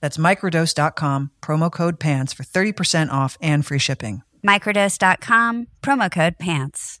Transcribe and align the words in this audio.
That's 0.00 0.16
microdose.com, 0.16 1.32
promo 1.42 1.70
code 1.72 1.98
PANTS 1.98 2.32
for 2.32 2.44
30% 2.44 3.10
off 3.10 3.36
and 3.40 3.66
free 3.66 3.78
shipping. 3.78 4.22
Microdose.com, 4.46 5.66
promo 5.82 6.10
code 6.10 6.38
PANTS. 6.38 7.00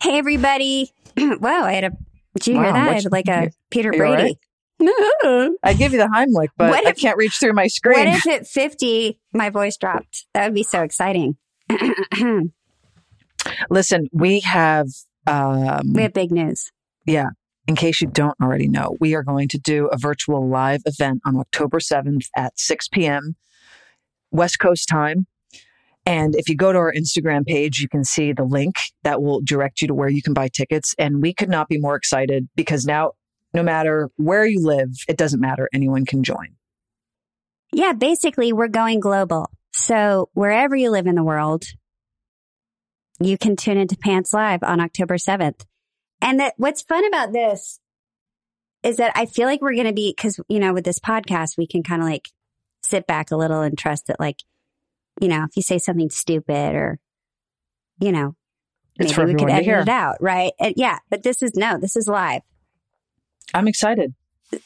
Hey, 0.00 0.16
everybody. 0.18 0.92
wow, 1.16 1.64
I 1.64 1.72
had 1.72 1.84
a. 1.84 1.90
Did 2.34 2.46
you 2.46 2.54
hear 2.54 2.72
that? 2.72 2.88
I 2.88 2.92
had 2.94 3.10
like 3.10 3.28
a 3.28 3.50
Peter 3.70 3.90
Brady. 3.90 4.38
Brady. 4.78 5.56
I 5.64 5.74
give 5.76 5.92
you 5.92 5.98
the 5.98 6.06
Heimlich, 6.06 6.50
but 6.56 6.70
What 6.70 6.86
I 6.86 6.92
can't 6.92 7.16
reach 7.16 7.36
through 7.40 7.52
my 7.54 7.66
screen. 7.66 7.98
What 7.98 8.06
if 8.06 8.26
at 8.28 8.46
50 8.46 9.18
my 9.32 9.50
voice 9.50 9.76
dropped? 9.76 10.26
That 10.34 10.44
would 10.44 10.54
be 10.54 10.62
so 10.62 10.82
exciting. 10.82 11.36
Listen, 13.70 14.08
we 14.12 14.38
have, 14.40 14.86
um, 15.26 15.92
we 15.94 16.02
have 16.02 16.12
big 16.12 16.30
news. 16.30 16.70
yeah, 17.06 17.30
in 17.66 17.74
case 17.74 18.00
you 18.00 18.06
don't 18.06 18.36
already 18.40 18.68
know, 18.68 18.96
we 19.00 19.14
are 19.16 19.24
going 19.24 19.48
to 19.48 19.58
do 19.58 19.88
a 19.88 19.96
virtual 19.98 20.48
live 20.48 20.82
event 20.86 21.22
on 21.24 21.36
October 21.36 21.80
7th 21.80 22.26
at 22.36 22.56
6 22.58 22.88
p.m. 22.88 23.34
West 24.30 24.60
Coast 24.60 24.88
time. 24.88 25.26
And 26.08 26.34
if 26.34 26.48
you 26.48 26.56
go 26.56 26.72
to 26.72 26.78
our 26.78 26.90
Instagram 26.90 27.44
page, 27.44 27.80
you 27.80 27.88
can 27.88 28.02
see 28.02 28.32
the 28.32 28.42
link 28.42 28.76
that 29.02 29.20
will 29.20 29.42
direct 29.42 29.82
you 29.82 29.88
to 29.88 29.94
where 29.94 30.08
you 30.08 30.22
can 30.22 30.32
buy 30.32 30.48
tickets. 30.48 30.94
And 30.98 31.20
we 31.20 31.34
could 31.34 31.50
not 31.50 31.68
be 31.68 31.78
more 31.78 31.96
excited 31.96 32.48
because 32.56 32.86
now, 32.86 33.12
no 33.52 33.62
matter 33.62 34.08
where 34.16 34.46
you 34.46 34.64
live, 34.64 34.88
it 35.06 35.18
doesn't 35.18 35.38
matter. 35.38 35.68
Anyone 35.70 36.06
can 36.06 36.22
join. 36.24 36.56
Yeah, 37.74 37.92
basically, 37.92 38.54
we're 38.54 38.68
going 38.68 39.00
global. 39.00 39.50
So 39.74 40.30
wherever 40.32 40.74
you 40.74 40.90
live 40.90 41.06
in 41.06 41.14
the 41.14 41.22
world, 41.22 41.64
you 43.20 43.36
can 43.36 43.54
tune 43.54 43.76
into 43.76 43.94
Pants 43.94 44.32
Live 44.32 44.62
on 44.62 44.80
October 44.80 45.16
7th. 45.16 45.66
And 46.22 46.40
that 46.40 46.54
what's 46.56 46.80
fun 46.80 47.06
about 47.06 47.34
this 47.34 47.80
is 48.82 48.96
that 48.96 49.12
I 49.14 49.26
feel 49.26 49.46
like 49.46 49.60
we're 49.60 49.74
going 49.74 49.86
to 49.88 49.92
be, 49.92 50.14
cause, 50.14 50.40
you 50.48 50.58
know, 50.58 50.72
with 50.72 50.86
this 50.86 51.00
podcast, 51.00 51.58
we 51.58 51.66
can 51.66 51.82
kind 51.82 52.00
of 52.00 52.08
like 52.08 52.30
sit 52.82 53.06
back 53.06 53.30
a 53.30 53.36
little 53.36 53.60
and 53.60 53.76
trust 53.76 54.06
that 54.06 54.18
like, 54.18 54.38
you 55.20 55.28
know, 55.28 55.44
if 55.44 55.56
you 55.56 55.62
say 55.62 55.78
something 55.78 56.10
stupid 56.10 56.74
or, 56.74 56.98
you 58.00 58.12
know, 58.12 58.34
It's 58.98 59.16
maybe 59.16 59.32
we 59.34 59.38
could 59.38 59.50
edit 59.50 59.64
hear. 59.64 59.80
it 59.80 59.88
out. 59.88 60.16
Right. 60.20 60.52
And 60.60 60.74
yeah. 60.76 60.98
But 61.10 61.22
this 61.22 61.42
is 61.42 61.52
no, 61.54 61.78
this 61.78 61.96
is 61.96 62.06
live. 62.08 62.42
I'm 63.54 63.68
excited. 63.68 64.14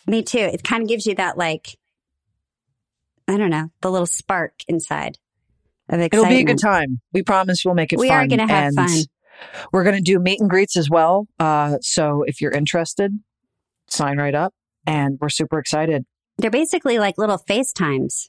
Me 0.07 0.23
too. 0.23 0.39
It 0.39 0.63
kind 0.65 0.83
of 0.83 0.89
gives 0.89 1.07
you 1.07 1.15
that 1.17 1.37
like, 1.39 1.79
I 3.29 3.37
don't 3.37 3.51
know, 3.51 3.71
the 3.81 3.91
little 3.91 4.07
spark 4.07 4.53
inside 4.69 5.19
of 5.89 6.01
excitement. 6.01 6.15
It'll 6.15 6.29
be 6.29 6.41
a 6.41 6.45
good 6.45 6.61
time. 6.61 7.01
We 7.13 7.23
promise 7.23 7.65
we'll 7.65 7.75
make 7.75 7.93
it 7.93 7.99
We 7.99 8.09
fun. 8.09 8.25
are 8.25 8.29
gonna 8.29 8.47
have 8.49 8.65
and 8.67 8.77
fun. 8.77 9.03
We're 9.73 9.83
going 9.83 9.97
to 9.97 10.03
do 10.03 10.21
meet 10.21 10.41
and 10.41 10.49
greets 10.49 10.77
as 10.77 10.89
well. 10.89 11.27
Uh, 11.41 11.79
so 11.81 12.23
if 12.29 12.41
you're 12.41 12.53
interested, 12.53 13.11
sign 13.89 14.19
right 14.19 14.35
up. 14.37 14.55
And 14.87 15.19
we're 15.21 15.31
super 15.31 15.59
excited. 15.59 16.05
They're 16.39 16.51
basically 16.51 16.99
like 16.99 17.19
little 17.19 17.39
FaceTimes. 17.39 18.29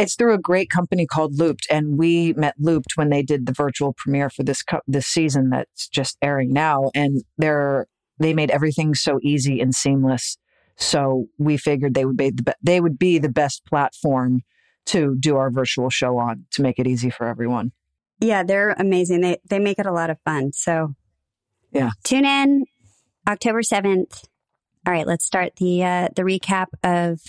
It's 0.00 0.14
through 0.16 0.32
a 0.32 0.38
great 0.38 0.70
company 0.70 1.06
called 1.06 1.38
Looped, 1.38 1.66
and 1.70 1.98
we 1.98 2.32
met 2.32 2.54
Looped 2.58 2.92
when 2.96 3.10
they 3.10 3.22
did 3.22 3.44
the 3.44 3.52
virtual 3.52 3.92
premiere 3.92 4.30
for 4.30 4.42
this 4.42 4.62
co- 4.62 4.80
this 4.86 5.06
season 5.06 5.50
that's 5.50 5.88
just 5.88 6.16
airing 6.22 6.52
now. 6.52 6.90
And 6.94 7.22
they're 7.36 7.86
they 8.18 8.32
made 8.32 8.50
everything 8.50 8.94
so 8.94 9.18
easy 9.22 9.60
and 9.60 9.74
seamless. 9.74 10.38
So 10.76 11.26
we 11.38 11.58
figured 11.58 11.92
they 11.92 12.06
would 12.06 12.16
be 12.16 12.30
the 12.30 12.42
be- 12.42 12.52
they 12.62 12.80
would 12.80 12.98
be 12.98 13.18
the 13.18 13.28
best 13.28 13.66
platform 13.66 14.40
to 14.86 15.16
do 15.20 15.36
our 15.36 15.50
virtual 15.50 15.90
show 15.90 16.16
on 16.16 16.46
to 16.52 16.62
make 16.62 16.78
it 16.78 16.86
easy 16.86 17.10
for 17.10 17.26
everyone. 17.26 17.72
Yeah, 18.20 18.42
they're 18.42 18.70
amazing. 18.78 19.20
They 19.20 19.38
they 19.50 19.58
make 19.58 19.78
it 19.78 19.86
a 19.86 19.92
lot 19.92 20.08
of 20.08 20.18
fun. 20.24 20.52
So 20.54 20.94
Yeah. 21.72 21.90
tune 22.04 22.24
in 22.24 22.64
October 23.28 23.62
seventh. 23.62 24.24
All 24.86 24.94
right, 24.94 25.06
let's 25.06 25.26
start 25.26 25.56
the 25.56 25.84
uh, 25.84 26.08
the 26.16 26.22
recap 26.22 26.68
of 26.82 27.20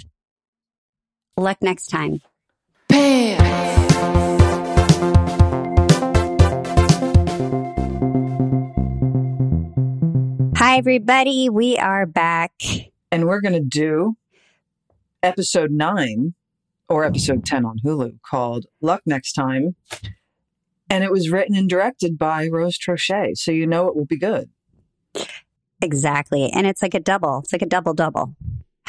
luck 1.36 1.58
next 1.62 1.88
time. 1.88 2.22
Hi 10.58 10.78
everybody, 10.78 11.50
we 11.50 11.78
are 11.78 12.06
back. 12.06 12.52
and 13.12 13.28
we're 13.28 13.40
going 13.42 13.54
to 13.54 13.60
do 13.62 14.16
episode 15.24 15.72
nine 15.72 16.34
or 16.90 17.06
episode 17.06 17.46
10 17.46 17.66
on 17.66 17.80
Hulu 17.86 18.20
called 18.30 18.66
Luck 18.82 19.02
Next 19.06 19.34
Time. 19.34 19.76
And 20.90 21.04
it 21.06 21.12
was 21.12 21.30
written 21.30 21.56
and 21.56 21.70
directed 21.70 22.18
by 22.18 22.48
Rose 22.48 22.78
Troche. 22.78 23.38
So 23.38 23.52
you 23.52 23.66
know 23.66 23.88
it 23.88 23.96
will 23.96 24.06
be 24.06 24.18
good. 24.18 24.50
Exactly. 25.82 26.50
And 26.52 26.68
it's 26.68 26.82
like 26.82 26.94
a 26.94 27.00
double. 27.00 27.40
It's 27.40 27.54
like 27.54 27.62
a 27.62 27.68
double 27.68 27.94
double. 27.94 28.36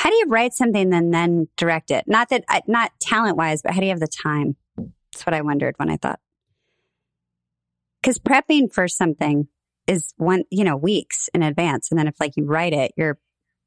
How 0.03 0.11
do 0.11 0.17
you 0.17 0.27
write 0.27 0.53
something 0.53 0.93
and 0.93 1.15
then 1.15 1.47
direct 1.57 1.93
it? 1.93 2.09
Not 2.09 2.31
that, 2.31 2.43
not 2.67 2.91
talent 3.01 3.37
wise, 3.37 3.63
but 3.63 3.73
how 3.73 3.79
do 3.79 3.87
you 3.87 3.93
have 3.93 4.01
the 4.01 4.09
time? 4.09 4.57
That's 4.77 5.25
what 5.25 5.33
I 5.33 5.43
wondered 5.43 5.77
when 5.77 5.91
I 5.91 5.97
thought. 5.97 6.19
Because 8.01 8.19
prepping 8.19 8.73
for 8.73 8.89
something 8.89 9.47
is 9.87 10.13
one, 10.17 10.43
you 10.51 10.65
know, 10.65 10.77
weeks 10.77 11.31
in 11.33 11.45
advance. 11.45 11.89
And 11.93 12.01
then 12.01 12.09
if 12.09 12.19
like 12.19 12.33
you 12.37 12.47
write 12.47 12.73
it, 12.73 12.91
you're 12.97 13.21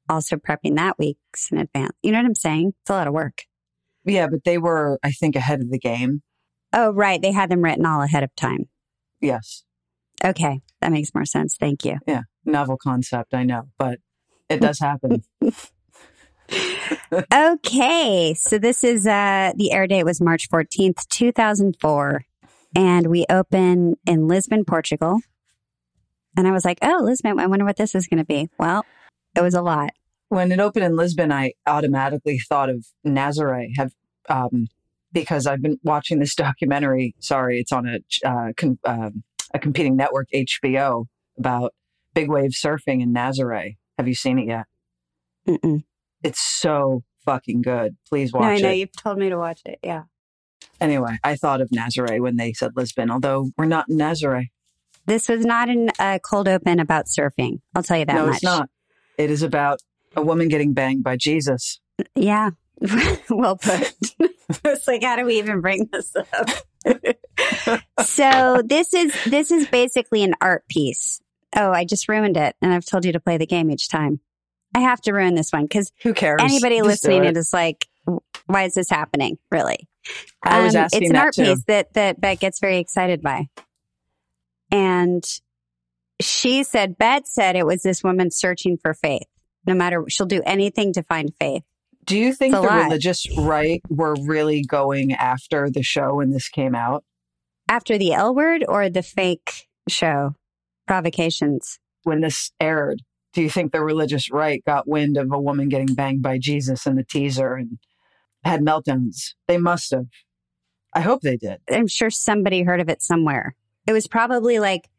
also 0.09 0.35
prepping 0.35 0.75
that 0.75 0.99
weeks 0.99 1.53
in 1.53 1.57
advance. 1.57 1.93
You 2.03 2.11
know 2.11 2.17
what 2.17 2.25
I'm 2.25 2.35
saying? 2.35 2.73
It's 2.81 2.89
a 2.89 2.93
lot 2.93 3.07
of 3.07 3.13
work. 3.13 3.43
Yeah, 4.03 4.27
but 4.27 4.43
they 4.43 4.57
were, 4.57 4.99
I 5.01 5.11
think, 5.11 5.37
ahead 5.37 5.61
of 5.61 5.71
the 5.71 5.79
game. 5.79 6.21
Oh, 6.73 6.91
right. 6.91 7.21
They 7.21 7.31
had 7.31 7.49
them 7.49 7.61
written 7.61 7.85
all 7.85 8.01
ahead 8.01 8.23
of 8.23 8.35
time. 8.35 8.65
Yes. 9.21 9.63
Okay. 10.21 10.59
That 10.81 10.91
makes 10.91 11.15
more 11.15 11.23
sense. 11.23 11.55
Thank 11.57 11.85
you. 11.85 11.99
Yeah. 12.05 12.23
Novel 12.43 12.75
concept, 12.75 13.33
I 13.33 13.43
know, 13.43 13.69
but 13.79 13.99
it 14.49 14.59
does 14.59 14.79
happen. 14.79 15.23
Okay, 17.33 18.33
so 18.33 18.57
this 18.57 18.83
is 18.83 19.07
uh 19.07 19.51
the 19.55 19.71
air 19.71 19.87
date 19.87 20.03
was 20.03 20.21
March 20.21 20.49
14th, 20.49 21.07
2004, 21.09 22.25
and 22.75 23.07
we 23.07 23.25
open 23.29 23.95
in 24.05 24.27
Lisbon, 24.27 24.65
Portugal. 24.65 25.19
And 26.37 26.47
I 26.47 26.51
was 26.51 26.65
like, 26.65 26.79
"Oh, 26.81 26.99
Lisbon, 27.03 27.39
I 27.39 27.47
wonder 27.47 27.65
what 27.65 27.77
this 27.77 27.95
is 27.95 28.07
going 28.07 28.17
to 28.17 28.25
be." 28.25 28.49
Well, 28.59 28.85
it 29.35 29.41
was 29.41 29.53
a 29.53 29.61
lot. 29.61 29.91
when 30.29 30.51
it 30.51 30.59
opened 30.59 30.85
in 30.85 30.95
Lisbon, 30.95 31.31
I 31.31 31.53
automatically 31.65 32.39
thought 32.39 32.69
of 32.69 32.85
Nazare. 33.05 33.69
Have 33.77 33.91
um, 34.29 34.67
because 35.13 35.47
I've 35.47 35.61
been 35.61 35.79
watching 35.83 36.19
this 36.19 36.35
documentary. 36.45 37.15
Sorry, 37.19 37.59
it's 37.59 37.71
on 37.71 37.87
a 37.87 38.27
uh, 38.27 38.53
con- 38.57 38.79
um, 38.85 39.23
a 39.53 39.59
competing 39.59 39.95
network, 39.95 40.27
HBO, 40.33 41.05
about 41.37 41.73
big 42.13 42.29
wave 42.29 42.51
surfing 42.51 43.01
in 43.01 43.13
Nazare. 43.13 43.77
Have 43.97 44.07
you 44.07 44.15
seen 44.15 44.39
it 44.39 44.47
yet? 44.47 44.65
Mm-mm. 45.47 45.83
It's 46.25 46.41
so 46.41 47.03
fucking 47.25 47.61
good. 47.61 47.95
Please 48.09 48.33
watch 48.33 48.41
No, 48.41 48.47
I 48.47 48.57
know 48.57 48.71
it. 48.71 48.77
you've 48.77 48.95
told 48.95 49.17
me 49.17 49.29
to 49.29 49.37
watch 49.37 49.61
it. 49.65 49.79
Yeah. 49.83 50.03
Anyway, 50.81 51.17
I 51.23 51.35
thought 51.35 51.61
of 51.61 51.69
Nazare 51.69 52.19
when 52.19 52.35
they 52.35 52.53
said 52.53 52.71
Lisbon, 52.75 53.11
although 53.11 53.51
we're 53.57 53.65
not 53.65 53.89
in 53.89 53.97
Nazare. 53.97 54.47
This 55.05 55.29
was 55.29 55.45
not 55.45 55.69
a 55.69 55.87
uh, 55.99 56.19
cold 56.19 56.47
open 56.47 56.79
about 56.79 57.05
surfing. 57.05 57.59
I'll 57.75 57.83
tell 57.83 57.97
you 57.97 58.05
that 58.05 58.15
no, 58.15 58.25
much. 58.25 58.35
it's 58.35 58.43
not. 58.43 58.69
It 59.17 59.29
is 59.29 59.43
about 59.43 59.81
a 60.15 60.21
woman 60.21 60.47
getting 60.47 60.73
banged 60.73 61.03
by 61.03 61.15
Jesus. 61.15 61.79
Yeah. 62.15 62.51
well 63.29 63.57
put. 63.61 63.93
it's 64.65 64.87
like, 64.87 65.03
how 65.03 65.15
do 65.15 65.25
we 65.25 65.37
even 65.37 65.61
bring 65.61 65.87
this 65.91 66.13
up? 66.15 66.49
so 68.03 68.61
this 68.65 68.93
is 68.93 69.13
this 69.25 69.51
is 69.51 69.67
basically 69.67 70.23
an 70.23 70.33
art 70.41 70.67
piece. 70.67 71.21
Oh, 71.55 71.71
I 71.71 71.85
just 71.85 72.09
ruined 72.09 72.35
it, 72.35 72.55
and 72.61 72.73
I've 72.73 72.85
told 72.85 73.05
you 73.05 73.13
to 73.13 73.19
play 73.19 73.37
the 73.37 73.45
game 73.45 73.71
each 73.71 73.89
time. 73.89 74.19
I 74.75 74.79
have 74.81 75.01
to 75.01 75.13
ruin 75.13 75.33
this 75.35 75.51
one 75.51 75.63
because 75.63 75.91
Who 76.03 76.13
cares? 76.13 76.41
anybody 76.41 76.77
Just 76.77 76.87
listening 76.87 77.25
it. 77.25 77.37
is 77.37 77.53
like, 77.53 77.87
why 78.45 78.63
is 78.63 78.73
this 78.75 78.89
happening? 78.89 79.37
Really? 79.51 79.87
I 80.43 80.61
was 80.63 80.75
Um, 80.75 80.81
asking 80.83 81.01
it's 81.03 81.09
an 81.09 81.13
that 81.15 81.23
art 81.23 81.33
too. 81.33 81.43
piece 81.45 81.63
that 81.67 81.93
that 81.93 82.21
Bette 82.21 82.35
gets 82.37 82.59
very 82.59 82.77
excited 82.77 83.21
by, 83.21 83.47
and 84.71 85.23
she 86.21 86.63
said, 86.63 86.97
Bette 86.97 87.25
said 87.27 87.55
it 87.55 87.65
was 87.65 87.81
this 87.83 88.03
woman 88.03 88.31
searching 88.31 88.77
for 88.77 88.93
faith. 88.93 89.27
No 89.65 89.73
matter, 89.73 90.05
she'll 90.09 90.27
do 90.27 90.41
anything 90.45 90.93
to 90.93 91.03
find 91.03 91.33
faith. 91.39 91.63
Do 92.05 92.17
you 92.19 92.33
think 92.33 92.53
the 92.53 92.61
lot. 92.61 92.83
religious 92.83 93.25
right 93.37 93.81
were 93.89 94.15
really 94.21 94.61
going 94.61 95.13
after 95.13 95.69
the 95.71 95.81
show 95.81 96.15
when 96.15 96.29
this 96.29 96.49
came 96.49 96.75
out? 96.75 97.03
After 97.67 97.97
the 97.97 98.13
L 98.13 98.35
word 98.35 98.63
or 98.67 98.89
the 98.89 99.01
fake 99.01 99.67
show 99.89 100.35
provocations? 100.87 101.79
When 102.03 102.21
this 102.21 102.51
aired, 102.59 103.01
do 103.35 103.41
you 103.41 103.49
think 103.49 103.73
the 103.73 103.83
religious 103.83 104.31
right 104.31 104.63
got 104.65 104.87
wind 104.87 105.17
of 105.17 105.31
a 105.31 105.39
woman 105.39 105.67
getting 105.67 105.93
banged 105.93 106.23
by 106.23 106.37
Jesus 106.37 106.87
in 106.87 106.95
the 106.95 107.03
teaser 107.03 107.53
and 107.53 107.77
had 108.45 108.61
meltdowns? 108.61 109.33
They 109.47 109.57
must 109.57 109.91
have. 109.91 110.05
I 110.93 111.01
hope 111.01 111.21
they 111.21 111.35
did. 111.35 111.59
I'm 111.69 111.87
sure 111.87 112.09
somebody 112.09 112.63
heard 112.63 112.79
of 112.79 112.87
it 112.87 113.01
somewhere. 113.01 113.53
It 113.85 113.91
was 113.91 114.07
probably 114.07 114.59
like, 114.59 114.89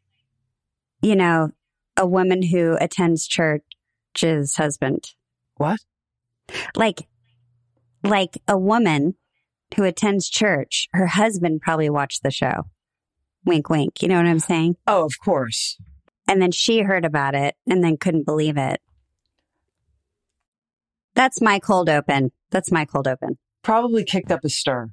you 1.01 1.15
know, 1.15 1.49
a 1.97 2.05
woman 2.05 2.43
who 2.43 2.77
attends 2.79 3.27
church's 3.27 4.55
husband. 4.55 5.13
What? 5.55 5.79
Like, 6.75 7.07
like 8.03 8.37
a 8.47 8.57
woman 8.57 9.15
who 9.75 9.83
attends 9.83 10.29
church, 10.29 10.87
her 10.93 11.07
husband 11.07 11.61
probably 11.61 11.89
watched 11.89 12.21
the 12.21 12.31
show. 12.31 12.67
Wink, 13.43 13.67
wink. 13.69 14.03
You 14.03 14.09
know 14.09 14.17
what 14.17 14.27
I'm 14.27 14.39
saying? 14.39 14.75
Oh, 14.85 15.05
of 15.05 15.13
course. 15.19 15.79
And 16.27 16.41
then 16.41 16.51
she 16.51 16.79
heard 16.81 17.05
about 17.05 17.35
it 17.35 17.55
and 17.67 17.83
then 17.83 17.97
couldn't 17.97 18.25
believe 18.25 18.57
it. 18.57 18.81
That's 21.15 21.41
my 21.41 21.59
cold 21.59 21.89
open. 21.89 22.31
That's 22.51 22.71
my 22.71 22.85
cold 22.85 23.07
open. 23.07 23.37
Probably 23.63 24.03
kicked 24.03 24.31
up 24.31 24.43
a 24.43 24.49
stir. 24.49 24.91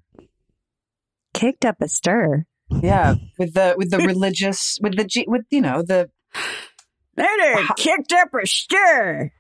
Kicked 1.34 1.64
up 1.64 1.76
a 1.80 1.88
stir. 1.88 2.44
Yeah, 2.82 3.16
with 3.38 3.54
the 3.54 3.74
with 3.76 3.90
the 3.90 3.98
religious 4.06 4.78
with 4.80 4.96
the 4.96 5.24
with 5.28 5.42
you 5.50 5.60
know 5.60 5.82
the 5.82 6.08
That 7.16 7.68
kicked 7.76 8.12
up 8.12 8.28
a 8.34 8.46
stir. 8.46 9.32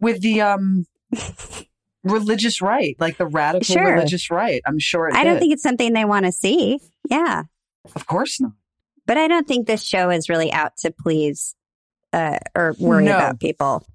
with 0.00 0.22
the 0.22 0.40
um 0.40 0.86
religious 2.02 2.60
right, 2.62 2.96
like 2.98 3.18
the 3.18 3.26
radical 3.26 3.74
Sure. 3.74 3.94
religious 3.94 4.30
right. 4.30 4.62
I'm 4.66 4.78
sure 4.78 5.08
it 5.08 5.14
I 5.14 5.24
don't 5.24 5.38
think 5.38 5.52
it's 5.52 5.62
something 5.62 5.92
they 5.92 6.04
want 6.04 6.24
to 6.26 6.32
see. 6.32 6.78
Yeah. 7.10 7.42
of 7.94 8.06
course 8.06 8.40
not. 8.40 8.52
But 9.06 9.16
I 9.18 9.28
don't 9.28 9.46
think 9.46 9.66
this 9.66 9.82
show 9.84 10.10
is 10.10 10.28
really 10.28 10.52
out 10.52 10.76
to 10.78 10.90
please 10.90 11.54
uh, 12.12 12.38
or 12.54 12.74
worry 12.78 13.04
No. 13.04 13.14
about 13.16 13.40
people 13.40 13.86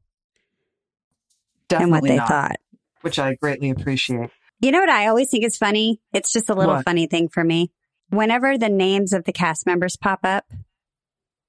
Definitely 1.67 1.83
and 1.83 1.91
what 1.91 2.07
they 2.07 2.15
not, 2.17 2.27
thought. 2.27 2.57
which 3.01 3.19
I 3.19 3.35
greatly 3.35 3.69
appreciate. 3.69 4.29
You 4.61 4.71
know 4.71 4.79
what 4.79 4.89
I 4.89 5.07
always 5.07 5.29
think 5.29 5.45
is 5.45 5.57
funny? 5.57 6.01
It's 6.13 6.33
just 6.33 6.50
a 6.50 6.53
little 6.53 6.75
What? 6.75 6.85
funny 6.85 7.07
thing 7.07 7.29
for 7.29 7.44
me. 7.44 7.71
Whenever 8.09 8.57
the 8.57 8.69
names 8.69 9.13
of 9.13 9.23
the 9.23 9.31
cast 9.31 9.65
members 9.65 9.95
pop 9.95 10.19
up, 10.23 10.45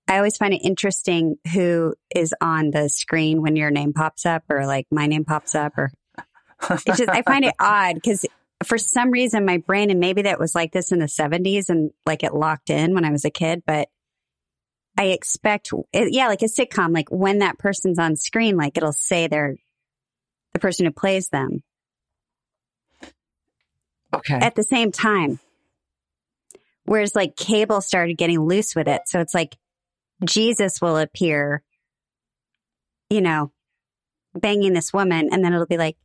I 0.06 0.16
always 0.18 0.36
find 0.36 0.52
it 0.52 0.58
interesting 0.58 1.36
who 1.52 1.94
is 2.14 2.34
on 2.40 2.70
the 2.70 2.88
screen 2.88 3.42
when 3.42 3.56
your 3.56 3.70
name 3.70 3.92
pops 3.92 4.26
up 4.26 4.42
or 4.50 4.66
like 4.66 4.86
my 4.90 5.06
name 5.06 5.24
pops 5.24 5.54
up 5.54 5.76
or 5.78 5.90
it's 6.70 6.84
just 6.98 7.08
I 7.08 7.22
find 7.22 7.44
it 7.44 7.54
odd 7.58 7.94
because 7.94 8.26
for 8.64 8.78
some 8.78 9.10
reason 9.10 9.44
my 9.44 9.58
brain 9.58 9.90
and 9.90 10.00
maybe 10.00 10.22
that 10.22 10.38
was 10.38 10.54
like 10.54 10.72
this 10.72 10.92
in 10.92 10.98
the 10.98 11.06
70s 11.06 11.68
and 11.68 11.90
like 12.04 12.22
it 12.22 12.34
locked 12.34 12.70
in 12.70 12.94
when 12.94 13.04
I 13.04 13.10
was 13.10 13.24
a 13.24 13.30
kid, 13.30 13.62
but 13.66 13.88
I 14.98 15.06
expect 15.06 15.70
it, 15.92 16.12
yeah, 16.12 16.28
like 16.28 16.42
a 16.42 16.46
sitcom, 16.46 16.92
like 16.92 17.08
when 17.10 17.38
that 17.38 17.58
person's 17.58 17.98
on 17.98 18.16
screen, 18.16 18.56
like 18.56 18.76
it'll 18.76 18.92
say 18.92 19.26
they're 19.26 19.56
the 20.52 20.58
person 20.58 20.84
who 20.84 20.92
plays 20.92 21.28
them 21.28 21.62
okay. 24.12 24.34
at 24.34 24.54
the 24.54 24.62
same 24.62 24.92
time. 24.92 25.38
Whereas 26.84 27.14
like 27.14 27.36
cable 27.36 27.80
started 27.80 28.18
getting 28.18 28.40
loose 28.40 28.74
with 28.74 28.88
it. 28.88 29.02
So 29.06 29.20
it's 29.20 29.34
like 29.34 29.56
Jesus 30.24 30.80
will 30.80 30.96
appear, 30.96 31.62
you 33.08 33.20
know, 33.20 33.52
banging 34.34 34.72
this 34.72 34.92
woman, 34.92 35.28
and 35.32 35.44
then 35.44 35.52
it'll 35.52 35.66
be 35.66 35.78
like 35.78 35.96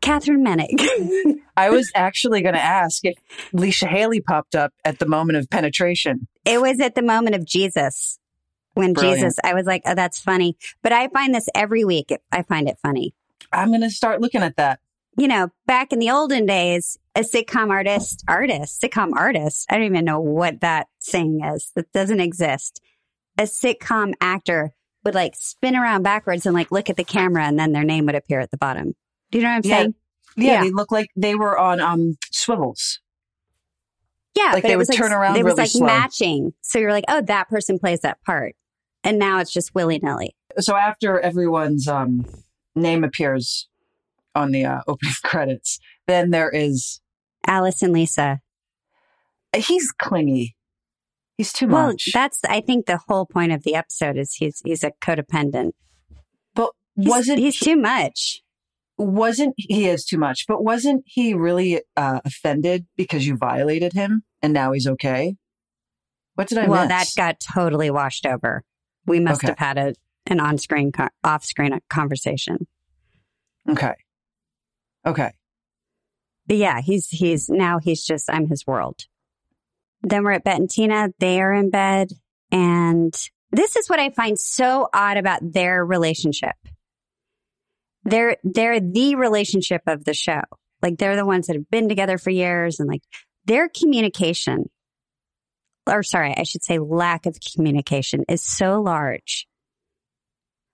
Katherine 0.00 0.44
Moennig. 0.44 1.40
I 1.56 1.70
was 1.70 1.90
actually 1.94 2.42
going 2.42 2.54
to 2.54 2.62
ask 2.62 3.04
if 3.04 3.16
Leisha 3.54 3.86
Hailey 3.88 4.20
popped 4.20 4.54
up 4.54 4.72
at 4.84 4.98
the 4.98 5.06
moment 5.06 5.38
of 5.38 5.48
penetration. 5.50 6.28
it 6.44 6.60
was 6.60 6.80
at 6.80 6.94
the 6.94 7.02
moment 7.02 7.36
of 7.36 7.44
Jesus. 7.44 8.18
When 8.74 8.92
Brilliant. 8.92 9.20
Jesus, 9.20 9.36
I 9.42 9.54
was 9.54 9.64
like, 9.64 9.82
oh, 9.86 9.94
that's 9.94 10.18
funny. 10.20 10.56
But 10.82 10.92
I 10.92 11.08
find 11.08 11.34
this 11.34 11.48
every 11.54 11.84
week. 11.84 12.12
I 12.30 12.42
find 12.42 12.68
it 12.68 12.76
funny. 12.82 13.14
I'm 13.50 13.68
going 13.68 13.80
to 13.80 13.90
start 13.90 14.20
looking 14.20 14.42
at 14.42 14.56
that. 14.56 14.80
You 15.16 15.28
know, 15.28 15.48
back 15.66 15.94
in 15.94 15.98
the 15.98 16.10
olden 16.10 16.44
days, 16.44 16.98
a 17.14 17.20
sitcom 17.20 17.70
artist, 17.70 18.22
artist, 18.28 18.82
sitcom 18.82 19.12
artist, 19.16 19.66
I 19.70 19.76
don't 19.76 19.86
even 19.86 20.04
know 20.04 20.20
what 20.20 20.60
that 20.60 20.88
saying 20.98 21.40
is. 21.42 21.72
That 21.74 21.90
doesn't 21.92 22.20
exist. 22.20 22.82
A 23.38 23.44
sitcom 23.44 24.12
actor 24.20 24.74
would 25.04 25.14
like 25.14 25.34
spin 25.36 25.74
around 25.74 26.02
backwards 26.02 26.44
and 26.44 26.54
like 26.54 26.70
look 26.70 26.90
at 26.90 26.98
the 26.98 27.04
camera 27.04 27.44
and 27.44 27.58
then 27.58 27.72
their 27.72 27.84
name 27.84 28.04
would 28.04 28.14
appear 28.14 28.40
at 28.40 28.50
the 28.50 28.58
bottom. 28.58 28.92
Do 29.30 29.38
you 29.38 29.44
know 29.44 29.50
what 29.50 29.56
I'm 29.56 29.62
Yeah. 29.64 29.78
saying? 29.78 29.94
Yeah, 30.36 30.52
Yeah. 30.54 30.64
they 30.64 30.70
look 30.70 30.92
like 30.92 31.08
they 31.16 31.34
were 31.34 31.58
on 31.58 31.80
um 31.80 32.16
swivels. 32.30 33.00
Yeah. 34.34 34.50
Like 34.52 34.62
but 34.64 34.68
they 34.68 34.76
would 34.76 34.88
like, 34.88 34.98
turn 34.98 35.12
around 35.12 35.36
It 35.36 35.44
was 35.44 35.52
really 35.52 35.62
like 35.62 35.70
slow. 35.70 35.86
matching. 35.86 36.52
So 36.60 36.78
you're 36.78 36.92
like, 36.92 37.04
oh, 37.08 37.22
that 37.22 37.48
person 37.48 37.78
plays 37.78 38.00
that 38.00 38.18
part. 38.24 38.54
And 39.02 39.18
now 39.18 39.38
it's 39.38 39.52
just 39.52 39.74
willy 39.74 39.98
nilly. 40.02 40.34
So 40.58 40.76
after 40.76 41.18
everyone's 41.20 41.88
um 41.88 42.26
name 42.74 43.04
appears 43.04 43.68
on 44.34 44.50
the 44.50 44.64
uh, 44.66 44.80
opening 44.88 45.14
credits, 45.24 45.78
then 46.06 46.30
there 46.30 46.50
is 46.50 47.00
Alice 47.46 47.82
and 47.82 47.92
Lisa. 47.92 48.40
he's 49.56 49.90
clingy. 49.92 50.54
He's 51.38 51.52
too 51.52 51.66
much 51.66 51.72
Well, 51.74 51.86
much. 51.88 52.10
that's, 52.14 52.40
I 52.48 52.60
think 52.62 52.86
the 52.86 52.98
whole 53.08 53.26
point 53.26 53.52
of 53.52 53.62
the 53.62 53.74
episode 53.74 54.16
is 54.16 54.34
he's, 54.34 54.60
he's 54.64 54.82
a 54.82 54.90
codependent. 55.02 55.72
but 56.54 56.70
He's, 56.96 57.08
wasn't 57.08 57.38
he's 57.40 57.58
too 57.58 57.76
much. 57.76 58.42
Wasn't 58.98 59.54
he 59.56 59.88
is 59.88 60.04
too 60.04 60.16
much? 60.18 60.46
But 60.48 60.64
wasn't 60.64 61.04
he 61.06 61.34
really 61.34 61.82
uh, 61.96 62.20
offended 62.24 62.86
because 62.96 63.26
you 63.26 63.36
violated 63.36 63.92
him 63.92 64.22
and 64.42 64.52
now 64.52 64.72
he's 64.72 64.86
okay? 64.86 65.36
What 66.34 66.48
did 66.48 66.58
I 66.58 66.66
well, 66.68 66.88
that 66.88 67.08
got 67.16 67.40
totally 67.40 67.90
washed 67.90 68.26
over. 68.26 68.62
We 69.06 69.20
must 69.20 69.42
Okay. 69.44 69.48
have 69.48 69.58
had 69.58 69.78
a, 69.78 69.94
an 70.26 70.40
on 70.40 70.58
screen, 70.58 70.92
co- 70.92 71.08
off 71.22 71.44
screen 71.44 71.78
conversation. 71.88 72.66
okay. 73.68 73.94
Okay. 75.06 75.32
But 76.46 76.56
yeah, 76.56 76.80
he's, 76.80 77.08
he's 77.08 77.48
now 77.48 77.78
he's 77.78 78.04
just, 78.04 78.30
I'm 78.30 78.48
his 78.48 78.66
world. 78.66 79.04
Then 80.02 80.24
we're 80.24 80.32
at 80.32 80.44
Bette 80.44 80.56
and 80.60 80.70
Tina. 80.70 81.08
They 81.18 81.40
are 81.40 81.52
in 81.52 81.70
bed. 81.70 82.08
And 82.52 83.12
this 83.50 83.76
is 83.76 83.88
what 83.88 83.98
I 83.98 84.10
find 84.10 84.38
so 84.38 84.88
odd 84.92 85.16
about 85.16 85.40
their 85.42 85.84
relationship. 85.84 86.54
They're, 88.06 88.36
they're 88.42 88.80
the 88.80 89.16
relationship 89.16 89.82
of 89.86 90.04
the 90.04 90.14
show. 90.14 90.42
Like 90.82 90.98
they're 90.98 91.16
the 91.16 91.26
ones 91.26 91.46
that 91.46 91.56
have 91.56 91.70
been 91.70 91.88
together 91.88 92.18
for 92.18 92.30
years 92.30 92.80
and 92.80 92.88
like 92.88 93.02
their 93.46 93.68
communication, 93.68 94.70
or 95.86 96.02
sorry, 96.02 96.34
I 96.36 96.42
should 96.42 96.64
say 96.64 96.78
lack 96.78 97.26
of 97.26 97.38
communication 97.54 98.24
is 98.28 98.42
so 98.42 98.80
large. 98.80 99.46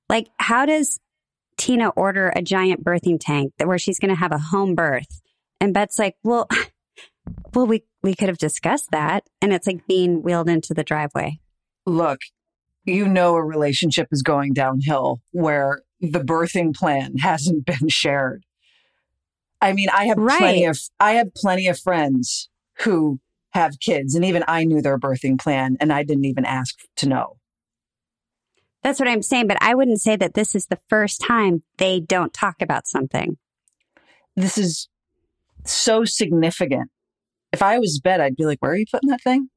Like, 0.08 0.28
how 0.38 0.66
does 0.66 1.00
Tina 1.56 1.88
order 1.90 2.28
a 2.28 2.42
giant 2.42 2.84
birthing 2.84 3.18
tank 3.20 3.52
that 3.58 3.68
where 3.68 3.78
she's 3.78 3.98
going 3.98 4.10
to 4.10 4.20
have 4.20 4.32
a 4.32 4.38
home 4.38 4.74
birth? 4.74 5.22
And 5.60 5.72
Bette's 5.72 5.98
like, 5.98 6.16
well, 6.22 6.48
well, 7.54 7.66
we, 7.66 7.84
we 8.02 8.14
could 8.14 8.28
have 8.28 8.38
discussed 8.38 8.90
that. 8.90 9.24
And 9.40 9.52
it's 9.52 9.66
like 9.66 9.86
being 9.86 10.22
wheeled 10.22 10.48
into 10.48 10.74
the 10.74 10.84
driveway. 10.84 11.40
Look, 11.86 12.20
you 12.84 13.06
know 13.06 13.36
a 13.36 13.44
relationship 13.44 14.08
is 14.10 14.22
going 14.22 14.54
downhill 14.54 15.20
where 15.30 15.82
the 16.02 16.20
birthing 16.20 16.74
plan 16.74 17.16
hasn't 17.18 17.64
been 17.64 17.88
shared. 17.88 18.44
I 19.60 19.72
mean, 19.72 19.88
I 19.90 20.06
have 20.06 20.16
plenty 20.16 20.64
of 20.64 20.78
I 20.98 21.12
have 21.12 21.32
plenty 21.34 21.68
of 21.68 21.78
friends 21.78 22.50
who 22.80 23.20
have 23.52 23.78
kids 23.78 24.14
and 24.14 24.24
even 24.24 24.42
I 24.48 24.64
knew 24.64 24.82
their 24.82 24.98
birthing 24.98 25.38
plan 25.38 25.76
and 25.80 25.92
I 25.92 26.02
didn't 26.02 26.24
even 26.24 26.44
ask 26.44 26.74
to 26.96 27.08
know. 27.08 27.36
That's 28.82 28.98
what 28.98 29.08
I'm 29.08 29.22
saying. 29.22 29.46
But 29.46 29.58
I 29.60 29.74
wouldn't 29.74 30.00
say 30.00 30.16
that 30.16 30.34
this 30.34 30.56
is 30.56 30.66
the 30.66 30.80
first 30.88 31.20
time 31.20 31.62
they 31.76 32.00
don't 32.00 32.32
talk 32.32 32.60
about 32.60 32.88
something. 32.88 33.36
This 34.34 34.58
is 34.58 34.88
so 35.64 36.04
significant 36.04 36.90
If 37.52 37.62
I 37.62 37.78
was 37.78 38.00
bed, 38.00 38.20
I'd 38.20 38.34
be 38.34 38.46
like, 38.46 38.60
"Where 38.60 38.72
are 38.72 38.76
you 38.76 38.86
putting 38.90 39.10
that 39.10 39.22
thing? 39.22 39.48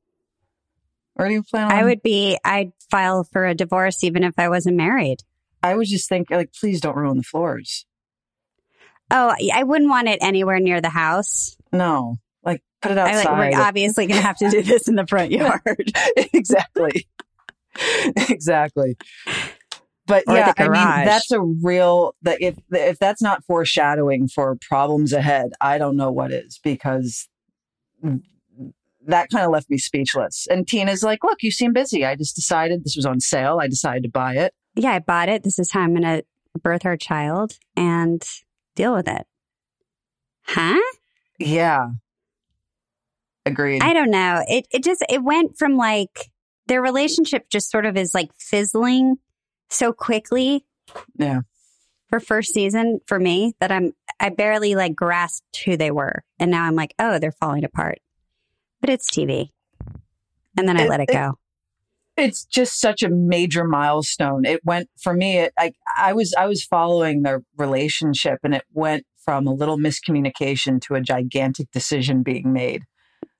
Where 1.15 1.29
do 1.29 1.33
you 1.33 1.41
plan 1.41 1.65
on?" 1.65 1.71
I 1.71 1.83
would 1.83 2.03
be, 2.03 2.37
I'd 2.43 2.73
file 2.91 3.23
for 3.23 3.45
a 3.45 3.55
divorce 3.55 4.03
even 4.03 4.23
if 4.23 4.37
I 4.37 4.49
wasn't 4.49 4.75
married. 4.75 5.23
I 5.65 5.75
would 5.75 5.87
just 5.87 6.07
think, 6.07 6.29
like, 6.29 6.53
please 6.53 6.79
don't 6.81 6.95
ruin 6.95 7.17
the 7.17 7.23
floors. 7.23 7.85
Oh, 9.11 9.33
I 9.53 9.63
wouldn't 9.63 9.89
want 9.89 10.07
it 10.07 10.19
anywhere 10.21 10.59
near 10.59 10.81
the 10.81 10.89
house. 10.89 11.55
No, 11.71 12.17
like 12.43 12.61
put 12.81 12.91
it 12.91 12.97
I 12.97 13.15
like, 13.15 13.25
outside. 13.25 13.53
we're 13.53 13.61
obviously 13.61 14.07
going 14.07 14.19
to 14.19 14.25
have 14.25 14.37
to 14.37 14.49
do 14.49 14.63
this 14.63 14.87
in 14.87 14.95
the 14.95 15.05
front 15.05 15.31
yard. 15.31 15.91
exactly. 16.33 17.07
exactly. 18.29 18.97
But 20.07 20.23
Or 20.27 20.35
yeah, 20.35 20.53
I 20.57 20.63
mean, 20.67 21.05
that's 21.05 21.31
a 21.31 21.41
real 21.41 22.15
that 22.21 22.41
if 22.41 22.55
if 22.71 22.99
that's 22.99 23.21
not 23.21 23.43
foreshadowing 23.45 24.27
for 24.27 24.55
problems 24.61 25.13
ahead, 25.13 25.51
I 25.61 25.77
don't 25.77 25.97
know 25.97 26.11
what 26.11 26.31
is 26.31 26.59
because 26.63 27.27
mm, 28.03 28.21
mm, 28.59 28.73
that 29.07 29.29
kind 29.31 29.45
of 29.45 29.51
left 29.51 29.69
me 29.69 29.79
speechless. 29.79 30.45
And 30.47 30.67
Tina's 30.67 31.01
like, 31.01 31.23
"Look, 31.23 31.41
you 31.41 31.49
seem 31.49 31.73
busy. 31.73 32.05
I 32.05 32.15
just 32.15 32.35
decided 32.35 32.83
this 32.83 32.95
was 32.95 33.05
on 33.07 33.19
sale. 33.19 33.59
I 33.59 33.67
decided 33.67 34.03
to 34.03 34.09
buy 34.09 34.35
it." 34.35 34.53
Yeah, 34.75 34.91
I 34.93 34.99
bought 34.99 35.29
it. 35.29 35.43
This 35.43 35.59
is 35.59 35.71
how 35.71 35.81
I'm 35.81 35.91
going 35.95 36.01
to 36.03 36.23
birth 36.61 36.85
our 36.85 36.97
child 36.97 37.57
and 37.75 38.23
deal 38.75 38.93
with 38.93 39.07
it. 39.07 39.25
Huh? 40.43 40.79
Yeah. 41.39 41.89
Agreed. 43.45 43.83
I 43.83 43.93
don't 43.93 44.09
know. 44.11 44.43
It 44.47 44.67
it 44.71 44.83
just 44.83 45.03
it 45.09 45.21
went 45.23 45.57
from 45.57 45.77
like 45.77 46.31
their 46.67 46.81
relationship 46.81 47.49
just 47.49 47.69
sort 47.69 47.85
of 47.85 47.95
is 47.95 48.13
like 48.13 48.31
fizzling 48.39 49.17
so 49.69 49.93
quickly 49.93 50.65
yeah. 51.15 51.41
for 52.09 52.19
first 52.19 52.53
season 52.53 52.99
for 53.05 53.19
me 53.19 53.53
that 53.59 53.71
I'm 53.71 53.93
I 54.19 54.29
barely 54.29 54.73
like 54.75 54.95
grasped 54.95 55.57
who 55.65 55.77
they 55.77 55.91
were. 55.91 56.23
And 56.39 56.49
now 56.49 56.63
I'm 56.63 56.75
like, 56.75 56.95
oh, 56.97 57.19
they're 57.19 57.31
falling 57.31 57.63
apart. 57.63 57.99
But 58.81 58.89
it's 58.89 59.09
TV. 59.11 59.49
And 60.57 60.67
then 60.67 60.77
I 60.77 60.83
It- 60.85 60.89
let 60.89 60.99
it 61.01 61.09
it- 61.09 61.13
go. 61.13 61.37
It's 62.17 62.45
just 62.45 62.79
such 62.79 63.03
a 63.03 63.09
major 63.09 63.65
milestone. 63.65 64.45
It 64.45 64.61
went 64.63 64.89
for 65.01 65.13
me. 65.13 65.37
It, 65.37 65.53
I 65.57 65.73
I 65.97 66.13
was 66.13 66.33
I 66.37 66.45
was 66.45 66.63
following 66.63 67.23
their 67.23 67.43
relationship, 67.57 68.39
and 68.43 68.53
it 68.55 68.63
went 68.73 69.05
from 69.23 69.47
a 69.47 69.53
little 69.53 69.77
miscommunication 69.77 70.79
to 70.81 70.95
a 70.95 71.01
gigantic 71.01 71.71
decision 71.71 72.23
being 72.23 72.53
made. 72.53 72.83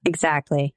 Exactly. 0.03 0.73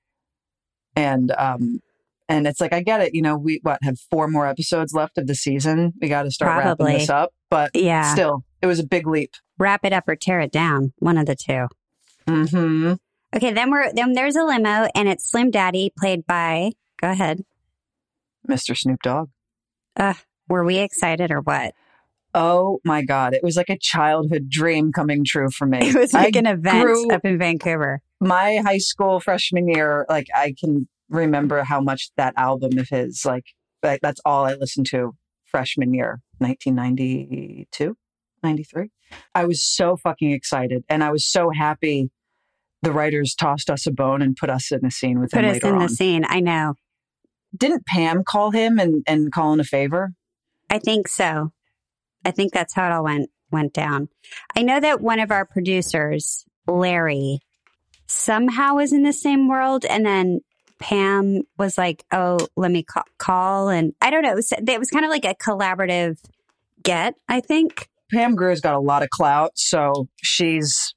And 0.97 1.33
um, 1.33 1.81
and 2.28 2.47
it's 2.47 2.61
like 2.61 2.73
I 2.73 2.83
get 2.83 3.00
it. 3.00 3.14
You 3.14 3.23
know, 3.23 3.37
we 3.37 3.61
what 3.62 3.78
have 3.83 3.99
four 4.11 4.28
more 4.28 4.47
episodes 4.47 4.93
left 4.93 5.19
of 5.19 5.26
the 5.26 5.35
season. 5.35 5.93
We 6.00 6.09
got 6.09 6.25
to 6.25 6.31
start 6.31 6.52
Probably. 6.62 6.85
wrapping 6.87 6.99
this 7.00 7.11
up. 7.11 7.33
But 7.50 7.71
Yeah. 7.75 8.12
still, 8.12 8.45
it 8.61 8.67
was 8.67 8.78
a 8.78 8.87
big 8.87 9.07
leap. 9.07 9.31
Wrap 9.59 9.85
it 9.85 9.93
up 9.93 10.09
or 10.09 10.14
tear 10.17 10.40
it 10.40 10.52
down. 10.52 10.93
One 10.99 11.17
of 11.19 11.26
the 11.26 11.35
two. 11.37 11.67
hmm 12.26 12.93
Okay, 13.35 13.52
then 13.52 13.71
we're 13.71 13.93
then 13.93 14.12
there's 14.14 14.37
a 14.37 14.45
limo 14.45 14.88
and 14.95 15.09
it's 15.09 15.31
Slim 15.31 15.50
Daddy 15.50 15.93
played 15.99 16.26
by 16.26 16.73
go 17.00 17.11
ahead. 17.11 17.45
Mr. 18.50 18.76
Snoop 18.76 19.00
Dogg. 19.02 19.28
Were 20.49 20.64
we 20.64 20.78
excited 20.78 21.31
or 21.31 21.40
what? 21.40 21.75
Oh 22.35 22.78
my 22.85 23.02
God! 23.02 23.35
It 23.35 23.43
was 23.43 23.57
like 23.57 23.69
a 23.71 23.78
childhood 23.78 24.49
dream 24.49 24.93
coming 24.93 25.25
true 25.25 25.50
for 25.50 25.67
me. 25.67 25.78
It 25.83 25.95
was 25.95 26.14
I 26.14 26.25
like 26.25 26.37
an 26.37 26.47
event 26.47 26.85
grew- 26.85 27.11
up 27.11 27.25
in 27.25 27.38
Vancouver. 27.38 28.00
my 28.21 28.57
high 28.64 28.78
school 28.78 29.19
freshman 29.21 29.69
year, 29.69 30.07
like 30.09 30.26
I 30.35 30.55
can 30.59 30.88
remember 31.11 31.64
how 31.64 31.81
much 31.81 32.11
that 32.17 32.35
album 32.37 32.78
of 32.78 32.88
his, 32.90 33.25
like, 33.25 33.47
like 33.83 34.00
that's 34.02 34.21
all 34.26 34.45
I 34.45 34.55
listened 34.55 34.87
to 34.90 35.17
freshman 35.47 35.95
year, 35.95 36.21
1992, 36.38 37.97
93. 38.43 38.90
I 39.35 39.45
was 39.47 39.62
so 39.62 39.97
fucking 39.97 40.31
excited. 40.33 40.85
And 40.88 41.02
I 41.02 41.11
was 41.11 41.25
so 41.26 41.50
happy 41.50 42.11
the 42.83 42.93
writers 42.93 43.35
tossed 43.35 43.71
us 43.71 43.87
a 43.87 43.90
bone 43.90 44.21
and 44.23 44.37
put 44.37 44.50
us 44.50 44.71
in 44.71 44.85
a 44.85 44.90
scene 44.90 45.19
with 45.19 45.31
Put 45.31 45.45
us 45.45 45.59
in 45.59 45.75
on. 45.75 45.78
the 45.83 45.88
scene. 45.88 46.25
I 46.28 46.40
know. 46.40 46.75
Didn't 47.57 47.87
Pam 47.87 48.25
call 48.25 48.50
him 48.50 48.78
and, 48.78 49.02
and 49.07 49.33
call 49.33 49.52
in 49.52 49.61
a 49.61 49.64
favor? 49.64 50.12
I 50.71 50.78
think 50.78 51.09
so. 51.09 51.52
I 52.25 52.31
think 52.31 52.52
that's 52.52 52.75
how 52.75 52.87
it 52.87 52.93
all 52.93 53.05
went 53.05 53.31
went 53.50 53.73
down. 53.73 54.09
I 54.55 54.62
know 54.62 54.78
that 54.78 55.00
one 55.00 55.21
of 55.21 55.31
our 55.31 55.47
producers, 55.47 56.45
Larry, 56.67 57.40
somehow 58.07 58.75
was 58.75 58.93
in 58.93 59.02
the 59.02 59.12
same 59.12 59.49
world, 59.49 59.87
and 59.87 60.05
then 60.05 60.40
Pam 60.78 61.43
was 61.57 61.78
like, 61.78 62.05
"Oh, 62.12 62.38
let 62.57 62.71
me 62.71 62.83
ca- 62.83 63.05
call," 63.19 63.69
and 63.71 63.95
I 64.02 64.11
don't 64.11 64.23
know. 64.23 64.33
It 64.33 64.37
was, 64.37 64.52
it 64.52 64.78
was 64.78 64.90
kind 64.90 65.05
of 65.05 65.11
like 65.11 65.25
a 65.25 65.35
collaborative 65.35 66.19
get. 66.83 67.14
I 67.28 67.40
think. 67.40 67.88
Pam 68.11 68.35
Grier's 68.35 68.61
got 68.61 68.75
a 68.75 68.81
lot 68.81 69.02
of 69.02 69.11
clout, 69.11 69.52
so 69.55 70.09
she's 70.23 70.95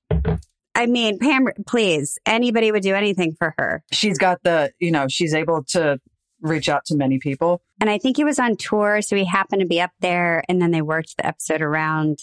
I 0.73 0.85
mean, 0.85 1.19
Pam, 1.19 1.47
please, 1.67 2.17
anybody 2.25 2.71
would 2.71 2.83
do 2.83 2.95
anything 2.95 3.33
for 3.37 3.53
her. 3.57 3.83
she's 3.91 4.17
got 4.17 4.41
the 4.43 4.71
you 4.79 4.91
know 4.91 5.07
she's 5.09 5.33
able 5.33 5.63
to 5.69 5.99
reach 6.41 6.69
out 6.69 6.85
to 6.85 6.95
many 6.95 7.19
people. 7.19 7.61
And 7.79 7.89
I 7.89 7.97
think 7.97 8.17
he 8.17 8.23
was 8.23 8.39
on 8.39 8.57
tour, 8.57 9.01
so 9.01 9.15
he 9.15 9.25
happened 9.25 9.61
to 9.61 9.67
be 9.67 9.81
up 9.81 9.91
there, 9.99 10.43
and 10.49 10.61
then 10.61 10.71
they 10.71 10.81
worked 10.81 11.17
the 11.17 11.25
episode 11.25 11.61
around 11.61 12.19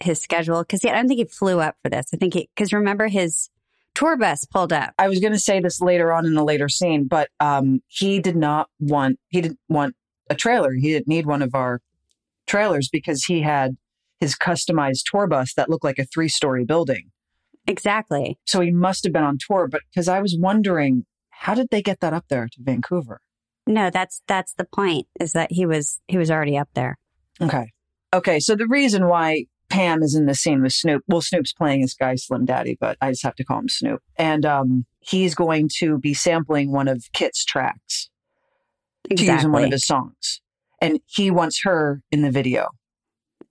his 0.00 0.20
schedule 0.20 0.62
because 0.62 0.84
I 0.84 0.92
don't 0.92 1.08
think 1.08 1.18
he 1.18 1.24
flew 1.24 1.60
up 1.60 1.76
for 1.82 1.90
this. 1.90 2.06
I 2.14 2.16
think 2.16 2.34
he 2.34 2.48
because 2.54 2.72
remember 2.72 3.08
his 3.08 3.50
tour 3.94 4.16
bus 4.16 4.44
pulled 4.44 4.72
up. 4.72 4.94
I 4.98 5.08
was 5.08 5.18
going 5.18 5.32
to 5.32 5.38
say 5.38 5.60
this 5.60 5.80
later 5.80 6.12
on 6.12 6.24
in 6.24 6.36
a 6.36 6.44
later 6.44 6.68
scene, 6.68 7.08
but 7.08 7.30
um, 7.40 7.82
he 7.88 8.20
did 8.20 8.36
not 8.36 8.68
want 8.78 9.18
he 9.28 9.40
didn't 9.40 9.58
want 9.68 9.96
a 10.30 10.34
trailer. 10.34 10.72
He 10.72 10.92
didn't 10.92 11.08
need 11.08 11.26
one 11.26 11.42
of 11.42 11.54
our 11.54 11.80
trailers 12.46 12.88
because 12.88 13.24
he 13.24 13.42
had 13.42 13.76
his 14.20 14.36
customized 14.36 15.02
tour 15.10 15.26
bus 15.26 15.54
that 15.54 15.68
looked 15.68 15.84
like 15.84 15.98
a 15.98 16.04
three 16.04 16.28
story 16.28 16.64
building. 16.64 17.10
Exactly. 17.66 18.38
So 18.46 18.60
he 18.60 18.70
must 18.70 19.04
have 19.04 19.12
been 19.12 19.22
on 19.22 19.38
tour. 19.38 19.68
But 19.68 19.82
because 19.90 20.08
I 20.08 20.20
was 20.20 20.36
wondering, 20.38 21.04
how 21.30 21.54
did 21.54 21.68
they 21.70 21.82
get 21.82 22.00
that 22.00 22.14
up 22.14 22.24
there 22.28 22.48
to 22.48 22.58
Vancouver? 22.60 23.20
No, 23.68 23.90
that's 23.90 24.22
that's 24.26 24.54
the 24.54 24.64
point. 24.64 25.06
Is 25.20 25.32
that 25.32 25.52
he 25.52 25.66
was 25.66 26.00
he 26.08 26.18
was 26.18 26.30
already 26.30 26.56
up 26.56 26.70
there. 26.74 26.98
Okay, 27.40 27.70
okay. 28.14 28.40
So 28.40 28.56
the 28.56 28.66
reason 28.66 29.06
why 29.06 29.44
Pam 29.68 30.02
is 30.02 30.14
in 30.14 30.26
the 30.26 30.34
scene 30.34 30.62
with 30.62 30.72
Snoop, 30.72 31.04
well, 31.06 31.20
Snoop's 31.20 31.52
playing 31.52 31.82
this 31.82 31.94
guy 31.94 32.14
Slim 32.16 32.46
Daddy, 32.46 32.76
but 32.80 32.96
I 33.00 33.10
just 33.10 33.22
have 33.22 33.36
to 33.36 33.44
call 33.44 33.58
him 33.60 33.68
Snoop, 33.68 34.02
and 34.16 34.44
um, 34.46 34.86
he's 35.00 35.34
going 35.34 35.68
to 35.78 35.98
be 35.98 36.14
sampling 36.14 36.72
one 36.72 36.88
of 36.88 37.04
Kit's 37.12 37.44
tracks. 37.44 38.08
to 39.08 39.24
use 39.24 39.44
in 39.44 39.52
one 39.52 39.64
of 39.64 39.72
his 39.72 39.86
songs. 39.86 40.40
And 40.80 41.00
he 41.06 41.30
wants 41.30 41.62
her 41.64 42.02
in 42.12 42.22
the 42.22 42.30
video. 42.30 42.68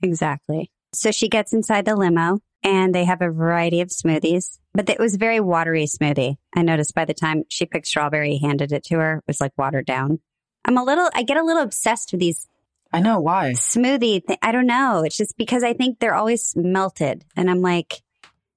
Exactly. 0.01 0.71
So 0.93 1.11
she 1.11 1.27
gets 1.27 1.53
inside 1.53 1.85
the 1.85 1.95
limo, 1.95 2.39
and 2.67 2.93
they 2.93 3.05
have 3.05 3.21
a 3.21 3.31
variety 3.31 3.81
of 3.81 3.89
smoothies. 3.89 4.59
But 4.73 4.89
it 4.89 4.99
was 4.99 5.15
a 5.15 5.19
very 5.19 5.39
watery 5.39 5.85
smoothie. 5.85 6.37
I 6.55 6.61
noticed 6.61 6.93
by 6.93 7.05
the 7.05 7.13
time 7.13 7.43
she 7.49 7.65
picked 7.65 7.87
strawberry, 7.87 8.37
handed 8.37 8.71
it 8.71 8.83
to 8.85 8.95
her, 8.97 9.17
it 9.17 9.23
was 9.27 9.41
like 9.41 9.57
watered 9.57 9.85
down. 9.85 10.19
I'm 10.65 10.77
a 10.77 10.83
little, 10.83 11.09
I 11.13 11.23
get 11.23 11.37
a 11.37 11.43
little 11.43 11.63
obsessed 11.63 12.11
with 12.11 12.19
these 12.19 12.47
I 12.91 12.99
know 12.99 13.19
why. 13.19 13.51
smoothie. 13.53 14.25
Th- 14.25 14.39
I 14.41 14.51
don't 14.51 14.67
know. 14.67 15.03
It's 15.03 15.17
just 15.17 15.37
because 15.37 15.63
I 15.63 15.73
think 15.73 15.99
they're 15.99 16.15
always 16.15 16.53
melted. 16.55 17.25
And 17.35 17.49
I'm 17.49 17.61
like, 17.61 18.01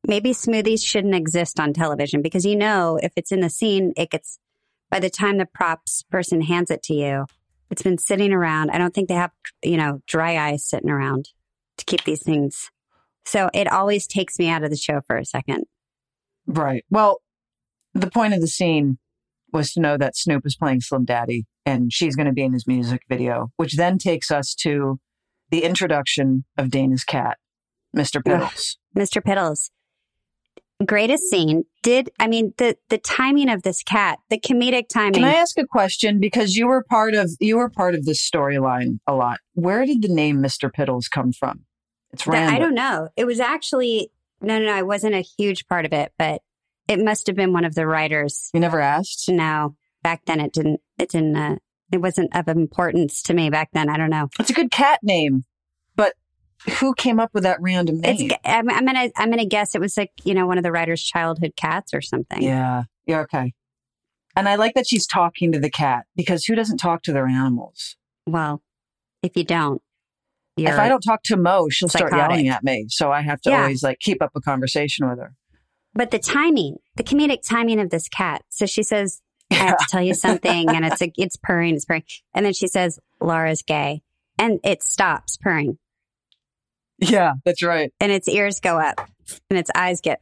maybe 0.06 0.32
smoothies 0.32 0.84
shouldn't 0.84 1.14
exist 1.14 1.60
on 1.60 1.72
television 1.72 2.22
because 2.22 2.44
you 2.44 2.56
know, 2.56 2.98
if 3.02 3.12
it's 3.16 3.32
in 3.32 3.40
the 3.40 3.50
scene, 3.50 3.92
it 3.96 4.10
gets, 4.10 4.38
by 4.90 5.00
the 5.00 5.10
time 5.10 5.38
the 5.38 5.46
props 5.46 6.02
person 6.10 6.40
hands 6.40 6.70
it 6.70 6.82
to 6.84 6.94
you, 6.94 7.26
it's 7.70 7.82
been 7.82 7.98
sitting 7.98 8.32
around. 8.32 8.70
I 8.70 8.78
don't 8.78 8.92
think 8.92 9.08
they 9.08 9.14
have, 9.14 9.30
you 9.62 9.76
know, 9.76 10.00
dry 10.06 10.36
ice 10.36 10.64
sitting 10.64 10.90
around 10.90 11.28
to 11.76 11.84
keep 11.84 12.04
these 12.04 12.22
things. 12.22 12.70
So 13.24 13.50
it 13.54 13.70
always 13.70 14.06
takes 14.06 14.38
me 14.38 14.48
out 14.48 14.64
of 14.64 14.70
the 14.70 14.76
show 14.76 15.00
for 15.06 15.16
a 15.16 15.24
second. 15.24 15.64
Right. 16.46 16.84
Well, 16.90 17.20
the 17.94 18.10
point 18.10 18.34
of 18.34 18.40
the 18.40 18.48
scene 18.48 18.98
was 19.52 19.72
to 19.72 19.80
know 19.80 19.96
that 19.96 20.16
Snoop 20.16 20.46
is 20.46 20.56
playing 20.56 20.80
Slim 20.80 21.04
Daddy 21.04 21.46
and 21.66 21.92
she's 21.92 22.16
going 22.16 22.26
to 22.26 22.32
be 22.32 22.42
in 22.42 22.52
his 22.52 22.66
music 22.66 23.02
video, 23.08 23.50
which 23.56 23.76
then 23.76 23.98
takes 23.98 24.30
us 24.30 24.54
to 24.56 24.98
the 25.50 25.64
introduction 25.64 26.44
of 26.56 26.70
Dana's 26.70 27.04
cat, 27.04 27.38
Mr. 27.96 28.22
Piddles. 28.22 28.76
Mr. 28.96 29.22
Piddles. 29.22 29.70
Greatest 30.86 31.24
scene. 31.28 31.64
Did 31.82 32.10
I 32.18 32.26
mean 32.26 32.54
the 32.56 32.76
the 32.88 32.96
timing 32.96 33.50
of 33.50 33.62
this 33.62 33.82
cat, 33.82 34.18
the 34.30 34.40
comedic 34.40 34.88
timing? 34.88 35.12
Can 35.12 35.24
I 35.24 35.34
ask 35.34 35.58
a 35.58 35.66
question? 35.66 36.20
Because 36.20 36.56
you 36.56 36.68
were 36.68 36.82
part 36.82 37.14
of 37.14 37.30
you 37.38 37.58
were 37.58 37.68
part 37.68 37.94
of 37.94 38.06
this 38.06 38.26
storyline 38.26 38.98
a 39.06 39.12
lot. 39.12 39.40
Where 39.52 39.84
did 39.84 40.00
the 40.00 40.08
name 40.08 40.38
Mr. 40.38 40.70
Piddles 40.72 41.10
come 41.10 41.32
from? 41.32 41.66
It's 42.12 42.26
random. 42.26 42.54
I 42.54 42.58
don't 42.58 42.74
know. 42.74 43.08
It 43.16 43.24
was 43.24 43.40
actually 43.40 44.10
no, 44.40 44.58
no, 44.58 44.66
no. 44.66 44.72
I 44.72 44.82
wasn't 44.82 45.14
a 45.14 45.20
huge 45.20 45.66
part 45.66 45.84
of 45.84 45.92
it, 45.92 46.12
but 46.18 46.42
it 46.88 46.98
must 46.98 47.26
have 47.26 47.36
been 47.36 47.52
one 47.52 47.64
of 47.64 47.74
the 47.74 47.86
writers. 47.86 48.50
You 48.54 48.60
never 48.60 48.80
asked? 48.80 49.28
No, 49.28 49.76
back 50.02 50.24
then 50.26 50.40
it 50.40 50.52
didn't. 50.52 50.80
It 50.98 51.10
didn't. 51.10 51.36
Uh, 51.36 51.56
it 51.92 52.00
wasn't 52.00 52.34
of 52.34 52.48
importance 52.48 53.22
to 53.24 53.34
me 53.34 53.50
back 53.50 53.70
then. 53.72 53.88
I 53.88 53.96
don't 53.96 54.10
know. 54.10 54.28
It's 54.38 54.50
a 54.50 54.54
good 54.54 54.70
cat 54.70 55.00
name, 55.02 55.44
but 55.96 56.14
who 56.78 56.94
came 56.94 57.20
up 57.20 57.30
with 57.34 57.42
that 57.42 57.60
random 57.60 58.00
name? 58.00 58.30
It's. 58.30 58.34
I'm, 58.44 58.70
I'm 58.70 58.86
gonna. 58.86 59.10
I'm 59.16 59.30
gonna 59.30 59.46
guess 59.46 59.74
it 59.74 59.80
was 59.80 59.96
like 59.96 60.12
you 60.24 60.34
know 60.34 60.46
one 60.46 60.58
of 60.58 60.64
the 60.64 60.72
writers' 60.72 61.02
childhood 61.02 61.52
cats 61.56 61.92
or 61.92 62.00
something. 62.00 62.42
Yeah. 62.42 62.84
Yeah. 63.06 63.20
Okay. 63.20 63.54
And 64.36 64.48
I 64.48 64.54
like 64.54 64.74
that 64.74 64.86
she's 64.86 65.06
talking 65.06 65.52
to 65.52 65.58
the 65.58 65.70
cat 65.70 66.06
because 66.14 66.44
who 66.44 66.54
doesn't 66.54 66.78
talk 66.78 67.02
to 67.02 67.12
their 67.12 67.26
animals? 67.26 67.96
Well, 68.26 68.62
if 69.22 69.36
you 69.36 69.44
don't, 69.44 69.82
if 70.56 70.78
I 70.78 70.88
don't 70.88 71.00
talk 71.00 71.22
to 71.24 71.36
Mo, 71.36 71.68
she'll 71.70 71.88
start 71.88 72.12
yelling 72.14 72.48
at 72.48 72.62
me. 72.62 72.86
So 72.88 73.10
I 73.10 73.22
have 73.22 73.40
to 73.42 73.50
Yeah. 73.50 73.62
always 73.62 73.82
like 73.82 73.98
keep 74.00 74.22
up 74.22 74.30
a 74.34 74.40
conversation 74.40 75.08
with 75.08 75.18
her. 75.18 75.34
But 75.94 76.10
the 76.10 76.18
timing, 76.18 76.76
the 76.96 77.02
comedic 77.04 77.38
timing 77.46 77.80
of 77.80 77.90
this 77.90 78.08
cat. 78.08 78.42
So 78.48 78.66
she 78.66 78.82
says, 78.82 79.20
I 79.50 79.56
have 79.56 79.78
to 79.78 79.86
tell 79.88 80.02
you 80.02 80.14
something. 80.26 80.68
And 80.74 80.84
it's 80.84 81.00
a, 81.02 81.10
it's 81.16 81.36
purring, 81.36 81.74
it's 81.74 81.84
purring. 81.84 82.04
And 82.34 82.44
then 82.46 82.52
she 82.52 82.68
says, 82.68 82.98
Laura's 83.20 83.62
gay. 83.62 84.02
And 84.38 84.60
it 84.64 84.82
stops 84.82 85.36
purring. 85.36 85.78
Yeah, 86.98 87.32
that's 87.44 87.62
right. 87.62 87.92
And 88.00 88.12
its 88.12 88.28
ears 88.28 88.60
go 88.60 88.78
up 88.78 89.00
and 89.48 89.58
its 89.58 89.70
eyes 89.74 90.00
get 90.00 90.20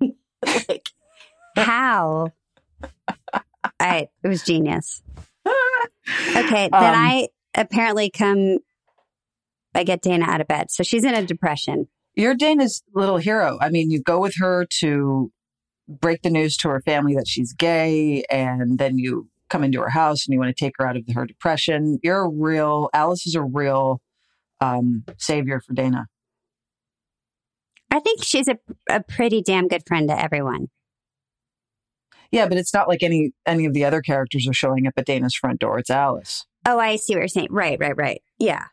like, 0.68 0.86
how? 1.56 2.32
I, 3.78 4.08
it 4.24 4.28
was 4.28 4.42
genius. 4.42 5.02
Okay. 6.36 6.68
Then 6.72 6.94
Um, 6.94 6.94
I 6.94 7.28
apparently 7.54 8.10
come, 8.10 8.58
I 9.74 9.84
get 9.84 10.02
Dana 10.02 10.26
out 10.26 10.40
of 10.40 10.48
bed. 10.48 10.70
So 10.70 10.82
she's 10.82 11.04
in 11.04 11.14
a 11.14 11.24
depression. 11.24 11.88
You're 12.14 12.34
Dana's 12.34 12.82
little 12.94 13.18
hero. 13.18 13.58
I 13.60 13.70
mean, 13.70 13.90
you 13.90 14.02
go 14.02 14.20
with 14.20 14.34
her 14.38 14.66
to 14.80 15.30
break 15.88 16.22
the 16.22 16.30
news 16.30 16.56
to 16.58 16.68
her 16.68 16.80
family 16.80 17.14
that 17.14 17.28
she's 17.28 17.52
gay, 17.52 18.24
and 18.30 18.78
then 18.78 18.98
you 18.98 19.28
come 19.48 19.64
into 19.64 19.80
her 19.80 19.90
house 19.90 20.26
and 20.26 20.32
you 20.32 20.38
want 20.38 20.54
to 20.54 20.64
take 20.64 20.74
her 20.78 20.86
out 20.86 20.96
of 20.96 21.04
her 21.14 21.26
depression. 21.26 21.98
You're 22.02 22.24
a 22.24 22.28
real, 22.28 22.88
Alice 22.92 23.26
is 23.26 23.34
a 23.34 23.42
real 23.42 24.00
um, 24.60 25.04
savior 25.18 25.60
for 25.60 25.72
Dana. 25.72 26.06
I 27.90 27.98
think 27.98 28.22
she's 28.22 28.48
a, 28.48 28.58
a 28.88 29.02
pretty 29.02 29.42
damn 29.42 29.66
good 29.66 29.82
friend 29.86 30.08
to 30.08 30.20
everyone. 30.20 30.68
Yeah, 32.30 32.46
but 32.46 32.58
it's 32.58 32.72
not 32.72 32.86
like 32.86 33.02
any 33.02 33.32
any 33.44 33.64
of 33.66 33.74
the 33.74 33.84
other 33.84 34.00
characters 34.00 34.46
are 34.46 34.52
showing 34.52 34.86
up 34.86 34.94
at 34.96 35.06
Dana's 35.06 35.34
front 35.34 35.58
door. 35.58 35.80
It's 35.80 35.90
Alice. 35.90 36.46
Oh, 36.64 36.78
I 36.78 36.94
see 36.96 37.14
what 37.14 37.20
you're 37.20 37.28
saying. 37.28 37.48
Right, 37.50 37.78
right, 37.80 37.96
right. 37.96 38.22
Yeah. 38.38 38.66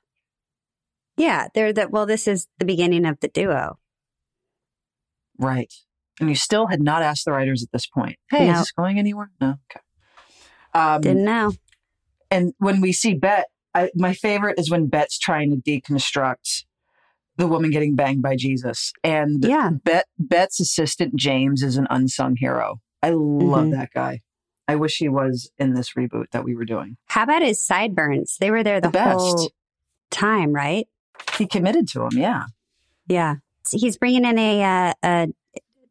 Yeah, 1.18 1.48
they're 1.54 1.74
the 1.74 1.88
well, 1.90 2.06
this 2.06 2.28
is 2.28 2.48
the 2.60 2.66
beginning 2.66 3.06
of 3.06 3.20
the 3.20 3.28
duo. 3.28 3.80
Right. 5.38 5.74
And 6.20 6.30
you 6.30 6.36
still 6.36 6.68
had 6.68 6.82
not 6.82 7.02
asked 7.04 7.26
the 7.26 7.32
writers 7.32 7.62
at 7.64 7.72
this 7.72 7.86
point, 7.86 8.18
hey, 8.32 8.48
No. 8.48 8.54
is 8.54 8.60
this 8.60 8.72
going 8.72 8.98
anywhere? 9.00 9.30
No. 9.40 9.56
Okay. 9.72 9.82
Um, 10.74 11.02
Didn't 11.02 11.26
know. 11.26 11.54
and 12.32 12.54
when 12.58 12.82
we 12.82 12.92
see 12.92 13.14
Bette, 13.14 13.46
I, 13.74 13.90
my 13.96 14.14
favorite 14.14 14.58
is 14.60 14.72
when 14.72 14.88
Bette's 14.88 15.20
trying 15.20 15.52
to 15.52 15.58
deconstruct 15.58 16.64
the 17.38 17.48
woman 17.48 17.70
getting 17.70 17.94
banged 17.96 18.24
by 18.24 18.36
Jesus. 18.36 18.92
And 19.04 19.44
Yeah. 19.46 19.70
Bette 19.84 20.06
Bette's 20.18 20.60
assistant 20.60 21.16
James 21.16 21.62
is 21.62 21.78
an 21.78 21.86
unsung 21.92 22.36
hero. 22.36 22.80
I 23.04 23.12
love 23.12 23.66
Mhm. 23.68 23.72
that 23.72 23.90
guy. 23.94 24.22
I 24.68 24.76
wish 24.76 24.98
he 24.98 25.08
was 25.08 25.52
in 25.60 25.74
this 25.76 25.94
reboot 25.94 26.32
that 26.32 26.44
we 26.44 26.56
were 26.56 26.66
doing. 26.66 26.98
How 27.10 27.24
about 27.24 27.44
his 27.44 27.64
sideburns? 27.64 28.38
They 28.40 28.50
were 28.52 28.64
there 28.64 28.82
the, 28.82 28.88
The 28.90 28.92
best. 28.94 29.20
whole 29.20 29.52
time, 30.10 30.52
right? 30.52 30.88
He 31.38 31.48
committed 31.48 31.88
to 31.90 32.04
him, 32.04 32.12
yeah. 32.18 32.44
Yeah. 33.08 33.36
He's 33.72 33.98
bringing 33.98 34.26
in 34.26 34.38
a, 34.40 34.64
uh, 34.64 34.94
a 35.04 35.28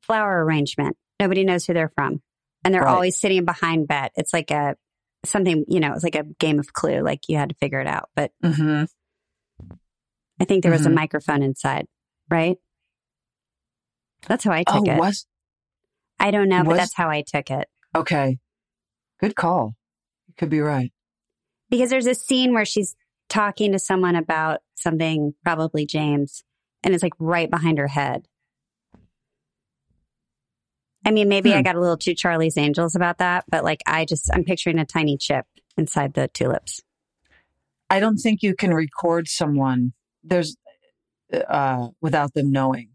flower 0.02 0.44
arrangement. 0.44 0.96
Nobody 1.20 1.44
knows 1.44 1.64
who 1.66 1.74
they're 1.74 1.92
from. 1.94 2.22
And 2.64 2.74
they're 2.74 2.82
Right. 2.84 2.92
always 2.92 3.18
sitting 3.18 3.44
behind 3.44 3.86
Bette. 3.88 4.12
It's 4.16 4.32
like 4.32 4.50
a 4.50 4.76
something, 5.24 5.64
you 5.68 5.80
know, 5.80 5.92
it's 5.92 6.04
like 6.04 6.14
a 6.14 6.24
game 6.24 6.58
of 6.58 6.72
clue, 6.72 7.00
like 7.00 7.28
you 7.28 7.36
had 7.36 7.48
to 7.50 7.54
figure 7.56 7.80
it 7.80 7.86
out. 7.86 8.10
But 8.14 8.32
hmm 8.42 8.84
I 10.40 10.44
think 10.44 10.62
there 10.62 10.72
was 10.72 10.84
a 10.86 10.90
Mhm. 10.90 10.94
microphone 10.94 11.42
inside, 11.42 11.86
right? 12.30 12.56
That's 14.28 14.44
how 14.44 14.52
I 14.52 14.64
Oh, 14.66 14.78
took 14.80 14.88
it. 14.88 14.98
was 14.98 15.26
I 16.18 16.30
don't 16.30 16.48
know, 16.48 16.64
but 16.64 16.76
that's 16.76 16.94
how 16.94 17.08
I 17.10 17.22
took 17.22 17.50
it. 17.50 17.68
okay. 17.94 18.38
Good 19.20 19.36
call. 19.36 19.74
You 20.28 20.34
could 20.36 20.50
be 20.50 20.60
right. 20.60 20.92
Because 21.70 21.90
there's 21.90 22.06
a 22.06 22.14
scene 22.14 22.52
where 22.54 22.64
she's 22.64 22.94
talking 23.28 23.72
to 23.72 23.78
someone 23.78 24.16
about 24.16 24.60
something, 24.74 25.34
probably 25.44 25.86
James, 25.86 26.44
and 26.82 26.94
it's 26.94 27.02
like 27.02 27.14
right 27.18 27.50
behind 27.50 27.78
her 27.78 27.88
head. 27.88 28.26
I 31.04 31.10
mean, 31.10 31.28
maybe 31.28 31.54
I 31.54 31.58
Hmm. 31.58 31.62
got 31.62 31.76
a 31.76 31.80
little 31.80 31.96
too 31.96 32.14
Charlie's 32.14 32.56
Angels 32.56 32.94
about 32.94 33.18
that, 33.18 33.44
but 33.48 33.64
like 33.64 33.82
I 33.86 34.04
just, 34.04 34.28
I'm 34.32 34.44
picturing 34.44 34.78
a 34.78 34.84
tiny 34.84 35.16
chip 35.16 35.46
inside 35.76 36.14
the 36.14 36.28
tulips. 36.28 36.82
I 37.88 38.00
don't 38.00 38.16
think 38.18 38.42
you 38.42 38.54
can 38.54 38.74
record 38.74 39.28
someone 39.28 39.92
there's 40.24 40.56
uh 41.32 41.88
without 42.00 42.34
them 42.34 42.50
knowing. 42.50 42.90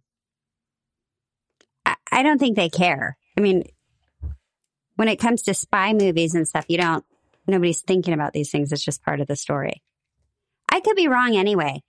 I, 1.86 1.95
I 2.12 2.23
don't 2.23 2.38
think 2.38 2.56
they 2.56 2.69
care. 2.69 3.17
I 3.38 3.41
mean, 3.41 3.63
when 4.95 5.08
it 5.08 5.17
comes 5.19 5.43
to 5.43 5.53
spy 5.53 5.93
movies 5.93 6.36
and 6.36 6.47
stuff, 6.47 6.65
you 6.67 6.77
don't, 6.77 7.06
nobody's 7.47 7.82
thinking 7.82 8.13
about 8.13 8.34
these 8.34 8.51
things. 8.51 8.71
It's 8.71 8.84
just 8.84 9.03
part 9.03 9.21
of 9.21 9.27
the 9.27 9.36
story. 9.38 9.82
I 10.71 10.79
could 10.79 10.95
be 10.95 11.07
wrong 11.07 11.36
anyway. 11.36 11.81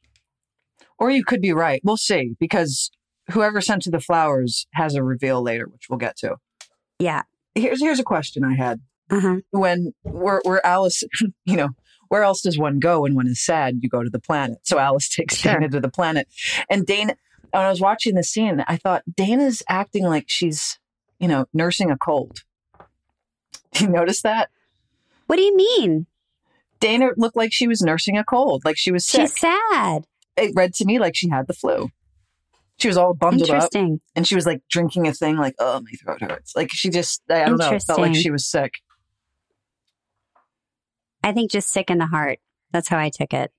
Or 0.98 1.10
you 1.10 1.24
could 1.24 1.40
be 1.40 1.52
right. 1.52 1.80
We'll 1.84 1.96
see 1.96 2.34
because 2.38 2.90
whoever 3.30 3.60
sent 3.60 3.86
you 3.86 3.92
the 3.92 4.00
flowers 4.00 4.66
has 4.74 4.94
a 4.94 5.02
reveal 5.02 5.42
later, 5.42 5.66
which 5.68 5.86
we'll 5.88 5.98
get 5.98 6.16
to. 6.18 6.36
Yeah. 6.98 7.22
Here's 7.54 7.80
here's 7.80 7.98
a 8.00 8.04
question 8.04 8.44
I 8.44 8.54
had. 8.54 8.80
Uh 9.10 9.20
huh. 9.20 9.36
When 9.50 9.92
where 10.02 10.40
where 10.44 10.64
Alice, 10.64 11.02
you 11.44 11.56
know, 11.56 11.70
where 12.08 12.22
else 12.22 12.42
does 12.42 12.58
one 12.58 12.78
go 12.78 13.02
when 13.02 13.14
one 13.14 13.26
is 13.26 13.44
sad? 13.44 13.78
You 13.80 13.88
go 13.88 14.02
to 14.02 14.10
the 14.10 14.20
planet. 14.20 14.58
So 14.64 14.78
Alice 14.78 15.08
takes 15.14 15.36
Sure. 15.36 15.54
Dana 15.54 15.68
to 15.70 15.80
the 15.80 15.88
planet. 15.90 16.28
And 16.70 16.86
Dana 16.86 17.16
when 17.50 17.64
I 17.64 17.68
was 17.68 17.80
watching 17.80 18.14
the 18.14 18.22
scene, 18.24 18.64
I 18.66 18.76
thought 18.76 19.02
Dana's 19.14 19.62
acting 19.68 20.04
like 20.04 20.24
she's, 20.28 20.78
you 21.18 21.28
know, 21.28 21.46
nursing 21.52 21.90
a 21.90 21.98
cold. 21.98 22.38
Do 23.72 23.84
you 23.84 23.90
notice 23.90 24.22
that? 24.22 24.50
What 25.26 25.36
do 25.36 25.42
you 25.42 25.56
mean? 25.56 26.06
Dana 26.82 27.08
looked 27.16 27.36
like 27.36 27.52
she 27.52 27.66
was 27.66 27.80
nursing 27.80 28.18
a 28.18 28.24
cold, 28.24 28.62
like 28.64 28.76
she 28.76 28.92
was 28.92 29.06
sick. 29.06 29.22
She's 29.22 29.40
sad. 29.40 30.04
it 30.36 30.52
read 30.54 30.74
to 30.74 30.84
me 30.84 30.98
like 30.98 31.16
she 31.16 31.28
had 31.30 31.46
the 31.46 31.54
flu. 31.54 31.88
She 32.78 32.88
was 32.88 32.96
all 32.96 33.14
bundled 33.14 33.48
up 33.50 33.56
Interesting. 33.56 34.00
and 34.16 34.26
she 34.26 34.34
was 34.34 34.44
like 34.44 34.60
drinking 34.68 35.06
a 35.06 35.12
thing, 35.14 35.36
like, 35.36 35.54
oh, 35.60 35.80
my 35.80 35.90
throat 36.02 36.20
hurts. 36.30 36.56
Like 36.56 36.70
she 36.72 36.90
just, 36.90 37.22
I 37.30 37.44
don't 37.44 37.56
know, 37.58 37.70
felt 37.78 38.00
like 38.00 38.08
Interesting. 38.08 38.14
she 38.22 38.30
was 38.30 38.46
sick. 38.50 38.72
I 41.22 41.32
think 41.32 41.50
just 41.50 41.68
sick 41.70 41.90
in 41.90 41.98
the 41.98 42.06
heart. 42.06 42.38
That's 42.72 42.88
how 42.88 42.98
I 42.98 43.10
took 43.10 43.32
it. 43.32 43.52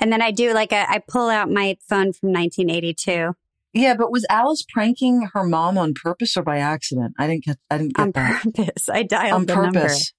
And 0.00 0.10
then 0.12 0.22
I 0.22 0.30
do 0.30 0.54
like 0.54 0.72
a, 0.72 0.90
I 0.90 1.02
pull 1.06 1.28
out 1.28 1.50
my 1.50 1.76
phone 1.88 2.12
from 2.14 2.32
1982 2.32 3.34
Yeah, 3.74 3.94
but 3.94 4.10
was 4.10 4.24
Alice 4.30 4.64
pranking 4.66 5.28
her 5.34 5.44
mom 5.44 5.76
on 5.76 5.92
purpose 5.92 6.36
or 6.38 6.42
by 6.42 6.58
accident? 6.58 7.12
I 7.18 7.26
didn't 7.26 7.44
get, 7.44 7.58
I 7.70 7.76
didn't 7.78 7.94
get 7.96 8.02
on 8.02 8.12
that. 8.12 8.42
purpose. 8.42 8.88
I 8.88 9.02
dialed 9.02 9.32
On 9.32 9.46
the 9.46 9.54
number. 9.56 9.80
purpose. 9.80 10.12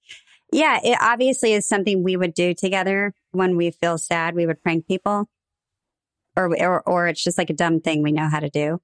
Yeah, 0.52 0.78
it 0.84 0.98
obviously 1.00 1.54
is 1.54 1.66
something 1.66 2.02
we 2.04 2.16
would 2.16 2.34
do 2.34 2.52
together 2.52 3.14
when 3.30 3.56
we 3.56 3.70
feel 3.70 3.96
sad. 3.96 4.34
We 4.34 4.46
would 4.46 4.62
prank 4.62 4.86
people, 4.86 5.28
or 6.36 6.54
or 6.62 6.82
or 6.82 7.08
it's 7.08 7.24
just 7.24 7.38
like 7.38 7.48
a 7.50 7.54
dumb 7.54 7.80
thing 7.80 8.02
we 8.02 8.12
know 8.12 8.28
how 8.28 8.38
to 8.40 8.50
do. 8.50 8.80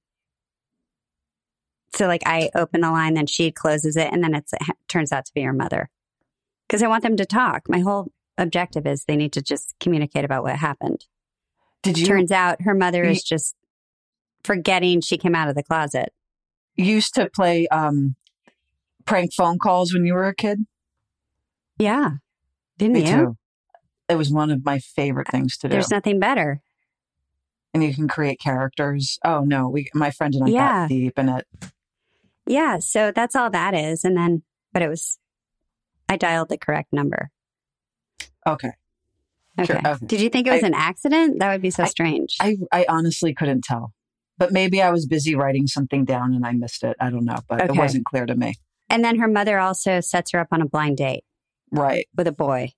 So 1.95 2.07
like 2.07 2.23
I 2.25 2.49
open 2.55 2.81
the 2.81 2.91
line, 2.91 3.13
then 3.13 3.27
she 3.27 3.51
closes 3.51 3.95
it, 3.95 4.11
and 4.11 4.23
then 4.23 4.33
it's, 4.33 4.51
it 4.53 4.61
turns 4.87 5.11
out 5.11 5.25
to 5.25 5.33
be 5.33 5.41
her 5.43 5.53
mother 5.53 5.89
because 6.67 6.81
I 6.83 6.87
want 6.87 7.03
them 7.03 7.17
to 7.17 7.25
talk. 7.25 7.63
My 7.69 7.79
whole 7.79 8.11
objective 8.37 8.87
is 8.87 9.05
they 9.05 9.15
need 9.15 9.33
to 9.33 9.41
just 9.41 9.75
communicate 9.79 10.25
about 10.25 10.43
what 10.43 10.55
happened. 10.55 11.05
Did 11.83 11.97
you 11.99 12.05
Turns 12.05 12.31
out 12.31 12.61
her 12.63 12.73
mother 12.73 13.03
you- 13.03 13.11
is 13.11 13.23
just 13.23 13.55
forgetting 14.43 15.01
she 15.01 15.17
came 15.17 15.35
out 15.35 15.49
of 15.49 15.55
the 15.55 15.63
closet. 15.63 16.13
used 16.75 17.13
to 17.15 17.29
play 17.29 17.67
um, 17.67 18.15
prank 19.05 19.33
phone 19.33 19.59
calls 19.59 19.93
when 19.93 20.05
you 20.05 20.13
were 20.13 20.27
a 20.27 20.35
kid? 20.35 20.65
Yeah, 21.79 22.09
didn't 22.77 22.93
Me 22.93 22.99
you? 23.09 23.15
too. 23.15 23.37
It 24.09 24.15
was 24.15 24.31
one 24.31 24.51
of 24.51 24.65
my 24.65 24.79
favorite 24.79 25.27
things 25.29 25.57
to 25.59 25.67
do. 25.67 25.71
There's 25.73 25.91
nothing 25.91 26.19
better. 26.19 26.61
and 27.73 27.83
you 27.83 27.93
can 27.93 28.07
create 28.07 28.39
characters. 28.39 29.19
Oh 29.23 29.41
no, 29.41 29.69
we, 29.69 29.87
my 29.93 30.09
friend 30.11 30.33
and 30.33 30.45
I 30.45 30.47
Yeah. 30.47 30.79
got 30.83 30.89
deep 30.89 31.19
in 31.19 31.29
it. 31.29 31.47
Yeah, 32.47 32.79
so 32.79 33.11
that's 33.11 33.35
all 33.35 33.51
that 33.51 33.75
is. 33.75 34.03
And 34.03 34.17
then, 34.17 34.41
but 34.73 34.81
it 34.81 34.89
was, 34.89 35.19
I 36.09 36.17
dialed 36.17 36.49
the 36.49 36.57
correct 36.57 36.91
number. 36.91 37.29
Okay. 38.47 38.71
Okay. 39.59 39.65
Sure, 39.67 39.77
okay. 39.85 40.05
Did 40.07 40.19
you 40.21 40.29
think 40.29 40.47
it 40.47 40.51
was 40.51 40.63
I- 40.63 40.67
an 40.67 40.73
accident? 40.73 41.37
That 41.39 41.51
would 41.51 41.61
be 41.61 41.69
so 41.69 41.83
I- 41.83 41.87
strange. 41.87 42.37
I, 42.41 42.57
I 42.71 42.85
honestly 42.89 43.35
couldn't 43.35 43.63
tell. 43.63 43.93
But 44.39 44.51
maybe 44.51 44.81
I 44.81 44.89
was 44.89 45.05
busy 45.05 45.35
writing 45.35 45.67
something 45.67 46.05
down 46.05 46.33
and 46.33 46.43
I 46.45 46.53
missed 46.53 46.83
it. 46.83 46.95
I 46.99 47.11
don't 47.11 47.25
know, 47.25 47.37
but 47.47 47.61
it 47.61 47.75
wasn't 47.75 48.05
clear 48.05 48.25
to 48.25 48.35
me. 48.35 48.55
and 48.89 49.05
then 49.05 49.19
her 49.19 49.27
mother 49.27 49.59
also 49.59 49.99
sets 49.99 50.31
her 50.31 50.39
up 50.39 50.47
on 50.51 50.61
a 50.63 50.65
blind 50.67 50.97
date 50.97 51.23
Right. 51.71 52.07
with 52.15 52.27
a 52.27 52.31
boy, 52.31 52.71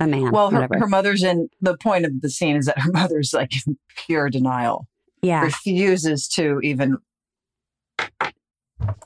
a 0.00 0.06
man. 0.06 0.30
Well, 0.30 0.50
her, 0.50 0.60
whatever. 0.62 0.78
her 0.80 0.88
mother's 0.88 1.22
in 1.22 1.48
the 1.60 1.76
point 1.76 2.04
of 2.04 2.20
the 2.20 2.30
scene 2.30 2.56
is 2.56 2.66
that 2.66 2.78
her 2.80 2.90
mother's 2.92 3.32
like 3.34 3.52
in 3.66 3.78
pure 4.06 4.28
denial, 4.30 4.86
yeah. 5.22 5.42
refuses 5.44 6.28
to 6.34 6.60
even 6.62 6.98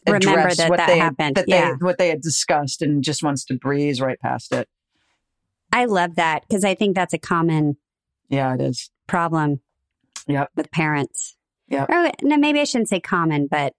Remember 0.09 0.55
that 0.55 0.71
what 0.71 0.77
that 0.79 0.87
they 0.87 0.99
happened. 0.99 1.37
that 1.37 1.49
Yeah. 1.49 1.73
they 1.73 1.85
what 1.85 1.99
they 1.99 2.09
had 2.09 2.23
discussed 2.23 2.81
and 2.81 3.03
just 3.05 3.23
wants 3.23 3.45
to 3.47 3.55
breeze 3.55 4.01
right 4.01 4.19
past 4.21 4.53
it. 4.53 4.69
I 5.73 5.85
love 5.85 6.15
that 6.15 6.45
because 6.49 6.65
I 6.65 6.75
think 6.75 6.95
that's 6.95 7.13
a 7.13 7.19
common 7.19 7.77
Yeah, 8.29 8.55
it 8.55 8.61
is. 8.61 8.91
problem 9.07 9.61
Yep. 10.29 10.51
with 10.57 10.71
parents. 10.71 11.37
Yeah. 11.69 11.85
Or, 11.89 12.11
no, 12.23 12.37
maybe 12.37 12.61
I 12.61 12.65
shouldn't 12.65 12.89
say 12.89 13.01
common, 13.01 13.49
but 13.49 13.75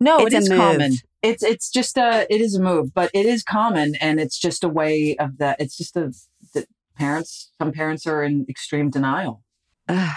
No, 0.00 0.26
It's 0.26 0.34
it 0.34 0.52
a 0.52 0.56
common. 0.56 0.94
It's 1.22 1.42
it's 1.42 1.70
just 1.70 1.96
a 1.98 2.26
it 2.32 2.40
is 2.40 2.54
a 2.54 2.62
move, 2.62 2.94
but 2.94 3.10
it 3.12 3.26
is 3.26 3.42
common, 3.42 3.94
and 4.00 4.18
it's 4.18 4.38
just 4.38 4.64
a 4.64 4.68
way 4.68 5.16
of 5.18 5.38
that. 5.38 5.60
It's 5.60 5.76
just 5.76 5.96
a 5.96 6.12
that 6.54 6.66
parents. 6.96 7.52
Some 7.60 7.72
parents 7.72 8.06
are 8.06 8.22
in 8.22 8.46
extreme 8.48 8.90
denial. 8.90 9.42
Ugh. 9.88 10.16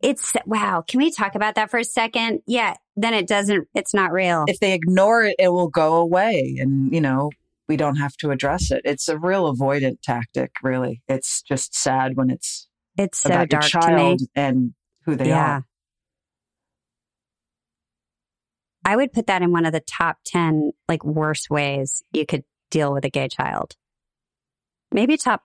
It's 0.00 0.32
wow. 0.46 0.84
Can 0.86 0.98
we 0.98 1.10
talk 1.10 1.34
about 1.34 1.56
that 1.56 1.70
for 1.70 1.78
a 1.78 1.84
second? 1.84 2.40
Yeah. 2.46 2.74
then 2.98 3.14
it 3.14 3.26
doesn't, 3.28 3.68
it's 3.74 3.94
not 3.94 4.12
real. 4.12 4.44
If 4.48 4.58
they 4.58 4.72
ignore 4.72 5.24
it, 5.24 5.36
it 5.38 5.48
will 5.48 5.68
go 5.68 5.94
away. 5.94 6.56
And, 6.60 6.92
you 6.92 7.00
know, 7.00 7.30
we 7.68 7.76
don't 7.76 7.96
have 7.96 8.16
to 8.18 8.30
address 8.30 8.70
it. 8.70 8.82
It's 8.84 9.08
a 9.08 9.16
real 9.18 9.52
avoidant 9.54 10.00
tactic, 10.02 10.50
really. 10.62 11.02
It's 11.08 11.42
just 11.42 11.74
sad 11.76 12.16
when 12.16 12.30
it's 12.30 12.68
it's 12.96 13.18
so 13.18 13.28
about 13.28 13.48
dark 13.48 13.72
your 13.72 13.82
to 13.82 13.88
me. 13.88 13.94
child 13.94 14.20
and 14.34 14.74
who 15.04 15.14
they 15.14 15.28
yeah. 15.28 15.56
are. 15.56 15.66
I 18.84 18.96
would 18.96 19.12
put 19.12 19.26
that 19.26 19.42
in 19.42 19.52
one 19.52 19.66
of 19.66 19.72
the 19.72 19.80
top 19.80 20.18
10 20.24 20.72
like 20.88 21.04
worst 21.04 21.50
ways 21.50 22.02
you 22.12 22.24
could 22.24 22.44
deal 22.70 22.92
with 22.92 23.04
a 23.04 23.10
gay 23.10 23.28
child. 23.28 23.74
Maybe 24.92 25.16
top 25.16 25.42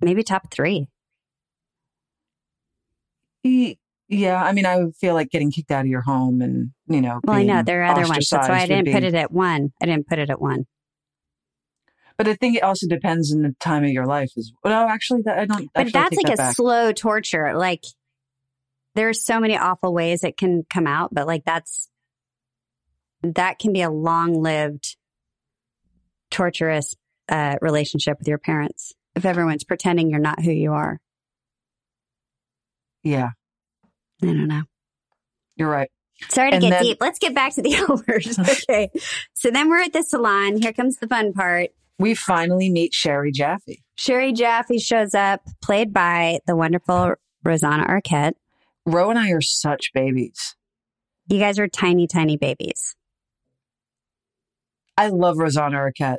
maybe 0.00 0.22
top 0.22 0.50
3. 0.50 0.88
Yeah, 4.08 4.42
I 4.42 4.52
mean, 4.52 4.66
I 4.66 4.78
would 4.78 4.94
feel 4.96 5.14
like 5.14 5.30
getting 5.30 5.50
kicked 5.50 5.70
out 5.70 5.80
of 5.80 5.86
your 5.86 6.00
home 6.00 6.40
and, 6.40 6.70
you 6.86 7.00
know. 7.00 7.20
Well, 7.24 7.36
I 7.36 7.42
know 7.42 7.62
there 7.62 7.82
are 7.82 7.92
other 7.92 8.06
ones. 8.06 8.28
That's 8.28 8.48
why 8.48 8.60
I 8.60 8.66
didn't 8.66 8.92
put 8.92 9.02
it 9.02 9.14
at 9.14 9.32
1. 9.32 9.72
I 9.80 9.86
didn't 9.86 10.08
put 10.08 10.18
it 10.18 10.30
at 10.30 10.40
1. 10.40 10.66
But 12.16 12.28
I 12.28 12.34
think 12.34 12.56
it 12.56 12.62
also 12.62 12.86
depends 12.86 13.34
on 13.34 13.42
the 13.42 13.54
time 13.60 13.84
of 13.84 13.90
your 13.90 14.06
life 14.06 14.30
as 14.36 14.50
well. 14.62 14.72
No, 14.72 14.92
actually, 14.92 15.22
that, 15.22 15.38
I 15.38 15.44
don't. 15.44 15.68
But 15.74 15.92
that's 15.92 16.16
like 16.16 16.32
a 16.32 16.36
back. 16.36 16.54
slow 16.54 16.92
torture. 16.92 17.56
Like 17.56 17.84
there's 18.94 19.22
so 19.22 19.38
many 19.38 19.56
awful 19.56 19.92
ways 19.92 20.24
it 20.24 20.36
can 20.36 20.64
come 20.70 20.86
out, 20.86 21.12
but 21.12 21.26
like 21.26 21.44
that's 21.44 21.90
that 23.22 23.58
can 23.58 23.72
be 23.72 23.82
a 23.82 23.90
long-lived 23.90 24.96
torturous 26.30 26.94
uh, 27.28 27.56
relationship 27.60 28.18
with 28.18 28.28
your 28.28 28.38
parents 28.38 28.92
if 29.14 29.24
everyone's 29.24 29.64
pretending 29.64 30.10
you're 30.10 30.20
not 30.20 30.42
who 30.42 30.52
you 30.52 30.72
are. 30.72 31.00
Yeah, 33.02 33.30
I 34.22 34.26
don't 34.26 34.48
know. 34.48 34.62
you're 35.56 35.68
right. 35.70 35.90
Sorry 36.30 36.50
to 36.50 36.56
And 36.56 36.62
get 36.62 36.70
then- 36.70 36.82
deep. 36.82 36.98
Let's 37.00 37.18
get 37.18 37.34
back 37.34 37.54
to 37.54 37.62
the 37.62 37.70
Elmers. 37.74 38.38
okay. 38.68 38.90
So 39.34 39.50
then 39.50 39.68
we're 39.68 39.82
at 39.82 39.92
the 39.92 40.02
salon. 40.02 40.56
Here 40.60 40.72
comes 40.72 40.96
the 40.96 41.06
fun 41.06 41.32
part. 41.32 41.70
We 41.98 42.14
finally 42.14 42.70
meet 42.70 42.92
Sherry 42.94 43.32
Jaffe. 43.32 43.82
Sherry 43.96 44.32
Jaffe 44.32 44.78
shows 44.78 45.14
up, 45.14 45.42
played 45.62 45.92
by 45.92 46.40
the 46.46 46.56
wonderful 46.56 47.14
Rosanna 47.44 47.86
Arquette. 47.86 48.34
Ro 48.84 49.10
and 49.10 49.18
I 49.18 49.30
are 49.30 49.40
such 49.40 49.92
babies. 49.94 50.56
You 51.28 51.38
guys 51.38 51.58
are 51.58 51.68
tiny, 51.68 52.06
tiny 52.06 52.36
babies. 52.36 52.94
I 54.96 55.08
love 55.08 55.38
Rosanna 55.38 55.76
Arquette. 55.76 56.18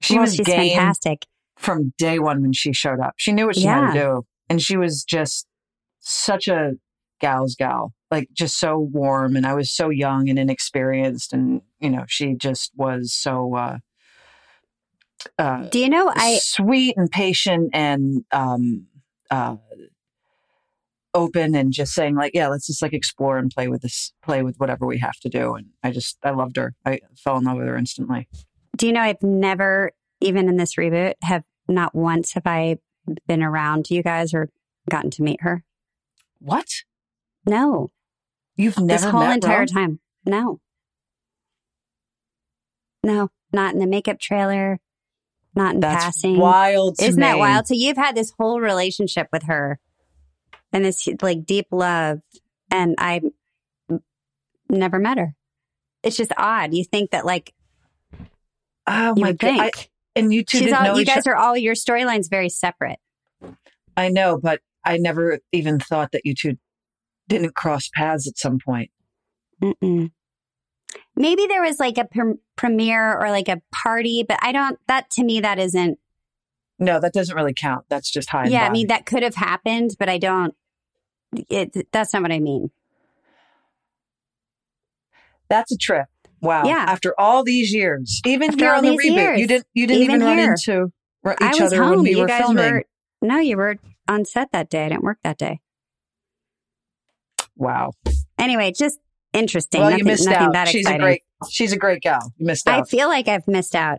She 0.00 0.14
well, 0.14 0.22
was 0.22 0.34
she's 0.34 0.46
fantastic. 0.46 1.26
from 1.56 1.92
day 1.98 2.18
one 2.18 2.42
when 2.42 2.52
she 2.52 2.72
showed 2.72 3.00
up. 3.00 3.14
She 3.16 3.32
knew 3.32 3.46
what 3.46 3.56
she 3.56 3.64
had 3.64 3.92
to 3.92 3.98
do, 3.98 4.26
and 4.48 4.62
she 4.62 4.76
was 4.76 5.04
just 5.04 5.46
such 6.00 6.48
a 6.48 6.72
gal's 7.20 7.54
gal. 7.54 7.92
Like 8.10 8.28
just 8.32 8.58
so 8.58 8.78
warm, 8.78 9.36
and 9.36 9.46
I 9.46 9.54
was 9.54 9.70
so 9.70 9.90
young 9.90 10.28
and 10.28 10.38
inexperienced, 10.38 11.32
and 11.32 11.62
you 11.80 11.90
know, 11.90 12.04
she 12.06 12.34
just 12.34 12.72
was 12.76 13.12
so 13.12 13.54
uh, 13.54 13.78
uh, 15.38 15.68
Do 15.68 15.78
you 15.78 15.88
know 15.88 16.12
I 16.14 16.38
sweet 16.42 16.96
and 16.96 17.10
patient 17.10 17.70
and 17.72 18.24
um, 18.32 18.86
uh, 19.30 19.56
open 21.18 21.54
and 21.54 21.72
just 21.72 21.92
saying 21.92 22.14
like, 22.14 22.32
yeah, 22.34 22.48
let's 22.48 22.66
just 22.66 22.82
like 22.82 22.92
explore 22.92 23.38
and 23.38 23.50
play 23.50 23.68
with 23.68 23.82
this, 23.82 24.12
play 24.22 24.42
with 24.42 24.56
whatever 24.58 24.86
we 24.86 24.98
have 24.98 25.18
to 25.20 25.28
do. 25.28 25.54
And 25.54 25.66
I 25.82 25.90
just, 25.90 26.18
I 26.22 26.30
loved 26.30 26.56
her. 26.56 26.74
I 26.86 27.00
fell 27.16 27.36
in 27.36 27.44
love 27.44 27.58
with 27.58 27.66
her 27.66 27.76
instantly. 27.76 28.28
do 28.76 28.86
you 28.86 28.92
know 28.92 29.00
I've 29.00 29.22
never 29.22 29.92
even 30.20 30.48
in 30.48 30.56
this 30.56 30.74
reboot 30.74 31.14
have 31.22 31.44
not 31.68 31.94
once 31.94 32.32
have 32.32 32.46
I 32.46 32.78
been 33.26 33.42
around 33.42 33.90
you 33.90 34.02
guys 34.02 34.34
or 34.34 34.50
gotten 34.88 35.10
to 35.12 35.22
meet 35.22 35.42
her. 35.42 35.64
What? 36.40 36.68
No. 37.46 37.90
You've 38.56 38.78
never 38.78 39.02
this 39.02 39.10
whole 39.10 39.22
entire 39.22 39.60
Ro? 39.60 39.66
time. 39.66 40.00
No. 40.24 40.60
No, 43.04 43.30
not 43.52 43.74
in 43.74 43.80
the 43.80 43.86
makeup 43.86 44.18
trailer, 44.18 44.80
not 45.54 45.74
in 45.74 45.80
That's 45.80 46.04
passing. 46.04 46.38
wild. 46.38 46.98
To 46.98 47.04
Isn't 47.04 47.20
that 47.20 47.38
wild? 47.38 47.68
So 47.68 47.74
you've 47.74 47.96
had 47.96 48.16
this 48.16 48.32
whole 48.36 48.60
relationship 48.60 49.28
with 49.32 49.44
her 49.44 49.78
and 50.72 50.84
this 50.84 51.08
like 51.22 51.44
deep 51.44 51.66
love, 51.70 52.20
and 52.70 52.94
I 52.98 53.20
never 54.68 54.98
met 54.98 55.18
her. 55.18 55.34
It's 56.02 56.16
just 56.16 56.32
odd. 56.36 56.74
You 56.74 56.84
think 56.84 57.10
that 57.10 57.24
like 57.26 57.52
Oh 58.86 59.14
my 59.16 59.32
god! 59.32 59.60
I- 59.60 59.70
And 60.16 60.32
you 60.32 60.42
two 60.44 60.58
all. 60.74 60.98
You 60.98 61.04
guys 61.04 61.26
are 61.26 61.36
all 61.36 61.56
your 61.56 61.74
storylines 61.74 62.30
very 62.30 62.48
separate. 62.48 62.98
I 63.96 64.08
know, 64.08 64.38
but 64.42 64.60
I 64.84 64.96
never 64.96 65.40
even 65.52 65.78
thought 65.80 66.12
that 66.12 66.22
you 66.24 66.34
two 66.34 66.56
didn't 67.28 67.54
cross 67.54 67.90
paths 67.92 68.26
at 68.26 68.38
some 68.38 68.58
point. 68.64 68.90
Mm-mm. 69.62 70.10
Maybe 71.14 71.46
there 71.46 71.62
was 71.62 71.78
like 71.78 71.98
a 71.98 72.04
pre- 72.06 72.38
premiere 72.56 73.18
or 73.20 73.30
like 73.30 73.48
a 73.48 73.60
party, 73.72 74.24
but 74.26 74.38
I 74.40 74.52
don't. 74.52 74.78
That 74.86 75.10
to 75.10 75.24
me, 75.24 75.40
that 75.40 75.58
isn't. 75.58 75.98
No, 76.78 77.00
that 77.00 77.12
doesn't 77.12 77.34
really 77.34 77.54
count. 77.54 77.86
That's 77.88 78.10
just 78.10 78.30
high. 78.30 78.46
yeah, 78.46 78.64
I 78.64 78.70
mean 78.70 78.86
that 78.88 79.06
could 79.06 79.22
have 79.22 79.34
happened, 79.34 79.96
but 79.98 80.08
I 80.08 80.18
don't. 80.18 80.54
It. 81.32 81.88
That's 81.92 82.12
not 82.12 82.22
what 82.22 82.32
I 82.32 82.38
mean. 82.38 82.70
That's 85.48 85.72
a 85.72 85.76
trip. 85.76 86.06
Wow. 86.40 86.64
Yeah. 86.64 86.84
After 86.88 87.14
all 87.18 87.42
these 87.42 87.74
years, 87.74 88.20
even 88.24 88.50
After 88.50 88.64
here 88.64 88.74
on 88.74 88.84
the 88.84 88.90
reboot, 88.90 89.16
years, 89.16 89.40
you 89.40 89.46
didn't 89.46 89.66
you 89.74 89.86
didn't 89.86 90.02
even, 90.02 90.16
even 90.16 90.26
run 90.26 90.38
here. 90.38 90.50
into 90.52 90.92
each 91.26 91.60
was 91.60 91.72
other 91.72 91.82
home. 91.82 91.90
when 91.90 92.02
we 92.02 92.10
you 92.10 92.18
were 92.18 92.26
guys 92.26 92.42
filming. 92.42 92.72
were. 92.72 92.84
No, 93.20 93.38
you 93.38 93.56
were 93.56 93.76
on 94.06 94.24
set 94.24 94.52
that 94.52 94.70
day. 94.70 94.86
I 94.86 94.88
didn't 94.90 95.02
work 95.02 95.18
that 95.24 95.38
day. 95.38 95.60
Wow. 97.56 97.92
Anyway, 98.38 98.72
just 98.72 99.00
interesting. 99.32 99.80
well, 99.80 99.90
nothing, 99.90 100.06
you 100.06 100.12
missed 100.12 100.28
out. 100.28 100.68
She's 100.68 100.82
exciting. 100.82 101.00
a 101.00 101.04
great 101.04 101.22
she's 101.50 101.72
a 101.72 101.76
great 101.76 102.02
gal. 102.02 102.32
You 102.36 102.46
missed 102.46 102.68
out. 102.68 102.80
I 102.80 102.84
feel 102.84 103.08
like 103.08 103.26
I've 103.26 103.48
missed 103.48 103.74
out. 103.74 103.98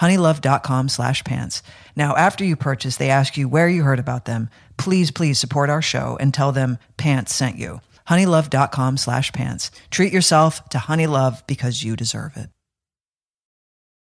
honeylove.com 0.00 0.88
slash 0.88 1.24
pants. 1.24 1.62
Now, 1.96 2.16
after 2.16 2.44
you 2.44 2.56
purchase, 2.56 2.96
they 2.96 3.10
ask 3.10 3.36
you 3.36 3.48
where 3.48 3.68
you 3.68 3.82
heard 3.82 3.98
about 3.98 4.24
them. 4.24 4.50
Please, 4.76 5.10
please 5.10 5.38
support 5.38 5.70
our 5.70 5.82
show 5.82 6.16
and 6.20 6.32
tell 6.32 6.52
them 6.52 6.78
pants 6.96 7.34
sent 7.34 7.56
you. 7.56 7.80
honeylove.com 8.08 8.96
slash 8.96 9.32
pants. 9.32 9.70
Treat 9.90 10.12
yourself 10.12 10.68
to 10.70 10.78
Honeylove 10.78 11.46
because 11.46 11.82
you 11.82 11.96
deserve 11.96 12.36
it. 12.36 12.50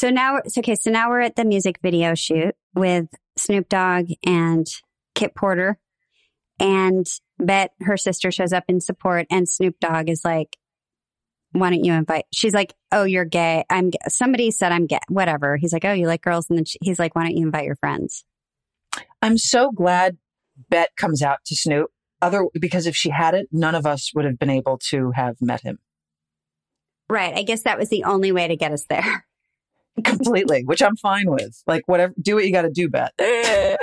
So 0.00 0.08
now, 0.08 0.36
it's 0.36 0.56
okay. 0.56 0.76
So 0.76 0.90
now 0.90 1.10
we're 1.10 1.20
at 1.20 1.36
the 1.36 1.44
music 1.44 1.78
video 1.82 2.14
shoot 2.14 2.54
with 2.74 3.04
Snoop 3.36 3.68
Dogg 3.68 4.06
and 4.24 4.66
Kit 5.14 5.34
Porter, 5.34 5.78
and 6.58 7.06
Bette, 7.38 7.74
her 7.82 7.98
sister, 7.98 8.30
shows 8.30 8.54
up 8.54 8.64
in 8.66 8.80
support, 8.80 9.26
and 9.30 9.46
Snoop 9.46 9.78
Dogg 9.78 10.08
is 10.08 10.22
like, 10.24 10.56
"Why 11.52 11.68
don't 11.68 11.84
you 11.84 11.92
invite?" 11.92 12.24
She's 12.32 12.54
like, 12.54 12.72
"Oh, 12.90 13.04
you're 13.04 13.26
gay. 13.26 13.66
I'm." 13.68 13.90
Gay. 13.90 13.98
Somebody 14.08 14.52
said 14.52 14.72
I'm 14.72 14.86
gay. 14.86 15.00
Whatever. 15.10 15.58
He's 15.58 15.74
like, 15.74 15.84
"Oh, 15.84 15.92
you 15.92 16.06
like 16.06 16.22
girls," 16.22 16.46
and 16.48 16.56
then 16.56 16.64
she, 16.64 16.78
he's 16.80 16.98
like, 16.98 17.14
"Why 17.14 17.24
don't 17.24 17.36
you 17.36 17.44
invite 17.44 17.66
your 17.66 17.76
friends?" 17.76 18.24
I'm 19.20 19.36
so 19.36 19.70
glad 19.70 20.16
Bette 20.70 20.92
comes 20.96 21.20
out 21.20 21.40
to 21.44 21.54
Snoop. 21.54 21.90
Other 22.22 22.46
because 22.58 22.86
if 22.86 22.96
she 22.96 23.10
hadn't, 23.10 23.50
none 23.52 23.74
of 23.74 23.84
us 23.84 24.14
would 24.14 24.24
have 24.24 24.38
been 24.38 24.48
able 24.48 24.78
to 24.92 25.10
have 25.10 25.36
met 25.42 25.60
him 25.60 25.78
Right. 27.10 27.36
I 27.36 27.42
guess 27.42 27.64
that 27.64 27.76
was 27.76 27.88
the 27.88 28.04
only 28.04 28.30
way 28.30 28.46
to 28.46 28.56
get 28.56 28.72
us 28.72 28.86
there. 28.88 29.26
Completely, 30.04 30.62
which 30.64 30.82
I'm 30.82 30.96
fine 30.96 31.30
with. 31.30 31.62
Like 31.66 31.82
whatever, 31.86 32.14
do 32.20 32.34
what 32.36 32.44
you 32.44 32.52
got 32.52 32.62
to 32.62 32.70
do, 32.70 32.88
Bette. 32.88 33.12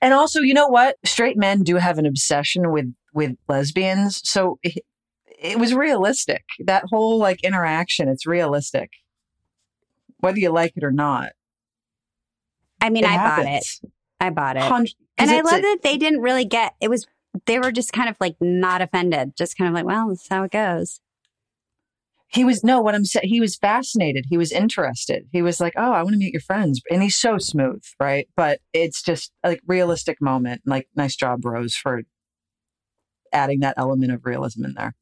and 0.00 0.14
also, 0.14 0.40
you 0.40 0.54
know 0.54 0.68
what? 0.68 0.96
Straight 1.04 1.36
men 1.36 1.62
do 1.62 1.76
have 1.76 1.98
an 1.98 2.06
obsession 2.06 2.70
with 2.70 2.92
with 3.12 3.32
lesbians, 3.48 4.20
so 4.28 4.58
it, 4.62 4.84
it 5.38 5.58
was 5.58 5.74
realistic. 5.74 6.44
That 6.64 6.84
whole 6.90 7.18
like 7.18 7.42
interaction, 7.44 8.08
it's 8.08 8.26
realistic, 8.26 8.90
whether 10.18 10.38
you 10.38 10.50
like 10.50 10.72
it 10.76 10.84
or 10.84 10.92
not. 10.92 11.32
I 12.80 12.90
mean, 12.90 13.04
It 13.04 13.10
I 13.10 13.16
bought 13.16 13.46
it. 13.46 13.66
I 14.20 14.30
bought 14.30 14.56
it. 14.56 14.62
And 15.16 15.30
I 15.30 15.40
love 15.40 15.58
a- 15.58 15.62
that 15.62 15.78
they 15.82 15.96
didn't 15.96 16.20
really 16.20 16.44
get 16.44 16.74
it 16.80 16.88
was 16.88 17.06
they 17.46 17.58
were 17.58 17.72
just 17.72 17.92
kind 17.92 18.08
of 18.08 18.16
like 18.20 18.36
not 18.40 18.80
offended, 18.82 19.36
just 19.36 19.56
kind 19.56 19.68
of 19.68 19.74
like, 19.74 19.84
well, 19.84 20.08
that's 20.08 20.28
how 20.28 20.44
it 20.44 20.52
goes. 20.52 21.00
He 22.34 22.44
was 22.44 22.64
no, 22.64 22.80
what 22.80 22.94
I'm 22.96 23.04
saying. 23.04 23.28
He 23.28 23.40
was 23.40 23.56
fascinated. 23.56 24.26
He 24.28 24.36
was 24.36 24.50
interested. 24.50 25.24
He 25.30 25.40
was 25.40 25.60
like, 25.60 25.74
"Oh, 25.76 25.92
I 25.92 26.02
want 26.02 26.14
to 26.14 26.18
meet 26.18 26.32
your 26.32 26.40
friends," 26.40 26.82
and 26.90 27.02
he's 27.02 27.16
so 27.16 27.38
smooth, 27.38 27.82
right? 28.00 28.28
But 28.36 28.58
it's 28.72 29.02
just 29.02 29.32
like 29.44 29.60
realistic 29.66 30.20
moment. 30.20 30.62
Like, 30.66 30.88
nice 30.96 31.14
job, 31.14 31.44
Rose, 31.44 31.76
for 31.76 32.02
adding 33.32 33.60
that 33.60 33.74
element 33.76 34.12
of 34.12 34.26
realism 34.26 34.64
in 34.64 34.74
there. 34.74 34.94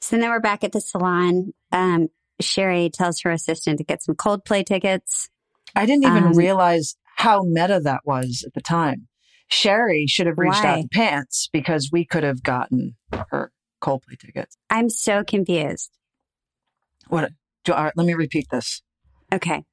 So 0.00 0.18
then 0.18 0.28
we're 0.30 0.40
back 0.40 0.64
at 0.64 0.72
the 0.72 0.80
salon. 0.80 1.52
Um, 1.70 2.08
Sherry 2.40 2.90
tells 2.90 3.20
her 3.20 3.30
assistant 3.30 3.78
to 3.78 3.84
get 3.84 4.02
some 4.02 4.14
Coldplay 4.14 4.64
tickets. 4.64 5.28
I 5.76 5.86
didn't 5.86 6.04
even 6.04 6.24
Um, 6.24 6.32
realize 6.32 6.96
how 7.16 7.42
meta 7.44 7.80
that 7.80 8.02
was 8.04 8.44
at 8.46 8.54
the 8.54 8.60
time. 8.60 9.08
Sherry 9.48 10.06
should 10.06 10.26
have 10.26 10.38
reached 10.38 10.62
Why? 10.62 10.70
out 10.70 10.82
to 10.82 10.88
Pants 10.92 11.48
because 11.52 11.90
we 11.92 12.04
could 12.04 12.22
have 12.22 12.42
gotten 12.42 12.96
her 13.30 13.52
Coldplay 13.82 14.18
tickets. 14.18 14.56
I'm 14.70 14.88
so 14.90 15.24
confused. 15.24 15.90
What? 17.08 17.30
do- 17.64 17.72
All 17.74 17.84
right, 17.84 17.92
let 17.96 18.06
me 18.06 18.14
repeat 18.14 18.46
this. 18.50 18.82
Okay. 19.32 19.64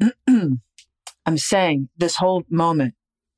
I'm 0.28 1.38
saying 1.38 1.88
this 1.96 2.16
whole 2.16 2.44
moment 2.50 2.94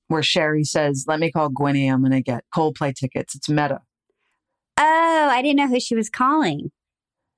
where 0.09 0.23
Sherry 0.23 0.65
says, 0.65 1.05
"Let 1.07 1.21
me 1.21 1.31
call 1.31 1.51
Gwynny. 1.51 1.91
I'm 1.93 2.01
going 2.01 2.13
to 2.13 2.23
get 2.23 2.45
Coldplay 2.55 2.95
tickets." 2.95 3.35
It's 3.35 3.49
meta. 3.49 3.81
Oh, 4.79 5.29
I 5.31 5.41
didn't 5.43 5.57
know 5.57 5.69
who 5.69 5.81
she 5.81 5.95
was 5.95 6.11
calling. 6.11 6.71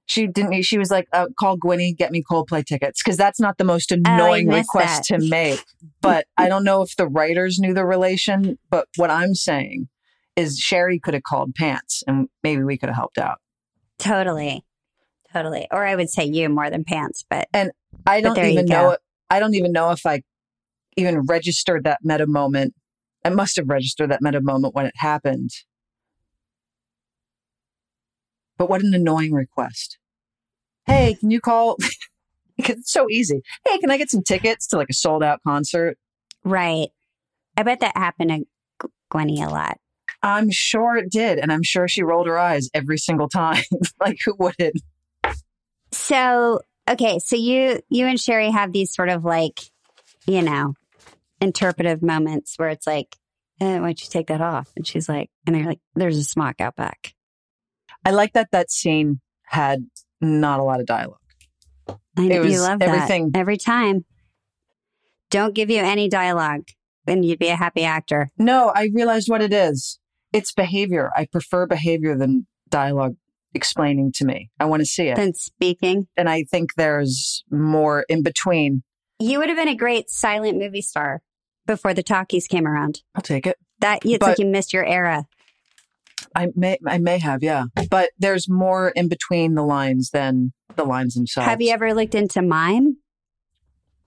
She 0.06 0.26
didn't. 0.26 0.62
She 0.62 0.78
was 0.78 0.90
like, 0.90 1.06
uh, 1.12 1.26
"Call 1.38 1.58
Gwynny, 1.58 1.94
get 1.96 2.10
me 2.10 2.22
Coldplay 2.28 2.64
tickets," 2.64 3.02
because 3.02 3.16
that's 3.18 3.38
not 3.40 3.58
the 3.58 3.64
most 3.64 3.92
annoying 3.92 4.50
Oh, 4.50 4.56
request 4.56 5.08
that. 5.10 5.20
to 5.20 5.28
make. 5.28 5.62
But 6.00 6.26
I 6.36 6.48
don't 6.48 6.64
know 6.64 6.80
if 6.82 6.96
the 6.96 7.06
writers 7.08 7.58
knew 7.58 7.74
the 7.74 7.84
relation. 7.84 8.58
But 8.70 8.88
what 8.96 9.10
I'm 9.10 9.34
saying 9.34 9.88
is, 10.34 10.58
Sherry 10.58 10.98
could 10.98 11.14
have 11.14 11.24
called 11.24 11.54
Pants, 11.54 12.02
and 12.06 12.28
maybe 12.42 12.62
we 12.64 12.78
could 12.78 12.88
have 12.88 12.96
helped 12.96 13.18
out. 13.18 13.38
Totally. 13.98 14.64
Totally. 15.32 15.66
Or 15.70 15.86
I 15.86 15.94
would 15.94 16.10
say 16.10 16.24
you 16.24 16.48
more 16.48 16.70
than 16.70 16.84
pants, 16.84 17.24
but 17.28 17.48
and 17.52 17.70
I 18.06 18.20
don't 18.20 18.38
even 18.38 18.66
know. 18.66 18.96
I 19.30 19.40
don't 19.40 19.54
even 19.54 19.72
know 19.72 19.90
if 19.90 20.06
I 20.06 20.22
even 20.96 21.20
registered 21.22 21.84
that 21.84 22.00
meta 22.02 22.26
moment. 22.26 22.74
I 23.24 23.30
must 23.30 23.56
have 23.56 23.68
registered 23.68 24.10
that 24.10 24.22
meta 24.22 24.40
moment 24.40 24.74
when 24.74 24.86
it 24.86 24.94
happened. 24.96 25.50
But 28.56 28.70
what 28.70 28.82
an 28.82 28.94
annoying 28.94 29.32
request. 29.32 29.98
Hey, 30.86 31.14
can 31.14 31.30
you 31.30 31.40
call? 31.40 31.76
because 32.56 32.76
it's 32.78 32.92
so 32.92 33.06
easy. 33.10 33.42
Hey, 33.66 33.78
can 33.78 33.90
I 33.90 33.98
get 33.98 34.10
some 34.10 34.22
tickets 34.22 34.66
to 34.68 34.76
like 34.76 34.90
a 34.90 34.94
sold 34.94 35.22
out 35.22 35.40
concert? 35.46 35.96
right. 36.44 36.88
I 37.56 37.64
bet 37.64 37.80
that 37.80 37.96
happened 37.96 38.46
to 38.80 38.88
Gwenny 39.10 39.44
a 39.44 39.50
lot. 39.50 39.78
I'm 40.22 40.50
sure 40.50 40.96
it 40.96 41.10
did. 41.10 41.38
And 41.38 41.52
I'm 41.52 41.62
sure 41.62 41.88
she 41.88 42.02
rolled 42.02 42.28
her 42.28 42.38
eyes 42.38 42.68
every 42.72 42.98
single 42.98 43.28
time. 43.28 43.64
like, 44.00 44.18
who 44.24 44.34
wouldn't? 44.38 44.80
So, 45.90 46.60
okay, 46.88 47.18
so 47.18 47.36
you 47.36 47.80
you 47.88 48.06
and 48.06 48.20
Sherry 48.20 48.50
have 48.50 48.72
these 48.72 48.92
sort 48.94 49.08
of 49.08 49.24
like, 49.24 49.60
you 50.26 50.42
know, 50.42 50.74
interpretive 51.40 52.02
moments 52.02 52.54
where 52.56 52.68
it's 52.68 52.86
like, 52.86 53.16
eh, 53.60 53.78
why 53.78 53.86
don't 53.86 54.02
you 54.02 54.08
take 54.10 54.28
that 54.28 54.40
off? 54.40 54.70
And 54.76 54.86
she's 54.86 55.08
like, 55.08 55.30
and 55.46 55.54
they're 55.56 55.64
like, 55.64 55.80
there's 55.94 56.18
a 56.18 56.24
smock 56.24 56.60
out 56.60 56.76
back. 56.76 57.14
I 58.04 58.10
like 58.10 58.32
that 58.34 58.50
that 58.52 58.70
scene 58.70 59.20
had 59.44 59.86
not 60.20 60.60
a 60.60 60.64
lot 60.64 60.80
of 60.80 60.86
dialogue. 60.86 61.18
I 62.16 62.26
know 62.28 62.42
you 62.42 62.60
love 62.60 62.82
everything- 62.82 63.30
that 63.32 63.38
every 63.38 63.56
time. 63.56 64.04
Don't 65.30 65.54
give 65.54 65.68
you 65.68 65.80
any 65.80 66.08
dialogue, 66.08 66.68
and 67.06 67.22
you'd 67.22 67.38
be 67.38 67.48
a 67.48 67.56
happy 67.56 67.84
actor. 67.84 68.30
No, 68.38 68.72
I 68.74 68.88
realized 68.94 69.28
what 69.28 69.42
it 69.42 69.52
is. 69.52 69.98
It's 70.32 70.52
behavior. 70.52 71.10
I 71.14 71.26
prefer 71.26 71.66
behavior 71.66 72.16
than 72.16 72.46
dialogue 72.70 73.16
explaining 73.54 74.12
to 74.16 74.24
me. 74.24 74.50
I 74.60 74.64
want 74.66 74.80
to 74.80 74.86
see 74.86 75.08
it. 75.08 75.16
Than 75.16 75.34
speaking. 75.34 76.08
and 76.16 76.28
I 76.28 76.44
think 76.44 76.74
there's 76.76 77.44
more 77.50 78.04
in 78.08 78.22
between. 78.22 78.82
You 79.18 79.38
would 79.38 79.48
have 79.48 79.58
been 79.58 79.68
a 79.68 79.74
great 79.76 80.10
silent 80.10 80.58
movie 80.58 80.82
star 80.82 81.22
before 81.66 81.92
the 81.94 82.02
talkies 82.02 82.46
came 82.46 82.66
around. 82.66 83.00
I'll 83.14 83.22
take 83.22 83.46
it. 83.46 83.56
That 83.80 84.00
it's 84.04 84.18
But- 84.18 84.28
like 84.30 84.38
you 84.38 84.46
missed 84.46 84.72
your 84.72 84.84
era. 84.86 85.26
I 86.34 86.48
may 86.54 86.78
I 86.86 86.98
may 86.98 87.18
have, 87.18 87.42
yeah. 87.42 87.64
But 87.90 88.10
there's 88.18 88.48
more 88.48 88.90
in 88.90 89.08
between 89.08 89.54
the 89.54 89.62
lines 89.64 90.10
than 90.10 90.52
the 90.76 90.84
lines 90.84 91.14
themselves. 91.14 91.46
Have 91.48 91.62
you 91.62 91.72
ever 91.72 91.94
looked 91.94 92.14
into 92.14 92.42
mime? 92.42 92.96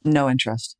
no 0.03 0.29
interest. 0.29 0.75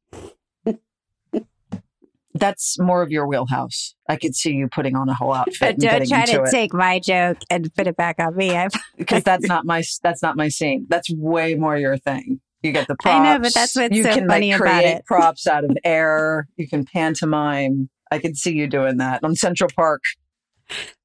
That's 2.34 2.80
more 2.80 3.02
of 3.02 3.12
your 3.12 3.28
wheelhouse. 3.28 3.94
I 4.08 4.16
could 4.16 4.36
see 4.36 4.52
you 4.54 4.68
putting 4.70 4.96
on 4.96 5.10
a 5.10 5.14
whole 5.14 5.34
outfit 5.36 5.62
and 5.74 5.80
Don't 5.82 6.08
try 6.08 6.26
to 6.26 6.44
it 6.44 6.52
take 6.52 6.74
my 6.74 7.00
joke 7.00 7.38
and 7.50 7.74
put 7.76 7.88
it 7.88 7.98
back 7.98 8.18
on 8.20 8.36
me. 8.36 8.58
Because 8.98 9.24
that's 9.24 9.46
not 9.48 9.66
my 9.66 9.84
that's 10.02 10.22
not 10.22 10.38
my 10.38 10.48
scene. 10.48 10.86
That's 10.90 11.10
way 11.14 11.56
more 11.56 11.78
your 11.78 11.98
thing. 11.98 12.40
You 12.64 12.72
get 12.72 12.88
the 12.88 12.96
props. 12.96 13.16
I 13.16 13.24
know, 13.24 13.40
but 13.42 13.54
that's 13.54 13.76
what's 13.76 13.96
you 13.96 14.04
so 14.04 14.14
can 14.14 14.28
funny 14.30 14.52
like 14.52 14.62
about 14.62 14.84
it. 14.84 15.06
props 15.06 15.48
out 15.48 15.64
of 15.64 15.76
air. 15.84 16.48
You 16.58 16.68
can 16.70 16.86
pantomime. 16.86 17.90
I 18.12 18.20
could 18.20 18.38
see 18.38 18.54
you 18.54 18.68
doing 18.68 18.98
that 18.98 19.24
on 19.24 19.36
Central 19.36 19.70
Park. 19.76 20.04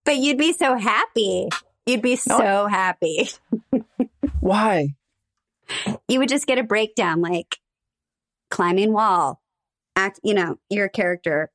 but 0.04 0.16
you'd 0.18 0.38
be 0.38 0.52
so 0.52 0.76
happy. 0.76 1.48
You'd 1.86 2.02
be 2.02 2.18
No. 2.26 2.38
so 2.38 2.66
happy. 2.66 3.30
Why? 4.40 4.88
You 6.08 6.18
would 6.18 6.28
just 6.28 6.46
get 6.46 6.58
a 6.58 6.62
breakdown 6.62 7.20
like 7.20 7.56
climbing 8.50 8.92
wall. 8.92 9.40
Act, 9.96 10.20
you 10.22 10.34
know, 10.34 10.58
your 10.70 10.88
character. 10.88 11.50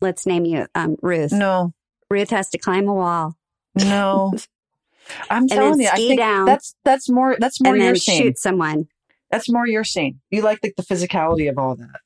Let's 0.00 0.26
name 0.26 0.44
you 0.44 0.66
um, 0.74 0.96
Ruth. 1.00 1.32
No, 1.32 1.72
Ruth 2.10 2.30
has 2.30 2.50
to 2.50 2.58
climb 2.58 2.88
a 2.88 2.94
wall 2.94 3.36
no. 3.76 4.34
I'm 5.30 5.48
telling 5.48 5.80
you, 5.80 5.88
I 5.88 5.96
think 5.96 6.18
down. 6.18 6.46
that's 6.46 6.74
that's 6.84 7.10
more 7.10 7.36
that's 7.38 7.60
more 7.60 7.76
your 7.76 7.94
scene. 7.94 8.22
shoot 8.22 8.38
someone. 8.38 8.88
That's 9.30 9.50
more 9.50 9.66
your 9.66 9.84
scene. 9.84 10.20
You 10.30 10.42
like 10.42 10.60
like 10.62 10.74
the 10.76 10.82
physicality 10.82 11.50
of 11.50 11.58
all 11.58 11.76
that. 11.76 12.00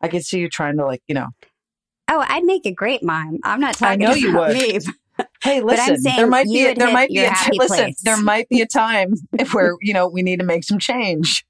I 0.00 0.08
could 0.08 0.24
see 0.24 0.38
you 0.40 0.48
trying 0.48 0.78
to 0.78 0.86
like 0.86 1.02
you 1.08 1.14
know. 1.14 1.28
Oh, 2.08 2.24
I'd 2.26 2.44
make 2.44 2.64
a 2.64 2.72
great 2.72 3.02
mime. 3.02 3.38
I'm 3.44 3.60
not 3.60 3.74
talking 3.74 4.02
I 4.02 4.08
know 4.08 4.14
you 4.14 4.34
would. 4.36 4.54
me. 4.54 4.78
Hey, 5.42 5.60
But 5.60 5.78
I'm 5.78 5.92
listen. 5.92 6.02
there 6.04 6.26
might 6.26 6.46
be 6.46 6.66
a, 6.66 6.74
there 6.74 6.92
might 6.92 7.08
be 7.08 7.18
a 7.24 7.32
listen. 7.52 7.94
There 8.02 8.20
might 8.20 8.48
be 8.48 8.60
a 8.62 8.66
time 8.66 9.14
if 9.38 9.52
where 9.54 9.74
you 9.80 9.92
know 9.92 10.08
we 10.08 10.22
need 10.22 10.38
to 10.40 10.46
make 10.46 10.64
some 10.64 10.78
change. 10.78 11.44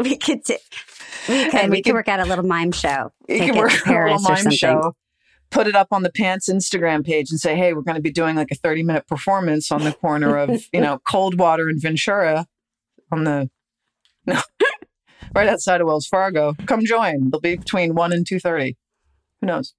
We 0.00 0.16
could, 0.16 0.44
t- 0.44 0.58
we 1.28 1.44
could, 1.44 1.54
And 1.54 1.70
we, 1.70 1.76
we 1.78 1.82
could 1.82 1.90
could- 1.90 1.94
work 1.94 2.08
out 2.08 2.20
a 2.20 2.24
little 2.24 2.44
mime 2.44 2.72
show. 2.72 3.12
You 3.28 3.38
can 3.40 3.56
work 3.56 3.70
to 3.72 3.90
a 3.92 4.04
little 4.04 4.18
mime 4.20 4.50
show. 4.50 4.94
Put 5.50 5.66
it 5.68 5.76
up 5.76 5.88
on 5.92 6.02
the 6.02 6.10
Pants 6.10 6.48
Instagram 6.48 7.04
page 7.04 7.30
and 7.30 7.38
say, 7.38 7.54
"Hey, 7.54 7.74
we're 7.74 7.82
going 7.82 7.94
to 7.94 8.00
be 8.02 8.10
doing 8.10 8.34
like 8.34 8.50
a 8.50 8.56
thirty-minute 8.56 9.06
performance 9.06 9.70
on 9.70 9.84
the 9.84 9.92
corner 9.92 10.36
of 10.36 10.50
you 10.72 10.80
know 10.80 10.98
Coldwater 11.06 11.68
and 11.68 11.80
Ventura, 11.80 12.46
on 13.12 13.22
the 13.24 13.48
no, 14.26 14.40
right 15.34 15.48
outside 15.48 15.80
of 15.80 15.86
Wells 15.86 16.06
Fargo. 16.06 16.54
Come 16.66 16.84
join. 16.84 17.30
They'll 17.30 17.40
be 17.40 17.56
between 17.56 17.94
one 17.94 18.12
and 18.12 18.26
two 18.26 18.40
thirty. 18.40 18.76
Who 19.40 19.46
knows? 19.46 19.74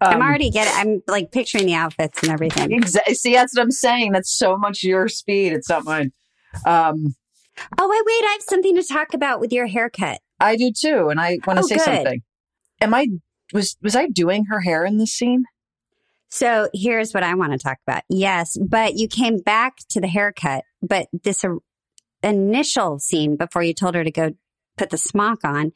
I'm 0.00 0.16
Um, 0.16 0.22
already 0.22 0.50
getting. 0.50 0.72
I'm 0.74 1.02
like 1.06 1.30
picturing 1.30 1.66
the 1.66 1.74
outfits 1.74 2.22
and 2.22 2.32
everything. 2.32 2.72
Exactly. 2.72 3.14
See, 3.14 3.34
that's 3.34 3.54
what 3.54 3.62
I'm 3.62 3.70
saying. 3.70 4.12
That's 4.12 4.30
so 4.32 4.56
much 4.56 4.82
your 4.82 5.08
speed. 5.08 5.52
It's 5.52 5.68
not 5.68 5.84
mine. 5.84 6.12
Um, 6.66 7.14
Oh 7.78 7.88
wait, 7.88 8.02
wait! 8.06 8.24
I 8.28 8.32
have 8.32 8.42
something 8.48 8.74
to 8.76 8.82
talk 8.82 9.12
about 9.14 9.38
with 9.38 9.52
your 9.52 9.66
haircut. 9.66 10.20
I 10.40 10.56
do 10.56 10.72
too, 10.72 11.08
and 11.10 11.20
I 11.20 11.38
want 11.46 11.58
to 11.58 11.64
Oh, 11.64 11.66
say 11.66 11.76
good. 11.76 11.84
something. 11.84 12.22
Am 12.80 12.94
I 12.94 13.06
was 13.52 13.76
was 13.82 13.94
I 13.96 14.06
doing 14.06 14.46
her 14.46 14.60
hair 14.60 14.84
in 14.84 14.98
this 14.98 15.12
scene? 15.12 15.44
So 16.30 16.68
here's 16.72 17.12
what 17.12 17.22
I 17.24 17.34
want 17.34 17.52
to 17.52 17.58
talk 17.58 17.78
about. 17.86 18.02
Yes, 18.08 18.56
but 18.56 18.94
you 18.94 19.08
came 19.08 19.38
back 19.38 19.76
to 19.90 20.00
the 20.00 20.06
haircut, 20.06 20.64
but 20.80 21.08
this 21.24 21.44
uh, 21.44 21.56
initial 22.22 22.98
scene 23.00 23.36
before 23.36 23.62
you 23.62 23.74
told 23.74 23.94
her 23.96 24.04
to 24.04 24.10
go 24.10 24.30
put 24.76 24.90
the 24.90 24.96
smock 24.96 25.44
on, 25.44 25.72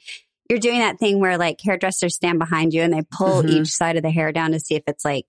you're 0.48 0.58
doing 0.60 0.78
that 0.78 0.98
thing 0.98 1.18
where 1.18 1.36
like 1.38 1.60
hairdressers 1.60 2.14
stand 2.14 2.38
behind 2.38 2.72
you 2.72 2.82
and 2.82 2.92
they 2.92 3.02
pull 3.10 3.42
Mhm. 3.42 3.50
each 3.50 3.68
side 3.68 3.96
of 3.96 4.02
the 4.02 4.10
hair 4.10 4.30
down 4.30 4.52
to 4.52 4.60
see 4.60 4.76
if 4.76 4.84
it's 4.86 5.04
like 5.04 5.26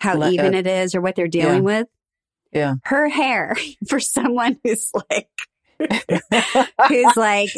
how 0.00 0.16
Le- 0.16 0.30
even 0.32 0.54
uh, 0.54 0.58
it 0.58 0.66
is 0.66 0.94
or 0.94 1.00
what 1.00 1.14
they're 1.14 1.28
dealing 1.28 1.62
with. 1.64 1.86
Yeah. 2.52 2.74
Her 2.84 3.08
hair 3.08 3.56
for 3.88 4.00
someone 4.00 4.58
who's 4.64 4.90
like 5.10 5.28
who's 6.88 7.16
like 7.16 7.50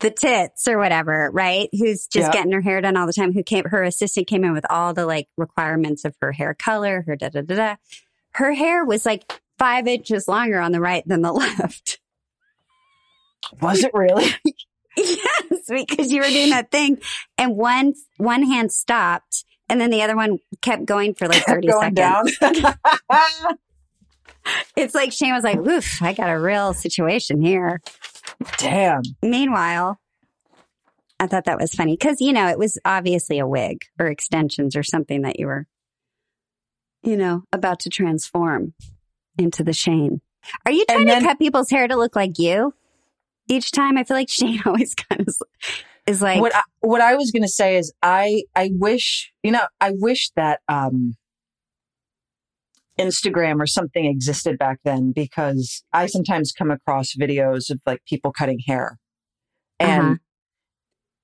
the 0.00 0.10
tits 0.10 0.66
or 0.68 0.78
whatever, 0.78 1.30
right? 1.32 1.68
Who's 1.72 2.06
just 2.06 2.28
Yeah. 2.28 2.32
getting 2.32 2.52
her 2.52 2.60
hair 2.60 2.80
done 2.80 2.96
all 2.96 3.06
the 3.06 3.12
time. 3.12 3.32
Who 3.32 3.42
came, 3.42 3.64
her 3.66 3.82
assistant 3.82 4.26
came 4.26 4.44
in 4.44 4.52
with 4.52 4.66
all 4.70 4.92
the 4.94 5.06
like 5.06 5.28
requirements 5.36 6.04
of 6.04 6.14
her 6.20 6.32
hair 6.32 6.54
color, 6.54 7.04
her 7.06 7.16
da 7.16 7.28
da 7.28 7.42
da 7.42 7.54
da. 7.56 7.74
Her 8.32 8.52
hair 8.52 8.84
was 8.84 9.04
like 9.06 9.40
five 9.58 9.86
inches 9.86 10.26
longer 10.28 10.58
on 10.60 10.72
the 10.72 10.80
right 10.80 11.02
than 11.06 11.22
the 11.22 11.32
left. 11.34 11.98
Was 13.60 13.82
it 13.84 13.92
really? 13.94 14.30
yes, 14.96 15.64
because 15.68 16.12
you 16.12 16.20
were 16.20 16.28
doing 16.28 16.50
that 16.50 16.70
thing, 16.70 16.98
and 17.38 17.56
one 17.56 17.94
one 18.18 18.42
hand 18.42 18.70
stopped, 18.72 19.44
and 19.68 19.80
then 19.80 19.90
the 19.90 20.02
other 20.02 20.14
one 20.16 20.38
kept 20.62 20.84
going 20.84 21.14
for 21.14 21.26
like 21.28 21.44
thirty 21.44 21.68
seconds. 21.70 22.36
It's 24.76 24.94
like 24.94 25.12
Shane 25.12 25.34
was 25.34 25.44
like, 25.44 25.58
"Oof, 25.58 26.02
I 26.02 26.12
got 26.14 26.30
a 26.30 26.38
real 26.38 26.72
situation 26.72 27.42
here." 27.42 27.80
Damn. 28.58 29.02
Meanwhile, 29.22 30.00
I 31.18 31.26
thought 31.26 31.44
that 31.44 31.58
was 31.58 31.74
funny 31.74 31.96
because, 31.96 32.20
you 32.20 32.32
know, 32.32 32.48
it 32.48 32.58
was 32.58 32.78
obviously 32.84 33.38
a 33.38 33.46
wig 33.46 33.84
or 33.98 34.06
extensions 34.06 34.74
or 34.74 34.82
something 34.82 35.22
that 35.22 35.38
you 35.38 35.46
were, 35.46 35.66
you 37.02 37.16
know, 37.16 37.42
about 37.52 37.80
to 37.80 37.90
transform 37.90 38.72
into 39.38 39.62
the 39.62 39.72
Shane. 39.74 40.20
Are 40.64 40.72
you 40.72 40.84
trying 40.86 41.06
then- 41.06 41.22
to 41.22 41.28
cut 41.28 41.38
people's 41.38 41.70
hair 41.70 41.86
to 41.86 41.96
look 41.96 42.16
like 42.16 42.38
you 42.38 42.74
each 43.48 43.72
time? 43.72 43.98
I 43.98 44.04
feel 44.04 44.16
like 44.16 44.28
Shane 44.30 44.62
always 44.64 44.94
kind 44.94 45.20
of 45.20 45.34
is 46.06 46.22
like, 46.22 46.40
what 46.40 46.54
I, 46.54 46.62
what 46.80 47.00
I 47.02 47.14
was 47.16 47.30
going 47.30 47.42
to 47.42 47.48
say 47.48 47.76
is 47.76 47.92
I 48.02 48.44
I 48.56 48.70
wish 48.72 49.32
you 49.42 49.52
know 49.52 49.66
I 49.80 49.92
wish 49.94 50.30
that 50.36 50.60
um 50.68 51.14
Instagram 53.00 53.60
or 53.60 53.66
something 53.66 54.04
existed 54.04 54.58
back 54.58 54.78
then 54.84 55.12
because 55.12 55.82
I 55.92 56.06
sometimes 56.06 56.52
come 56.52 56.70
across 56.70 57.14
videos 57.14 57.70
of 57.70 57.80
like 57.86 58.00
people 58.06 58.32
cutting 58.32 58.60
hair 58.66 58.98
and 59.78 60.02
Uh-huh. 60.02 60.14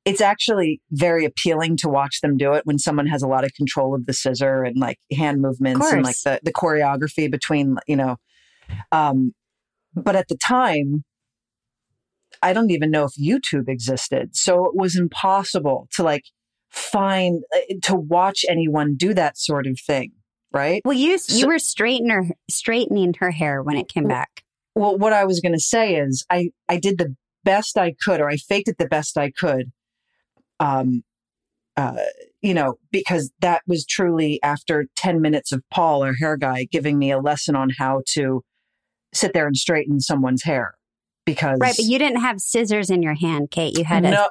it's 0.04 0.20
actually 0.20 0.80
very 0.90 1.24
appealing 1.24 1.76
to 1.78 1.88
watch 1.88 2.20
them 2.22 2.36
do 2.36 2.52
it 2.54 2.62
when 2.64 2.78
someone 2.78 3.06
has 3.06 3.22
a 3.22 3.28
lot 3.28 3.44
of 3.44 3.52
control 3.54 3.94
of 3.94 4.06
the 4.06 4.12
scissor 4.12 4.62
and 4.64 4.76
like 4.78 4.98
hand 5.16 5.40
movements 5.42 5.80
and 5.96 6.04
like 6.04 6.16
the 6.24 6.40
the 6.42 6.52
choreography 6.52 7.30
between 7.30 7.76
you 7.86 7.96
know 7.96 8.16
um 8.92 9.32
but 9.94 10.16
at 10.16 10.28
the 10.28 10.36
time 10.36 11.04
I 12.42 12.52
don't 12.52 12.70
even 12.70 12.90
know 12.90 13.04
if 13.04 13.12
YouTube 13.18 13.66
existed. 13.68 14.36
So 14.36 14.66
it 14.66 14.74
was 14.76 14.94
impossible 14.94 15.88
to 15.94 16.02
like 16.02 16.24
find 16.70 17.42
uh, 17.54 17.74
to 17.84 17.96
watch 17.96 18.44
anyone 18.48 18.94
do 18.94 19.14
that 19.14 19.38
sort 19.38 19.66
of 19.66 19.78
thing, 19.86 20.12
right? 20.56 20.82
well, 20.84 20.96
you, 20.96 21.18
So- 21.18 21.36
you 21.36 21.46
were 21.46 21.58
straightening 21.58 22.10
her, 22.10 22.24
straightening 22.50 23.14
her 23.20 23.30
hair 23.30 23.62
when 23.62 23.76
it 23.76 23.88
came 23.88 24.08
back. 24.08 24.42
Well, 24.74 24.98
what 24.98 25.12
I 25.12 25.24
was 25.24 25.40
going 25.40 25.54
to 25.54 25.60
say 25.60 25.96
is 25.96 26.24
I 26.30 26.50
I 26.68 26.78
did 26.78 26.98
the 26.98 27.14
best 27.44 27.78
I 27.78 27.94
could 28.00 28.20
or 28.20 28.28
I 28.28 28.36
faked 28.36 28.68
it 28.68 28.76
the 28.78 28.88
best 28.88 29.16
I 29.16 29.30
could. 29.30 29.72
Um 30.60 31.02
uh 31.76 31.96
you 32.42 32.54
know, 32.54 32.74
because 32.90 33.32
that 33.40 33.62
was 33.66 33.86
truly 33.86 34.40
after 34.42 34.86
10 34.96 35.20
minutes 35.20 35.52
of 35.52 35.62
Paul, 35.70 36.02
our 36.02 36.14
hair 36.14 36.36
guy, 36.36 36.66
giving 36.70 36.98
me 36.98 37.10
a 37.10 37.18
lesson 37.18 37.56
on 37.56 37.70
how 37.78 38.02
to 38.14 38.42
sit 39.12 39.32
there 39.32 39.46
and 39.46 39.56
straighten 39.56 40.00
someone's 40.00 40.42
hair. 40.42 40.74
Because 41.24 41.58
Right. 41.58 41.74
But 41.76 41.84
you 41.86 41.98
didn't 41.98 42.20
have 42.20 42.40
scissors 42.40 42.90
in 42.90 43.02
your 43.02 43.14
hand, 43.14 43.50
Kate. 43.50 43.76
You 43.78 43.84
had 43.84 44.04
a 44.04 44.10
no, 44.10 44.28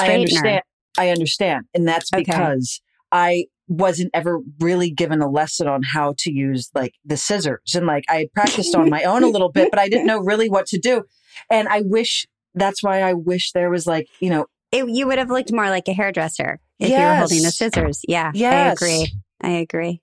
I 0.00 0.14
understand. 0.14 0.62
I 0.98 1.10
understand. 1.10 1.66
And 1.74 1.86
that's 1.86 2.10
because 2.10 2.80
I 3.14 3.46
wasn't 3.68 4.10
ever 4.12 4.40
really 4.60 4.90
given 4.90 5.22
a 5.22 5.30
lesson 5.30 5.66
on 5.68 5.82
how 5.82 6.14
to 6.18 6.30
use 6.30 6.68
like 6.74 6.92
the 7.06 7.16
scissors. 7.16 7.74
And 7.74 7.86
like 7.86 8.04
I 8.10 8.16
had 8.16 8.32
practiced 8.34 8.74
on 8.74 8.90
my 8.90 9.04
own 9.04 9.22
a 9.22 9.28
little 9.28 9.50
bit, 9.50 9.70
but 9.70 9.78
I 9.78 9.88
didn't 9.88 10.06
know 10.06 10.18
really 10.18 10.50
what 10.50 10.66
to 10.66 10.78
do. 10.78 11.04
And 11.50 11.66
I 11.68 11.80
wish 11.82 12.26
that's 12.54 12.82
why 12.82 13.00
I 13.00 13.14
wish 13.14 13.52
there 13.52 13.70
was 13.70 13.86
like, 13.86 14.06
you 14.20 14.28
know, 14.28 14.44
It, 14.70 14.84
you 14.90 15.06
would 15.06 15.16
have 15.18 15.30
looked 15.30 15.50
more 15.52 15.70
like 15.70 15.88
a 15.88 15.94
hairdresser 15.94 16.60
if 16.78 16.90
you 16.90 16.96
were 16.98 17.14
holding 17.14 17.42
the 17.42 17.50
scissors. 17.52 18.00
Yeah, 18.06 18.32
Yes. 18.34 18.68
I 18.68 18.72
agree. 18.72 19.12
I 19.40 19.48
agree. 19.60 20.00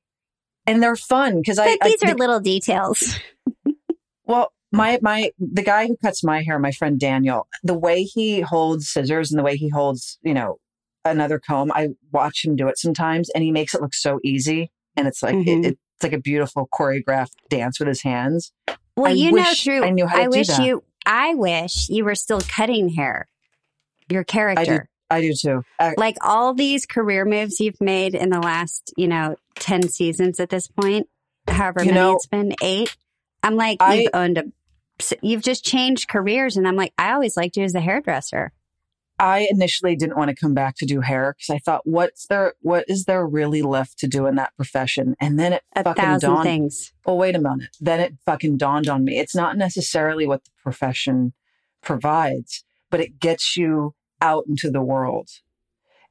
and 0.66 0.82
they're 0.82 0.96
fun 0.96 1.38
because 1.42 1.60
I, 1.60 1.78
I 1.82 1.90
these 1.90 2.02
are 2.04 2.12
the- 2.14 2.18
little 2.18 2.40
details. 2.40 3.20
well, 4.26 4.52
my 4.72 5.00
my 5.02 5.32
the 5.40 5.64
guy 5.64 5.88
who 5.88 5.98
cuts 5.98 6.24
my 6.24 6.42
hair, 6.44 6.58
my 6.60 6.72
friend 6.72 7.00
Daniel, 7.00 7.48
the 7.64 7.78
way 7.78 8.04
he 8.04 8.42
holds 8.42 8.90
scissors 8.90 9.32
and 9.32 9.38
the 9.38 9.44
way 9.44 9.58
he 9.58 9.70
holds, 9.70 10.18
you 10.24 10.34
know, 10.34 10.58
another 11.06 11.40
comb, 11.40 11.72
I 11.74 11.90
watch 12.12 12.46
him 12.46 12.56
do 12.56 12.68
it 12.68 12.78
sometimes, 12.78 13.30
and 13.30 13.44
he 13.44 13.52
makes 13.52 13.74
it 13.74 13.82
look 13.82 13.94
so 13.94 14.20
easy, 14.24 14.72
and 14.96 15.08
it's 15.08 15.22
like 15.24 15.36
Mhm. 15.36 15.66
it, 15.66 15.68
it's 15.96 16.04
like 16.04 16.14
a 16.14 16.20
beautiful 16.20 16.68
choreographed 16.74 17.32
dance 17.50 17.80
with 17.80 17.88
his 17.88 18.02
hands. 18.04 18.52
Well, 18.98 19.12
I 19.12 19.16
you 19.16 19.32
know, 19.32 19.44
through 19.56 19.84
I 19.84 19.90
knew 19.92 20.06
how 20.08 20.18
to 20.18 20.24
do 20.24 20.30
wish 20.38 20.48
that. 20.48 20.66
you. 20.66 20.84
I 21.06 21.34
wish 21.34 21.90
you 21.90 22.06
were 22.06 22.16
still 22.16 22.42
cutting 22.42 22.90
hair. 22.90 23.28
Your 24.10 24.24
character, 24.24 24.90
I 25.10 25.22
do 25.22 25.34
too. 25.34 25.64
I, 25.80 25.94
like 25.98 26.18
all 26.22 26.54
these 26.54 26.86
career 26.86 27.24
moves 27.26 27.60
you've 27.60 27.80
made 27.82 28.14
in 28.14 28.30
the 28.30 28.40
last, 28.40 28.94
you 28.98 29.08
know, 29.08 29.36
ten 29.56 29.88
seasons 29.88 30.40
at 30.40 30.50
this 30.50 30.68
point, 30.68 31.08
however 31.48 31.80
many 31.80 31.94
know, 31.94 32.16
it's 32.16 32.28
been, 32.28 32.54
eight. 32.62 32.96
I'm 33.42 33.56
like, 33.56 33.78
I- 33.82 33.96
you've 34.02 34.12
owned 34.14 34.38
a. 34.38 34.44
You've 35.24 35.42
just 35.42 35.66
changed 35.66 36.08
careers, 36.10 36.58
and 36.58 36.68
I'm 36.68 36.76
like, 36.76 36.94
I 36.96 37.14
always 37.14 37.36
liked 37.36 37.58
you 37.58 37.64
as 37.64 37.74
a 37.74 37.80
hairdresser. 37.82 38.52
I 39.22 39.48
initially 39.52 39.96
didn't 39.96 40.18
want 40.18 40.30
to 40.30 40.36
come 40.36 40.56
back 40.56 40.76
to 40.78 40.86
do 40.86 41.02
hair 41.02 41.36
because 41.38 41.54
I 41.54 41.60
thought, 41.60 41.82
what's 41.86 42.26
there? 42.26 42.56
What 42.62 42.86
is 42.88 43.06
there 43.06 43.26
really 43.28 43.62
left 43.62 44.00
to 44.00 44.08
do 44.08 44.26
in 44.26 44.34
that 44.36 44.56
profession? 44.56 45.16
And 45.22 45.40
then 45.40 45.54
it 45.54 45.62
A 45.76 45.84
fucking 45.84 46.18
dawned. 46.18 46.44
things. 46.44 46.92
Well, 47.06 47.20
wait 47.20 47.36
a 47.36 47.40
minute. 47.40 47.78
Then 47.80 48.00
it 48.00 48.16
fucking 48.26 48.58
dawned 48.58 48.90
on 48.90 49.04
me. 49.04 49.20
It's 49.20 49.36
not 49.36 49.58
necessarily 49.58 50.26
what 50.26 50.44
the 50.44 50.50
profession 50.64 51.34
provides, 51.84 52.64
but 52.90 53.00
it 53.00 53.20
gets 53.20 53.56
you 53.56 53.94
out 54.22 54.46
into 54.48 54.72
the 54.72 54.82
world 54.82 55.30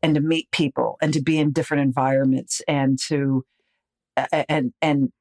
and 0.02 0.14
to 0.14 0.20
meet 0.20 0.48
people 0.52 0.96
and 1.02 1.12
to 1.12 1.20
be 1.20 1.36
in 1.36 1.50
different 1.50 1.82
environments 1.82 2.62
and 2.68 2.96
to 3.08 3.44
and 4.48 4.72
and 4.80 5.12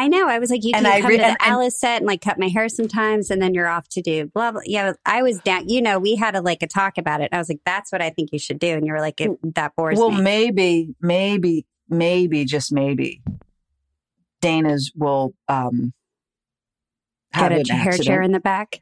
I 0.00 0.08
know. 0.08 0.28
I 0.28 0.38
was 0.38 0.50
like, 0.50 0.64
you 0.64 0.72
And 0.74 0.84
can 0.86 0.92
I 0.94 1.00
come 1.00 1.08
re- 1.10 1.16
to 1.16 1.22
the 1.22 1.26
and- 1.28 1.36
and- 1.40 1.50
Alice 1.52 1.78
set 1.78 1.98
and 1.98 2.06
like 2.06 2.20
cut 2.22 2.38
my 2.38 2.48
hair 2.48 2.68
sometimes, 2.68 3.30
and 3.30 3.40
then 3.42 3.52
you're 3.54 3.66
off 3.68 3.86
to 3.90 4.00
do 4.02 4.26
blah 4.28 4.50
blah. 4.52 4.62
Yeah, 4.64 4.94
I 5.04 5.22
was 5.22 5.38
down. 5.40 5.68
You 5.68 5.82
know, 5.82 5.98
we 5.98 6.16
had 6.16 6.34
a 6.34 6.40
like 6.40 6.62
a 6.62 6.66
talk 6.66 6.96
about 6.98 7.20
it. 7.20 7.28
I 7.32 7.38
was 7.38 7.48
like, 7.48 7.60
that's 7.66 7.92
what 7.92 8.00
I 8.00 8.10
think 8.10 8.30
you 8.32 8.38
should 8.38 8.58
do, 8.58 8.68
and 8.68 8.86
you 8.86 8.92
were 8.92 9.00
like, 9.00 9.20
it, 9.20 9.30
that 9.54 9.76
bores 9.76 9.98
well, 9.98 10.08
me. 10.10 10.14
Well, 10.16 10.22
maybe, 10.24 10.94
maybe, 11.00 11.66
maybe, 11.88 12.44
just 12.46 12.72
maybe, 12.72 13.22
Dana's 14.40 14.90
will 14.96 15.34
um 15.48 15.92
have 17.32 17.50
Got 17.52 17.70
a 17.70 17.74
hair 17.74 17.98
chair 17.98 18.22
in 18.22 18.32
the 18.32 18.40
back. 18.40 18.80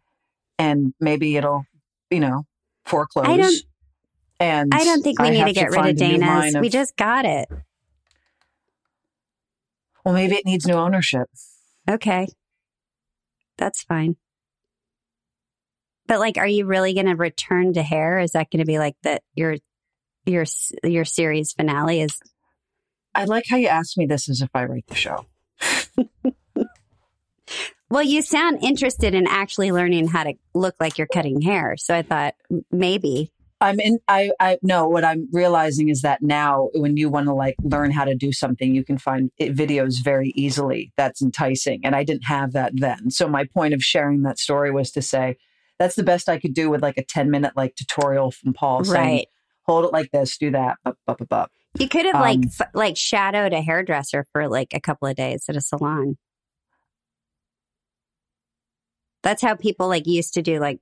and 0.59 0.95
maybe 1.01 1.37
it'll, 1.37 1.65
you 2.11 2.21
know, 2.21 2.45
foreclose. 2.87 3.27
I 3.27 3.37
don't- 3.37 3.63
And 4.41 4.73
I 4.75 4.85
don't 4.85 5.03
think 5.03 5.21
we 5.21 5.27
I 5.27 5.31
need 5.31 5.45
to 5.47 5.53
get 5.53 5.71
rid 5.73 5.85
of 5.85 5.97
Dana's. 5.97 6.55
line 6.55 6.61
we 6.63 6.69
just 6.69 6.97
got 6.97 7.25
it. 7.25 7.49
Well, 10.09 10.14
maybe 10.14 10.37
it 10.37 10.47
needs 10.47 10.66
new 10.66 10.73
ownership. 10.73 11.29
Okay, 11.87 12.29
that's 13.59 13.83
fine. 13.83 14.16
But 16.07 16.18
like, 16.18 16.38
are 16.38 16.47
you 16.47 16.64
really 16.64 16.94
going 16.94 17.09
to 17.09 17.14
return 17.14 17.75
to 17.75 17.83
hair? 17.83 18.18
Is 18.18 18.31
that 18.31 18.51
going 18.51 18.61
to 18.61 18.64
be 18.64 18.79
like 18.79 18.97
that? 19.03 19.23
Your 19.35 19.57
your 20.25 20.47
your 20.83 21.05
series 21.05 21.53
finale 21.53 22.01
is 22.01 22.18
I 23.14 23.26
like 23.26 23.45
how 23.51 23.59
you 23.59 23.68
asked 23.68 23.99
me 23.99 24.07
this 24.07 24.30
as 24.30 24.41
if 24.41 24.49
I 24.55 24.64
write 24.64 24.87
the 24.87 24.95
show. 24.95 25.26
Well, 27.91 28.03
you 28.03 28.20
sound 28.20 28.62
interested 28.62 29.14
in 29.14 29.26
actually 29.26 29.72
learning 29.72 30.09
how 30.09 30.24
to 30.24 30.35
look 30.53 30.74
like 30.78 30.99
you're 30.99 31.07
cutting 31.07 31.41
hair. 31.41 31.74
So 31.78 31.95
I 31.95 32.03
thought 32.03 32.35
maybe. 32.70 33.33
I'm 33.61 33.81
in. 33.81 33.99
I 34.07 34.31
I 34.39 34.59
no. 34.63 34.87
What 34.89 35.05
I'm 35.05 35.29
realizing 35.33 35.89
is 35.89 36.03
that 36.03 36.23
now, 36.23 36.69
when 36.75 36.97
you 36.97 37.09
want 37.09 37.27
to 37.27 37.35
like 37.35 37.57
learn 37.63 37.91
how 37.91 38.05
to 38.05 38.15
do 38.15 38.33
something, 38.33 38.75
you 38.75 38.85
can 38.85 38.99
find 38.99 39.31
it, 39.37 39.55
videos 39.55 40.03
very 40.03 40.33
easily. 40.37 40.93
That's 40.97 41.21
enticing, 41.21 41.85
and 41.85 41.97
I 41.97 42.05
didn't 42.05 42.25
have 42.25 42.53
that 42.53 42.73
then. 42.75 43.11
So 43.11 43.29
my 43.29 43.45
point 43.45 43.75
of 43.75 43.83
sharing 43.83 44.23
that 44.23 44.39
story 44.39 44.71
was 44.71 44.93
to 44.93 45.03
say 45.03 45.37
that's 45.79 45.97
the 45.97 46.03
best 46.03 46.29
I 46.29 46.39
could 46.39 46.55
do 46.55 46.71
with 46.71 46.83
like 46.83 46.99
a 46.99 47.05
10 47.05 47.31
minute 47.31 47.53
like 47.57 47.75
tutorial 47.77 48.31
from 48.31 48.53
Paul. 48.53 48.85
Saying, 48.85 49.25
Hold 49.63 49.85
it 49.85 49.93
like 49.93 50.11
this. 50.13 50.37
Do 50.39 50.51
that. 50.53 50.77
Up, 50.85 50.97
up, 51.07 51.21
up, 51.21 51.33
up. 51.33 51.53
You 51.79 51.89
could 51.89 52.07
have 52.07 52.15
like 52.15 52.39
Um, 52.39 52.51
f- 52.61 52.71
like 52.75 52.97
shadowed 52.97 53.53
a 53.53 53.61
hairdresser 53.61 54.25
for 54.33 54.49
like 54.49 54.69
a 54.73 54.81
couple 54.81 55.07
of 55.09 55.17
days 55.17 55.45
at 55.49 55.57
a 55.57 55.61
salon. 55.61 56.17
That's 59.23 59.43
how 59.43 59.55
people 59.55 59.89
like 59.89 60.07
used 60.07 60.35
to 60.35 60.43
do 60.43 60.59
like 60.59 60.81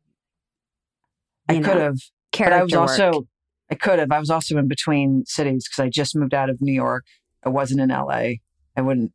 I 1.48 1.54
could 1.54 1.76
know, 1.76 1.94
have, 2.38 2.50
but 2.50 2.52
I 2.60 2.62
was 2.62 2.74
also 2.74 3.10
work. 3.12 3.24
I 3.70 3.74
could 3.74 3.98
have. 3.98 4.12
I 4.12 4.18
was 4.18 4.30
also 4.30 4.56
in 4.58 4.68
between 4.68 5.24
cities 5.26 5.66
because 5.68 5.82
I 5.84 5.88
just 5.88 6.14
moved 6.16 6.34
out 6.34 6.50
of 6.50 6.60
New 6.60 6.72
York. 6.72 7.04
I 7.44 7.48
wasn't 7.48 7.80
in 7.80 7.88
LA. 7.90 8.34
I 8.76 8.80
wouldn't. 8.82 9.12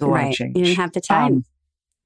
It 0.00 0.04
was 0.04 0.08
a 0.08 0.10
right. 0.12 0.34
change. 0.34 0.56
You 0.56 0.64
didn't 0.64 0.76
have 0.78 0.92
the 0.92 1.00
time. 1.00 1.32
Um, 1.32 1.44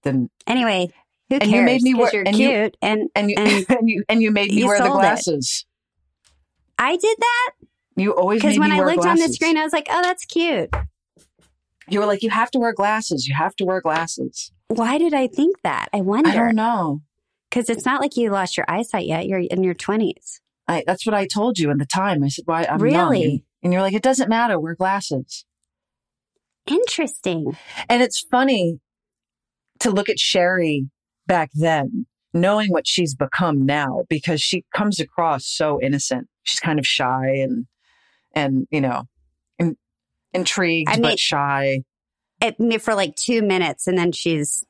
didn't 0.02 0.30
anyway, 0.46 0.88
who 1.28 1.36
and 1.36 1.42
cares? 1.42 1.52
you 1.52 1.62
made 1.62 1.82
me 1.82 1.94
wear- 1.94 2.10
you're 2.12 2.22
and 2.26 2.36
you- 2.36 2.48
cute, 2.48 2.76
and 2.82 3.08
and 3.14 3.30
you 3.30 3.36
And 3.38 3.66
and 3.78 3.88
you 3.88 4.04
and 4.08 4.22
you 4.22 4.30
made 4.30 4.50
me 4.50 4.58
you 4.60 4.66
wear 4.66 4.78
the 4.78 4.84
sold 4.86 4.98
it. 4.98 5.02
glasses. 5.02 5.66
I 6.78 6.96
did 6.96 7.16
that 7.18 7.50
You 7.96 8.12
always 8.14 8.40
because 8.40 8.58
when 8.58 8.72
I 8.72 8.80
looked 8.80 9.04
on 9.04 9.18
the 9.18 9.28
screen, 9.28 9.56
I 9.58 9.64
was 9.64 9.72
like, 9.72 9.86
"Oh, 9.90 10.00
that's 10.02 10.24
cute." 10.24 10.70
you 11.88 11.98
were 11.98 12.06
like, 12.06 12.22
you 12.22 12.30
have 12.30 12.50
to 12.52 12.58
wear 12.60 12.72
glasses. 12.72 13.26
You 13.26 13.34
have 13.34 13.54
to 13.56 13.64
wear 13.64 13.80
glasses. 13.80 14.52
Why 14.68 14.96
did 14.96 15.12
I 15.12 15.26
think 15.26 15.56
that? 15.64 15.88
I 15.92 16.00
wonder. 16.00 16.30
I 16.30 16.34
don't 16.36 16.54
know. 16.54 17.02
Because 17.50 17.68
it's 17.68 17.84
not 17.84 18.00
like 18.00 18.16
you 18.16 18.30
lost 18.30 18.56
your 18.56 18.66
eyesight 18.68 19.06
yet. 19.06 19.26
You're 19.26 19.40
in 19.40 19.64
your 19.64 19.74
twenties. 19.74 20.40
I, 20.68 20.84
that's 20.86 21.04
what 21.04 21.14
I 21.16 21.26
told 21.26 21.58
you 21.58 21.70
in 21.70 21.78
the 21.78 21.86
time. 21.86 22.22
I 22.22 22.28
said, 22.28 22.44
"Why 22.46 22.64
I'm 22.64 22.78
Really? 22.80 22.94
young." 23.22 23.30
And, 23.32 23.40
and 23.64 23.72
you're 23.72 23.82
like, 23.82 23.94
"It 23.94 24.02
doesn't 24.02 24.28
matter. 24.28 24.58
Wear 24.58 24.74
glasses." 24.76 25.44
Interesting. 26.66 27.56
And 27.88 28.02
it's 28.02 28.20
funny 28.30 28.78
to 29.80 29.90
look 29.90 30.08
at 30.08 30.18
Cherie 30.18 30.88
back 31.26 31.50
then, 31.54 32.06
knowing 32.32 32.70
what 32.70 32.86
she's 32.86 33.14
become 33.14 33.66
now, 33.66 34.04
because 34.08 34.40
she 34.40 34.64
comes 34.74 35.00
across 35.00 35.46
so 35.46 35.80
innocent. 35.82 36.28
She's 36.44 36.60
kind 36.60 36.78
of 36.78 36.86
shy 36.86 37.36
and, 37.42 37.66
and 38.32 38.66
you 38.70 38.80
know, 38.80 39.04
in, 39.58 39.76
intrigued 40.32 40.90
I 40.90 40.94
mean- 40.94 41.02
but 41.02 41.18
shy. 41.18 41.82
It, 42.42 42.80
for 42.80 42.94
like 42.94 43.16
two 43.16 43.42
minutes, 43.42 43.86
and 43.86 43.98
then 43.98 44.12
she's, 44.12 44.64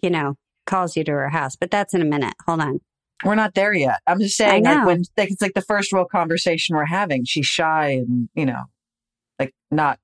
you 0.00 0.10
know, 0.10 0.34
calls 0.66 0.96
you 0.96 1.04
to 1.04 1.12
her 1.12 1.28
house. 1.28 1.56
But 1.56 1.70
that's 1.70 1.94
in 1.94 2.02
a 2.02 2.06
minute. 2.06 2.34
Hold 2.46 2.60
on. 2.60 2.80
We're 3.24 3.34
not 3.36 3.54
there 3.54 3.72
yet. 3.72 4.00
I'm 4.06 4.18
just 4.18 4.36
saying, 4.36 4.64
like 4.64 4.84
when 4.84 5.04
like, 5.16 5.30
it's 5.30 5.40
like 5.42 5.54
the 5.54 5.62
first 5.62 5.92
real 5.92 6.04
conversation 6.04 6.74
we're 6.76 6.84
having. 6.86 7.24
She's 7.24 7.46
shy 7.46 7.90
and 7.90 8.28
you 8.34 8.46
know, 8.46 8.64
like 9.38 9.54
not 9.70 9.98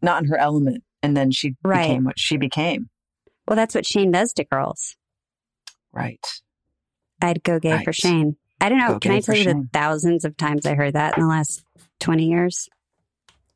not 0.00 0.22
in 0.22 0.28
her 0.28 0.36
element, 0.36 0.84
and 1.02 1.16
then 1.16 1.32
she 1.32 1.54
Right. 1.64 1.82
became 1.88 2.04
what 2.04 2.18
she 2.18 2.36
became. 2.36 2.88
Well, 3.48 3.56
that's 3.56 3.74
what 3.74 3.84
Shane 3.86 4.12
does 4.12 4.32
to 4.34 4.44
girls. 4.44 4.96
Right. 5.92 6.24
I'd 7.20 7.42
go 7.42 7.58
gay 7.58 7.82
for 7.82 7.92
Shane. 7.92 8.36
I 8.60 8.68
don't 8.68 8.78
know. 8.78 8.92
Go 8.94 8.98
Can 9.00 9.12
I 9.12 9.20
tell 9.20 9.36
you 9.36 9.44
the 9.44 9.68
thousands 9.72 10.24
of 10.24 10.36
times 10.36 10.66
I 10.66 10.74
heard 10.74 10.94
that 10.94 11.16
in 11.16 11.22
the 11.22 11.28
last 11.28 11.64
20 12.00 12.26
years? 12.28 12.68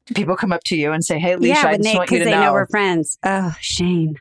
Do 0.07 0.14
people 0.14 0.37
come 0.37 0.53
up 0.53 0.64
to 0.64 0.76
you 0.76 0.93
and 0.93 1.05
say, 1.05 1.18
"Hey, 1.18 1.37
Leisha, 1.37 1.47
yeah, 1.47 1.62
I 1.66 1.76
just 1.76 1.83
they, 1.85 1.95
want 1.97 2.11
you 2.11 2.18
because 2.18 2.18
to 2.18 2.24
they 2.24 2.31
know." 2.33 2.45
know 2.47 2.53
we're 2.55 2.66
friends. 2.66 3.18
Oh, 3.22 3.55
Shane. 3.61 4.16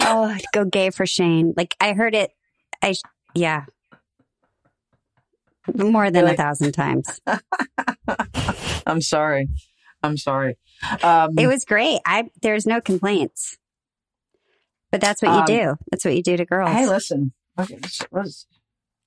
Oh, 0.00 0.24
I'd 0.24 0.42
go 0.52 0.64
gay 0.64 0.90
for 0.90 1.06
Shane. 1.06 1.54
Like 1.56 1.76
I 1.80 1.92
heard 1.92 2.14
it. 2.14 2.30
I, 2.82 2.94
yeah. 3.34 3.64
More 5.74 6.10
than 6.10 6.24
You're 6.24 6.34
a 6.34 6.36
thousand 6.36 6.72
times. 6.72 7.20
I'm 8.86 9.00
sorry. 9.00 9.48
I'm 10.02 10.16
sorry. 10.16 10.56
Um, 11.02 11.38
It 11.38 11.46
was 11.46 11.64
great. 11.64 12.00
I, 12.04 12.30
there's 12.42 12.66
no 12.66 12.80
complaints. 12.80 13.56
But 14.90 15.00
that's 15.00 15.22
what 15.22 15.28
you 15.32 15.38
Um, 15.40 15.44
do. 15.46 15.76
That's 15.90 16.04
what 16.04 16.16
you 16.16 16.22
do 16.22 16.36
to 16.36 16.44
girls. 16.44 16.70
hey, 16.70 16.88
listen. 16.88 17.32
Okay, 17.58 17.76
this 17.76 18.00
was- 18.10 18.46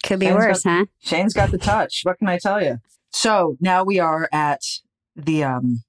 Could 0.04 0.20
be 0.20 0.28
Shane's 0.28 0.36
worse, 0.38 0.64
huh? 0.64 0.86
Shane's 1.02 1.34
got 1.34 1.52
the 1.52 1.58
touch. 1.58 2.02
What 2.04 2.18
can 2.20 2.30
I 2.30 2.38
tell 2.40 2.64
you? 2.64 2.78
So 3.12 3.58
now 3.60 3.84
we 3.84 4.00
are 4.00 4.30
at 4.32 4.62
the 5.16 5.44
um 5.44 5.84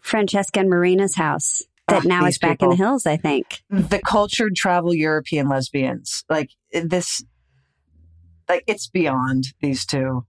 Francesca 0.00 0.60
and 0.60 0.70
Marina's 0.70 1.16
house 1.16 1.62
that 2.00 2.04
now 2.08 2.24
these 2.24 2.34
is 2.34 2.38
back 2.38 2.62
in 2.62 2.70
the 2.70 2.76
hills, 2.76 3.06
I 3.06 3.16
think. 3.16 3.62
the 3.70 4.00
cultured 4.04 4.54
travel 4.56 4.94
European 4.94 5.48
lesbians. 5.48 6.24
Like 6.28 6.50
this, 6.72 7.24
like 8.48 8.64
it's 8.66 8.88
beyond 8.88 9.44
these 9.60 9.84
two. 9.86 10.24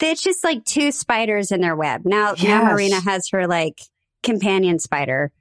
It's 0.00 0.22
just 0.22 0.42
like 0.44 0.64
two 0.64 0.92
spiders 0.92 1.50
in 1.52 1.60
their 1.60 1.76
web. 1.76 2.02
Now, 2.04 2.30
Yes. 2.36 2.44
now 2.44 2.64
Marina 2.64 3.00
has 3.00 3.28
her 3.32 3.46
like 3.46 3.80
companion 4.22 4.78
spider. 4.78 5.32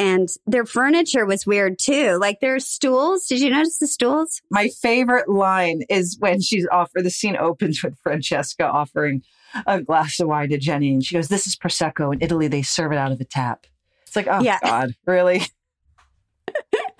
And 0.00 0.28
their 0.46 0.64
furniture 0.64 1.26
was 1.26 1.44
weird 1.44 1.78
too. 1.78 2.18
Like 2.20 2.38
their 2.40 2.60
stools. 2.60 3.26
Did 3.26 3.40
you 3.40 3.50
notice 3.50 3.78
the 3.78 3.88
stools? 3.88 4.40
My 4.50 4.68
favorite 4.80 5.28
line 5.28 5.82
is 5.90 6.16
when 6.20 6.40
she's 6.40 6.68
offered. 6.70 7.02
The 7.04 7.10
scene 7.10 7.36
opens 7.36 7.82
with 7.82 7.98
Francesca 8.02 8.64
offering 8.64 9.22
a 9.66 9.82
glass 9.82 10.20
of 10.20 10.28
wine 10.28 10.50
to 10.50 10.58
Jenny, 10.58 10.92
and 10.92 11.04
she 11.04 11.16
goes, 11.16 11.28
"This 11.28 11.46
is 11.48 11.56
prosecco. 11.56 12.12
In 12.14 12.22
Italy, 12.22 12.46
they 12.46 12.62
serve 12.62 12.92
it 12.92 12.98
out 12.98 13.10
of 13.10 13.20
a 13.20 13.24
tap." 13.24 13.66
Like, 14.18 14.28
oh 14.28 14.40
Yeah. 14.42 14.58
God, 14.62 14.90
really? 15.06 15.42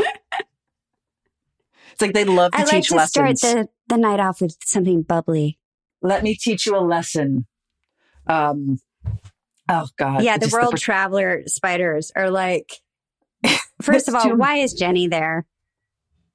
it's 1.93 2.01
like 2.01 2.13
they 2.15 2.25
love 2.25 2.53
to 2.53 2.59
I 2.59 2.63
like 2.63 2.71
teach 2.71 2.89
to 2.89 2.95
lessons. 2.97 3.41
start 3.41 3.57
the, 3.89 3.95
the 3.95 3.97
night 4.01 4.21
off 4.21 4.41
with 4.41 4.57
something 4.65 5.03
bubbly. 5.03 5.59
Let 6.01 6.23
me 6.23 6.35
teach 6.37 6.67
you 6.67 6.77
a 6.77 6.81
lesson. 6.81 7.47
Um, 8.29 8.79
oh 9.69 9.89
God, 9.99 10.23
yeah, 10.23 10.39
the 10.39 10.49
world 10.53 10.73
pers- 10.73 10.81
traveler 10.83 11.43
spiders 11.47 12.13
are 12.15 12.31
like, 12.31 12.73
first 13.83 14.07
of 14.09 14.15
all, 14.15 14.37
why 14.37 14.57
is 14.59 14.75
Jenny 14.75 15.09
there? 15.09 15.47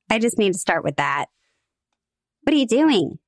I 0.09 0.19
just 0.19 0.37
need 0.37 0.53
to 0.53 0.59
start 0.59 0.83
with 0.83 0.97
that. 0.97 1.27
What 2.43 2.53
are 2.53 2.57
you 2.57 2.67
doing? 2.67 3.19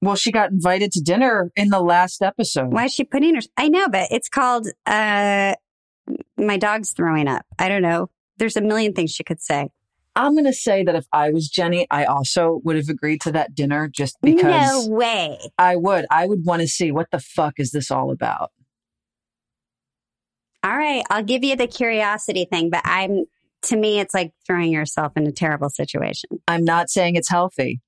well, 0.00 0.14
she 0.14 0.30
got 0.30 0.50
invited 0.52 0.92
to 0.92 1.00
dinner 1.00 1.50
in 1.56 1.70
the 1.70 1.80
last 1.80 2.22
episode. 2.22 2.72
Why 2.72 2.84
is 2.84 2.92
she 2.94 3.02
putting 3.02 3.34
her? 3.34 3.40
I 3.56 3.68
know, 3.68 3.88
but 3.88 4.08
it's 4.12 4.28
called 4.28 4.68
uh, 4.86 5.54
"My 6.36 6.56
Dog's 6.56 6.92
Throwing 6.92 7.28
Up." 7.28 7.44
I 7.58 7.68
don't 7.68 7.82
know. 7.82 8.10
There's 8.38 8.56
a 8.56 8.60
million 8.60 8.92
things 8.92 9.12
she 9.12 9.24
could 9.24 9.40
say. 9.40 9.70
I'm 10.16 10.32
going 10.32 10.46
to 10.46 10.52
say 10.52 10.82
that 10.82 10.96
if 10.96 11.06
I 11.12 11.30
was 11.30 11.48
Jenny, 11.48 11.86
I 11.90 12.04
also 12.04 12.60
would 12.64 12.74
have 12.76 12.88
agreed 12.88 13.20
to 13.22 13.32
that 13.32 13.54
dinner 13.54 13.88
just 13.88 14.16
because 14.20 14.88
no 14.88 14.88
way. 14.88 15.38
I 15.58 15.76
would. 15.76 16.06
I 16.10 16.26
would 16.26 16.44
want 16.44 16.62
to 16.62 16.68
see 16.68 16.90
what 16.90 17.10
the 17.12 17.20
fuck 17.20 17.54
is 17.58 17.70
this 17.70 17.90
all 17.90 18.10
about. 18.10 18.50
All 20.64 20.76
right, 20.76 21.04
I'll 21.08 21.22
give 21.22 21.44
you 21.44 21.54
the 21.54 21.68
curiosity 21.68 22.46
thing, 22.50 22.68
but 22.70 22.82
I'm 22.84 23.26
to 23.62 23.76
me, 23.76 23.98
it's 24.00 24.14
like 24.14 24.32
throwing 24.46 24.72
yourself 24.72 25.12
in 25.16 25.26
a 25.26 25.32
terrible 25.32 25.68
situation. 25.70 26.30
I'm 26.46 26.64
not 26.64 26.90
saying 26.90 27.16
it's 27.16 27.28
healthy, 27.28 27.80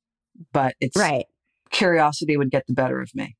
but 0.52 0.74
it's 0.80 0.96
Right. 0.96 1.26
curiosity 1.70 2.36
would 2.36 2.50
get 2.50 2.66
the 2.66 2.74
better 2.74 3.00
of 3.00 3.14
me. 3.14 3.36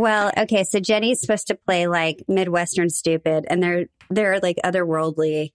Well, 0.00 0.32
okay, 0.34 0.64
so 0.64 0.80
Jenny's 0.80 1.20
supposed 1.20 1.48
to 1.48 1.54
play 1.54 1.86
like 1.86 2.24
Midwestern 2.26 2.88
stupid, 2.88 3.44
and 3.50 3.62
they're 3.62 3.84
they're 4.08 4.40
like 4.40 4.56
otherworldly, 4.64 5.50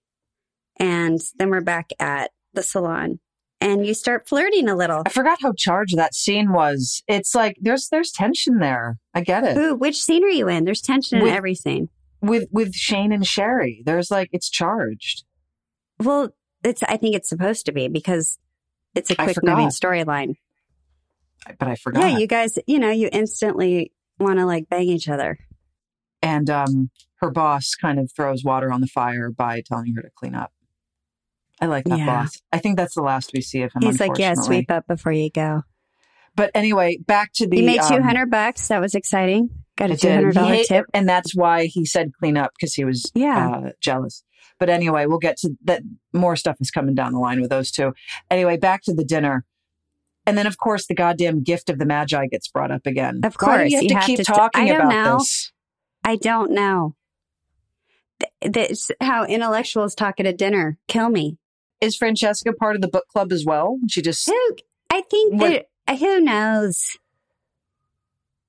and 0.80 1.20
then 1.40 1.50
we're 1.50 1.62
back 1.62 1.90
at 2.00 2.30
the 2.54 2.62
salon, 2.62 3.20
and 3.60 3.88
you 3.88 3.96
start 3.96 4.30
flirting 4.30 4.70
a 4.70 4.76
little. 4.76 5.02
I 5.04 5.10
forgot 5.10 5.40
how 5.42 5.54
charged 5.58 5.98
that 5.98 6.14
scene 6.14 6.54
was. 6.54 7.02
It's 7.08 7.34
like 7.34 7.58
there's 7.60 7.90
there's 7.90 8.12
tension 8.12 8.60
there. 8.60 9.00
I 9.16 9.22
get 9.22 9.44
it. 9.46 9.58
Ooh, 9.58 9.74
which 9.74 10.00
scene 10.00 10.24
are 10.24 10.30
you 10.30 10.48
in? 10.48 10.64
There's 10.64 10.82
tension 10.82 11.22
With- 11.22 11.30
in 11.30 11.36
every 11.36 11.56
scene. 11.56 11.90
With 12.22 12.48
with 12.52 12.76
Shane 12.76 13.12
and 13.12 13.26
Cherie, 13.26 13.82
there's 13.84 14.12
like 14.12 14.30
it's 14.32 14.52
charged. 14.52 15.24
Well, 16.00 16.36
it's 16.64 16.84
I 16.84 16.98
think 16.98 17.16
it's 17.16 17.30
supposed 17.30 17.66
to 17.66 17.72
be 17.72 17.88
because 17.88 18.38
it's 18.94 19.10
a 19.10 19.16
quick 19.16 19.38
moving 19.42 19.70
storyline. 19.70 20.36
But 21.58 21.68
I 21.68 21.76
forgot. 21.76 22.02
Yeah, 22.04 22.18
you 22.20 22.28
guys, 22.28 22.60
you 22.68 22.78
know, 22.78 22.92
you 22.92 23.10
instantly 23.12 23.92
want 24.20 24.40
to 24.40 24.46
like 24.46 24.70
bang 24.70 24.88
each 24.90 25.08
other. 25.10 25.38
and 26.22 26.50
um, 26.50 26.90
her 27.22 27.30
boss 27.30 27.76
kind 27.76 28.00
of 28.00 28.12
throws 28.16 28.44
water 28.44 28.72
on 28.72 28.82
the 28.82 28.88
fire 28.88 29.30
by 29.32 29.62
telling 29.62 29.94
her 29.96 30.02
to 30.02 30.10
clean 30.16 30.34
up. 30.36 30.52
I 31.62 31.68
like 31.68 31.86
that 31.86 32.00
Yeah. 32.00 32.06
boss. 32.24 32.42
I 32.52 32.58
think 32.60 32.78
that's 32.78 32.96
the 32.96 33.02
last 33.02 33.32
we 33.34 33.42
see 33.42 33.62
of 33.62 33.72
him. 33.74 33.82
He's 33.84 34.00
like, 34.00 34.18
"Yeah, 34.18 34.34
sweep 34.36 34.70
up 34.72 34.88
before 34.88 35.12
you 35.14 35.30
go." 35.30 35.62
But 36.36 36.52
anyway, 36.54 36.98
back 37.06 37.32
to 37.36 37.48
the 37.48 37.58
you 37.58 37.66
made 37.66 37.80
um, 37.80 37.96
two 37.98 38.02
hundred 38.04 38.30
bucks. 38.30 38.68
That 38.68 38.82
was 38.82 38.94
exciting. 38.96 39.50
Got 39.78 39.92
a 39.92 39.98
two 39.98 40.10
hundred 40.10 40.34
dollar 40.36 40.58
tip. 40.68 40.86
and 40.94 41.08
that's 41.08 41.36
why 41.36 41.66
he 41.66 41.86
said 41.86 42.12
clean 42.20 42.38
up 42.38 42.52
because 42.60 42.74
he 42.74 42.84
was 42.86 43.12
Yeah. 43.16 43.50
uh, 43.50 43.70
jealous. 43.82 44.24
But 44.60 44.70
anyway, 44.70 45.06
we'll 45.06 45.20
get 45.20 45.38
to 45.40 45.52
that. 45.66 45.82
More 46.14 46.36
stuff 46.36 46.58
is 46.60 46.72
coming 46.72 46.96
down 46.96 47.14
the 47.14 47.20
line 47.20 47.40
with 47.42 47.50
those 47.50 47.72
two. 47.72 47.94
Anyway, 48.32 48.58
back 48.58 48.82
to 48.84 48.94
the 48.94 49.04
dinner. 49.06 49.46
And 50.28 50.38
then, 50.38 50.48
of 50.48 50.58
course, 50.58 50.88
the 50.88 50.96
goddamn 50.96 51.44
gift 51.44 51.70
of 51.70 51.78
the 51.78 51.86
Magi 51.86 52.26
gets 52.28 52.48
brought 52.48 52.72
up 52.72 52.86
again. 52.86 53.22
Of 53.24 53.36
Why 53.36 53.66
do 53.66 53.70
course, 53.70 53.72
you 53.72 53.78
have 53.78 53.84
you 53.84 53.90
to 53.90 53.96
have 53.96 54.06
keep 54.06 54.18
to 54.18 54.24
talking 54.24 54.64
I 54.64 54.68
don't 54.68 54.82
about 54.82 54.90
know. 54.90 55.18
this? 55.20 55.52
I 56.04 56.16
don't 56.16 56.52
know. 56.52 56.96
Th- 58.20 58.54
That's 58.54 58.92
how 59.02 59.26
intellectuals 59.26 59.94
talk 59.96 60.20
at 60.20 60.26
a 60.26 60.34
dinner. 60.34 60.78
Kill 60.88 61.10
me. 61.10 61.38
Is 61.82 61.96
Francesca 61.96 62.54
part 62.54 62.76
of 62.76 62.82
the 62.82 62.88
book 62.88 63.08
club 63.10 63.32
as 63.32 63.46
well? 63.46 63.78
She 63.90 64.02
just 64.02 64.26
Who? 64.26 64.56
I 64.90 65.02
think 65.02 65.40
that 65.40 65.66
who 66.00 66.22
knows. 66.22 66.98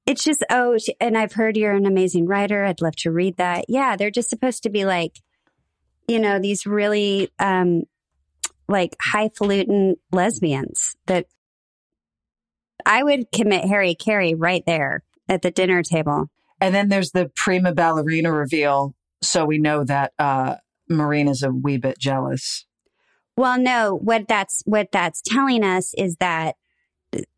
It's 0.07 0.23
just 0.23 0.45
oh, 0.51 0.79
she, 0.79 0.95
and 1.01 1.19
I've 1.19 1.33
heard 1.33 1.57
you're 1.57 1.73
an 1.73 1.87
amazing 1.87 2.27
writer. 2.27 2.65
I'd 2.65 2.81
love 2.81 2.95
to 2.97 3.11
read 3.11 3.37
that. 3.39 3.65
Yeah, 3.69 3.97
they're 3.97 4.11
just 4.13 4.31
supposed 4.31 4.63
to 4.63 4.71
be 4.71 4.85
like, 4.85 5.19
you 6.07 6.21
know, 6.21 6.39
these 6.39 6.65
really 6.65 7.31
um, 7.41 7.83
like 8.69 8.95
highfalutin 9.01 9.97
lesbians 10.13 10.97
that 11.07 11.27
I 12.87 13.03
would 13.03 13.31
commit 13.33 13.65
Harry 13.65 13.95
Carey 13.95 14.35
right 14.35 14.63
there 14.65 15.03
at 15.29 15.43
the 15.43 15.51
dinner 15.51 15.83
table. 15.83 16.31
And 16.61 16.75
then 16.75 16.89
there's 16.89 17.11
the 17.11 17.31
prima 17.37 17.75
ballerina 17.75 18.33
reveal. 18.33 18.95
So 19.21 19.45
we 19.45 19.59
know 19.59 19.85
that 19.85 20.13
uh, 20.19 20.57
Marina's 20.89 21.43
a 21.43 21.51
wee 21.51 21.79
bit 21.79 21.99
jealous. 21.99 22.65
Well, 23.37 23.59
no, 23.59 23.95
what 23.95 24.29
that's 24.29 24.63
what 24.65 24.89
that's 24.93 25.21
telling 25.21 25.63
us 25.63 25.93
is 25.99 26.17
that 26.21 26.57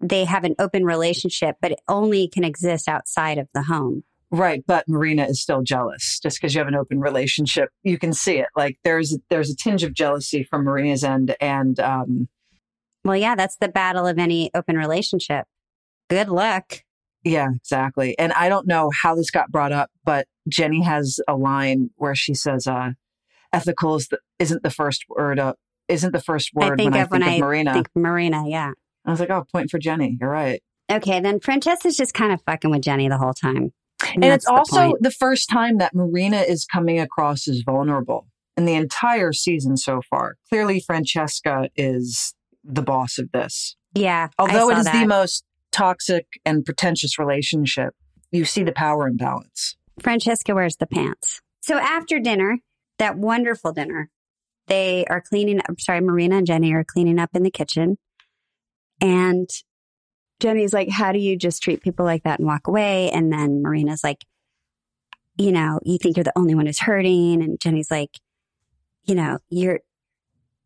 they 0.00 0.24
have 0.24 0.44
an 0.44 0.54
open 0.58 0.84
relationship, 0.84 1.56
but 1.60 1.72
it 1.72 1.80
only 1.88 2.28
can 2.28 2.44
exist 2.44 2.88
outside 2.88 3.38
of 3.38 3.48
the 3.54 3.62
home. 3.62 4.04
Right, 4.30 4.62
but 4.66 4.84
Marina 4.86 5.24
is 5.24 5.40
still 5.40 5.62
jealous 5.62 6.20
just 6.22 6.38
because 6.38 6.54
you 6.54 6.58
have 6.58 6.68
an 6.68 6.74
open 6.74 7.00
relationship. 7.00 7.70
You 7.82 7.98
can 7.98 8.12
see 8.12 8.38
it. 8.38 8.48
Like 8.54 8.78
there's 8.84 9.16
there's 9.30 9.50
a 9.50 9.56
tinge 9.56 9.82
of 9.82 9.94
jealousy 9.94 10.44
from 10.44 10.64
Marina's 10.64 11.02
end, 11.02 11.34
and 11.40 11.80
um, 11.80 12.28
Well, 13.08 13.16
yeah, 13.16 13.34
that's 13.34 13.56
the 13.56 13.68
battle 13.68 14.06
of 14.06 14.18
any 14.18 14.50
open 14.54 14.76
relationship. 14.76 15.46
Good 16.10 16.28
luck. 16.28 16.82
yeah, 17.24 17.48
exactly. 17.56 18.18
And 18.18 18.34
I 18.34 18.50
don't 18.50 18.66
know 18.66 18.90
how 19.02 19.14
this 19.14 19.30
got 19.30 19.50
brought 19.50 19.72
up, 19.72 19.90
but 20.04 20.26
Jenny 20.46 20.82
has 20.82 21.18
a 21.26 21.34
line 21.34 21.88
where 21.96 22.14
she 22.14 22.34
says, 22.34 22.66
uh, 22.66 22.90
"Ethical 23.52 23.96
is 23.96 24.08
the, 24.08 24.18
isn't 24.38 24.62
the 24.62 24.70
first 24.70 25.04
word. 25.08 25.38
Uh, 25.38 25.54
isn't 25.88 26.12
the 26.12 26.20
first 26.20 26.50
I 26.54 26.68
word 26.68 26.78
think 26.78 26.92
when 26.92 27.00
I 27.00 27.04
of 27.04 27.10
when 27.10 27.22
think 27.22 27.32
I 27.32 27.34
of 27.36 27.40
Marina." 27.40 27.72
think 27.72 27.88
Marina, 27.94 28.44
yeah. 28.46 28.72
I 29.06 29.10
was 29.10 29.20
like, 29.20 29.30
"Oh, 29.30 29.44
point 29.50 29.70
for 29.70 29.78
Jenny. 29.78 30.18
You're 30.20 30.30
right." 30.30 30.62
Okay, 30.90 31.20
then 31.20 31.40
Francesca's 31.40 31.96
just 31.96 32.12
kind 32.12 32.32
of 32.32 32.42
fucking 32.42 32.70
with 32.70 32.82
Jenny 32.82 33.08
the 33.08 33.18
whole 33.18 33.34
time. 33.34 33.72
And 34.14 34.22
that's 34.22 34.44
it's 34.44 34.46
the 34.46 34.52
also 34.52 34.76
point. 34.76 34.96
the 35.00 35.10
first 35.10 35.48
time 35.48 35.78
that 35.78 35.94
Marina 35.94 36.40
is 36.40 36.66
coming 36.66 37.00
across 37.00 37.48
as 37.48 37.62
vulnerable 37.64 38.26
in 38.56 38.64
the 38.64 38.74
entire 38.74 39.32
season 39.32 39.76
so 39.76 40.02
far. 40.08 40.36
Clearly, 40.50 40.80
Francesca 40.80 41.70
is 41.74 42.34
the 42.68 42.82
boss 42.82 43.18
of 43.18 43.32
this. 43.32 43.76
Yeah. 43.94 44.28
Although 44.38 44.70
it 44.70 44.78
is 44.78 44.84
the 44.84 45.06
most 45.06 45.44
toxic 45.72 46.26
and 46.44 46.64
pretentious 46.64 47.18
relationship, 47.18 47.94
you 48.30 48.44
see 48.44 48.62
the 48.62 48.72
power 48.72 49.08
imbalance. 49.08 49.76
Francesca 50.00 50.54
wears 50.54 50.76
the 50.76 50.86
pants. 50.86 51.40
So 51.60 51.78
after 51.78 52.20
dinner, 52.20 52.58
that 52.98 53.16
wonderful 53.16 53.72
dinner, 53.72 54.10
they 54.66 55.04
are 55.06 55.20
cleaning 55.20 55.60
up. 55.60 55.80
Sorry, 55.80 56.00
Marina 56.00 56.36
and 56.36 56.46
Jenny 56.46 56.72
are 56.74 56.84
cleaning 56.84 57.18
up 57.18 57.30
in 57.34 57.42
the 57.42 57.50
kitchen. 57.50 57.96
And 59.00 59.48
Jenny's 60.40 60.72
like, 60.72 60.90
How 60.90 61.12
do 61.12 61.18
you 61.18 61.36
just 61.36 61.62
treat 61.62 61.82
people 61.82 62.04
like 62.04 62.24
that 62.24 62.38
and 62.38 62.46
walk 62.46 62.68
away? 62.68 63.10
And 63.10 63.32
then 63.32 63.62
Marina's 63.62 64.04
like, 64.04 64.24
You 65.36 65.52
know, 65.52 65.80
you 65.82 65.98
think 65.98 66.16
you're 66.16 66.24
the 66.24 66.38
only 66.38 66.54
one 66.54 66.66
who's 66.66 66.80
hurting. 66.80 67.42
And 67.42 67.58
Jenny's 67.60 67.90
like, 67.90 68.10
You 69.04 69.14
know, 69.14 69.38
you're, 69.48 69.80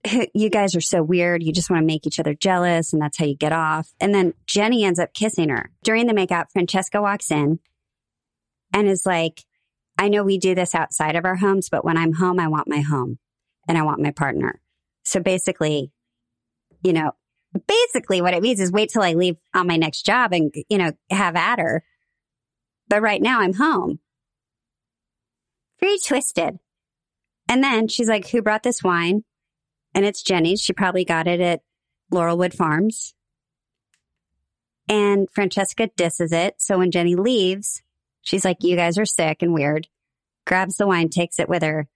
you 0.34 0.50
guys 0.50 0.74
are 0.74 0.80
so 0.80 1.02
weird. 1.02 1.42
You 1.42 1.52
just 1.52 1.70
want 1.70 1.82
to 1.82 1.86
make 1.86 2.06
each 2.06 2.18
other 2.18 2.34
jealous. 2.34 2.92
And 2.92 3.00
that's 3.00 3.18
how 3.18 3.24
you 3.24 3.36
get 3.36 3.52
off. 3.52 3.90
And 4.00 4.14
then 4.14 4.34
Jenny 4.46 4.84
ends 4.84 4.98
up 4.98 5.14
kissing 5.14 5.48
her. 5.48 5.70
During 5.82 6.06
the 6.06 6.14
makeout, 6.14 6.50
Francesca 6.52 7.00
walks 7.00 7.30
in 7.30 7.60
and 8.72 8.88
is 8.88 9.06
like, 9.06 9.44
I 9.98 10.08
know 10.08 10.24
we 10.24 10.38
do 10.38 10.54
this 10.54 10.74
outside 10.74 11.16
of 11.16 11.24
our 11.24 11.36
homes, 11.36 11.68
but 11.68 11.84
when 11.84 11.96
I'm 11.96 12.14
home, 12.14 12.40
I 12.40 12.48
want 12.48 12.68
my 12.68 12.80
home 12.80 13.18
and 13.68 13.78
I 13.78 13.82
want 13.82 14.00
my 14.00 14.10
partner. 14.10 14.60
So 15.04 15.20
basically, 15.20 15.92
you 16.82 16.92
know, 16.92 17.12
basically 17.66 18.22
what 18.22 18.34
it 18.34 18.42
means 18.42 18.60
is 18.60 18.72
wait 18.72 18.90
till 18.90 19.02
I 19.02 19.12
leave 19.12 19.36
on 19.54 19.66
my 19.66 19.76
next 19.76 20.04
job 20.04 20.32
and, 20.32 20.52
you 20.68 20.78
know, 20.78 20.92
have 21.10 21.36
at 21.36 21.58
her. 21.58 21.84
But 22.88 23.02
right 23.02 23.22
now 23.22 23.40
I'm 23.40 23.54
home. 23.54 24.00
Very 25.80 25.98
twisted. 25.98 26.58
And 27.48 27.62
then 27.62 27.88
she's 27.88 28.08
like, 28.08 28.28
who 28.28 28.40
brought 28.42 28.62
this 28.62 28.82
wine? 28.82 29.24
And 29.94 30.04
it's 30.04 30.22
Jenny's. 30.22 30.60
She 30.60 30.72
probably 30.72 31.04
got 31.04 31.26
it 31.26 31.40
at 31.40 31.62
Laurelwood 32.12 32.54
Farms. 32.54 33.14
And 34.88 35.28
Francesca 35.30 35.90
disses 35.96 36.32
it. 36.32 36.56
So 36.58 36.78
when 36.78 36.90
Jenny 36.90 37.14
leaves, 37.14 37.82
she's 38.22 38.44
like, 38.44 38.58
you 38.62 38.76
guys 38.76 38.98
are 38.98 39.06
sick 39.06 39.42
and 39.42 39.54
weird, 39.54 39.88
grabs 40.46 40.76
the 40.76 40.86
wine, 40.86 41.08
takes 41.08 41.38
it 41.38 41.48
with 41.48 41.62
her. 41.62 41.86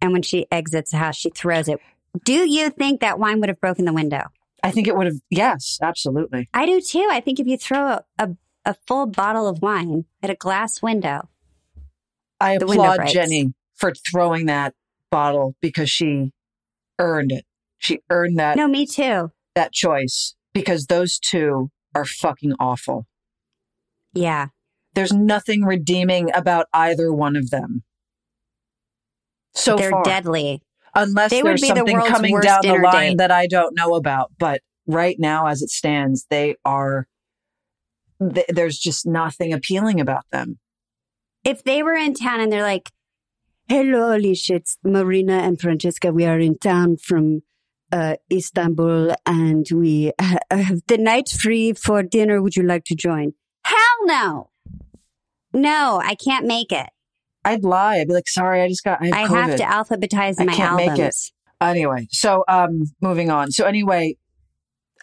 And 0.00 0.12
when 0.12 0.22
she 0.22 0.46
exits 0.50 0.92
the 0.92 0.98
house, 0.98 1.16
she 1.16 1.30
throws 1.30 1.68
it. 1.68 1.80
Do 2.24 2.48
you 2.48 2.70
think 2.70 3.00
that 3.00 3.18
wine 3.18 3.40
would 3.40 3.48
have 3.48 3.60
broken 3.60 3.84
the 3.84 3.92
window? 3.92 4.24
I 4.62 4.70
think 4.70 4.88
it 4.88 4.96
would 4.96 5.06
have, 5.06 5.16
yes, 5.30 5.78
absolutely. 5.80 6.48
I 6.52 6.66
do 6.66 6.80
too. 6.80 7.08
I 7.10 7.20
think 7.20 7.40
if 7.40 7.46
you 7.46 7.56
throw 7.56 7.86
a, 7.86 8.04
a, 8.18 8.30
a 8.64 8.74
full 8.86 9.06
bottle 9.06 9.46
of 9.46 9.62
wine 9.62 10.04
at 10.22 10.30
a 10.30 10.34
glass 10.34 10.82
window, 10.82 11.28
I 12.40 12.58
window 12.58 12.72
applaud 12.72 12.96
breaks. 12.96 13.12
Jenny 13.12 13.54
for 13.74 13.92
throwing 13.94 14.46
that 14.46 14.74
bottle 15.10 15.54
because 15.60 15.90
she 15.90 16.32
earned 16.98 17.32
it. 17.32 17.44
She 17.78 18.00
earned 18.10 18.38
that 18.38 18.56
no, 18.56 18.66
me 18.68 18.86
too. 18.86 19.30
that 19.54 19.72
choice 19.72 20.34
because 20.52 20.86
those 20.86 21.18
two 21.18 21.70
are 21.94 22.04
fucking 22.04 22.54
awful. 22.58 23.06
Yeah. 24.14 24.48
There's 24.94 25.12
nothing 25.12 25.62
redeeming 25.64 26.30
about 26.34 26.66
either 26.72 27.12
one 27.12 27.36
of 27.36 27.50
them. 27.50 27.84
So 29.54 29.76
They're 29.76 29.90
far, 29.90 30.02
deadly. 30.04 30.62
unless 30.94 31.30
They 31.30 31.42
there's 31.42 31.60
the 31.60 31.68
something 31.68 31.94
world's 31.94 32.10
coming 32.10 32.40
down 32.40 32.60
the 32.62 32.74
line 32.74 33.10
date. 33.10 33.18
that 33.18 33.30
I 33.30 33.46
don't 33.46 33.76
know 33.76 33.94
about. 33.94 34.32
But 34.38 34.60
right 34.86 35.16
now, 35.18 35.46
as 35.46 35.62
it 35.62 35.70
stands, 35.70 36.26
they 36.30 36.56
are. 36.64 37.06
Th- 38.34 38.46
there's 38.48 38.78
just 38.78 39.06
nothing 39.06 39.52
appealing 39.52 40.00
about 40.00 40.24
them. 40.32 40.58
If 41.44 41.62
they 41.62 41.82
were 41.82 41.94
in 41.94 42.14
town 42.14 42.40
and 42.40 42.50
they're 42.52 42.62
like, 42.62 42.90
Hello, 43.68 44.16
Alicia, 44.16 44.54
it's 44.54 44.78
Marina 44.82 45.34
and 45.34 45.60
Francesca. 45.60 46.10
We 46.12 46.24
are 46.24 46.38
in 46.38 46.56
town 46.58 46.96
from 46.96 47.42
uh, 47.92 48.16
Istanbul 48.32 49.14
and 49.26 49.66
we 49.72 50.12
ha- 50.20 50.38
have 50.50 50.80
the 50.88 50.96
night 50.98 51.28
free 51.28 51.74
for 51.74 52.02
dinner. 52.02 52.40
Would 52.40 52.56
you 52.56 52.62
like 52.62 52.84
to 52.84 52.94
join? 52.94 53.34
Hell 53.64 53.76
no. 54.04 54.50
No, 55.52 56.00
I 56.02 56.14
can't 56.14 56.46
make 56.46 56.72
it. 56.72 56.86
I'd 57.44 57.62
lie. 57.64 57.96
I'd 57.98 58.08
be 58.08 58.14
like, 58.14 58.28
sorry, 58.28 58.62
I 58.62 58.68
just 58.68 58.84
got. 58.84 59.02
I 59.02 59.06
have, 59.06 59.32
I 59.32 59.40
have 59.46 59.56
to 59.56 59.64
alphabetize 59.64 60.36
I 60.38 60.44
my 60.44 60.54
can't 60.54 60.76
make 60.76 60.88
it. 60.92 61.00
albums. 61.00 61.32
anyway 61.60 62.06
so 62.10 62.44
um 62.48 62.82
moving 63.02 63.30
on 63.30 63.50
so 63.50 63.64
anyway 63.64 64.14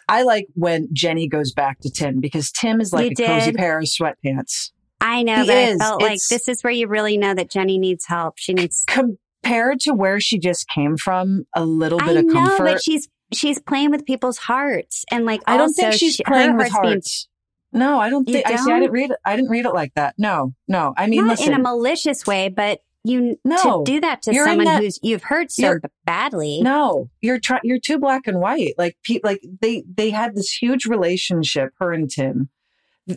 i 0.08 0.22
like 0.22 0.46
when 0.54 0.88
jenny 0.92 1.28
goes 1.28 1.52
back 1.52 1.78
to 1.80 1.90
tim 1.90 2.18
because 2.18 2.50
tim 2.50 2.80
is 2.80 2.94
like 2.94 3.18
You 3.18 3.24
a 3.26 3.28
cozy 3.28 3.52
pair 3.52 3.78
of 3.78 3.84
sweatpants 3.84 4.70
I 5.00 5.22
know, 5.22 5.42
He 5.42 5.46
but 5.46 5.56
is. 5.56 5.80
I 5.80 5.84
felt 5.84 6.02
like 6.02 6.20
this 6.30 6.48
is 6.48 6.62
where 6.62 6.72
you 6.72 6.86
really 6.88 7.16
know 7.18 7.34
that 7.34 7.50
Jenny 7.50 7.78
needs 7.78 8.06
help. 8.06 8.34
She 8.38 8.54
needs. 8.54 8.84
compared 8.86 9.80
to 9.80 9.92
where 9.92 10.18
she 10.20 10.38
just 10.38 10.68
came 10.68 10.96
from 10.96 11.44
a 11.54 11.64
little 11.64 11.98
bit 11.98 12.08
I 12.16 12.20
of 12.20 12.24
know, 12.26 12.32
comfort 12.32 12.64
but 12.64 12.82
she's 12.82 13.08
she's 13.32 13.60
playing 13.60 13.90
with 13.90 14.04
people's 14.06 14.38
hearts 14.38 15.04
and 15.10 15.24
like. 15.24 15.40
i 15.46 15.56
don't 15.56 15.72
think 15.72 15.92
she's 15.94 16.14
she- 16.14 16.24
playing 16.24 16.56
with 16.56 16.70
heart's 16.70 17.28
being 17.72 17.84
no 17.84 17.98
i 18.00 18.08
don't 18.08 18.24
think 18.24 18.46
i 18.46 18.54
see 18.56 18.70
i 18.72 18.78
didn't 18.80 18.92
read 18.92 19.10
it 19.10 19.16
i 19.24 19.34
didn't 19.36 19.50
read 19.50 19.66
it 19.66 19.72
like 19.72 19.92
that 19.94 20.14
no 20.16 20.52
no 20.68 20.94
i 20.96 21.06
mean 21.08 21.20
not 21.26 21.30
listen 21.38 21.52
in 21.52 21.60
a 21.60 21.62
malicious 21.62 22.24
way, 22.26 22.48
but 22.48 22.80
you 23.04 23.36
No, 23.44 23.56
to 23.56 23.82
do 23.84 24.00
that 24.00 24.22
to 24.22 24.34
someone 24.34 24.64
that- 24.64 24.82
who's 24.82 24.98
you've 25.02 25.22
hurt 25.24 25.52
so 25.52 25.78
badly. 26.04 26.60
no 26.62 27.08
you're 27.20 27.38
trying 27.38 27.60
you're 27.64 27.78
too 27.78 27.98
black 27.98 28.26
and 28.26 28.40
white 28.40 28.74
like 28.78 28.96
pe- 29.04 29.20
like 29.22 29.40
they 29.60 29.84
they 29.92 30.10
had 30.10 30.34
this 30.34 30.50
huge 30.50 30.86
relationship 30.86 31.70
her 31.78 31.92
and 31.92 32.10
tim 32.10 32.48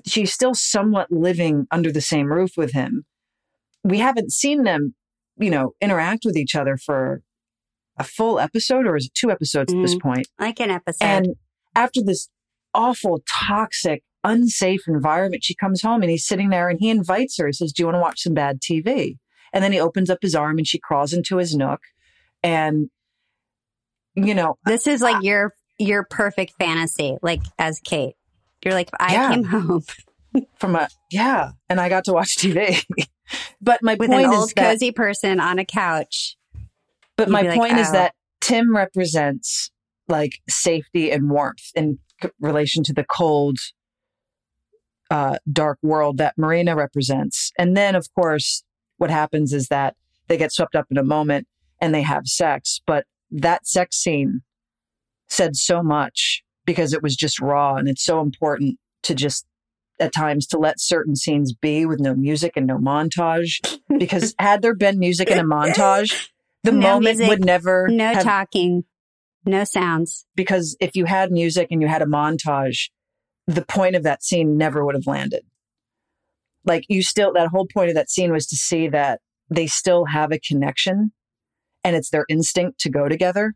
she's 0.06 0.34
still 0.34 0.54
somewhat 0.54 1.12
living 1.12 1.68
under 1.72 1.92
the 1.92 2.02
same 2.02 2.32
roof 2.32 2.52
with 2.58 2.74
him. 2.74 3.06
We 3.84 4.00
haven't 4.00 4.32
seen 4.32 4.64
them 4.64 4.96
you 5.38 5.50
know 5.50 5.74
interact 5.82 6.26
with 6.26 6.38
each 6.38 6.56
other 6.56 6.78
for 6.78 7.22
a 7.98 8.04
full 8.04 8.40
episode 8.40 8.86
or 8.86 8.96
is 8.96 9.06
it 9.06 9.14
two 9.14 9.32
episodes 9.32 9.74
at 9.74 9.82
this 9.82 9.96
mm-hmm. 9.96 10.08
point? 10.08 10.28
Like 10.40 10.60
an 10.60 10.70
episode. 10.70 11.06
and 11.06 11.28
after 11.76 12.02
this 12.04 12.30
awful 12.74 13.22
toxic 13.28 14.04
unsafe 14.24 14.82
environment 14.88 15.44
she 15.44 15.56
comes 15.56 15.82
home 15.82 16.02
and 16.02 16.12
he's 16.12 16.28
sitting 16.28 16.50
there 16.50 16.70
and 16.70 16.80
he 16.80 16.90
invites 16.90 17.38
her. 17.38 17.48
He 17.48 17.54
says 17.54 17.72
do 17.72 17.82
you 17.82 17.88
want 17.88 17.96
to 17.96 18.02
watch 18.02 18.22
some 18.22 18.34
bad 18.34 18.60
tv 18.62 19.18
and 19.54 19.64
then 19.64 19.72
he 19.72 19.80
opens 19.80 20.10
up 20.10 20.20
his 20.22 20.36
arm 20.36 20.58
and 20.58 20.68
she 20.68 20.80
crawls 20.80 21.14
into 21.14 21.38
his 21.38 21.56
nook. 21.56 21.80
And 22.44 22.90
you 24.16 24.34
know 24.34 24.58
this 24.66 24.88
is 24.88 25.02
like 25.02 25.24
your 25.24 25.54
your 25.78 26.04
perfect 26.04 26.54
fantasy, 26.60 27.18
like 27.22 27.42
as 27.58 27.80
Kate. 27.80 28.16
You're 28.64 28.74
like, 28.74 28.90
I 29.00 29.14
Yeah. 29.14 29.30
came 29.34 29.44
home 29.46 29.84
from 30.58 30.76
a 30.76 30.88
yeah 31.10 31.52
and 31.70 31.82
i 31.82 31.90
got 31.90 32.06
to 32.06 32.14
watch 32.14 32.36
tv 32.38 32.84
but 33.60 33.82
my 33.82 33.96
with 33.96 34.10
point 34.12 34.26
an 34.28 34.32
is 34.34 34.40
old 34.40 34.52
that 34.56 34.74
cozy 34.74 34.92
person 34.92 35.40
on 35.40 35.58
a 35.58 35.66
couch. 35.66 36.38
but 37.18 37.30
my 37.30 37.42
be 37.42 37.48
like, 37.50 37.58
point 37.58 37.80
is 37.80 37.90
"Oh." 37.90 37.94
that 37.94 38.14
tim 38.42 38.76
represents 38.76 39.72
like 40.08 40.34
safety 40.48 41.10
and 41.12 41.32
warmth 41.32 41.72
in 41.74 41.98
c- 42.22 42.30
relation 42.40 42.84
to 42.84 42.94
the 42.94 43.04
cold 43.04 43.58
uh 45.10 45.38
dark 45.52 45.80
world 45.82 46.18
that 46.20 46.38
marina 46.38 46.76
represents 46.76 47.52
and 47.58 47.76
then 47.76 47.96
of 47.96 48.08
course 48.14 48.64
what 48.98 49.10
happens 49.10 49.52
is 49.52 49.68
that 49.70 49.96
they 50.28 50.38
get 50.38 50.52
swept 50.52 50.76
up 50.76 50.86
in 50.92 50.98
a 50.98 51.04
moment 51.04 51.48
and 51.82 51.94
they 51.96 52.04
have 52.04 52.28
sex 52.28 52.82
but 52.86 53.06
that 53.32 53.66
sex 53.68 53.98
scene 53.98 54.42
said 55.28 55.56
so 55.56 55.82
much 55.82 56.44
because 56.70 56.94
it 56.94 57.02
was 57.02 57.16
just 57.16 57.40
raw 57.42 57.76
and 57.78 57.90
it's 57.90 58.04
so 58.06 58.22
important 58.22 58.78
to 59.02 59.16
just 59.16 59.48
at 60.00 60.14
times 60.14 60.46
to 60.46 60.60
let 60.60 60.80
certain 60.80 61.16
scenes 61.16 61.52
be 61.52 61.84
with 61.84 62.00
no 62.00 62.14
music 62.14 62.54
and 62.56 62.68
no 62.68 62.78
montage 62.78 63.80
because 63.98 64.36
had 64.40 64.62
there 64.62 64.76
been 64.76 65.00
music 65.00 65.32
and 65.32 65.40
a 65.40 65.44
montage 65.44 66.30
the 66.64 66.72
No 66.72 66.80
moment 66.94 67.18
music, 67.18 67.28
would 67.28 67.44
never 67.44 67.88
No 67.90 68.14
have, 68.14 68.24
talking, 68.24 68.84
no 69.46 69.64
sounds. 69.64 70.28
because 70.36 70.78
if 70.80 70.96
you 70.96 71.06
had 71.06 71.32
music 71.32 71.70
and 71.72 71.82
you 71.82 71.88
had 71.88 72.04
a 72.04 72.06
montage 72.06 72.90
the 73.48 73.66
point 73.66 73.96
of 73.96 74.04
that 74.04 74.24
scene 74.24 74.58
never 74.58 74.86
would 74.86 74.94
have 74.94 75.08
landed 75.08 75.44
like 76.66 76.84
you 76.88 77.02
still 77.02 77.34
that 77.34 77.48
whole 77.48 77.66
point 77.66 77.90
of 77.90 77.96
that 77.96 78.12
scene 78.12 78.32
was 78.32 78.46
to 78.46 78.56
see 78.56 78.88
that 78.90 79.22
they 79.50 79.66
still 79.66 80.06
have 80.06 80.32
a 80.32 80.38
connection 80.40 81.12
and 81.84 81.96
it's 81.96 82.12
their 82.12 82.26
instinct 82.30 82.80
to 82.80 82.90
go 82.92 83.10
together 83.10 83.56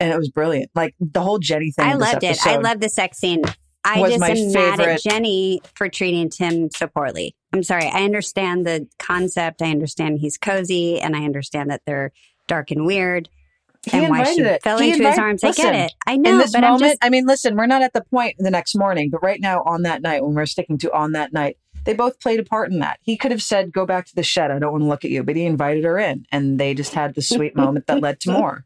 and 0.00 0.12
it 0.12 0.16
was 0.18 0.28
brilliant. 0.30 0.70
Like 0.74 0.94
the 1.00 1.20
whole 1.22 1.38
Jenny 1.38 1.70
thing. 1.70 1.86
I 1.86 1.94
loved 1.94 2.22
it. 2.24 2.38
I 2.46 2.56
love 2.56 2.80
the 2.80 2.88
sex 2.88 3.18
scene. 3.18 3.42
I 3.84 4.00
just 4.10 4.22
am 4.22 4.52
mad 4.52 4.80
at. 4.80 5.00
Jenny 5.00 5.60
for 5.74 5.88
treating 5.88 6.28
Tim 6.30 6.70
so 6.70 6.86
poorly. 6.88 7.34
I'm 7.52 7.62
sorry. 7.62 7.86
I 7.86 8.02
understand 8.02 8.66
the 8.66 8.86
concept. 8.98 9.62
I 9.62 9.70
understand 9.70 10.18
he's 10.18 10.36
cozy, 10.36 11.00
and 11.00 11.16
I 11.16 11.24
understand 11.24 11.70
that 11.70 11.82
they're 11.86 12.12
dark 12.46 12.70
and 12.70 12.84
weird. 12.84 13.28
He 13.88 13.96
and 13.98 14.10
why 14.10 14.24
she 14.24 14.30
invited 14.40 14.46
it. 14.46 14.62
fell 14.62 14.78
He 14.78 14.90
into 14.90 15.04
his 15.04 15.14
invited- 15.14 15.22
arms. 15.22 15.42
listen, 15.42 15.66
I 15.66 15.72
get 15.72 15.84
it. 15.86 15.92
I 16.06 16.16
know, 16.16 16.32
in 16.32 16.38
this 16.38 16.52
but 16.52 16.60
moment, 16.62 16.82
I'm 16.82 16.88
just 16.90 16.98
I 17.00 17.08
mean, 17.10 17.26
listen, 17.26 17.56
we're 17.56 17.66
not 17.66 17.80
at 17.82 17.92
the 17.94 18.02
point 18.10 18.34
the 18.38 18.50
next 18.50 18.74
morning, 18.74 19.08
but 19.10 19.22
right 19.22 19.40
now 19.40 19.62
on 19.64 19.82
that 19.82 20.02
night 20.02 20.22
when 20.24 20.34
we're 20.34 20.46
sticking 20.46 20.76
to 20.78 20.92
on 20.92 21.12
that 21.12 21.32
night, 21.32 21.56
they 21.84 21.94
both 21.94 22.20
played 22.20 22.40
a 22.40 22.44
part 22.44 22.70
in 22.70 22.80
that. 22.80 22.98
He 23.02 23.16
could 23.16 23.30
have 23.30 23.42
said, 23.42 23.72
"Go 23.72 23.86
back 23.86 24.06
to 24.06 24.14
the 24.14 24.24
shed. 24.24 24.50
I 24.50 24.58
don't 24.58 24.72
want 24.72 24.82
to 24.82 24.88
look 24.88 25.04
at 25.04 25.10
you," 25.12 25.22
but 25.22 25.36
he 25.36 25.46
invited 25.46 25.84
her 25.84 25.96
in, 25.98 26.26
and 26.32 26.58
they 26.58 26.74
just 26.74 26.92
had 26.92 27.14
the 27.14 27.22
sweet 27.22 27.54
moment 27.56 27.86
that 27.86 28.00
led 28.00 28.20
to 28.20 28.32
more. 28.32 28.64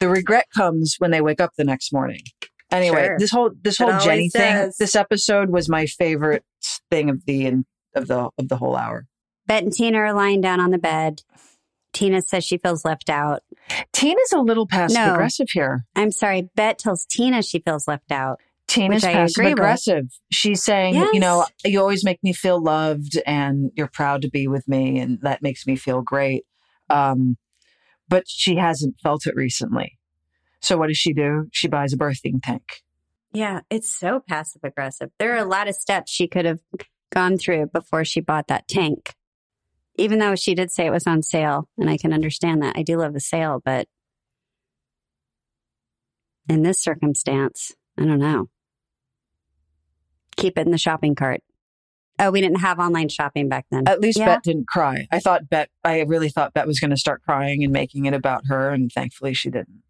The 0.00 0.08
regret 0.08 0.46
comes 0.54 0.96
when 0.98 1.10
they 1.10 1.20
wake 1.20 1.40
up 1.40 1.52
the 1.56 1.64
next 1.64 1.92
morning. 1.92 2.20
Anyway, 2.70 3.06
Sure. 3.06 3.18
this 3.18 3.30
whole 3.30 3.50
this 3.62 3.80
It 3.80 3.88
whole 3.88 4.00
Jenny 4.00 4.28
thing, 4.28 4.72
this 4.78 4.94
episode 4.96 5.50
was 5.50 5.68
my 5.68 5.86
favorite 5.86 6.44
thing 6.90 7.08
of 7.10 7.24
the 7.24 7.64
of 7.94 8.08
the 8.08 8.28
of 8.38 8.48
the 8.48 8.56
whole 8.56 8.76
hour. 8.76 9.06
Bette 9.46 9.66
and 9.66 9.72
Tina 9.72 9.98
are 9.98 10.12
lying 10.12 10.40
down 10.40 10.58
on 10.60 10.70
the 10.72 10.78
bed. 10.78 11.22
Tina 11.92 12.20
says 12.20 12.44
she 12.44 12.58
feels 12.58 12.84
left 12.84 13.08
out. 13.08 13.42
Tina's 13.92 14.32
a 14.34 14.40
little 14.40 14.66
passive 14.66 14.98
No. 14.98 15.14
aggressive 15.14 15.46
here. 15.50 15.86
I'm 15.94 16.10
sorry. 16.10 16.50
Bette 16.56 16.76
tells 16.82 17.06
Tina 17.06 17.42
she 17.42 17.60
feels 17.60 17.88
left 17.88 18.10
out. 18.12 18.40
Tina's 18.66 19.02
passive 19.04 19.32
agree 19.40 19.44
with. 19.46 19.60
aggressive. 19.60 20.06
She's 20.30 20.62
saying, 20.62 20.94
you 20.96 21.20
know, 21.20 21.46
you 21.64 21.80
always 21.80 22.04
make 22.04 22.22
me 22.24 22.32
feel 22.32 22.60
loved 22.60 23.16
and 23.24 23.70
you're 23.76 23.86
proud 23.86 24.22
to 24.22 24.28
be 24.28 24.48
with 24.48 24.66
me 24.68 24.98
and 24.98 25.20
that 25.22 25.40
makes 25.40 25.66
me 25.66 25.76
feel 25.76 26.02
great. 26.02 26.44
Um, 26.90 27.36
but 28.08 28.24
she 28.26 28.56
hasn't 28.56 29.00
felt 29.00 29.26
it 29.26 29.34
recently. 29.34 29.98
So 30.60 30.76
what 30.76 30.88
does 30.88 30.98
she 30.98 31.12
do? 31.12 31.48
She 31.52 31.68
buys 31.68 31.92
a 31.92 31.96
birthing 31.96 32.42
tank. 32.42 32.82
Yeah, 33.32 33.60
it's 33.70 33.92
so 33.92 34.20
passive 34.26 34.62
aggressive. 34.64 35.10
There 35.18 35.34
are 35.34 35.44
a 35.44 35.48
lot 35.48 35.68
of 35.68 35.74
steps 35.74 36.10
she 36.10 36.26
could 36.26 36.44
have 36.44 36.60
gone 37.12 37.38
through 37.38 37.66
before 37.66 38.04
she 38.04 38.20
bought 38.20 38.48
that 38.48 38.66
tank. 38.66 39.14
Even 39.96 40.18
though 40.18 40.34
she 40.34 40.54
did 40.54 40.70
say 40.70 40.86
it 40.86 40.92
was 40.92 41.06
on 41.06 41.22
sale, 41.22 41.68
and 41.78 41.88
I 41.88 41.96
can 41.96 42.12
understand 42.12 42.62
that. 42.62 42.76
I 42.76 42.82
do 42.82 42.98
love 42.98 43.14
a 43.14 43.20
sale, 43.20 43.60
but 43.64 43.88
in 46.48 46.62
this 46.62 46.80
circumstance, 46.80 47.72
I 47.98 48.04
don't 48.04 48.18
know. 48.18 48.48
Keep 50.36 50.58
it 50.58 50.66
in 50.66 50.72
the 50.72 50.78
shopping 50.78 51.14
cart. 51.14 51.40
Oh, 52.18 52.30
we 52.30 52.40
didn't 52.40 52.60
have 52.60 52.78
online 52.78 53.08
shopping 53.08 53.48
back 53.48 53.66
then. 53.70 53.84
At 53.86 54.00
least 54.00 54.18
Yeah. 54.18 54.26
Bette 54.26 54.52
didn't 54.52 54.68
cry. 54.68 55.06
I 55.12 55.18
thought 55.20 55.48
Bette, 55.50 55.70
I 55.84 56.00
really 56.00 56.30
thought 56.30 56.54
Bette 56.54 56.66
was 56.66 56.80
going 56.80 56.90
to 56.90 56.96
start 56.96 57.22
crying 57.22 57.62
and 57.62 57.72
making 57.72 58.06
it 58.06 58.14
about 58.14 58.46
her. 58.46 58.70
And 58.70 58.90
thankfully 58.90 59.34
she 59.34 59.50
didn't. 59.50 59.82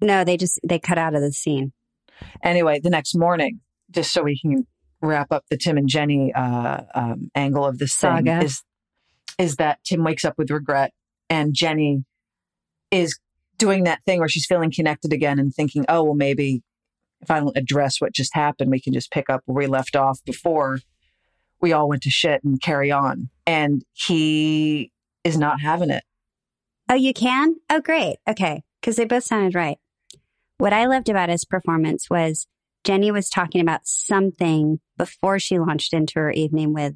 No, 0.00 0.24
they 0.24 0.36
just 0.36 0.60
they 0.62 0.78
cut 0.78 0.98
out 0.98 1.14
of 1.14 1.22
the 1.22 1.32
scene. 1.32 1.72
Anyway, 2.42 2.80
the 2.80 2.90
next 2.90 3.14
morning, 3.16 3.60
just 3.90 4.12
so 4.12 4.22
we 4.22 4.38
can 4.38 4.66
wrap 5.00 5.32
up 5.32 5.44
the 5.50 5.56
Tim 5.56 5.76
and 5.76 5.88
Jenny 5.88 6.32
uh, 6.32 6.82
um, 6.94 7.30
angle 7.34 7.64
of 7.64 7.78
this 7.78 7.96
thing, 7.96 8.26
Saga. 8.26 8.44
is 8.44 8.62
is 9.38 9.56
that 9.56 9.78
Tim 9.84 10.04
wakes 10.04 10.24
up 10.24 10.34
with 10.36 10.50
regret, 10.50 10.92
and 11.30 11.54
Jenny 11.54 12.04
is 12.90 13.18
doing 13.56 13.84
that 13.84 14.02
thing 14.04 14.18
where 14.20 14.28
she's 14.28 14.46
feeling 14.46 14.70
connected 14.70 15.12
again 15.12 15.38
and 15.38 15.52
thinking, 15.54 15.84
oh 15.88 16.04
well, 16.04 16.14
maybe 16.14 16.62
if 17.20 17.30
I 17.30 17.40
don't 17.40 17.56
address 17.56 18.00
what 18.00 18.12
just 18.12 18.34
happened, 18.34 18.70
we 18.70 18.80
can 18.80 18.92
just 18.92 19.10
pick 19.10 19.28
up 19.28 19.42
where 19.44 19.64
we 19.64 19.66
left 19.66 19.96
off 19.96 20.20
before 20.24 20.80
we 21.60 21.72
all 21.72 21.88
went 21.88 22.02
to 22.02 22.10
shit 22.10 22.44
and 22.44 22.60
carry 22.60 22.90
on. 22.90 23.30
And 23.46 23.84
he 23.92 24.92
is 25.24 25.36
not 25.36 25.60
having 25.60 25.90
it. 25.90 26.04
Oh, 26.88 26.94
you 26.94 27.12
can? 27.12 27.56
Oh, 27.68 27.80
great. 27.80 28.16
Okay. 28.28 28.62
Because 28.80 28.96
they 28.96 29.04
both 29.04 29.24
sounded 29.24 29.54
right. 29.54 29.78
What 30.58 30.72
I 30.72 30.86
loved 30.86 31.08
about 31.08 31.28
his 31.28 31.44
performance 31.44 32.08
was 32.08 32.46
Jenny 32.84 33.10
was 33.10 33.28
talking 33.28 33.60
about 33.60 33.86
something 33.86 34.80
before 34.96 35.38
she 35.38 35.58
launched 35.58 35.92
into 35.92 36.14
her 36.20 36.30
evening 36.30 36.72
with 36.72 36.94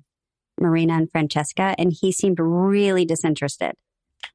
Marina 0.61 0.95
and 0.95 1.11
Francesca, 1.11 1.75
and 1.79 1.93
he 1.93 2.13
seemed 2.13 2.39
really 2.41 3.05
disinterested. 3.05 3.73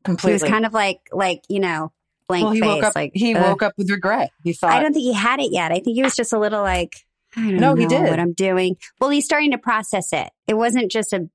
Completely. 0.03 0.37
He 0.37 0.43
was 0.43 0.51
kind 0.51 0.65
of 0.65 0.73
like, 0.73 0.99
like, 1.11 1.41
you 1.49 1.59
know, 1.59 1.91
blank 2.27 2.43
well, 2.43 2.51
he 2.53 2.61
face. 2.61 2.67
woke 2.67 2.83
up. 2.83 2.95
like, 2.95 3.11
he 3.13 3.35
ugh. 3.35 3.41
woke 3.41 3.63
up 3.63 3.73
with 3.77 3.89
regret. 3.89 4.31
He 4.43 4.53
thought, 4.53 4.71
I 4.71 4.81
don't 4.81 4.93
think 4.93 5.03
he 5.03 5.13
had 5.13 5.39
it 5.39 5.51
yet. 5.51 5.71
I 5.71 5.75
think 5.79 5.95
he 5.95 6.03
was 6.03 6.15
just 6.15 6.33
a 6.33 6.39
little 6.39 6.61
like, 6.61 6.95
I 7.35 7.41
don't 7.41 7.55
No, 7.57 7.73
know 7.73 7.81
he 7.81 7.87
did. 7.87 8.09
what 8.09 8.19
I'm 8.19 8.33
doing. 8.33 8.77
Well, 8.99 9.09
he's 9.09 9.25
starting 9.25 9.51
to 9.51 9.57
process 9.57 10.11
it. 10.13 10.29
It 10.47 10.55
wasn't 10.55 10.91
just 10.91 11.13
a, 11.13 11.27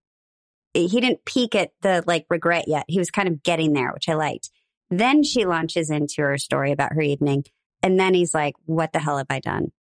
he 0.75 1.01
didn't 1.01 1.25
peak 1.25 1.55
at 1.55 1.71
the 1.83 2.03
like 2.07 2.27
regret 2.31 2.65
yet. 2.67 2.85
He 2.89 2.99
was 2.99 3.11
kind 3.11 3.29
of 3.29 3.43
getting 3.43 3.73
there, 3.73 3.93
which 3.93 4.09
I 4.09 4.15
liked. 4.15 4.51
Then 4.91 5.23
she 5.23 5.45
launches 5.47 5.91
into 5.91 6.23
her 6.23 6.37
story 6.39 6.73
about 6.73 6.93
her 6.95 7.01
evening. 7.03 7.45
And 7.83 7.99
then 7.99 8.15
he's 8.15 8.35
like, 8.35 8.55
what 8.65 8.93
the 8.93 8.99
hell 9.01 9.19
have 9.19 9.27
I 9.31 9.41
done? 9.41 9.73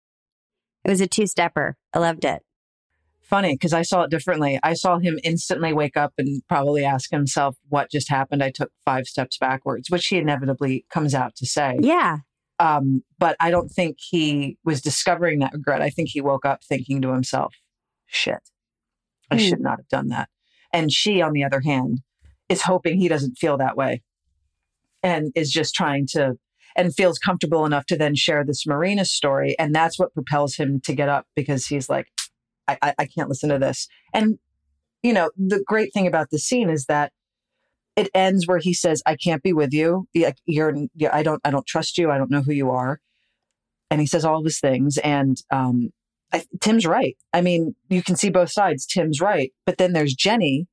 It 0.83 0.89
was 0.89 1.01
a 1.01 1.07
two 1.07 1.27
stepper. 1.27 1.77
I 1.93 1.99
loved 1.99 2.25
it. 2.25 2.41
Funny 3.31 3.55
because 3.55 3.73
I 3.73 3.81
saw 3.81 4.03
it 4.03 4.11
differently. 4.11 4.59
I 4.61 4.73
saw 4.73 4.99
him 4.99 5.17
instantly 5.23 5.73
wake 5.73 5.97
up 5.97 6.13
and 6.19 6.43
probably 6.47 6.85
ask 6.85 7.09
himself 7.09 7.55
what 7.69 7.89
just 7.89 8.09
happened. 8.09 8.43
I 8.43 8.51
took 8.51 8.71
five 8.85 9.07
steps 9.07 9.37
backwards, 9.39 9.89
which 9.89 10.05
he 10.07 10.17
inevitably 10.17 10.85
comes 10.91 11.15
out 11.15 11.35
to 11.37 11.47
say. 11.47 11.79
Yeah. 11.81 12.17
Um, 12.59 13.03
but 13.17 13.35
I 13.39 13.49
don't 13.49 13.69
think 13.69 13.97
he 13.99 14.57
was 14.63 14.81
discovering 14.81 15.39
that 15.39 15.53
regret. 15.53 15.81
I 15.81 15.89
think 15.89 16.09
he 16.09 16.21
woke 16.21 16.45
up 16.45 16.63
thinking 16.63 17.01
to 17.01 17.11
himself, 17.11 17.55
shit, 18.05 18.41
I 19.31 19.35
Hmm. 19.37 19.41
should 19.41 19.61
not 19.61 19.79
have 19.79 19.87
done 19.87 20.09
that. 20.09 20.29
And 20.71 20.91
she, 20.91 21.21
on 21.21 21.33
the 21.33 21.43
other 21.43 21.61
hand, 21.61 22.01
is 22.49 22.61
hoping 22.63 22.99
he 22.99 23.07
doesn't 23.07 23.37
feel 23.39 23.57
that 23.57 23.75
way 23.77 24.03
and 25.01 25.31
is 25.35 25.51
just 25.51 25.73
trying 25.73 26.05
to 26.11 26.35
and 26.75 26.95
feels 26.95 27.17
comfortable 27.19 27.65
enough 27.65 27.85
to 27.85 27.97
then 27.97 28.15
share 28.15 28.45
this 28.45 28.65
Marina 28.65 29.03
story. 29.03 29.57
And 29.59 29.75
that's 29.75 29.99
what 29.99 30.13
propels 30.13 30.55
him 30.55 30.79
to 30.85 30.93
get 30.93 31.09
up 31.09 31.25
because 31.35 31.67
he's 31.67 31.89
like, 31.89 32.07
I, 32.81 32.93
I, 32.99 33.05
can't 33.05 33.29
listen 33.29 33.49
to 33.49 33.59
this. 33.59 33.87
And, 34.13 34.39
you 35.03 35.13
know, 35.13 35.31
the 35.37 35.63
great 35.65 35.93
thing 35.93 36.07
about 36.07 36.29
the 36.29 36.39
scene 36.39 36.69
is 36.69 36.85
that 36.85 37.11
it 37.95 38.09
ends 38.13 38.47
where 38.47 38.59
he 38.59 38.73
says, 38.73 39.01
I 39.05 39.15
can't 39.15 39.43
be 39.43 39.53
with 39.53 39.73
you. 39.73 40.07
You're, 40.13 40.75
I 41.11 41.23
don't, 41.23 41.41
I 41.43 41.51
don't 41.51 41.67
trust 41.67 41.97
you. 41.97 42.09
I 42.09 42.17
don't 42.17 42.31
know 42.31 42.41
who 42.41 42.53
you 42.53 42.69
are. 42.69 42.99
And 43.89 43.99
he 43.99 44.07
says 44.07 44.23
all 44.23 44.43
his 44.43 44.59
things. 44.59 44.97
And, 44.99 45.37
um, 45.51 45.89
I, 46.33 46.45
Tim's 46.61 46.85
right. 46.85 47.17
I 47.33 47.41
mean, 47.41 47.75
you 47.89 48.01
can 48.01 48.15
see 48.15 48.29
both 48.29 48.51
sides. 48.51 48.85
Tim's 48.85 49.19
right. 49.19 49.51
But 49.65 49.77
then 49.77 49.91
there's 49.93 50.13
Jenny, 50.13 50.67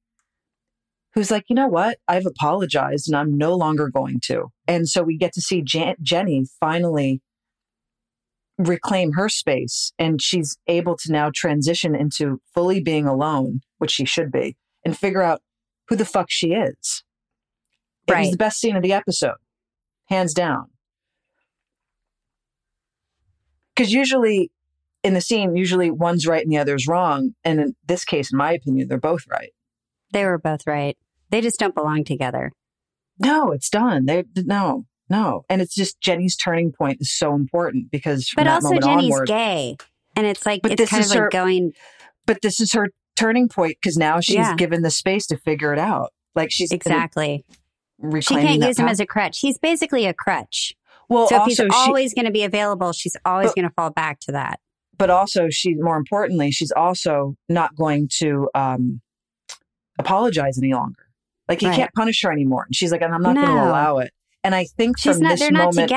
who's 1.15 1.31
like, 1.31 1.45
you 1.49 1.57
know 1.57 1.67
what? 1.67 1.99
I've 2.07 2.27
apologized 2.27 3.09
and 3.09 3.17
I'm 3.17 3.37
no 3.37 3.55
longer 3.55 3.89
going 3.89 4.21
to. 4.27 4.53
And 4.69 4.89
so 4.89 5.03
we 5.03 5.17
get 5.17 5.33
to 5.33 5.41
see 5.41 5.63
Jan- 5.63 5.97
Jenny 6.01 6.45
finally 6.61 7.21
reclaim 8.59 9.13
her 9.13 9.29
space 9.29 9.93
and 9.99 10.21
she's 10.21 10.59
able 10.67 10.97
to 10.97 11.13
now 11.13 11.31
transition 11.33 11.95
into 11.95 12.41
fully 12.53 12.81
being 12.81 13.07
alone, 13.07 13.61
which 13.79 13.93
she 13.93 14.05
should 14.05 14.33
be, 14.33 14.57
and 14.85 14.99
figure 14.99 15.23
out 15.23 15.41
who 15.89 15.97
the 15.97 16.05
fuck 16.05 16.27
she 16.29 16.49
is. 16.49 17.05
It 18.07 18.19
was 18.19 18.31
the 18.31 18.37
best 18.37 18.59
scene 18.59 18.77
of 18.77 18.83
the 18.83 18.93
episode, 18.93 19.37
hands 20.07 20.33
down. 20.33 20.71
Because 23.75 23.93
usually 23.93 24.51
in 25.05 25.15
the 25.15 25.21
scene, 25.21 25.57
usually 25.57 25.91
one's 25.91 26.27
right 26.27 26.43
and 26.43 26.53
the 26.53 26.59
other's 26.59 26.89
wrong. 26.89 27.35
And 27.45 27.61
in 27.61 27.77
this 27.87 28.05
case, 28.05 28.33
in 28.33 28.39
my 28.39 28.53
opinion, 28.53 28.89
they're 28.89 28.99
both 28.99 29.25
right. 29.31 29.53
They 30.13 30.25
were 30.25 30.39
both 30.39 30.67
right. 30.67 30.97
They 31.31 31.41
just 31.41 31.59
don't 31.59 31.75
belong 31.75 32.05
together. 32.05 32.53
No, 33.19 33.53
it's 33.53 33.71
done. 33.71 34.07
They 34.07 34.25
no, 34.37 34.87
no, 35.11 35.45
and 35.49 35.61
it's 35.63 35.75
just 35.75 36.01
Jenny's 36.01 36.37
turning 36.37 36.73
point 36.73 36.99
is 37.01 37.13
so 37.13 37.35
important 37.35 37.91
because 37.91 38.29
from 38.29 38.45
But 38.45 38.51
also, 38.53 38.79
Jenny's 38.79 39.13
onward. 39.13 39.29
gay. 39.29 39.77
And 40.17 40.27
it's 40.27 40.45
like, 40.45 40.63
But 40.63 40.73
it's 40.73 40.81
this 40.83 40.91
kind 40.91 41.01
is 41.05 41.11
of 41.11 41.15
like 41.17 41.23
her- 41.25 41.29
going, 41.31 41.73
But 42.27 42.43
this 42.43 42.61
is 42.61 42.73
her 42.73 42.89
turning 43.17 43.49
point 43.49 43.77
because 43.81 43.97
now 43.97 44.21
she's 44.21 44.37
Yeah. 44.37 44.55
given 44.57 44.83
the 44.83 44.91
space 44.91 45.27
to 45.29 45.37
figure 45.39 45.73
it 45.73 45.79
out. 45.79 46.13
Like 46.35 46.51
she's 46.51 46.71
exactly. 46.73 47.45
She 48.21 48.35
can't 48.35 48.63
use 48.63 48.79
him 48.79 48.87
as 48.87 49.01
a 49.01 49.07
crutch. 49.07 49.41
He's 49.41 49.59
basically 49.59 50.07
a 50.07 50.15
crutch. 50.15 50.75
well. 51.09 51.27
so 51.29 51.37
if 51.43 51.47
he's 51.47 51.57
she, 51.57 51.67
always 51.73 52.15
going 52.15 52.27
to 52.27 52.31
be 52.31 52.45
available, 52.45 52.93
she's 52.93 53.17
always 53.25 53.53
going 53.55 53.67
to 53.67 53.75
fall 53.75 53.91
back 53.91 54.21
to 54.21 54.33
that. 54.33 54.61
but 54.99 55.11
also 55.11 55.49
she 55.51 55.75
more 55.75 55.97
importantly, 55.97 56.51
she's 56.51 56.71
also 56.73 57.35
not 57.49 57.75
going 57.77 58.09
to 58.19 58.49
um, 58.55 59.01
apologize 59.99 60.59
any 60.59 60.73
longer. 60.75 61.07
Like 61.49 61.61
he 61.61 61.67
Right. 61.67 61.77
can't 61.77 61.95
punish 61.95 62.23
her 62.23 62.31
anymore. 62.33 62.65
And 62.67 62.75
she's 62.77 62.93
like, 62.93 63.01
and 63.03 63.15
I'm 63.15 63.23
not 63.23 63.35
going 63.35 63.47
to 63.47 63.53
allow 63.53 63.99
it. 63.99 64.13
And 64.45 64.55
I 64.55 64.65
think 64.65 64.99
She's 64.99 65.15
from 65.15 65.23
not. 65.23 65.31
this 65.31 65.41
They're 65.41 65.51
not 65.51 65.75
moment, 65.75 65.91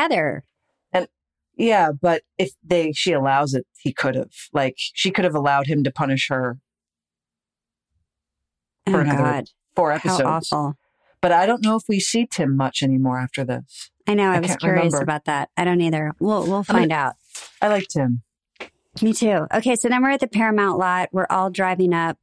And 0.93 1.07
Yeah, 1.55 1.91
but 1.99 2.23
if 2.37 2.51
they 2.63 2.91
she 2.91 3.13
allows 3.13 3.53
it, 3.53 3.67
he 3.79 3.93
could 3.93 4.15
have. 4.15 4.31
Like 4.53 4.75
she 4.77 5.11
could 5.11 5.25
have 5.25 5.35
allowed 5.35 5.67
him 5.67 5.83
to 5.83 5.91
punish 5.91 6.27
her 6.29 6.59
Oh 8.87 8.93
for 8.93 9.01
another 9.01 9.17
God, 9.17 9.49
four 9.75 9.97
how 9.97 10.17
awful! 10.25 10.75
But 11.21 11.31
I 11.31 11.45
don't 11.45 11.63
know 11.63 11.75
if 11.75 11.83
we 11.87 11.99
see 11.99 12.25
Tim 12.25 12.57
much 12.57 12.81
anymore 12.81 13.19
after 13.19 13.43
this. 13.43 13.91
I 14.07 14.15
know. 14.15 14.31
I, 14.31 14.37
I 14.37 14.39
was 14.39 14.55
curious 14.55 14.85
remember. 14.85 15.03
about 15.03 15.25
that. 15.25 15.49
I 15.55 15.63
don't 15.63 15.81
either. 15.81 16.13
We'll 16.19 16.47
we'll 16.47 16.63
find 16.63 16.91
out. 16.91 17.13
I 17.61 17.67
like 17.67 17.87
Tim. 17.89 18.23
Me 19.01 19.13
too. 19.13 19.45
Okay, 19.53 19.75
so 19.75 19.87
then 19.87 20.01
we're 20.01 20.09
at 20.09 20.19
the 20.19 20.27
Paramount 20.27 20.79
lot. 20.79 21.09
We're 21.11 21.27
all 21.29 21.51
driving 21.51 21.93
up 21.93 22.17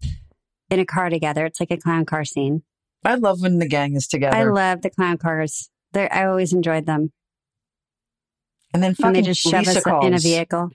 in 0.68 0.80
a 0.80 0.84
car 0.84 1.10
together. 1.10 1.46
It's 1.46 1.60
like 1.60 1.70
a 1.70 1.76
clown 1.76 2.04
car 2.04 2.24
scene. 2.24 2.62
I 3.04 3.14
love 3.14 3.40
when 3.40 3.58
the 3.58 3.68
gang 3.68 3.94
is 3.94 4.06
together. 4.08 4.36
I 4.36 4.44
love 4.44 4.82
the 4.82 4.90
clown 4.90 5.16
cars. 5.18 5.70
They're, 5.92 6.12
I 6.12 6.26
always 6.26 6.52
enjoyed 6.52 6.86
them. 6.86 7.12
and 8.74 8.82
then 8.82 8.94
And 9.02 9.16
they 9.16 9.22
just 9.22 9.40
shove 9.40 9.66
Lisa 9.66 9.78
us 9.78 9.84
calls, 9.84 10.04
in 10.06 10.14
a 10.14 10.18
vehicle. 10.18 10.70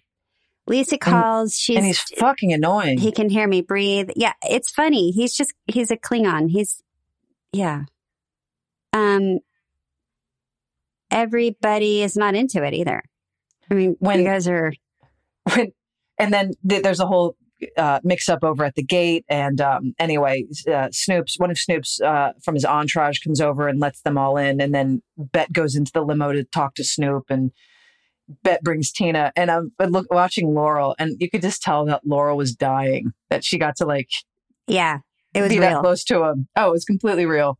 Lisa 0.67 0.97
calls. 0.97 1.57
she's 1.57 1.75
and 1.77 1.85
he's 1.85 1.99
fucking 2.17 2.53
annoying. 2.53 2.97
he 2.97 3.11
can 3.11 3.29
hear 3.29 3.47
me 3.47 3.61
breathe. 3.61 4.09
Yeah, 4.15 4.33
it's 4.43 4.69
funny. 4.71 5.11
He's 5.11 5.35
just 5.35 5.53
he's 5.67 5.91
a 5.91 5.97
Klingon. 5.97 6.49
He's 6.49 6.81
yeah. 7.51 7.83
Um 8.93 9.39
everybody 11.11 12.01
is 12.01 12.15
not 12.15 12.35
into 12.35 12.63
it 12.63 12.73
either. 12.73 13.03
I 13.69 13.73
mean, 13.73 13.95
When- 13.99 14.19
you 14.19 14.25
guys 14.25 14.47
are 14.47 14.73
when, 15.53 15.71
and 16.17 16.33
then 16.33 16.51
th- 16.67 16.83
there's 16.83 16.99
a 16.99 17.05
whole 17.07 17.35
uh, 17.77 17.99
mix 18.03 18.29
up 18.29 18.43
over 18.43 18.63
at 18.63 18.75
the 18.75 18.83
gate. 18.83 19.25
And 19.29 19.59
um, 19.61 19.93
anyway, 19.99 20.45
uh, 20.71 20.89
Snoop's 20.91 21.37
one 21.37 21.51
of 21.51 21.57
Snoop's 21.57 21.99
uh, 22.01 22.33
from 22.43 22.55
his 22.55 22.65
entourage 22.65 23.19
comes 23.19 23.41
over 23.41 23.67
and 23.67 23.79
lets 23.79 24.01
them 24.01 24.17
all 24.17 24.37
in. 24.37 24.61
And 24.61 24.73
then 24.73 25.01
Bette 25.17 25.51
goes 25.51 25.75
into 25.75 25.91
the 25.93 26.01
limo 26.01 26.31
to 26.31 26.43
talk 26.43 26.75
to 26.75 26.83
Snoop, 26.83 27.25
and 27.29 27.51
Bette 28.43 28.61
brings 28.63 28.91
Tina. 28.91 29.31
And 29.35 29.51
I'm 29.51 29.71
look 29.79 30.11
watching 30.11 30.53
Laurel, 30.53 30.95
and 30.99 31.15
you 31.19 31.29
could 31.29 31.41
just 31.41 31.61
tell 31.61 31.85
that 31.85 32.05
Laurel 32.05 32.37
was 32.37 32.53
dying. 32.55 33.11
That 33.29 33.43
she 33.43 33.57
got 33.57 33.75
to 33.77 33.85
like 33.85 34.09
yeah, 34.67 34.99
it 35.33 35.41
was 35.41 35.49
be 35.49 35.59
that 35.59 35.81
close 35.81 36.03
to 36.05 36.23
him. 36.23 36.47
Oh, 36.55 36.69
it 36.69 36.71
was 36.71 36.85
completely 36.85 37.25
real. 37.25 37.57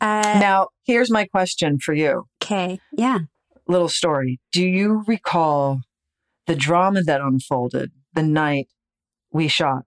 Uh, 0.00 0.38
now, 0.38 0.68
here's 0.84 1.10
my 1.10 1.24
question 1.24 1.78
for 1.78 1.94
you. 1.94 2.26
okay. 2.42 2.78
Yeah. 2.92 3.20
little 3.66 3.88
story. 3.88 4.38
Do 4.52 4.66
you 4.66 5.02
recall 5.06 5.80
the 6.46 6.54
drama 6.54 7.02
that 7.02 7.20
unfolded 7.20 7.92
the 8.14 8.22
night 8.22 8.68
we 9.32 9.48
shot 9.48 9.84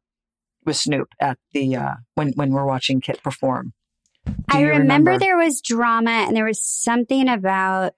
with 0.66 0.76
Snoop 0.76 1.10
at 1.20 1.38
the 1.54 1.76
uh, 1.76 1.96
when 2.16 2.34
when 2.34 2.52
we're 2.52 2.66
watching 2.66 3.02
Kit 3.02 3.22
perform? 3.24 3.74
Do 4.26 4.34
I 4.50 4.60
you 4.62 4.68
remember, 4.68 5.18
there 5.18 5.38
was 5.38 5.62
drama 5.62 6.12
and 6.12 6.36
there 6.36 6.46
was 6.46 6.62
something 6.62 7.30
about 7.30 7.94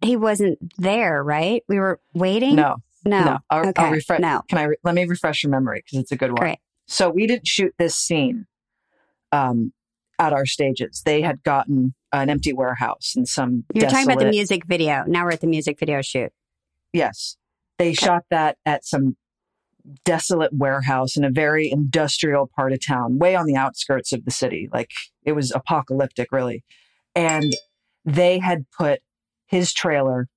he 0.00 0.16
wasn't 0.16 0.58
there, 0.78 1.22
right? 1.22 1.62
We 1.68 1.78
were 1.78 2.00
waiting. 2.14 2.56
No, 2.56 2.76
no, 3.04 3.24
no. 3.24 3.38
I'll, 3.50 3.68
okay, 3.68 3.82
I'll 3.82 3.92
refresh. 3.92 4.20
no. 4.20 4.42
Can 4.48 4.58
I? 4.58 4.62
Re- 4.64 4.76
let 4.82 4.94
me 4.94 5.04
refresh 5.04 5.42
your 5.42 5.50
memory 5.50 5.82
because 5.84 5.98
it's 5.98 6.12
a 6.12 6.16
good 6.16 6.30
one. 6.30 6.40
Great. 6.40 6.58
So 6.86 7.10
we 7.10 7.26
didn't 7.26 7.46
shoot 7.46 7.74
this 7.78 7.94
scene 7.94 8.46
um, 9.32 9.72
at 10.18 10.32
our 10.32 10.46
stages. 10.46 11.02
They 11.04 11.20
had 11.20 11.42
gotten 11.42 11.94
an 12.12 12.30
empty 12.30 12.52
warehouse 12.52 13.12
and 13.14 13.28
some. 13.28 13.64
You're 13.74 13.88
talking 13.90 14.06
about 14.10 14.18
the 14.18 14.30
music 14.30 14.64
video. 14.64 15.04
Now 15.06 15.24
we're 15.24 15.32
at 15.32 15.40
the 15.40 15.46
music 15.46 15.78
video 15.78 16.00
shoot. 16.02 16.32
Yes. 16.92 17.36
They 17.78 17.94
shot 17.94 18.24
that 18.30 18.58
at 18.66 18.84
some 18.84 19.16
desolate 20.04 20.52
warehouse 20.52 21.16
in 21.16 21.24
a 21.24 21.30
very 21.30 21.70
industrial 21.70 22.50
part 22.54 22.72
of 22.72 22.86
town, 22.86 23.18
way 23.18 23.34
on 23.34 23.46
the 23.46 23.56
outskirts 23.56 24.12
of 24.12 24.24
the 24.24 24.30
city. 24.30 24.68
Like 24.72 24.90
it 25.24 25.32
was 25.32 25.50
apocalyptic, 25.50 26.28
really. 26.30 26.62
And 27.14 27.54
they 28.04 28.38
had 28.38 28.66
put 28.76 29.00
his 29.46 29.72
trailer 29.72 30.28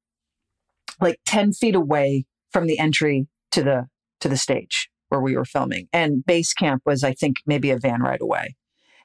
like 1.01 1.19
10 1.25 1.53
feet 1.53 1.75
away 1.75 2.25
from 2.51 2.67
the 2.67 2.79
entry 2.79 3.27
to 3.51 3.63
the 3.63 3.87
to 4.21 4.29
the 4.29 4.37
stage 4.37 4.89
where 5.09 5.21
we 5.21 5.35
were 5.35 5.45
filming. 5.45 5.87
And 5.93 6.25
base 6.25 6.53
camp 6.53 6.81
was, 6.85 7.03
I 7.03 7.13
think, 7.13 7.37
maybe 7.45 7.69
a 7.69 7.77
van 7.77 8.01
right 8.01 8.21
away. 8.21 8.55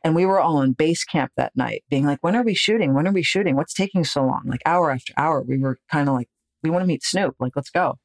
And 0.02 0.14
we 0.14 0.24
were 0.24 0.40
all 0.40 0.62
in 0.62 0.72
base 0.72 1.04
camp 1.04 1.32
that 1.36 1.56
night, 1.56 1.82
being 1.90 2.06
like, 2.06 2.20
when 2.22 2.36
are 2.36 2.44
we 2.44 2.54
shooting? 2.54 2.94
When 2.94 3.06
are 3.06 3.12
we 3.12 3.22
shooting? 3.22 3.56
What's 3.56 3.74
taking 3.74 4.04
so 4.04 4.24
long? 4.24 4.44
Like 4.46 4.62
hour 4.64 4.90
after 4.90 5.12
hour. 5.16 5.42
We 5.42 5.58
were 5.58 5.78
kind 5.90 6.08
of 6.08 6.14
like, 6.14 6.28
we 6.62 6.70
want 6.70 6.82
to 6.82 6.86
meet 6.86 7.02
Snoop. 7.04 7.34
Like, 7.38 7.52
let's 7.56 7.70
go. 7.70 7.98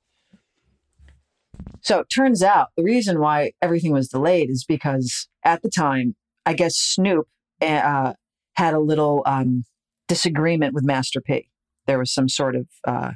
So 1.82 2.00
it 2.00 2.08
turns 2.14 2.42
out 2.42 2.70
the 2.76 2.84
reason 2.84 3.20
why 3.20 3.52
everything 3.62 3.92
was 3.92 4.08
delayed 4.08 4.50
is 4.50 4.64
because 4.66 5.28
at 5.44 5.62
the 5.62 5.70
time, 5.70 6.16
I 6.46 6.54
guess 6.54 6.76
Snoop 6.76 7.28
uh, 7.62 8.14
had 8.56 8.74
a 8.74 8.80
little 8.80 9.24
um, 9.26 9.64
disagreement 10.08 10.74
with 10.74 10.84
Master 10.84 11.22
P. 11.22 11.50
There 11.88 12.00
was 12.00 12.14
some 12.14 12.30
sort 12.30 12.56
of 12.56 12.68
uh, 12.86 13.12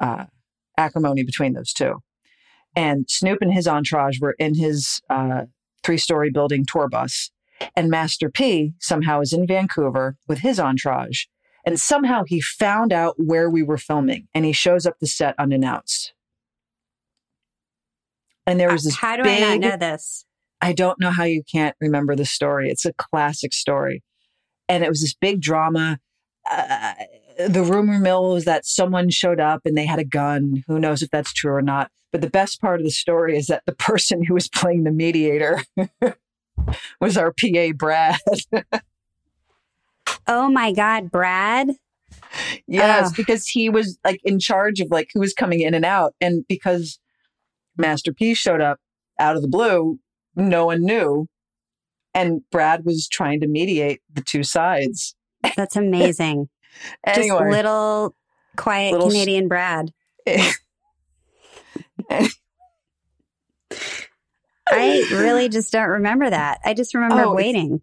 uh, 0.00 0.24
acrimony 0.76 1.22
between 1.22 1.54
those 1.54 1.72
two. 1.72 2.00
And 2.74 3.06
Snoop 3.08 3.38
and 3.40 3.52
his 3.52 3.68
entourage 3.68 4.20
were 4.20 4.34
in 4.38 4.54
his 4.54 5.00
uh, 5.10 5.42
three 5.82 5.98
story 5.98 6.30
building 6.30 6.64
tour 6.66 6.88
bus. 6.88 7.30
And 7.76 7.90
Master 7.90 8.28
P 8.30 8.74
somehow 8.80 9.20
is 9.20 9.32
in 9.32 9.46
Vancouver 9.46 10.16
with 10.26 10.38
his 10.38 10.58
entourage. 10.58 11.24
And 11.64 11.78
somehow 11.78 12.24
he 12.26 12.40
found 12.40 12.92
out 12.92 13.14
where 13.18 13.48
we 13.48 13.62
were 13.62 13.78
filming 13.78 14.28
and 14.34 14.44
he 14.44 14.52
shows 14.52 14.86
up 14.86 14.98
the 15.00 15.06
set 15.06 15.34
unannounced. 15.38 16.12
And 18.46 18.58
there 18.58 18.72
was 18.72 18.84
this 18.84 18.96
How 18.96 19.16
do 19.16 19.22
big, 19.22 19.42
I 19.42 19.56
not 19.56 19.60
know 19.60 19.76
this? 19.76 20.24
I 20.60 20.72
don't 20.72 21.00
know 21.00 21.10
how 21.10 21.24
you 21.24 21.42
can't 21.50 21.76
remember 21.80 22.16
the 22.16 22.24
story. 22.24 22.70
It's 22.70 22.84
a 22.84 22.92
classic 22.92 23.52
story. 23.52 24.02
And 24.68 24.82
it 24.82 24.88
was 24.88 25.00
this 25.00 25.14
big 25.14 25.40
drama. 25.40 25.98
Uh, 26.50 26.94
the 27.48 27.62
rumor 27.62 27.98
mill 27.98 28.32
was 28.32 28.44
that 28.44 28.66
someone 28.66 29.10
showed 29.10 29.40
up 29.40 29.62
and 29.64 29.76
they 29.76 29.86
had 29.86 29.98
a 29.98 30.04
gun. 30.04 30.64
Who 30.66 30.78
knows 30.78 31.02
if 31.02 31.10
that's 31.10 31.32
true 31.32 31.52
or 31.52 31.62
not? 31.62 31.90
But 32.10 32.20
the 32.20 32.30
best 32.30 32.60
part 32.60 32.80
of 32.80 32.84
the 32.84 32.90
story 32.90 33.36
is 33.36 33.46
that 33.46 33.62
the 33.66 33.74
person 33.76 34.24
who 34.24 34.34
was 34.34 34.48
playing 34.48 34.84
the 34.84 34.90
mediator 34.90 35.62
was 37.00 37.16
our 37.16 37.32
PA, 37.32 37.72
Brad. 37.76 38.18
Oh 40.26 40.48
my 40.48 40.72
God, 40.72 41.10
Brad. 41.10 41.70
yes, 42.66 43.08
Oh. 43.10 43.14
because 43.16 43.46
he 43.46 43.68
was 43.68 43.98
like 44.04 44.20
in 44.24 44.38
charge 44.38 44.80
of 44.80 44.88
like 44.90 45.08
who 45.12 45.20
was 45.20 45.32
coming 45.34 45.60
in 45.60 45.74
and 45.74 45.84
out. 45.84 46.14
And 46.20 46.44
because 46.48 46.98
Master 47.76 48.12
P 48.12 48.34
showed 48.34 48.60
up 48.60 48.78
out 49.18 49.36
of 49.36 49.42
the 49.42 49.48
blue, 49.48 49.98
no 50.36 50.66
one 50.66 50.82
knew. 50.82 51.26
And 52.14 52.42
Brad 52.50 52.84
was 52.84 53.08
trying 53.08 53.40
to 53.40 53.46
mediate 53.46 54.00
the 54.12 54.20
two 54.22 54.42
sides. 54.42 55.14
That's 55.56 55.76
amazing. 55.76 56.48
Anyway, 57.06 57.38
Just 57.38 57.50
little 57.50 58.14
quiet 58.56 58.92
Little 58.92 59.08
Canadian 59.10 59.46
Brad. 59.46 59.90
I 64.70 65.06
really 65.12 65.48
just 65.48 65.72
don't 65.72 65.88
remember 65.88 66.28
that. 66.30 66.60
I 66.64 66.74
just 66.74 66.94
remember 66.94 67.24
Oh, 67.24 67.34
waiting. 67.34 67.80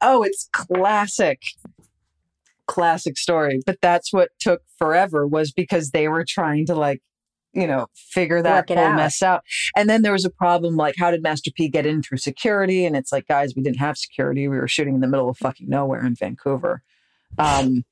Oh, 0.00 0.22
it's 0.22 0.48
classic. 0.52 1.42
Classic 2.66 3.16
story. 3.16 3.60
But 3.64 3.78
that's 3.80 4.12
what 4.12 4.30
took 4.38 4.62
forever 4.78 5.26
was 5.26 5.52
because 5.52 5.90
they 5.90 6.08
were 6.08 6.24
trying 6.26 6.66
to 6.66 6.74
like, 6.74 7.02
you 7.54 7.66
know, 7.66 7.86
figure 7.94 8.42
that 8.42 8.68
whole 8.68 8.78
out. 8.78 8.96
mess 8.96 9.22
out. 9.22 9.42
And 9.74 9.88
then 9.88 10.02
there 10.02 10.12
was 10.12 10.24
a 10.24 10.30
problem 10.30 10.76
like, 10.76 10.94
how 10.98 11.10
did 11.10 11.22
Master 11.22 11.50
P 11.50 11.68
get 11.68 11.86
in 11.86 12.02
through 12.02 12.18
security? 12.18 12.84
And 12.84 12.94
it's 12.94 13.10
like, 13.10 13.26
guys, 13.26 13.54
we 13.56 13.62
didn't 13.62 13.78
have 13.78 13.96
security. 13.96 14.48
We 14.48 14.58
were 14.58 14.68
shooting 14.68 14.94
in 14.94 15.00
the 15.00 15.08
middle 15.08 15.28
of 15.28 15.38
fucking 15.38 15.68
nowhere 15.68 16.04
in 16.04 16.14
Vancouver. 16.14 16.82
Um, 17.38 17.84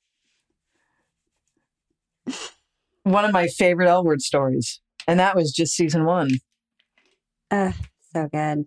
one 3.02 3.24
of 3.24 3.32
my 3.32 3.46
favorite 3.48 3.88
L 3.88 4.04
word 4.04 4.20
stories. 4.20 4.80
And 5.09 5.20
that 5.20 5.36
was 5.36 5.52
just 5.52 5.74
season 5.74 6.04
one. 6.04 6.30
Ugh, 7.50 7.74
so 8.12 8.28
good. 8.30 8.66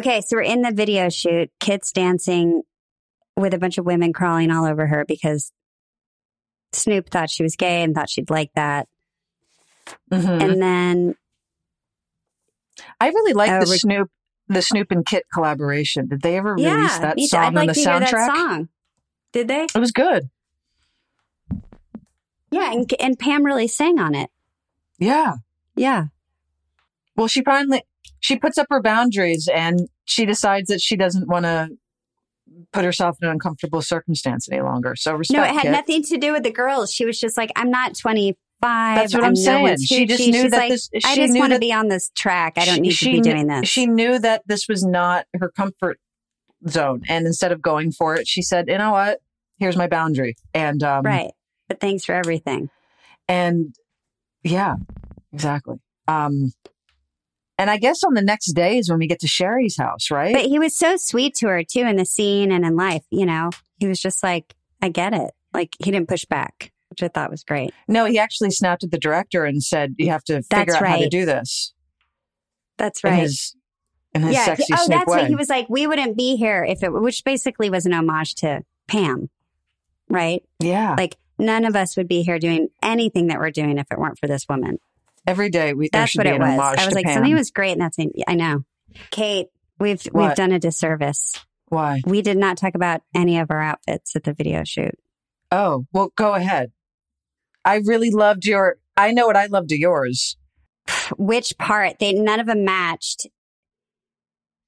Okay, 0.00 0.22
so 0.22 0.36
we're 0.38 0.42
in 0.42 0.62
the 0.62 0.72
video 0.72 1.10
shoot. 1.10 1.50
Kit's 1.60 1.92
dancing 1.92 2.62
with 3.36 3.52
a 3.52 3.58
bunch 3.58 3.76
of 3.76 3.84
women 3.84 4.14
crawling 4.14 4.50
all 4.50 4.64
over 4.64 4.86
her 4.86 5.04
because 5.06 5.52
Snoop 6.72 7.10
thought 7.10 7.28
she 7.28 7.42
was 7.42 7.54
gay 7.54 7.82
and 7.82 7.94
thought 7.94 8.08
she'd 8.08 8.30
like 8.30 8.50
that. 8.54 8.88
Mhm. 10.10 10.42
And 10.42 10.62
then, 10.62 11.14
I 12.98 13.08
really 13.08 13.34
like 13.34 13.50
Uh, 13.50 13.60
the 13.60 13.66
Snoop, 13.66 14.10
the 14.48 14.62
Snoop 14.62 14.90
and 14.90 15.04
Kit 15.04 15.26
collaboration. 15.30 16.08
Did 16.08 16.22
they 16.22 16.38
ever 16.38 16.54
release 16.54 16.66
yeah, 16.66 16.98
that 17.00 17.20
song 17.20 17.58
I'd 17.58 17.58
on 17.58 17.66
the 17.66 17.72
soundtrack? 17.74 18.10
that 18.10 18.36
song. 18.36 18.68
Did 19.32 19.48
they? 19.48 19.64
It 19.64 19.78
was 19.78 19.92
good. 19.92 20.30
Yeah, 22.50 22.72
and, 22.72 22.90
and 22.98 23.18
Pam 23.18 23.44
really 23.44 23.68
sang 23.68 23.98
on 24.00 24.14
it. 24.14 24.30
Yeah. 24.98 25.34
Yeah. 25.76 26.06
Well, 27.16 27.28
she 27.28 27.42
finally 27.42 27.82
she 28.20 28.36
puts 28.36 28.58
up 28.58 28.66
her 28.70 28.82
boundaries 28.82 29.48
and 29.52 29.88
she 30.04 30.24
decides 30.26 30.68
that 30.68 30.80
she 30.80 30.96
doesn't 30.96 31.28
want 31.28 31.44
to 31.44 31.68
put 32.72 32.84
herself 32.84 33.16
in 33.22 33.28
an 33.28 33.32
uncomfortable 33.34 33.80
circumstance 33.82 34.48
any 34.50 34.60
longer. 34.60 34.94
So 34.96 35.14
respect. 35.14 35.36
No, 35.38 35.44
it 35.44 35.54
had 35.62 35.72
nothing 35.72 36.02
to 36.04 36.18
do 36.18 36.32
with 36.32 36.42
the 36.42 36.50
girls. 36.50 36.92
She 36.92 37.04
was 37.04 37.18
just 37.20 37.36
like, 37.36 37.50
I'm 37.56 37.70
not 37.70 37.96
25. 37.96 38.36
That's 38.62 39.14
what 39.14 39.22
I'm 39.22 39.30
I'm 39.30 39.36
saying. 39.36 39.78
She 39.78 40.04
just 40.06 40.26
knew 40.26 40.50
that 40.50 40.56
like, 40.56 40.70
this- 40.70 40.90
I 41.04 41.14
just 41.16 41.38
want 41.38 41.52
to 41.52 41.58
be 41.58 41.72
on 41.72 41.88
this 41.88 42.10
track. 42.16 42.54
I 42.56 42.64
don't 42.66 42.74
She- 42.76 42.80
need 42.80 42.92
she 42.92 43.04
to 43.06 43.12
be 43.12 43.20
doing 43.20 43.46
this. 43.46 43.68
She 43.68 43.86
knew 43.86 44.18
that 44.18 44.42
this 44.46 44.68
was 44.68 44.84
not 44.84 45.26
her 45.38 45.50
comfort 45.50 45.98
zone, 46.68 47.02
and 47.08 47.26
instead 47.26 47.52
of 47.52 47.62
going 47.62 47.90
for 47.92 48.16
it, 48.16 48.28
she 48.28 48.42
said, 48.42 48.68
"You 48.68 48.76
know 48.76 48.92
what? 48.92 49.20
Here's 49.58 49.76
my 49.78 49.86
boundary." 49.86 50.36
And 50.52 50.82
um, 50.82 51.04
right. 51.06 51.30
But 51.68 51.80
thanks 51.80 52.04
for 52.04 52.14
everything. 52.14 52.68
and 53.28 53.74
yeah, 54.42 54.74
exactly. 55.32 55.76
Um, 56.08 56.52
and 57.60 57.70
I 57.70 57.76
guess 57.76 58.02
on 58.02 58.14
the 58.14 58.22
next 58.22 58.52
day 58.54 58.78
is 58.78 58.88
when 58.88 58.98
we 58.98 59.06
get 59.06 59.20
to 59.20 59.26
Cherie's 59.26 59.76
house, 59.76 60.10
right? 60.10 60.32
But 60.32 60.46
he 60.46 60.58
was 60.58 60.74
so 60.74 60.96
sweet 60.96 61.34
to 61.36 61.48
her 61.48 61.62
too 61.62 61.80
in 61.80 61.96
the 61.96 62.06
scene 62.06 62.50
and 62.52 62.64
in 62.64 62.74
life. 62.74 63.04
You 63.10 63.26
know, 63.26 63.50
he 63.78 63.86
was 63.86 64.00
just 64.00 64.22
like, 64.22 64.54
I 64.80 64.88
get 64.88 65.12
it. 65.12 65.30
Like 65.52 65.76
he 65.78 65.90
didn't 65.90 66.08
push 66.08 66.24
back, 66.24 66.72
which 66.88 67.02
I 67.02 67.08
thought 67.08 67.30
was 67.30 67.44
great. 67.44 67.74
no, 67.86 68.06
he 68.06 68.18
actually 68.18 68.50
snapped 68.50 68.82
at 68.82 68.90
the 68.90 68.98
director 68.98 69.44
and 69.44 69.62
said, 69.62 69.94
"You 69.98 70.08
have 70.08 70.24
to 70.24 70.42
figure 70.42 70.72
That's 70.72 70.74
out 70.76 70.86
how 70.86 70.96
to 70.96 71.08
do 71.08 71.26
this." 71.26 71.74
That's 72.78 73.04
In 73.04 73.10
right. 73.10 73.20
his 73.20 73.54
in 74.14 74.22
his 74.22 74.34
yeah. 74.34 74.44
sexy 74.46 74.72
oh, 74.72 74.86
that's 74.88 75.06
way. 75.06 75.18
what 75.18 75.28
he 75.28 75.36
was 75.36 75.50
like. 75.50 75.66
We 75.68 75.86
wouldn't 75.86 76.16
be 76.16 76.36
here 76.36 76.64
if 76.64 76.82
it, 76.82 76.92
which 76.92 77.24
basically 77.24 77.68
was 77.68 77.84
an 77.84 77.92
homage 77.92 78.36
to 78.36 78.62
Pam, 78.88 79.28
right? 80.08 80.42
yeah. 80.60 80.94
Like 80.96 81.16
none 81.38 81.66
of 81.66 81.76
us 81.76 81.94
would 81.98 82.08
be 82.08 82.22
here 82.22 82.38
doing 82.38 82.68
anything 82.82 83.26
that 83.26 83.38
we're 83.38 83.50
doing 83.50 83.76
if 83.76 83.86
it 83.90 83.98
weren't 83.98 84.18
for 84.18 84.28
this 84.28 84.46
woman. 84.48 84.78
Every 85.26 85.50
day 85.50 85.74
we 85.74 85.88
That's 85.92 86.16
what 86.16 86.24
be 86.24 86.30
it 86.30 86.40
was. 86.40 86.58
I 86.58 86.86
was 86.86 86.94
like, 86.94 87.04
Pam. 87.04 87.14
something 87.14 87.34
was 87.34 87.50
great, 87.50 87.72
and 87.72 87.80
that's 87.80 87.98
I 88.26 88.34
know. 88.34 88.64
Kate, 89.10 89.48
we've 89.78 90.02
we've 90.12 90.34
done 90.34 90.52
a 90.52 90.58
disservice. 90.58 91.34
Why? 91.68 92.00
We 92.04 92.22
did 92.22 92.36
not 92.36 92.56
talk 92.56 92.74
about 92.74 93.02
any 93.14 93.38
of 93.38 93.50
our 93.50 93.60
outfits 93.60 94.16
at 94.16 94.24
the 94.24 94.32
video 94.32 94.64
shoot. 94.64 94.94
Oh, 95.52 95.86
well, 95.92 96.12
go 96.16 96.34
ahead. 96.34 96.72
I 97.64 97.76
really 97.76 98.10
loved 98.10 98.44
your. 98.44 98.76
I 98.96 99.12
know 99.12 99.26
what 99.26 99.36
I 99.36 99.46
loved 99.46 99.72
of 99.72 99.78
yours. 99.78 100.36
Which 101.16 101.56
part? 101.58 101.98
They 101.98 102.12
none 102.12 102.40
of 102.40 102.46
them 102.46 102.64
matched. 102.64 103.26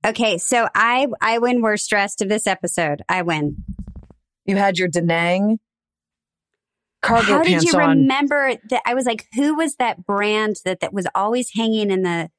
Okay, 0.05 0.38
so 0.38 0.68
I 0.74 1.07
I 1.20 1.38
win 1.38 1.62
worst 1.62 1.88
dressed 1.88 2.20
of 2.20 2.28
this 2.28 2.46
episode. 2.46 3.03
I 3.09 3.22
win. 3.22 3.64
You 4.44 4.57
had 4.57 4.78
your 4.78 4.88
Denang 4.88 5.59
cargo 7.03 7.24
How 7.34 7.42
did 7.42 7.62
you 7.62 7.78
on. 7.78 7.98
remember 8.00 8.55
that? 8.70 8.82
I 8.86 8.94
was 8.94 9.05
like, 9.05 9.26
who 9.34 9.55
was 9.57 9.74
that 9.76 10.07
brand 10.07 10.57
that 10.64 10.80
that 10.80 10.92
was 10.92 11.07
always 11.14 11.50
hanging 11.55 11.90
in 11.90 12.03
the 12.03 12.30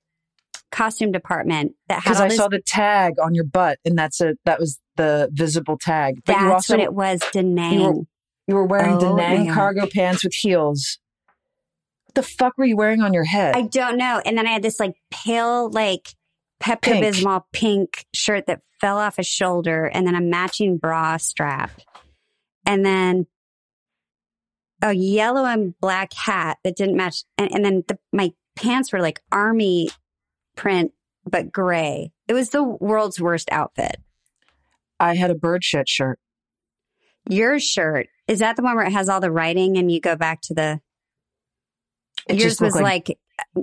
costume 0.72 1.12
department 1.12 1.74
that 1.88 1.96
had 1.96 2.04
Because 2.04 2.22
I 2.22 2.28
this? 2.30 2.38
saw 2.38 2.48
the 2.48 2.62
tag 2.66 3.14
on 3.22 3.36
your 3.36 3.44
butt, 3.46 3.78
and 3.86 3.98
that's 3.98 4.20
a 4.22 4.36
that 4.46 4.60
was 4.60 4.80
the 4.96 5.30
visible 5.32 5.78
tag. 5.78 6.16
But 6.26 6.34
that's 6.34 6.44
you 6.44 6.52
also 6.52 6.74
what 6.78 6.84
it 6.84 6.94
was. 6.94 7.20
Denang. 7.34 8.06
you 8.48 8.56
were 8.56 8.66
wearing 8.66 8.96
Oh, 8.96 9.00
Denang 9.00 9.48
God. 9.48 9.54
cargo 9.54 9.88
pants 9.88 10.24
with 10.24 10.34
heels. 10.34 10.98
What 12.08 12.16
the 12.16 12.24
fuck 12.24 12.58
were 12.58 12.66
you 12.66 12.78
wearing 12.78 13.02
on 13.02 13.14
your 13.14 13.24
head? 13.26 13.56
I 13.56 13.64
don't 13.64 13.98
know. 13.98 14.22
And 14.26 14.38
then 14.38 14.48
I 14.48 14.52
had 14.52 14.62
this 14.64 14.80
like 14.80 14.94
pale, 15.12 15.70
like 15.70 16.10
Pepto. 16.62 17.02
Bismol 17.02 17.44
pink 17.52 18.06
shirt 18.14 18.46
that 18.48 18.62
fell 18.80 18.98
off 18.98 19.20
a 19.20 19.24
shoulder, 19.24 19.86
and 19.86 20.08
then 20.08 20.16
a 20.16 20.22
matching 20.22 20.78
bra 20.78 21.18
strap, 21.18 21.72
and 22.66 22.86
then 22.86 23.28
a 24.84 24.94
yellow 24.94 25.46
and 25.46 25.80
black 25.80 26.14
hat 26.14 26.58
that 26.64 26.76
didn't 26.76 26.98
match, 26.98 27.24
and, 27.38 27.50
and 27.54 27.66
then 27.66 27.84
the, 27.88 27.98
my 28.12 28.34
pants 28.56 28.92
were 28.92 29.00
like 29.00 29.22
army 29.32 29.90
print 30.56 30.92
but 31.26 31.52
gray. 31.54 32.12
It 32.28 32.34
was 32.34 32.50
the 32.50 32.64
world's 32.64 33.20
worst 33.20 33.48
outfit. 33.50 33.96
I 35.00 35.16
had 35.16 35.32
a 35.32 35.36
bird 35.36 35.64
shit 35.64 35.88
shirt. 35.88 36.20
Your 37.30 37.60
shirt 37.60 38.08
is 38.28 38.40
that 38.40 38.58
the 38.58 38.62
one 38.62 38.76
where 38.76 38.86
it 38.86 38.92
has 38.92 39.08
all 39.08 39.22
the 39.22 39.32
writing, 39.32 39.78
and 39.78 39.90
you 39.90 40.02
go 40.02 40.18
back 40.18 40.42
to 40.44 40.54
the. 40.54 40.82
It 42.28 42.40
yours 42.40 42.60
was 42.60 42.76
like, 42.76 43.18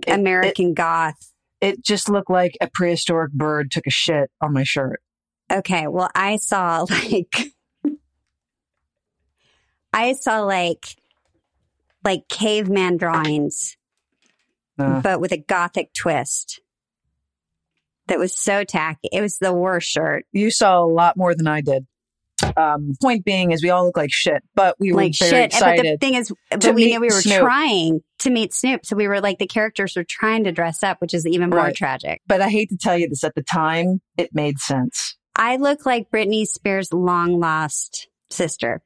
American 0.06 0.72
Goth. 0.72 1.32
It 1.60 1.84
just 1.84 2.08
looked 2.08 2.30
like 2.30 2.56
a 2.62 2.70
prehistoric 2.72 3.32
bird 3.32 3.70
took 3.70 3.86
a 3.86 3.90
shit 3.90 4.30
on 4.40 4.54
my 4.54 4.64
shirt. 4.64 5.02
Okay, 5.52 5.86
well, 5.86 6.10
I 6.14 6.36
saw 6.36 6.86
like 6.90 7.52
I 9.92 10.14
saw 10.14 10.40
like 10.40 10.96
like 12.04 12.28
caveman 12.28 12.96
drawings, 12.96 13.76
Uh, 14.78 15.00
but 15.00 15.20
with 15.20 15.32
a 15.32 15.36
gothic 15.38 15.92
twist. 15.92 16.60
That 18.06 18.18
was 18.18 18.36
so 18.36 18.64
tacky. 18.64 19.08
It 19.12 19.20
was 19.20 19.38
the 19.38 19.52
worst 19.52 19.88
shirt. 19.88 20.24
you 20.32 20.50
saw 20.50 20.82
a 20.82 20.86
lot 20.86 21.16
more 21.16 21.34
than 21.34 21.46
I 21.46 21.60
did. 21.60 21.86
Um, 22.56 22.94
point 23.00 23.24
being 23.24 23.52
is 23.52 23.62
we 23.62 23.68
all 23.70 23.84
look 23.84 23.96
like 23.98 24.10
shit, 24.10 24.42
but 24.54 24.74
we 24.80 24.90
were 24.92 24.96
like 25.02 25.14
very 25.16 25.30
shit. 25.50 25.54
But 25.60 25.76
the 25.76 25.98
thing 26.00 26.14
is, 26.14 26.32
but 26.50 26.74
we 26.74 26.86
knew 26.86 27.00
we 27.00 27.06
were 27.08 27.20
Snoop. 27.20 27.38
trying 27.40 28.00
to 28.20 28.30
meet 28.30 28.52
Snoop, 28.54 28.84
so 28.86 28.96
we 28.96 29.06
were 29.06 29.20
like 29.20 29.38
the 29.38 29.46
characters 29.46 29.94
were 29.94 30.04
trying 30.08 30.44
to 30.44 30.50
dress 30.52 30.82
up, 30.82 31.00
which 31.02 31.12
is 31.14 31.26
even 31.26 31.50
more 31.50 31.58
Right. 31.60 31.76
tragic. 31.76 32.22
but 32.26 32.40
I 32.40 32.48
hate 32.48 32.70
to 32.70 32.76
tell 32.78 32.96
you 32.98 33.08
this 33.08 33.22
at 33.24 33.34
the 33.34 33.42
time, 33.42 34.00
it 34.16 34.30
made 34.34 34.58
sense. 34.58 35.16
I 35.36 35.56
look 35.56 35.84
like 35.86 36.10
Britney 36.10 36.46
Spears' 36.46 36.92
long 36.92 37.38
lost 37.38 38.08
sister. 38.30 38.80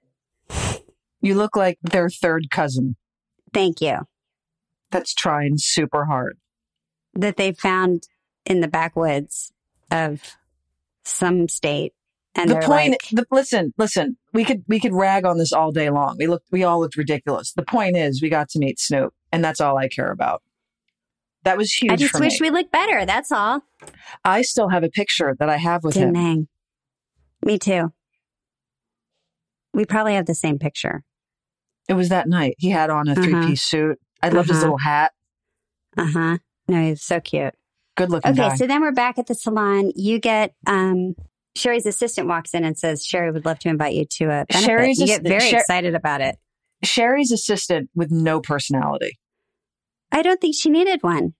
You 1.20 1.36
look 1.36 1.56
like 1.56 1.78
their 1.82 2.10
third 2.10 2.50
cousin 2.50 2.96
Thank 3.54 3.80
you. 3.80 3.98
that's 4.90 5.14
trying 5.14 5.54
super 5.56 6.04
hard. 6.04 6.36
that 7.14 7.36
they 7.36 7.52
found 7.52 8.08
in 8.44 8.60
the 8.60 8.68
backwoods 8.68 9.52
of 9.90 10.20
some 11.04 11.48
state. 11.48 11.92
And 12.36 12.50
the 12.50 12.56
point, 12.56 12.90
like, 12.90 13.08
the, 13.12 13.24
listen, 13.30 13.72
listen, 13.78 14.16
we 14.32 14.44
could 14.44 14.64
we 14.66 14.80
could 14.80 14.92
rag 14.92 15.24
on 15.24 15.38
this 15.38 15.52
all 15.52 15.70
day 15.70 15.88
long. 15.88 16.16
We 16.18 16.26
looked, 16.26 16.46
we 16.50 16.64
all 16.64 16.80
looked 16.80 16.96
ridiculous. 16.96 17.52
The 17.52 17.62
point 17.62 17.96
is, 17.96 18.20
we 18.20 18.28
got 18.28 18.48
to 18.50 18.58
meet 18.58 18.80
Snoop, 18.80 19.14
and 19.30 19.44
that's 19.44 19.60
all 19.60 19.78
I 19.78 19.86
care 19.86 20.10
about. 20.10 20.42
That 21.44 21.56
was 21.56 21.72
huge 21.72 21.92
I 21.92 21.96
just 21.96 22.18
wish 22.18 22.40
me. 22.40 22.50
we 22.50 22.56
looked 22.56 22.72
better. 22.72 23.06
That's 23.06 23.30
all. 23.30 23.62
I 24.24 24.42
still 24.42 24.68
have 24.70 24.82
a 24.82 24.88
picture 24.88 25.36
that 25.38 25.48
I 25.48 25.58
have 25.58 25.84
with 25.84 25.94
him. 25.94 26.12
Dang. 26.12 26.48
Me 27.44 27.58
too. 27.58 27.92
We 29.72 29.84
probably 29.84 30.14
have 30.14 30.26
the 30.26 30.34
same 30.34 30.58
picture. 30.58 31.04
It 31.88 31.94
was 31.94 32.08
that 32.08 32.28
night. 32.28 32.54
He 32.58 32.70
had 32.70 32.90
on 32.90 33.08
a 33.08 33.12
Uh-huh. 33.12 33.22
three 33.22 33.46
piece 33.46 33.62
suit. 33.62 33.98
I 34.22 34.28
loved 34.30 34.48
his 34.48 34.58
Uh-huh. 34.58 34.64
little 34.66 34.78
hat. 34.78 35.12
Uh 35.96 36.06
huh. 36.06 36.38
No, 36.68 36.82
he's 36.82 37.02
so 37.02 37.20
cute. 37.20 37.54
Good 37.96 38.10
looking 38.10 38.32
Okay, 38.32 38.48
guy. 38.48 38.56
so 38.56 38.66
then 38.66 38.80
we're 38.80 38.92
back 38.92 39.18
at 39.18 39.26
the 39.26 39.34
salon. 39.34 39.92
You 39.94 40.18
get 40.18 40.54
um 40.66 41.14
Cherie's 41.56 41.86
assistant 41.86 42.26
walks 42.26 42.52
in 42.54 42.64
and 42.64 42.76
says, 42.76 43.04
Cherie 43.06 43.30
would 43.30 43.44
love 43.44 43.60
to 43.60 43.68
invite 43.68 43.94
you 43.94 44.04
to 44.06 44.24
a 44.24 44.46
benefit. 44.48 44.66
Cherie's 44.66 44.98
you 44.98 45.06
get 45.06 45.22
very 45.22 45.50
Sher- 45.50 45.58
excited 45.58 45.94
about 45.94 46.20
it. 46.20 46.36
Cherie's 46.84 47.30
assistant 47.30 47.90
with 47.94 48.10
no 48.10 48.40
personality. 48.40 49.18
I 50.10 50.22
don't 50.22 50.40
think 50.40 50.56
she 50.58 50.68
needed 50.70 51.02
one. 51.02 51.34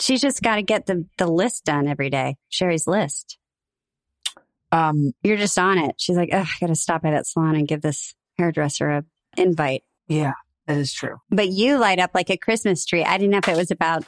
She's 0.00 0.20
just 0.20 0.42
got 0.42 0.56
to 0.56 0.62
get 0.62 0.86
the, 0.86 1.06
the 1.18 1.26
list 1.28 1.64
done 1.64 1.86
every 1.86 2.10
day. 2.10 2.36
Cherie's 2.50 2.86
list. 2.88 3.38
Um, 4.72 5.12
You're 5.22 5.36
just 5.36 5.58
on 5.58 5.78
it. 5.78 5.94
She's 5.98 6.16
like, 6.16 6.30
oh, 6.32 6.38
I 6.38 6.48
got 6.60 6.66
to 6.68 6.74
stop 6.74 7.02
by 7.02 7.12
that 7.12 7.26
salon 7.26 7.54
and 7.56 7.66
give 7.68 7.80
this 7.80 8.14
hairdresser 8.38 8.90
a 8.90 9.04
invite. 9.38 9.82
yeah, 10.08 10.32
that 10.66 10.76
is 10.76 10.92
true. 10.92 11.16
But 11.30 11.48
you 11.48 11.78
light 11.78 11.98
up 11.98 12.10
like 12.14 12.30
a 12.30 12.36
Christmas 12.36 12.84
tree. 12.84 13.04
I 13.04 13.16
didn't 13.18 13.30
know 13.30 13.38
if 13.38 13.48
it 13.48 13.56
was 13.56 13.70
about 13.70 14.04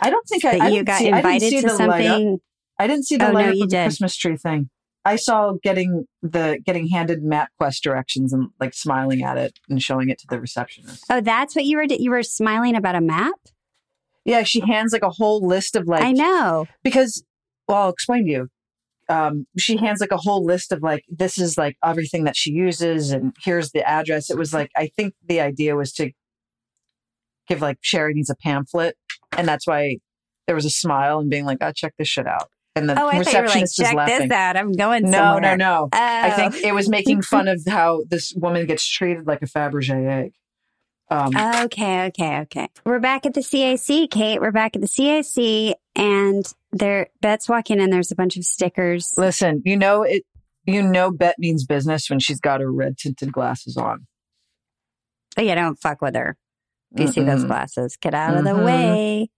I 0.00 0.10
don't 0.10 0.26
think 0.28 0.44
I, 0.44 0.52
that 0.58 0.60
I 0.62 0.68
you 0.68 0.82
got 0.84 0.98
see, 0.98 1.08
invited 1.08 1.50
to 1.62 1.68
something. 1.70 2.38
I 2.78 2.86
didn't 2.86 3.04
see 3.06 3.16
the 3.16 3.28
Oh, 3.28 3.32
light 3.32 3.46
no, 3.46 3.52
up 3.52 3.64
of 3.64 3.70
the. 3.70 3.76
Christmas 3.84 4.16
tree 4.16 4.36
thing. 4.36 4.70
I 5.04 5.16
saw 5.16 5.54
getting 5.62 6.06
the 6.22 6.60
getting 6.64 6.88
handed 6.88 7.22
map 7.22 7.50
quest 7.58 7.82
directions 7.82 8.32
and 8.32 8.48
like 8.60 8.72
smiling 8.74 9.22
at 9.22 9.36
it 9.38 9.58
and 9.68 9.82
showing 9.82 10.10
it 10.10 10.18
to 10.20 10.26
the 10.28 10.40
receptionist. 10.40 11.04
Oh, 11.10 11.20
that's 11.20 11.54
what 11.56 11.64
you 11.64 11.76
were. 11.76 11.84
You 11.84 12.10
were 12.10 12.22
smiling 12.22 12.74
about 12.76 12.94
a 12.94 13.00
map. 13.00 13.34
Yeah, 14.24 14.44
she 14.44 14.60
hands 14.60 14.92
like 14.92 15.02
a 15.02 15.10
whole 15.10 15.44
list 15.46 15.74
of 15.76 15.86
like 15.88 16.02
I 16.04 16.12
know. 16.12 16.66
because 16.84 17.24
well, 17.68 17.78
I'll 17.84 17.88
explain 17.90 18.24
to 18.26 18.30
you. 18.30 18.48
Um, 19.08 19.46
she 19.58 19.76
hands 19.76 20.00
like 20.00 20.12
a 20.12 20.16
whole 20.16 20.44
list 20.44 20.72
of 20.72 20.82
like 20.82 21.04
this 21.08 21.36
is 21.38 21.58
like 21.58 21.76
everything 21.84 22.24
that 22.24 22.36
she 22.36 22.50
uses 22.52 23.10
and 23.10 23.34
here's 23.42 23.72
the 23.72 23.82
address. 23.88 24.30
It 24.30 24.38
was 24.38 24.54
like 24.54 24.70
I 24.76 24.86
think 24.96 25.14
the 25.28 25.40
idea 25.40 25.74
was 25.76 25.92
to 25.94 26.12
give 27.48 27.60
like 27.60 27.78
Cherie 27.80 28.14
needs 28.14 28.30
a 28.30 28.36
pamphlet, 28.36 28.96
and 29.36 29.46
that's 29.46 29.66
why 29.66 29.98
there 30.46 30.54
was 30.54 30.64
a 30.64 30.70
smile 30.70 31.18
and 31.18 31.28
being 31.30 31.44
like, 31.44 31.58
"Oh, 31.60 31.72
check 31.74 31.94
this 31.98 32.08
shit 32.08 32.26
out." 32.26 32.48
And 32.74 32.88
then 32.88 32.96
the 32.96 33.02
Oh, 33.02 33.08
I 33.08 33.10
thought 33.10 33.12
you 33.12 33.18
were 33.18 33.24
like, 33.24 33.26
receptionist 33.44 33.80
is 33.80 33.88
check 33.90 34.06
this 34.06 34.30
out. 34.30 34.56
I'm 34.56 34.72
going 34.72 35.02
No, 35.04 35.10
somewhere. 35.18 35.56
no, 35.58 35.82
no. 35.82 35.88
I 35.92 36.30
Oh. 36.32 36.36
think 36.50 36.64
it 36.64 36.72
was 36.74 36.88
making 36.88 37.20
fun 37.34 37.46
of 37.48 37.60
how 37.68 38.02
this 38.08 38.32
woman 38.34 38.64
gets 38.66 38.86
treated 38.86 39.26
like 39.26 39.42
a 39.42 39.46
Fabergé 39.46 40.08
egg. 40.24 40.32
Um, 41.10 41.36
Okay, 41.36 42.06
okay, 42.06 42.38
okay. 42.40 42.68
We're 42.86 42.98
back 43.00 43.26
at 43.26 43.34
the 43.34 43.40
CAC, 43.42 44.10
Kate. 44.10 44.40
We're 44.40 44.52
back 44.52 44.74
at 44.74 44.80
the 44.80 44.88
CAC, 44.88 45.74
and 45.94 46.46
there, 46.72 47.08
Bette's 47.20 47.48
walking 47.48 47.80
in. 47.80 47.90
There's 47.90 48.10
a 48.10 48.14
bunch 48.16 48.36
of 48.36 48.44
stickers. 48.44 49.12
listen, 49.16 49.62
you 49.64 49.76
know 49.76 50.02
it. 50.02 50.24
You 50.64 50.82
know, 50.82 51.10
Bette 51.10 51.34
means 51.38 51.64
business 51.66 52.08
when 52.08 52.20
she's 52.20 52.40
got 52.40 52.60
her 52.60 52.70
red 52.70 52.96
tinted 52.96 53.32
glasses 53.32 53.76
on. 53.76 54.06
Oh, 55.36 55.42
yeah, 55.42 55.56
don't 55.56 55.74
fuck 55.80 56.00
with 56.00 56.14
her. 56.14 56.36
If 56.94 57.00
you 57.00 57.08
see 57.08 57.22
those 57.22 57.44
glasses, 57.44 57.96
get 58.00 58.14
out 58.14 58.36
of 58.36 58.44
the 58.44 58.50
Mhm. 58.50 58.64
way. 58.64 59.30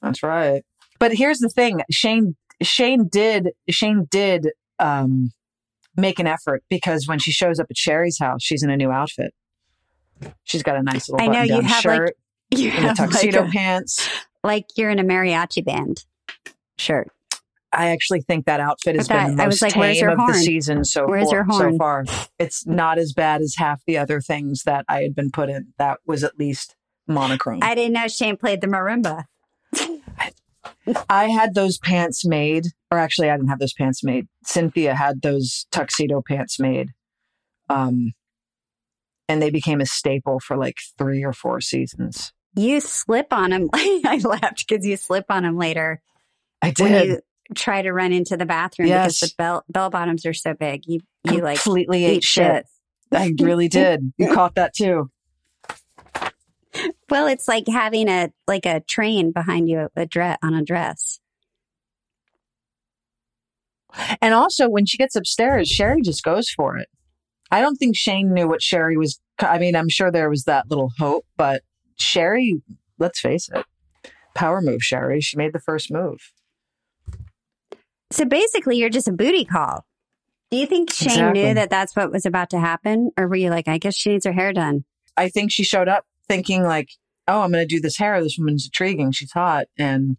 That's 0.00 0.22
right. 0.22 0.64
But 0.98 1.12
here's 1.14 1.38
the 1.40 1.48
thing: 1.50 1.82
Shane, 1.90 2.36
Shane 2.62 3.08
did, 3.08 3.50
Shane 3.68 4.06
did 4.10 4.48
um, 4.78 5.32
make 5.96 6.18
an 6.18 6.26
effort 6.26 6.62
because 6.70 7.06
when 7.06 7.18
she 7.18 7.32
shows 7.32 7.58
up 7.60 7.66
at 7.68 7.76
Cherie's 7.76 8.18
house, 8.18 8.42
she's 8.42 8.62
in 8.62 8.70
a 8.70 8.76
new 8.76 8.90
outfit. 8.90 9.34
She's 10.44 10.62
got 10.62 10.76
a 10.76 10.82
nice 10.82 11.08
little 11.10 11.26
I 11.28 11.30
know, 11.32 11.42
you 11.42 11.60
have, 11.62 11.84
like, 11.84 11.96
shirt 11.96 12.16
You 12.50 12.70
and 12.70 12.84
the 12.84 12.88
have 12.88 12.98
like 13.00 13.10
tuxedo 13.10 13.44
a- 13.46 13.50
pants. 13.50 14.08
like 14.44 14.66
you're 14.76 14.90
in 14.90 14.98
a 14.98 15.04
mariachi 15.04 15.62
band 15.64 16.04
shirt. 16.80 17.10
I 17.72 17.90
actually 17.90 18.22
think 18.22 18.46
that 18.46 18.58
outfit 18.58 18.96
has 18.96 19.06
that- 19.08 19.26
been 19.28 19.36
the 19.36 19.42
I 19.44 19.46
most 19.46 19.62
like, 19.62 19.72
tame 19.72 20.08
of 20.08 20.18
the 20.26 20.34
season 20.34 20.84
so 20.84 21.06
far, 21.06 21.46
so 21.52 21.76
far. 21.78 22.04
It's 22.38 22.66
not 22.66 22.98
as 22.98 23.12
bad 23.12 23.42
as 23.42 23.54
half 23.56 23.80
the 23.86 23.98
other 23.98 24.20
things 24.20 24.64
that 24.64 24.84
I 24.88 25.02
had 25.02 25.14
been 25.14 25.30
put 25.30 25.48
in. 25.48 25.68
That 25.78 25.98
was 26.04 26.24
at 26.24 26.38
least 26.38 26.74
monochrome. 27.06 27.60
I 27.62 27.74
didn't 27.76 27.92
know 27.92 28.08
Shane 28.08 28.36
played 28.36 28.60
the 28.60 28.66
marimba. 28.66 29.26
I 31.08 31.28
had 31.28 31.54
those 31.54 31.78
pants 31.78 32.24
made, 32.24 32.66
or 32.90 32.98
actually, 32.98 33.30
I 33.30 33.36
didn't 33.36 33.48
have 33.50 33.60
those 33.60 33.72
pants 33.72 34.02
made. 34.02 34.26
Cynthia 34.44 34.94
had 34.94 35.22
those 35.22 35.66
tuxedo 35.70 36.22
pants 36.26 36.58
made. 36.58 36.90
Um, 37.68 38.12
and 39.28 39.40
they 39.40 39.50
became 39.50 39.80
a 39.80 39.86
staple 39.86 40.40
for 40.40 40.56
like 40.56 40.78
three 40.98 41.24
or 41.24 41.32
four 41.32 41.60
seasons. 41.60 42.32
You 42.56 42.80
slip 42.80 43.32
on 43.32 43.52
him. 43.52 43.70
I 43.74 44.20
laughed 44.24 44.66
because 44.68 44.84
you 44.84 44.96
slip 44.96 45.26
on 45.30 45.44
them 45.44 45.56
later 45.56 46.02
I 46.62 46.72
when 46.78 46.92
did. 46.92 47.08
you 47.08 47.20
try 47.54 47.82
to 47.82 47.92
run 47.92 48.12
into 48.12 48.36
the 48.36 48.46
bathroom 48.46 48.88
Yes. 48.88 49.20
because 49.20 49.30
the 49.30 49.34
bell 49.36 49.64
bell 49.68 49.90
bottoms 49.90 50.24
are 50.26 50.34
so 50.34 50.54
big. 50.54 50.82
You 50.86 51.00
you 51.24 51.40
like 51.40 51.62
completely 51.62 52.04
ate 52.04 52.24
shit. 52.24 52.66
I 53.12 53.32
really 53.40 53.68
did. 53.68 54.12
You 54.18 54.28
caught 54.34 54.54
that 54.56 54.74
too. 54.74 55.10
Well, 57.08 57.26
it's 57.26 57.48
like 57.48 57.66
having 57.66 58.08
a 58.08 58.30
like 58.46 58.66
a 58.66 58.80
train 58.80 59.32
behind 59.32 59.68
you 59.68 59.88
a 59.96 60.06
dress 60.06 60.38
on 60.42 60.54
a 60.54 60.62
dress. 60.62 61.18
And 64.22 64.32
also, 64.34 64.68
when 64.68 64.86
she 64.86 64.96
gets 64.96 65.16
upstairs, 65.16 65.68
Cherie 65.68 66.02
just 66.02 66.22
goes 66.22 66.48
for 66.48 66.76
it. 66.76 66.88
I 67.50 67.60
don't 67.60 67.74
think 67.76 67.96
Shane 67.96 68.32
knew 68.32 68.46
what 68.46 68.62
Cherie 68.62 68.96
was. 68.96 69.18
I 69.40 69.58
mean, 69.58 69.74
I'm 69.74 69.88
sure 69.88 70.12
there 70.12 70.30
was 70.30 70.44
that 70.44 70.70
little 70.70 70.92
hope, 70.98 71.26
but 71.36 71.62
Cherie, 71.96 72.62
let's 73.00 73.18
face 73.20 73.48
it, 73.52 73.64
power 74.36 74.60
move, 74.62 74.80
Cherie. 74.82 75.20
She 75.20 75.36
made 75.36 75.52
the 75.52 75.58
first 75.60 75.90
move. 75.90 76.30
So 78.12 78.24
basically, 78.24 78.76
you're 78.76 78.88
just 78.90 79.08
a 79.08 79.12
booty 79.12 79.44
call. 79.44 79.84
Do 80.50 80.56
you 80.56 80.66
think 80.66 80.92
Shane 80.92 81.10
Exactly. 81.10 81.42
knew 81.44 81.54
that 81.54 81.70
that's 81.70 81.94
what 81.94 82.10
was 82.10 82.26
about 82.26 82.50
to 82.50 82.58
happen, 82.58 83.10
or 83.16 83.28
were 83.28 83.36
you 83.36 83.50
like, 83.50 83.68
I 83.68 83.78
guess 83.78 83.94
she 83.96 84.10
needs 84.10 84.26
her 84.26 84.32
hair 84.32 84.52
done? 84.52 84.84
I 85.16 85.28
think 85.28 85.52
she 85.52 85.62
showed 85.62 85.86
up 85.88 86.04
thinking, 86.28 86.64
like, 86.64 86.88
oh, 87.28 87.42
I'm 87.42 87.52
going 87.52 87.66
to 87.66 87.72
do 87.74 87.80
this 87.80 87.96
hair. 87.98 88.20
This 88.22 88.36
woman's 88.38 88.66
intriguing. 88.66 89.12
She's 89.12 89.30
hot. 89.32 89.66
And 89.78 90.16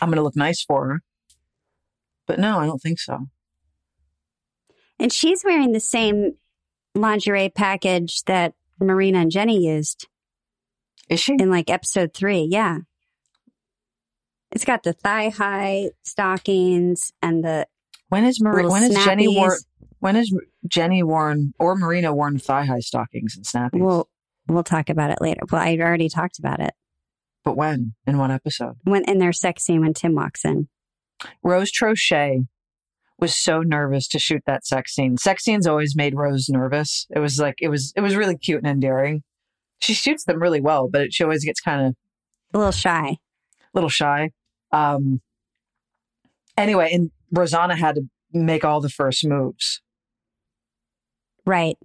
I'm 0.00 0.08
going 0.08 0.16
to 0.16 0.22
look 0.22 0.36
nice 0.36 0.62
for 0.62 0.88
her. 0.88 1.02
But 2.26 2.38
no, 2.38 2.58
I 2.58 2.66
don't 2.66 2.82
think 2.82 2.98
so. 2.98 3.26
And 4.98 5.12
she's 5.12 5.44
wearing 5.44 5.72
the 5.72 5.80
same 5.80 6.32
lingerie 6.94 7.48
package 7.50 8.22
that 8.24 8.54
Marina 8.80 9.18
and 9.20 9.30
Jenny 9.30 9.64
used 9.66 10.06
Is 11.08 11.20
she? 11.20 11.34
in 11.34 11.50
like 11.50 11.70
episode 11.70 12.12
three. 12.14 12.46
Yeah. 12.50 12.78
It's 14.56 14.64
got 14.64 14.84
the 14.84 14.94
thigh 14.94 15.28
high 15.28 15.90
stockings 16.02 17.12
and 17.20 17.44
the 17.44 17.66
When 18.08 18.24
is 18.24 18.40
Mar- 18.40 18.70
when 18.70 18.84
is 18.84 19.04
Jenny 19.04 19.28
worn? 19.28 19.58
When 19.98 20.16
is 20.16 20.34
Jenny 20.66 21.02
worn 21.02 21.52
or 21.58 21.76
Marina 21.76 22.14
worn 22.14 22.38
thigh 22.38 22.64
high 22.64 22.80
stockings 22.80 23.36
and 23.36 23.44
snappies? 23.44 23.80
We'll 23.80 24.08
we'll 24.48 24.64
talk 24.64 24.88
about 24.88 25.10
it 25.10 25.18
later. 25.20 25.42
Well, 25.52 25.60
I 25.60 25.76
already 25.76 26.08
talked 26.08 26.38
about 26.38 26.60
it 26.60 26.72
but 27.44 27.54
when? 27.54 27.92
In 28.06 28.16
what 28.16 28.30
episode? 28.30 28.76
when 28.84 29.04
in 29.04 29.18
their 29.18 29.34
sex 29.34 29.62
scene 29.62 29.82
when 29.82 29.92
Tim 29.92 30.14
walks 30.14 30.42
in. 30.42 30.68
Rose 31.42 31.70
Troche 31.70 32.46
was 33.18 33.36
so 33.36 33.60
nervous 33.60 34.08
to 34.08 34.18
shoot 34.18 34.40
that 34.46 34.64
sex 34.64 34.94
scene. 34.94 35.18
Sex 35.18 35.44
scenes 35.44 35.66
always 35.66 35.94
made 35.94 36.14
Rose 36.16 36.48
nervous. 36.48 37.06
It 37.10 37.18
was 37.18 37.38
like 37.38 37.56
it 37.60 37.68
was 37.68 37.92
it 37.94 38.00
was 38.00 38.16
really 38.16 38.38
cute 38.38 38.62
and 38.62 38.66
endearing. 38.66 39.22
She 39.80 39.92
shoots 39.92 40.24
them 40.24 40.40
really 40.40 40.62
well, 40.62 40.88
but 40.90 41.12
she 41.12 41.24
always 41.24 41.44
gets 41.44 41.60
kind 41.60 41.88
of 41.88 41.94
A 42.54 42.58
little 42.58 42.72
shy. 42.72 43.10
a 43.10 43.18
little 43.74 43.90
shy. 43.90 44.30
Um 44.72 45.20
anyway, 46.56 46.90
and 46.92 47.10
Rosanna 47.32 47.76
had 47.76 47.96
to 47.96 48.02
make 48.32 48.64
all 48.64 48.80
the 48.80 48.88
first 48.88 49.26
moves. 49.26 49.80
Right. 51.44 51.76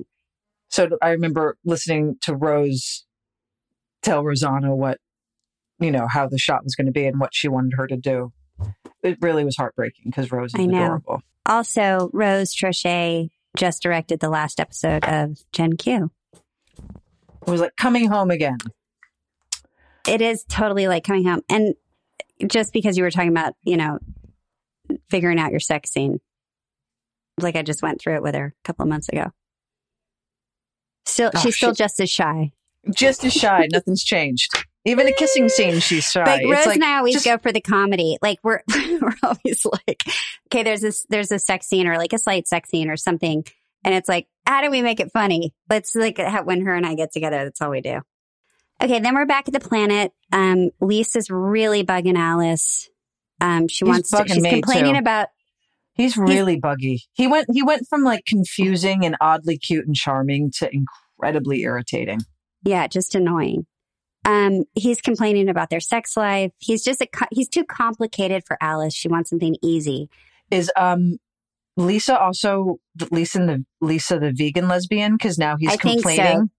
So 0.70 0.90
I 1.02 1.10
remember 1.10 1.58
listening 1.66 2.18
to 2.22 2.36
Rose 2.36 3.06
tell 4.02 4.24
Rosanna 4.24 4.76
what, 4.76 5.00
you 5.80 5.92
know, 5.92 6.08
how 6.10 6.28
the 6.28 6.38
shot 6.38 6.64
was 6.64 6.76
going 6.76 6.88
to 6.88 6.92
be 6.92 7.06
and 7.06 7.20
what 7.20 7.34
she 7.34 7.48
wanted 7.48 7.74
her 7.76 7.88
to 7.88 7.98
do. 7.98 8.32
It 9.04 9.18
really 9.22 9.44
was 9.44 9.56
heartbreaking 9.58 10.06
because 10.06 10.32
Rose 10.32 10.54
is 10.54 10.60
I 10.60 10.66
know. 10.66 10.84
adorable. 10.84 11.22
Also, 11.46 12.10
Rose 12.14 12.56
Troche 12.56 13.30
just 13.58 13.82
directed 13.82 14.20
the 14.20 14.30
last 14.30 14.60
episode 14.60 15.04
of 15.06 15.40
Gen 15.52 15.78
Q. 15.78 16.12
It 17.46 17.50
was 17.50 17.62
like 17.62 17.76
coming 17.76 18.08
home 18.08 18.32
again. 18.32 18.58
It 20.08 20.22
is 20.22 20.44
totally 20.46 20.88
like 20.88 21.04
coming 21.04 21.26
home. 21.26 21.42
And 21.50 21.76
just 22.48 22.74
because 22.74 22.98
you 22.98 23.04
were 23.04 23.12
talking 23.12 23.30
about, 23.30 23.54
you 23.64 23.78
know, 23.78 24.00
figuring 25.10 25.40
out 25.40 25.52
your 25.52 25.60
sex 25.60 25.92
scene, 25.92 26.20
like 27.40 27.56
I 27.56 27.62
just 27.62 27.82
went 27.82 28.02
through 28.02 28.16
it 28.16 28.24
with 28.24 28.36
her 28.36 28.54
a 28.64 28.64
couple 28.68 28.84
of 28.84 28.90
months 28.90 29.10
ago. 29.10 29.32
Still, 31.06 31.32
Oh, 31.34 31.40
she's 31.40 31.56
still 31.56 31.74
she- 31.74 31.78
just 31.84 32.00
as 32.00 32.10
shy. 32.10 32.52
Just 32.96 33.24
as 33.24 33.34
shy. 33.34 33.68
Nothing's 33.72 34.04
changed. 34.04 34.52
Even 34.86 35.08
a 35.08 35.14
kissing 35.14 35.48
scene, 35.50 35.80
she's 35.80 36.06
shy. 36.10 36.24
But 36.24 36.42
It's 36.42 36.52
Rose 36.52 36.66
like, 36.66 36.76
and 36.76 36.84
I 36.84 36.98
always 36.98 37.14
just- 37.16 37.26
go 37.26 37.38
for 37.38 37.52
the 37.52 37.62
comedy. 37.62 38.18
Like 38.22 38.40
we're 38.44 38.62
we're 39.02 39.14
always 39.24 39.66
like, 39.66 40.04
okay, 40.48 40.64
there's 40.64 40.82
this 40.82 41.06
there's 41.10 41.32
a 41.32 41.40
sex 41.40 41.68
scene 41.68 41.88
or 41.88 41.98
like 41.98 42.14
a 42.14 42.18
slight 42.18 42.48
sex 42.48 42.70
scene 42.70 42.90
or 42.90 42.98
something, 42.98 43.44
and 43.84 43.94
it's 43.96 44.10
like, 44.10 44.28
how 44.48 44.62
do 44.62 44.72
we 44.72 44.82
make 44.82 45.00
it 45.00 45.12
funny? 45.12 45.54
Let's 45.70 45.94
like 45.96 46.18
when 46.46 46.62
her 46.66 46.74
and 46.74 46.86
I 46.86 46.96
get 46.96 47.12
together, 47.14 47.44
that's 47.44 47.62
all 47.62 47.70
we 47.70 47.82
do. 47.82 48.02
Okay, 48.82 49.00
then 49.00 49.14
we're 49.14 49.26
back 49.26 49.48
at 49.48 49.54
the 49.54 49.60
planet. 49.60 50.12
Um, 50.32 50.72
Lisa's 50.80 51.30
really 51.30 51.84
bugging 51.84 52.18
Alice. 52.18 52.90
Um, 53.40 53.68
she 53.68 53.86
He's 53.86 53.90
wants 53.90 54.10
to, 54.12 54.24
she's 54.28 54.44
complaining 54.44 54.94
too. 54.94 55.00
about 55.00 55.28
He's 55.94 56.18
really 56.18 56.58
buggy. 56.58 57.04
He 57.14 57.28
went 57.28 57.48
he 57.52 57.62
went 57.64 57.86
from 57.88 58.04
like 58.04 58.26
confusing 58.26 59.06
and 59.06 59.16
oddly 59.22 59.58
cute 59.58 59.86
and 59.86 59.96
charming 59.96 60.52
to 60.58 60.70
incredibly 60.74 61.62
irritating. 61.62 62.22
yeah, 62.64 62.88
just 62.88 63.14
annoying. 63.14 63.66
Um, 64.26 64.64
he's 64.74 65.02
complaining 65.02 65.50
about 65.50 65.70
their 65.70 65.80
sex 65.82 66.16
life. 66.16 66.52
He's 66.60 66.84
just 66.84 67.02
a 67.02 67.08
he's 67.32 67.50
too 67.50 67.66
complicated 67.66 68.44
for 68.48 68.58
Alice. 68.62 68.94
She 68.96 69.10
wants 69.10 69.30
something 69.30 69.58
easy. 69.62 70.10
Is 70.50 70.72
um 70.78 71.18
Lisa 71.78 72.18
also 72.18 72.80
Lisa 73.12 73.40
the 73.40 73.66
Lisa 73.82 74.18
the 74.18 74.32
vegan 74.32 74.68
lesbian? 74.70 75.14
Because 75.14 75.38
now 75.38 75.56
he's 75.60 75.74
I 75.74 75.76
think 75.76 76.02
so. 76.02 76.10
complaining. 76.10 76.50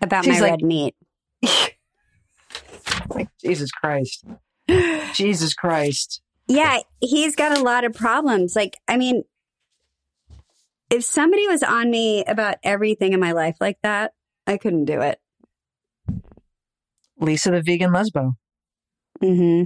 About 0.00 0.26
my 0.26 0.38
like- 0.38 0.50
red 0.50 0.62
meat. 0.62 0.94
like 3.16 3.28
Jesus 3.42 3.70
Christ. 3.70 4.24
Jesus 5.14 5.54
Christ. 5.54 6.22
Yeah, 6.48 6.78
he's 7.00 7.36
got 7.36 7.56
a 7.56 7.62
lot 7.62 7.84
of 7.84 7.94
problems. 7.94 8.54
Like, 8.56 8.78
I 8.88 8.96
mean, 8.96 9.22
if 10.90 11.04
somebody 11.04 11.46
was 11.48 11.62
on 11.62 11.90
me 11.90 12.24
about 12.24 12.56
everything 12.62 13.12
in 13.12 13.20
my 13.20 13.32
life 13.32 13.56
like 13.60 13.78
that, 13.82 14.12
I 14.46 14.56
couldn't 14.58 14.84
do 14.86 15.00
it. 15.00 15.18
Lisa 17.18 17.50
the 17.50 17.62
vegan 17.62 17.90
lesbo. 17.90 18.34
hmm 19.20 19.64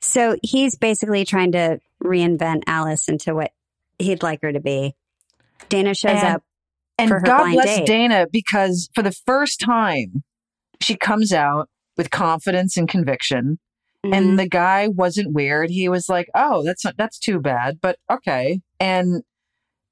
So 0.00 0.36
he's 0.42 0.76
basically 0.76 1.24
trying 1.24 1.52
to 1.52 1.80
reinvent 2.02 2.62
Alice 2.66 3.08
into 3.08 3.34
what 3.34 3.52
he'd 3.98 4.22
like 4.22 4.42
her 4.42 4.52
to 4.52 4.60
be. 4.60 4.94
Dana 5.68 5.94
shows 5.94 6.12
And- 6.22 6.36
up. 6.36 6.42
And 6.96 7.10
God 7.10 7.52
bless 7.54 7.78
date. 7.78 7.86
Dana 7.86 8.26
because 8.30 8.88
for 8.94 9.02
the 9.02 9.10
first 9.10 9.58
time 9.58 10.22
she 10.80 10.94
comes 10.94 11.32
out 11.32 11.68
with 11.96 12.10
confidence 12.10 12.76
and 12.76 12.88
conviction. 12.88 13.58
Mhm. 14.04 14.14
And 14.14 14.38
the 14.38 14.48
guy 14.48 14.88
wasn't 14.88 15.32
weird. 15.34 15.70
He 15.70 15.88
was 15.88 16.08
like, 16.08 16.28
"Oh, 16.34 16.62
that's 16.62 16.84
not, 16.84 16.96
that's 16.98 17.18
too 17.18 17.40
bad, 17.40 17.78
but 17.80 17.98
okay." 18.10 18.60
And 18.78 19.22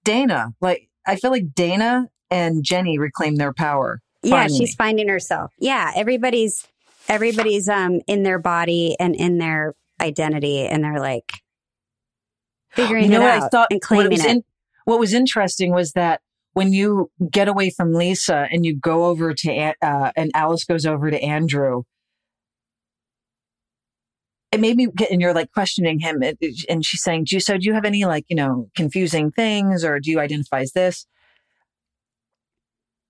Dana, 0.05 0.49
like, 0.61 0.89
I 1.07 1.17
feel 1.17 1.31
like 1.31 1.55
Dana 1.55 2.09
and 2.31 2.63
Jenny 2.65 2.99
reclaim 2.99 3.37
their 3.37 3.53
power. 3.53 4.01
yeah, 4.23 4.31
finally. 4.43 4.59
she's 4.59 4.75
finding 4.75 5.09
herself. 5.09 5.53
Yeah, 5.59 5.93
everybody's 5.97 6.67
everybody's 7.09 7.69
um 7.69 8.01
in 8.07 8.23
their 8.23 8.39
body 8.39 8.97
and 9.01 9.15
in 9.17 9.39
their 9.39 9.75
identity, 10.01 10.67
and 10.67 10.85
they're 10.85 11.01
like 11.01 11.33
figuring 12.71 13.05
you 13.05 13.11
know 13.11 13.21
it 13.21 13.25
what 13.25 13.31
out 13.35 13.43
I 13.45 13.49
thought? 13.49 13.69
and 13.71 13.77
what, 13.79 13.83
claiming 13.83 14.11
was 14.13 14.25
it. 14.25 14.31
in- 14.31 14.45
what 14.85 14.99
was 14.99 15.13
interesting 15.15 15.73
was 15.73 15.93
that 15.93 16.21
when 16.55 16.73
you 16.73 17.11
get 17.31 17.49
away 17.49 17.71
from 17.71 17.93
Lisa 17.95 18.47
and 18.51 18.65
you 18.65 18.77
go 18.79 19.07
over 19.07 19.33
to 19.35 19.73
uh, 19.83 20.13
and 20.17 20.31
Alice 20.35 20.65
goes 20.65 20.85
over 20.87 21.11
to 21.11 21.21
Andrew, 21.23 21.83
it 24.51 24.61
made 24.61 24.77
me 24.77 24.89
get 24.95 25.11
and 25.11 25.21
you're 25.21 25.33
like 25.35 25.51
questioning 25.53 25.99
him, 26.01 26.23
and- 26.23 26.85
she's 26.85 27.03
saying, 27.03 27.25
"Do 27.25 27.37
you 27.37 27.41
so? 27.41 27.57
Do 27.57 27.65
you 27.65 27.73
have 27.75 27.85
any 27.87 28.05
like 28.05 28.25
you 28.29 28.37
know 28.37 28.69
confusing 28.77 29.31
things, 29.31 29.85
or 29.85 29.99
do 29.99 30.11
you 30.11 30.21
identify 30.21 30.61
as 30.61 30.73
this?" 30.73 31.07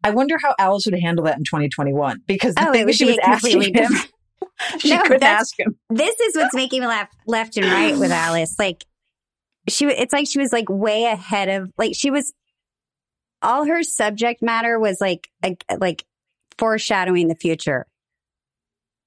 I 0.05 0.11
wonder 0.11 0.37
how 0.43 0.55
Alice 0.59 0.85
would 0.87 0.99
handle 1.01 1.25
that 1.27 1.39
in 1.39 1.45
2021 1.45 2.23
because 2.27 2.55
the 2.57 2.69
Oh, 2.69 2.73
thing 2.73 2.91
she 2.93 3.05
was 3.05 3.19
asking 3.23 3.73
him, 3.73 3.93
she 4.79 4.91
No, 4.97 5.03
couldn't 5.05 5.23
ask 5.23 5.57
him. 5.59 5.79
this 5.91 6.19
is 6.19 6.35
what's 6.37 6.55
making 6.57 6.81
me 6.81 6.89
laugh 6.89 7.09
left 7.27 7.57
and 7.57 7.67
right 7.67 7.97
with 7.97 8.11
Alice. 8.11 8.57
Like 8.59 8.85
she, 9.69 9.87
it's 9.87 10.13
like 10.13 10.27
she 10.27 10.41
was 10.41 10.53
like 10.53 10.69
way 10.69 11.05
ahead 11.05 11.49
of 11.49 11.71
like 11.79 11.93
she 11.95 12.11
was. 12.11 12.33
All 13.43 13.65
her 13.67 13.83
subject 13.83 14.43
matter 14.43 14.79
was 14.79 15.01
like 15.01 15.29
a, 15.45 15.57
like 15.79 16.05
foreshadowing 16.59 17.29
the 17.29 17.35
future 17.35 17.87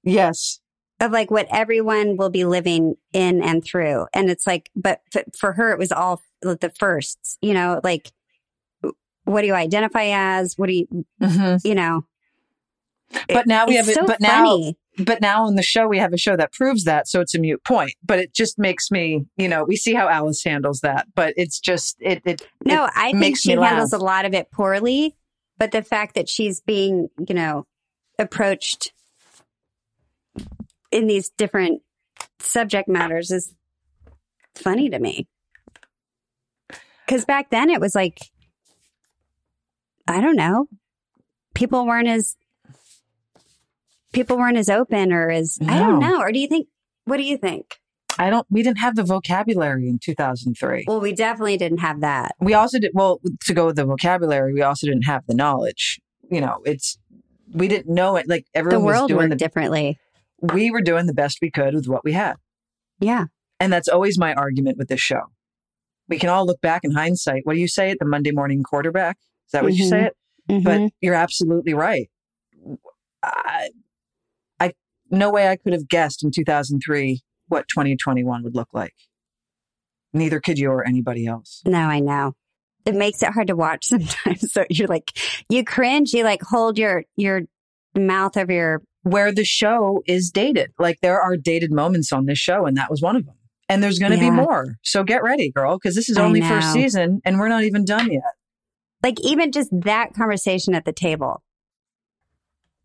Yes. 0.04 0.60
of 1.00 1.12
like 1.12 1.32
what 1.32 1.48
everyone 1.50 2.18
will 2.18 2.30
be 2.30 2.46
living 2.46 2.96
in 3.14 3.42
and 3.42 3.64
through. 3.64 4.08
And 4.14 4.30
it's 4.30 4.46
like, 4.46 4.70
but 4.76 5.02
f- 5.16 5.26
for 5.38 5.54
her, 5.54 5.72
it 5.72 5.80
was 5.80 5.92
all 5.92 6.22
the 6.42 6.72
firsts, 6.78 7.38
you 7.42 7.54
know, 7.54 7.82
like, 7.84 8.12
what 9.24 9.42
do 9.42 9.48
you 9.48 9.56
identify 9.56 10.10
as? 10.12 10.58
What 10.58 10.68
do 10.68 10.74
you, 10.74 11.06
hmm 11.20 11.56
you 11.64 11.74
know? 11.76 12.06
But 13.28 13.48
now 13.48 13.66
we 13.66 13.78
It's 13.78 13.88
have 13.88 13.90
it. 13.90 14.00
so 14.00 14.06
but 14.08 14.20
now, 14.22 14.74
but 14.98 15.22
now 15.22 15.46
on 15.46 15.56
the 15.56 15.64
show 15.64 15.88
we 15.88 16.00
have 16.00 16.12
a 16.14 16.18
show 16.18 16.36
that 16.36 16.52
proves 16.52 16.84
that, 16.86 17.08
so 17.08 17.22
it's 17.22 17.34
a 17.36 17.40
mute 17.40 17.64
point. 17.64 17.94
But 18.04 18.20
it 18.20 18.34
just 18.34 18.58
makes 18.60 18.92
me, 18.92 19.26
you 19.38 19.48
know, 19.48 19.64
we 19.64 19.76
see 19.78 19.94
how 19.94 20.08
Alice 20.10 20.44
handles 20.44 20.82
that, 20.82 21.08
but 21.16 21.34
it's 21.38 21.60
just 21.60 21.96
it. 22.00 22.22
it 22.26 22.42
No, 22.66 22.86
it 22.86 22.92
I 22.96 23.12
think 23.14 23.38
she 23.38 23.52
handles 23.52 23.94
laugh. 23.94 24.02
a 24.02 24.04
lot 24.04 24.26
of 24.26 24.34
it 24.34 24.52
poorly, 24.52 25.16
but 25.58 25.72
the 25.72 25.82
fact 25.84 26.16
that 26.16 26.28
she's 26.28 26.62
being, 26.62 27.10
you 27.28 27.36
know, 27.36 27.66
approached 28.20 28.92
in 30.92 31.08
these 31.08 31.30
different 31.30 31.82
subject 32.40 32.88
matters 32.88 33.32
is 33.32 33.54
funny 34.56 34.90
to 34.90 35.00
me. 35.00 35.28
Cause 37.08 37.26
back 37.26 37.50
then 37.50 37.70
it 37.70 37.80
was 37.80 37.94
like, 37.94 38.18
I 40.08 40.22
don't 40.22 40.36
know, 40.36 40.68
people 41.54 41.86
weren't 41.86 42.08
as, 42.08 42.36
people 44.16 44.38
weren't 44.38 44.58
as 44.58 44.70
open 44.70 45.14
or 45.14 45.30
as, 45.30 45.58
I 45.68 45.78
don't 45.78 46.00
know. 46.00 46.20
Or 46.20 46.32
do 46.32 46.40
you 46.40 46.48
think, 46.48 46.68
what 47.06 47.18
do 47.18 47.24
you 47.24 47.38
think? 47.38 47.76
I 48.18 48.30
don't. 48.30 48.48
We 48.50 48.64
didn't 48.64 48.78
have 48.80 48.96
the 48.96 49.04
vocabulary 49.04 49.90
in 49.90 50.00
two 50.00 50.16
thousand 50.16 50.56
three. 50.56 50.86
Well, 50.88 51.02
we 51.02 51.12
definitely 51.14 51.58
didn't 51.58 51.80
have 51.80 52.00
that. 52.00 52.34
we 52.40 52.54
also 52.54 52.80
did 52.80 52.92
well 52.94 53.20
to 53.46 53.54
go 53.54 53.66
with 53.66 53.76
the 53.76 53.84
vocabulary. 53.86 54.54
We 54.54 54.62
also 54.62 54.88
didn't 54.88 55.04
have 55.04 55.24
the 55.28 55.34
knowledge. 55.36 56.00
You 56.32 56.40
know, 56.40 56.62
it's 56.66 56.98
we 57.54 57.68
didn't 57.68 57.94
know 57.94 58.16
it. 58.16 58.30
Like 58.30 58.46
everyone 58.54 58.84
The 58.84 58.88
everyone 58.88 59.02
was 59.02 59.08
doing 59.10 59.30
the. 59.32 59.36
differently. 59.36 60.00
We 60.42 60.72
were 60.72 60.82
doing 60.82 61.08
the 61.08 61.14
best 61.14 61.40
we 61.42 61.52
could 61.52 61.74
with 61.74 61.88
what 61.88 62.06
we 62.06 62.14
had. 62.14 62.38
Yeah. 63.02 63.26
And 63.60 63.72
that's 63.74 63.90
always 63.90 64.18
my 64.18 64.34
argument 64.34 64.78
with 64.78 64.88
this 64.88 65.02
show. 65.02 65.24
We 66.08 66.18
can 66.18 66.30
all 66.30 66.46
look 66.46 66.62
back 66.62 66.82
in 66.86 66.92
hindsight. 66.92 67.42
What 67.46 67.56
do 67.56 67.60
you 67.60 67.68
say 67.68 67.90
at 67.92 68.00
the 68.00 68.06
Monday 68.06 68.32
morning 68.32 68.64
quarterback? 68.64 69.18
Is 69.48 69.52
that 69.52 69.64
what 69.64 69.74
you 69.74 69.90
say 69.90 70.06
it? 70.06 70.16
Mhm. 70.50 70.64
But 70.64 70.92
you're 71.02 71.16
absolutely 71.16 71.74
right. 71.74 72.10
I, 73.24 73.70
no 75.10 75.30
way 75.32 75.48
I 75.48 75.56
could 75.56 75.74
have 75.74 75.88
guessed 75.88 76.24
in 76.24 76.32
2003 76.32 77.22
what 77.48 77.68
2021 77.68 78.44
would 78.44 78.56
look 78.56 78.70
like. 78.74 78.94
Neither 80.14 80.40
could 80.40 80.58
you 80.58 80.70
or 80.70 80.86
anybody 80.88 81.28
else. 81.28 81.62
No, 81.66 81.78
I 81.80 82.00
know. 82.00 82.34
It 82.86 82.96
makes 82.96 83.22
it 83.24 83.32
hard 83.34 83.48
to 83.48 83.56
watch 83.56 83.86
sometimes. 83.88 84.52
So 84.54 84.66
you're 84.70 84.88
like, 84.88 85.12
you 85.50 85.64
cringe. 85.64 86.14
You 86.14 86.24
like 86.24 86.42
hold 86.42 86.78
your 86.78 87.04
your 87.16 87.42
mouth 87.96 88.38
over 88.38 88.52
your. 88.52 88.82
Where 89.04 89.32
the 89.32 89.46
show 89.46 90.02
is 90.08 90.32
dated. 90.32 90.72
Like 90.80 91.00
there 91.02 91.22
are 91.22 91.38
dated 91.38 91.72
moments 91.72 92.12
on 92.12 92.26
this 92.26 92.40
show, 92.40 92.66
and 92.66 92.76
that 92.78 92.90
was 92.90 93.02
one 93.02 93.16
of 93.16 93.26
them. 93.26 93.36
And 93.70 93.82
there's 93.84 94.00
going 94.00 94.12
to 94.12 94.18
Yeah. 94.18 94.30
be 94.30 94.36
more. 94.36 94.76
So 94.84 95.04
get 95.04 95.24
ready, 95.24 95.52
girl, 95.52 95.78
because 95.78 95.96
this 95.96 96.08
is 96.10 96.18
only 96.18 96.40
first 96.42 96.72
season 96.72 97.22
and 97.26 97.40
we're 97.40 97.48
not 97.50 97.64
even 97.64 97.84
done 97.84 98.12
yet. 98.12 98.22
Like 99.04 99.20
even 99.22 99.52
just 99.52 99.70
that 99.72 100.14
conversation 100.14 100.76
at 100.76 100.86
the 100.86 100.94
table 100.94 101.42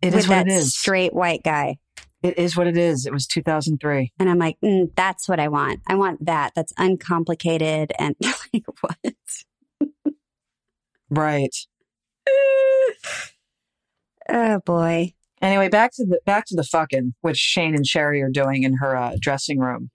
It 0.02 0.06
with 0.12 0.20
is 0.24 0.28
what 0.28 0.34
that 0.36 0.48
it 0.48 0.52
is. 0.52 0.74
straight 0.74 1.12
white 1.14 1.42
guy, 1.44 1.76
It 2.22 2.38
is 2.38 2.56
what 2.56 2.66
it 2.66 2.76
is. 2.76 3.06
It 3.06 3.12
was 3.12 3.26
2003. 3.26 4.12
and 4.18 4.28
I'm 4.28 4.38
like, 4.38 4.58
mm, 4.62 4.90
that's 4.94 5.28
what 5.28 5.40
I 5.40 5.48
want. 5.48 5.80
I 5.86 5.94
want 5.94 6.26
that. 6.26 6.52
That's 6.54 6.72
uncomplicated 6.76 7.92
and 7.98 8.14
like 8.52 8.64
what? 8.80 9.14
Right. 11.08 11.56
Oh 14.28 14.60
boy. 14.64 15.14
Anyway, 15.42 15.68
back 15.68 15.90
to 15.94 16.04
the 16.04 16.20
back 16.24 16.44
to 16.46 16.54
the 16.54 16.62
fucking, 16.62 17.14
which 17.20 17.36
Shane 17.38 17.74
and 17.74 17.84
Cherie 17.86 18.22
are 18.22 18.30
doing 18.30 18.62
in 18.62 18.76
her 18.76 18.94
uh, 18.96 19.16
dressing 19.20 19.58
room. 19.58 19.90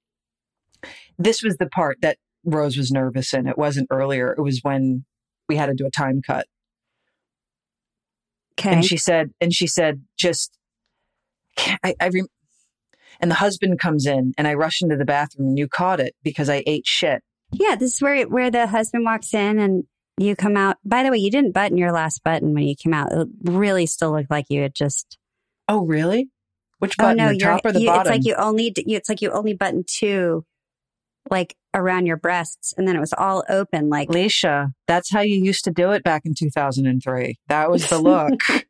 This 1.18 1.42
was 1.42 1.56
the 1.58 1.68
part 1.68 2.00
that 2.02 2.18
Rose 2.44 2.76
was 2.76 2.92
nervous 2.92 3.34
in. 3.34 3.48
It 3.48 3.58
wasn't 3.58 3.88
earlier. 3.92 4.34
It 4.34 4.42
was 4.42 4.60
when 4.64 5.06
we 5.48 5.56
had 5.56 5.68
to 5.68 5.74
do 5.74 5.86
a 5.86 5.92
time 5.92 6.22
cut, 6.26 6.48
Okay. 8.60 8.74
and 8.74 8.84
she 8.84 8.98
said, 8.98 9.32
and 9.40 9.54
she 9.54 9.68
said, 9.68 10.02
just, 10.18 10.55
I, 11.58 11.96
I 12.00 12.12
and 13.22 13.32
the 13.32 13.36
husband 13.36 13.80
comes 13.80 14.06
in, 14.06 14.34
and 14.38 14.48
I 14.48 14.54
rush 14.56 14.82
into 14.82 14.98
the 14.98 15.06
bathroom, 15.06 15.50
and 15.50 15.58
you 15.58 15.68
caught 15.68 16.00
it 16.00 16.16
because 16.24 16.50
I 16.50 16.64
ate 16.66 16.86
shit. 16.86 17.24
yeah, 17.54 17.76
this 17.76 17.96
is 17.96 18.02
where 18.02 18.28
where 18.28 18.52
the 18.52 18.68
husband 18.68 19.06
walks 19.06 19.34
in 19.34 19.60
and 19.60 19.84
you 20.18 20.36
come 20.36 20.58
out. 20.58 20.78
By 20.84 21.04
the 21.04 21.12
way, 21.12 21.18
you 21.18 21.32
didn't 21.32 21.54
button 21.54 21.78
your 21.78 21.92
last 21.92 22.24
button 22.24 22.54
when 22.54 22.64
you 22.64 22.76
came 22.76 22.94
out. 22.94 23.12
It 23.12 23.28
really 23.44 23.86
still 23.86 24.12
looked 24.12 24.32
like 24.32 24.46
you 24.50 24.62
had 24.62 24.76
just 24.76 25.18
Oh, 25.68 25.86
really? 25.86 26.30
Which 26.80 26.96
oh, 27.00 27.04
button? 27.04 27.20
oh 27.22 27.26
no, 27.28 27.34
the 27.34 27.40
top 27.40 27.66
or 27.66 27.72
the 27.72 27.82
you, 27.82 27.88
bottom? 27.88 28.02
it's 28.02 28.10
like 28.10 28.26
you 28.26 28.36
only 28.36 28.74
it's 28.76 29.10
like 29.10 29.22
you 29.22 29.32
only 29.32 29.54
button 29.54 29.84
two, 29.88 30.46
like 31.30 31.56
around 31.74 32.06
your 32.06 32.18
breasts, 32.18 32.74
and 32.78 32.88
then 32.88 32.96
it 32.96 33.00
was 33.00 33.14
all 33.18 33.44
open. 33.50 33.90
Like 33.90 34.10
Leisha, 34.10 34.72
that's 34.88 35.12
how 35.12 35.22
you 35.22 35.44
used 35.44 35.64
to 35.66 35.72
do 35.72 35.92
it 35.92 36.04
back 36.04 36.24
in 36.26 36.34
2003. 36.36 37.38
That 37.48 37.72
was 37.72 37.90
the 37.90 37.98
look. 38.00 38.40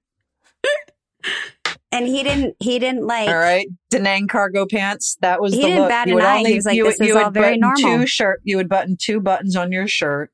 and 1.96 2.08
he 2.08 2.24
didn't 2.24 2.56
he 2.60 2.78
didn't 2.80 3.06
like 3.06 3.30
All 3.30 3.36
right, 3.36 3.68
denang 3.91 4.28
cargo 4.30 4.66
pants. 4.66 5.18
That 5.22 5.41
was 5.41 5.54
He 5.54 5.62
the 5.62 5.68
didn't 5.68 5.80
look. 5.82 5.89
bat 5.89 6.08
you 6.08 6.20
an 6.20 6.26
eye. 6.26 6.38
only 6.38 6.50
He 6.52 6.56
was 6.58 6.66
like, 6.66 6.76
you, 6.76 6.84
"This 6.86 7.00
would- 7.00 7.10
is 7.10 7.16
all 7.16 7.32
very 7.32 7.58
button 7.60 7.60
normal." 7.62 8.00
Two 8.00 8.06
shirt. 8.08 8.41
You 8.43 8.58
would 8.58 8.70
button 8.70 8.98
two 9.00 9.20
buttons 9.22 9.56
on 9.56 9.72
your 9.72 9.88
shirt 9.88 10.32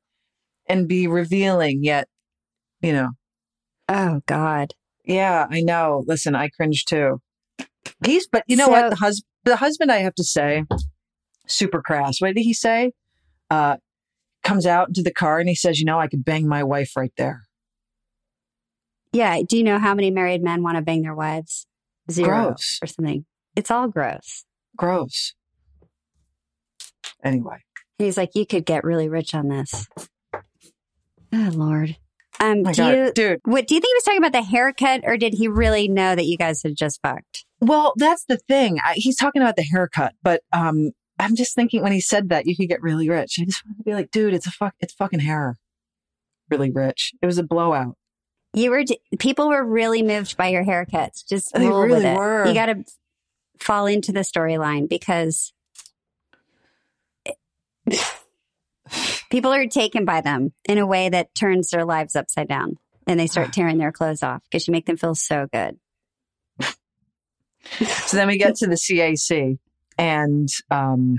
and 0.66 0.88
be 0.88 1.06
revealing. 1.06 1.82
Yet, 1.84 2.08
you 2.80 2.92
know, 2.92 3.10
oh 3.88 4.20
god 4.26 4.74
yeah, 5.04 5.48
I 5.50 5.62
know. 5.62 6.04
Listen, 6.06 6.36
I 6.36 6.48
cringe 6.48 6.84
too. 6.84 7.20
He's, 8.06 8.28
but 8.28 8.44
you 8.46 8.54
know 8.56 8.66
So- 8.66 8.70
what? 8.70 8.90
The 8.90 8.96
husband, 8.96 9.26
the 9.44 9.56
husband, 9.56 9.90
I 9.90 9.98
have 9.98 10.14
to 10.14 10.22
say, 10.24 10.64
super 11.48 11.82
crass. 11.82 12.20
What 12.20 12.34
did 12.36 12.42
he 12.42 12.54
say? 12.54 12.92
Uh, 13.50 13.78
comes 14.44 14.64
out 14.64 14.86
into 14.88 15.02
the 15.02 15.12
car 15.12 15.40
and 15.40 15.48
he 15.48 15.54
says, 15.56 15.80
"You 15.80 15.86
know, 15.86 15.98
I 15.98 16.06
could 16.06 16.24
bang 16.24 16.46
my 16.48 16.62
wife 16.62 16.92
right 16.96 17.12
there." 17.16 17.42
Yeah. 19.12 19.40
Do 19.46 19.56
you 19.56 19.64
know 19.64 19.78
how 19.78 19.94
many 19.94 20.10
married 20.10 20.42
men 20.42 20.62
want 20.62 20.76
to 20.76 20.82
bang 20.82 21.02
their 21.02 21.14
wives? 21.14 21.66
Zero 22.10 22.48
Gross. 22.48 22.78
or 22.82 22.86
something. 22.86 23.24
It's 23.54 23.70
all 23.70 23.88
gross. 23.88 24.44
Gross. 24.76 25.34
Anyway. 27.22 27.58
He's 27.98 28.16
like, 28.16 28.30
you 28.34 28.46
could 28.46 28.66
get 28.66 28.84
really 28.84 29.08
rich 29.08 29.34
on 29.34 29.48
this. 29.48 29.86
Oh 31.32 31.50
Lord. 31.52 31.96
Um, 32.40 32.62
my 32.62 32.72
do 32.72 32.82
God, 32.82 32.94
you 32.94 33.12
dude. 33.12 33.40
what 33.44 33.68
do 33.68 33.74
you 33.74 33.80
think 33.80 33.90
he 33.90 33.94
was 33.94 34.02
talking 34.04 34.18
about 34.18 34.32
the 34.32 34.42
haircut, 34.42 35.02
or 35.04 35.16
did 35.16 35.34
he 35.34 35.46
really 35.48 35.86
know 35.86 36.16
that 36.16 36.26
you 36.26 36.36
guys 36.36 36.62
had 36.62 36.76
just 36.76 37.00
fucked? 37.02 37.44
Well, 37.60 37.92
that's 37.96 38.24
the 38.24 38.38
thing. 38.38 38.78
I, 38.84 38.94
he's 38.94 39.16
talking 39.16 39.42
about 39.42 39.54
the 39.56 39.62
haircut, 39.62 40.14
but 40.22 40.42
um, 40.52 40.90
I'm 41.18 41.36
just 41.36 41.54
thinking 41.54 41.82
when 41.82 41.92
he 41.92 42.00
said 42.00 42.30
that 42.30 42.46
you 42.46 42.56
could 42.56 42.68
get 42.68 42.82
really 42.82 43.08
rich. 43.08 43.36
I 43.40 43.44
just 43.44 43.64
want 43.64 43.78
to 43.78 43.84
be 43.84 43.92
like, 43.92 44.10
dude, 44.10 44.34
it's 44.34 44.46
a 44.46 44.50
fuck, 44.50 44.74
it's 44.80 44.94
fucking 44.94 45.20
hair. 45.20 45.58
Really 46.50 46.70
rich. 46.70 47.12
It 47.22 47.26
was 47.26 47.38
a 47.38 47.44
blowout. 47.44 47.96
You 48.54 48.70
were 48.70 48.84
people 49.18 49.48
were 49.48 49.64
really 49.64 50.02
moved 50.02 50.36
by 50.36 50.48
your 50.48 50.64
haircuts. 50.64 51.26
Just 51.26 51.54
They 51.54 51.66
roll 51.66 51.82
with 51.82 51.90
really 51.90 52.06
it. 52.06 52.16
were. 52.16 52.46
You 52.46 52.54
got 52.54 52.66
to 52.66 52.84
fall 53.58 53.86
into 53.86 54.12
the 54.12 54.20
storyline 54.20 54.88
because 54.88 55.52
people 59.30 59.52
are 59.52 59.66
taken 59.66 60.04
by 60.04 60.20
them 60.20 60.52
in 60.68 60.78
a 60.78 60.86
way 60.86 61.08
that 61.08 61.34
turns 61.34 61.70
their 61.70 61.84
lives 61.84 62.14
upside 62.14 62.48
down, 62.48 62.76
and 63.06 63.18
they 63.18 63.26
start 63.26 63.52
tearing 63.54 63.78
their 63.78 63.92
clothes 63.92 64.22
off 64.22 64.42
because 64.44 64.68
you 64.68 64.72
make 64.72 64.86
them 64.86 64.96
feel 64.96 65.14
so 65.14 65.46
good. 65.52 65.78
So 68.06 68.16
then 68.16 68.26
we 68.26 68.38
get 68.38 68.56
to 68.56 68.66
the 68.66 68.74
CAC, 68.74 69.56
and 69.96 70.48
um, 70.68 71.18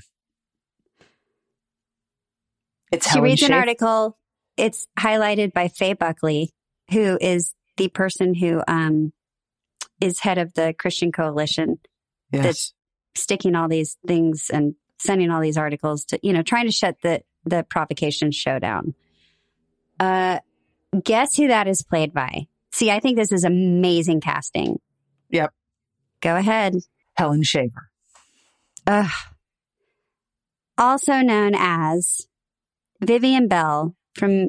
it's 2.92 3.06
she 3.08 3.12
Helen 3.12 3.24
reads 3.24 3.44
an 3.44 3.54
article. 3.54 4.18
It's 4.58 4.86
highlighted 5.00 5.54
by 5.54 5.70
Faye 5.70 5.94
Buckley, 5.94 6.54
who 6.92 7.18
is 7.22 7.54
the 7.78 7.88
person 7.90 8.34
who 8.36 8.62
um, 8.68 9.14
is 10.02 10.20
head 10.20 10.38
of 10.38 10.54
the 10.54 10.74
Christian 10.78 11.12
Coalition, 11.12 11.80
Yes. 12.32 12.74
sticking 13.16 13.56
all 13.56 13.68
these 13.68 13.98
things 14.08 14.50
and 14.52 14.76
sending 15.00 15.30
all 15.30 15.42
these 15.42 15.58
articles 15.58 16.06
to, 16.06 16.20
you 16.24 16.34
know, 16.34 16.42
trying 16.42 16.66
to 16.66 16.72
shut 16.72 16.98
the 17.04 17.22
the 17.46 17.66
provocation 17.70 18.32
show 18.32 18.58
down. 18.58 18.94
Uh, 20.00 20.40
guess 21.04 21.36
who 21.36 21.48
that 21.50 21.68
is 21.68 21.84
played 21.84 22.14
by? 22.14 22.48
See, 22.72 22.90
I 22.90 23.00
think 23.00 23.18
this 23.18 23.32
is 23.32 23.44
amazing 23.44 24.22
casting. 24.22 24.80
Yep. 25.30 25.52
Go 26.22 26.36
ahead. 26.38 26.76
Helen 27.18 27.44
Shaver. 27.44 27.90
Ugh. 28.88 29.12
Also 30.78 31.22
known 31.22 31.54
as 31.56 32.28
Vivian 33.02 33.48
Bell 33.48 33.96
from 34.16 34.48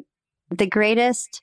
the 0.49 0.65
greatest 0.67 1.41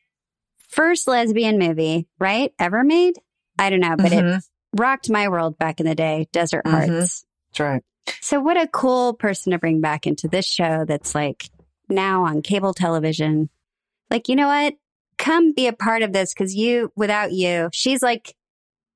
first 0.73 1.07
lesbian 1.07 1.59
movie, 1.59 2.07
right? 2.19 2.53
Ever 2.59 2.83
made? 2.83 3.15
I 3.59 3.71
don't 3.71 3.81
know, 3.81 3.97
but 3.97 4.13
it 4.13 4.25
Mhm. 4.25 4.43
rocked 4.75 5.11
my 5.11 5.29
world 5.29 5.59
back 5.59 5.79
in 5.81 5.87
the 5.87 5.95
day, 5.95 6.27
Desert 6.33 6.65
Mhm. 6.65 6.71
Hearts. 6.71 7.25
That's 7.51 7.61
right. 7.61 7.83
So 8.21 8.41
what 8.41 8.57
a 8.57 8.67
cool 8.67 9.15
person 9.15 9.53
to 9.53 9.59
bring 9.59 9.81
back 9.81 10.07
into 10.07 10.27
this 10.29 10.47
show 10.47 10.85
that's 10.85 11.15
like 11.15 11.49
now 11.89 12.25
on 12.25 12.43
cable 12.43 12.75
television. 12.75 13.49
Like, 14.11 14.29
you 14.29 14.35
know 14.37 14.49
what? 14.49 14.75
Come 15.19 15.53
be 15.53 15.67
a 15.69 15.73
part 15.73 16.03
of 16.03 16.13
this 16.13 16.35
because 16.35 16.55
you, 16.55 16.91
without 16.97 17.33
you, 17.33 17.69
she's 17.73 18.03
like 18.03 18.35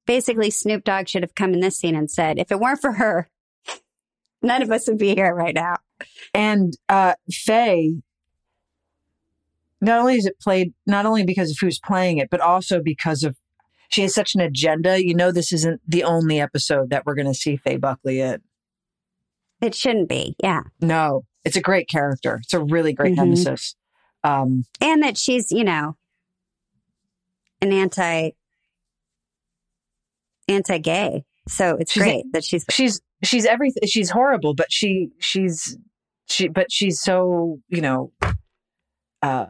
Basically, 0.07 0.51
Snoop 0.51 0.85
Dogg 0.85 1.09
should 1.09 1.25
have 1.25 1.35
come 1.35 1.53
in 1.53 1.59
this 1.59 1.79
scene 1.79 1.97
and 1.97 2.09
said, 2.09 2.39
if 2.39 2.53
it 2.53 2.61
weren't 2.61 2.81
for 2.81 2.93
her, 2.93 3.29
none 4.41 4.63
of 4.63 4.71
us 4.71 4.87
would 4.87 4.99
be 4.99 5.17
here 5.17 5.35
right 5.35 5.55
now. 5.55 5.79
And 6.33 6.73
uh 6.89 7.15
Faye, 7.29 7.95
not 9.87 10.01
only 10.01 10.17
is 10.17 10.27
it 10.27 10.39
played 10.41 10.75
not 10.87 11.07
only 11.07 11.25
because 11.25 11.51
of 11.51 11.57
who's 11.61 11.79
playing 11.79 12.19
it, 12.19 12.29
but 12.31 12.41
also 12.41 12.81
because 12.83 13.23
of 13.25 13.37
she 13.89 14.03
has 14.03 14.15
such 14.15 14.35
an 14.35 14.41
agenda. 14.43 15.03
You 15.03 15.15
know, 15.15 15.31
this 15.33 15.53
isn't 15.53 15.81
the 15.89 16.05
only 16.05 16.41
episode 16.41 16.91
that 16.91 17.07
we're 17.07 17.15
going 17.15 17.27
to 17.29 17.35
see 17.35 17.57
Faye 17.57 17.77
Buckley 17.77 18.21
in. 18.21 18.43
It 19.63 19.75
shouldn't 19.75 20.09
be. 20.09 20.35
Yeah. 20.43 20.63
No, 20.81 21.25
it's 21.45 21.57
a 21.57 21.61
great 21.63 21.89
character. 21.89 22.41
It's 22.43 22.53
a 22.53 22.63
really 22.63 22.93
great 22.93 23.13
Mhm. 23.15 23.17
nemesis. 23.19 23.75
Um, 24.25 24.65
And 24.81 25.03
that 25.03 25.17
she's, 25.17 25.51
you 25.53 25.65
know, 25.65 25.97
an 27.63 27.73
anti, 27.73 28.31
anti 30.49 30.79
gay. 30.79 31.25
So 31.49 31.77
it's 31.79 31.93
She's 31.93 32.03
a- 32.03 32.07
great 32.07 32.25
that 32.33 32.45
she's, 32.45 32.65
she's 32.71 33.01
she's 33.23 33.47
everything. 33.47 33.85
She's 33.87 34.11
horrible, 34.11 34.55
but 34.55 34.67
she 34.71 35.11
she's 35.21 35.79
she 36.29 36.49
but 36.49 36.71
she's 36.73 37.01
so 37.01 37.61
you 37.69 37.81
know. 37.81 38.13
Uh, 39.23 39.47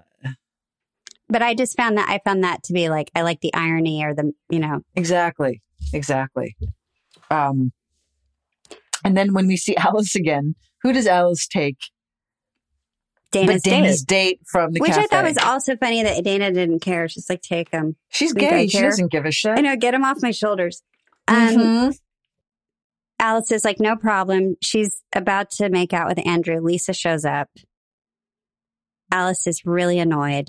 but 1.29 1.43
I 1.43 1.55
just 1.55 1.77
found 1.77 1.99
that, 1.99 2.09
I 2.09 2.21
found 2.25 2.45
that 2.45 2.63
to 2.65 2.73
be 2.73 2.89
like, 2.89 3.11
I 3.15 3.23
like 3.23 3.41
the 3.41 3.53
irony 3.55 4.05
or 4.05 4.15
the, 4.15 4.33
you 4.49 4.59
know, 4.61 4.81
Exactly. 4.95 5.63
Exactly. 5.93 6.57
Um, 7.31 7.73
and 9.05 9.17
then 9.17 9.33
when 9.35 9.47
we 9.47 9.57
see 9.57 9.77
Alice 9.77 10.15
again, 10.15 10.55
who 10.83 10.93
does 10.93 11.07
Alice 11.07 11.47
take? 11.47 11.77
Dana's, 13.33 13.57
but 13.63 13.63
Dana's 13.71 14.03
date. 14.05 14.39
date 14.39 14.41
from 14.47 14.73
the 14.73 14.81
Which 14.81 14.91
cafe. 14.93 15.03
I 15.03 15.07
thought 15.09 15.25
was 15.25 15.37
also 15.39 15.77
funny 15.77 16.03
that 16.05 16.23
Dana 16.25 16.53
didn't 16.53 16.79
care. 16.81 17.09
She's 17.09 17.29
like, 17.29 17.43
take 17.43 17.71
him. 17.71 17.97
She's 18.09 18.35
I 18.37 18.39
gay. 18.39 18.67
She 18.69 18.81
doesn't 18.81 19.11
give 19.11 19.27
a 19.27 19.33
shit. 19.33 19.59
I 19.59 19.61
know, 19.63 19.77
get 19.77 19.95
him 19.95 20.05
off 20.05 20.19
my 20.23 20.31
shoulders. 20.31 20.83
Um, 21.29 21.37
Mhm. 21.37 21.99
Alice 23.19 23.51
is 23.51 23.65
like, 23.65 23.81
no 23.81 23.97
problem. 23.97 24.57
She's 24.63 25.03
about 25.15 25.51
to 25.53 25.69
make 25.71 25.93
out 25.93 26.07
with 26.07 26.25
Andrew. 26.27 26.61
Lisa 26.61 26.93
shows 26.93 27.25
up. 27.25 27.49
Alice 29.11 29.47
is 29.47 29.65
really 29.65 29.99
annoyed 29.99 30.49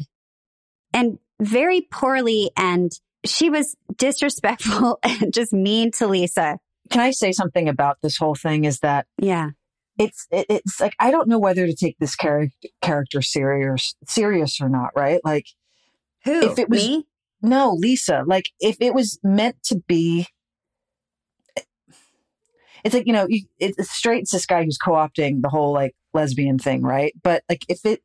and 0.93 1.19
very 1.41 1.81
poorly. 1.91 2.51
And 2.57 2.91
she 3.25 3.49
was 3.49 3.75
disrespectful 3.97 4.99
and 5.03 5.33
just 5.33 5.53
mean 5.53 5.91
to 5.93 6.07
Lisa. 6.07 6.57
Can 6.89 7.01
I 7.01 7.11
say 7.11 7.31
something 7.31 7.67
about 7.67 7.97
this 8.01 8.17
whole 8.17 8.35
thing? 8.35 8.65
Is 8.65 8.79
that 8.79 9.07
Yeah. 9.17 9.49
it's 9.99 10.27
it, 10.31 10.45
it's 10.49 10.79
like 10.79 10.95
I 10.99 11.11
don't 11.11 11.27
know 11.27 11.39
whether 11.39 11.65
to 11.67 11.75
take 11.75 11.97
this 11.99 12.15
character 12.15 12.55
character 12.81 13.21
serious 13.21 13.95
serious 14.07 14.61
or 14.61 14.69
not. 14.69 14.91
Right? 14.95 15.19
Like 15.23 15.47
Who? 16.25 16.51
If 16.51 16.59
it 16.59 16.69
was- 16.69 16.81
me? 16.83 17.07
no, 17.41 17.71
Lisa. 17.73 18.23
Like 18.25 18.49
if 18.59 18.77
it 18.79 18.93
was 18.93 19.19
meant 19.23 19.61
to 19.63 19.81
be. 19.87 20.27
It's 22.83 22.93
like 22.93 23.07
you 23.07 23.13
know, 23.13 23.25
you, 23.27 23.41
it's 23.59 23.91
straight. 23.91 24.21
It's 24.21 24.31
this 24.31 24.45
guy 24.45 24.63
who's 24.63 24.77
co-opting 24.77 25.41
the 25.41 25.49
whole 25.49 25.73
like 25.73 25.93
lesbian 26.13 26.57
thing, 26.59 26.83
right? 26.83 27.13
But 27.23 27.43
like 27.49 27.65
if 27.67 27.83
it, 27.85 28.01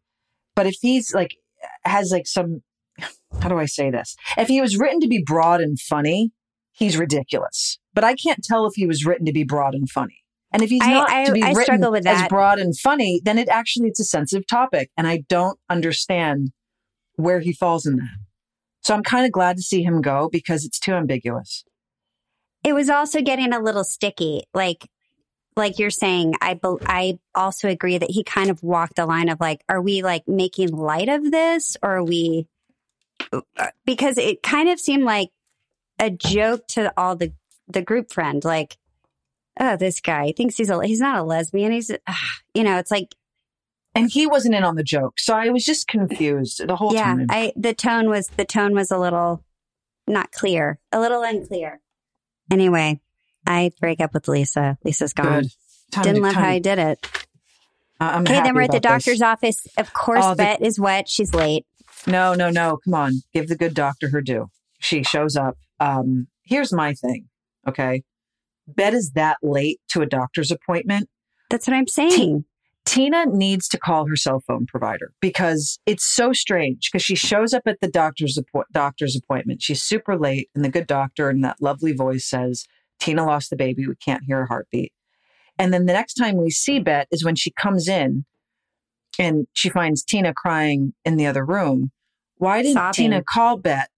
but 0.57 0.67
if 0.67 0.77
he's 0.81 1.15
like 1.15 1.37
has 1.85 2.11
like 2.11 2.27
some, 2.27 2.63
how 3.41 3.49
do 3.49 3.59
I 3.59 3.67
say 3.67 3.91
this? 3.91 4.17
If 4.37 4.49
he 4.49 4.61
was 4.61 4.79
written 4.79 5.01
to 5.01 5.09
be 5.09 5.23
broad 5.25 5.61
and 5.61 5.79
funny, 5.79 6.33
he's 6.73 6.97
ridiculous. 6.97 7.79
But 7.95 8.05
I 8.05 8.15
can't 8.15 8.43
tell 8.43 8.67
if 8.67 8.75
he 8.75 8.87
was 8.87 9.05
written 9.05 9.27
to 9.27 9.33
be 9.33 9.45
broad 9.45 9.75
and 9.75 9.89
funny. 9.89 10.19
And 10.53 10.63
if 10.63 10.71
he's 10.71 10.87
not 10.87 11.11
I- 11.11 11.25
to 11.25 11.33
be 11.33 11.43
I 11.43 11.53
written 11.53 11.83
as 12.07 12.29
broad 12.29 12.59
and 12.59 12.79
funny, 12.79 13.21
then 13.25 13.39
it 13.39 13.49
actually 13.49 13.89
it's 13.89 14.01
a 14.01 14.05
sensitive 14.05 14.47
topic, 14.47 14.91
and 14.97 15.07
I 15.07 15.25
don't 15.29 15.59
understand 15.71 16.53
where 17.17 17.41
he 17.41 17.53
falls 17.53 17.87
in 17.87 17.97
that. 17.97 18.17
So 18.83 18.95
I'm 18.95 19.03
kind 19.03 19.25
of 19.25 19.33
glad 19.33 19.57
to 19.57 19.63
see 19.63 19.83
him 19.83 20.03
go 20.03 20.29
because 20.31 20.65
it's 20.65 20.79
too 20.79 20.93
ambiguous. 20.93 21.65
It 22.65 22.75
was 22.75 22.91
also 22.91 23.23
getting 23.23 23.53
a 23.53 23.61
little 23.61 23.85
sticky. 23.85 24.43
Like, 24.55 24.87
like 25.57 25.79
you're 25.79 25.91
saying, 25.91 26.35
I, 26.41 26.55
bel 26.55 26.79
I 26.87 27.19
also 27.35 27.69
agree 27.69 27.99
that 27.99 28.11
he 28.11 28.25
kind 28.25 28.51
of 28.51 28.63
walked 28.63 28.97
the 28.97 29.07
line 29.07 29.29
of 29.29 29.41
like, 29.41 29.63
are 29.69 29.81
we 29.81 30.03
like 30.03 30.27
making 30.27 30.71
light 30.71 31.09
of 31.09 31.31
this 31.31 31.77
or 31.83 31.97
are 31.97 32.05
we, 32.05 32.47
because 33.85 34.19
it 34.19 34.43
kind 34.43 34.69
of 34.69 34.79
seemed 34.81 35.05
like 35.05 35.31
a 35.99 36.11
joke 36.11 36.67
to 36.69 36.93
all 36.97 37.17
the, 37.17 37.33
the 37.69 37.83
group 37.83 38.13
friend. 38.13 38.45
Like, 38.45 38.77
oh, 39.61 39.77
this 39.77 40.01
guy 40.01 40.33
thinks 40.37 40.57
he's 40.57 40.71
a, 40.71 40.85
he's 40.87 41.01
not 41.01 41.19
a 41.19 41.23
lesbian. 41.23 41.73
He's, 41.73 41.91
ah, 42.07 42.31
you 42.55 42.65
know, 42.65 42.79
it's 42.79 42.91
like, 42.91 43.15
And 43.95 44.11
he 44.11 44.27
wasn't 44.27 44.55
in 44.55 44.65
on 44.65 44.77
the 44.77 44.83
joke, 44.83 45.19
so 45.19 45.35
I 45.35 45.51
was 45.51 45.65
just 45.65 45.87
confused 45.89 46.67
the 46.67 46.77
whole 46.77 46.95
yeah, 46.95 47.05
time. 47.05 47.27
I, 47.31 47.53
the 47.57 47.75
tone 47.75 48.09
was, 48.09 48.29
the 48.29 48.45
tone 48.45 48.75
was 48.75 48.91
a 48.91 48.99
little 48.99 49.45
not 50.07 50.33
clear, 50.33 50.79
a 50.91 50.99
little 50.99 51.23
unclear. 51.23 51.81
Anyway, 52.51 53.01
I 53.47 53.71
break 53.81 54.01
up 54.01 54.15
with 54.15 54.29
Lisa. 54.29 54.79
Lisa's 54.85 55.13
gone. 55.13 55.43
Good. 55.43 55.51
Time 55.93 56.05
Didn't 56.05 56.17
to- 56.17 56.23
love 56.23 56.35
how 56.35 56.41
to- 56.43 56.47
I 56.49 56.59
did 56.59 56.79
it. 56.79 57.07
I'm 58.01 58.23
Okay, 58.23 58.41
then 58.43 58.55
we're 58.57 58.63
at 58.63 58.73
the 58.73 58.79
about 58.79 58.97
this. 58.97 59.05
doctor's 59.05 59.23
office. 59.23 59.67
Of 59.79 59.93
course, 59.95 60.25
Oh, 60.25 60.31
the- 60.31 60.37
Bette 60.37 60.67
is 60.67 60.81
wet. 60.81 61.09
She's 61.09 61.33
late. 61.35 61.67
No, 62.07 62.35
no, 62.35 62.51
no. 62.51 62.79
Come 62.85 62.95
on. 62.95 63.13
Give 63.33 63.49
the 63.49 63.57
good 63.57 63.75
doctor 63.75 64.09
her 64.11 64.21
due. 64.21 64.49
She 64.81 65.03
shows 65.03 65.37
up. 65.37 65.57
Um, 65.81 66.29
here's 66.45 66.73
my 66.73 66.95
thing. 66.95 67.29
Okay. 67.69 68.03
Bette 68.67 68.97
is 68.97 69.13
that 69.13 69.39
late 69.43 69.81
to 69.91 70.03
a 70.03 70.07
doctor's 70.07 70.51
appointment. 70.51 71.09
That's 71.51 71.67
what 71.67 71.77
I'm 71.77 71.89
saying. 71.89 72.45
Tina 72.85 73.27
needs 73.27 73.69
to 73.69 73.79
call 73.79 74.07
her 74.07 74.17
cell 74.17 74.41
phone 74.41 74.67
provider 74.67 75.13
because 75.21 75.79
it's 75.87 76.05
so 76.05 76.33
strange 76.33 76.91
because 76.91 77.05
she 77.05 77.15
shows 77.15 77.55
up 77.55 77.63
at 77.67 77.81
the 77.81 77.89
doctor's 77.89 78.39
appo- 78.39 78.65
doctor's 78.73 79.15
appointment. 79.15 79.63
She's 79.63 79.83
super 79.83 80.19
late, 80.19 80.49
and 80.55 80.65
the 80.65 80.69
good 80.69 80.89
doctor 80.89 81.31
in 81.31 81.43
that 81.43 81.63
lovely 81.63 81.93
voice 81.93 82.29
says, 82.29 82.65
"Tina 82.99 83.25
lost 83.25 83.51
the 83.51 83.57
baby. 83.57 83.87
We 83.87 83.95
can't 83.95 84.25
hear 84.25 84.39
her 84.39 84.47
heartbeat." 84.47 84.93
And 85.59 85.73
then 85.73 85.87
the 85.87 85.93
next 85.93 86.15
time 86.15 86.37
we 86.37 86.51
see 86.51 86.81
Bette 86.81 87.07
is 87.13 87.25
when 87.25 87.37
she 87.37 87.53
comes 87.53 87.87
in 87.87 88.25
and 89.19 89.47
she 89.53 89.69
finds 89.69 90.03
Tina 90.05 90.33
crying 90.35 90.95
in 91.05 91.17
the 91.17 91.27
other 91.27 91.45
room. 91.45 91.91
Why 92.37 92.63
didn't 92.63 92.75
Sobbing. 92.75 92.93
Tina 92.95 93.23
call 93.23 93.57
Bette 93.57 93.89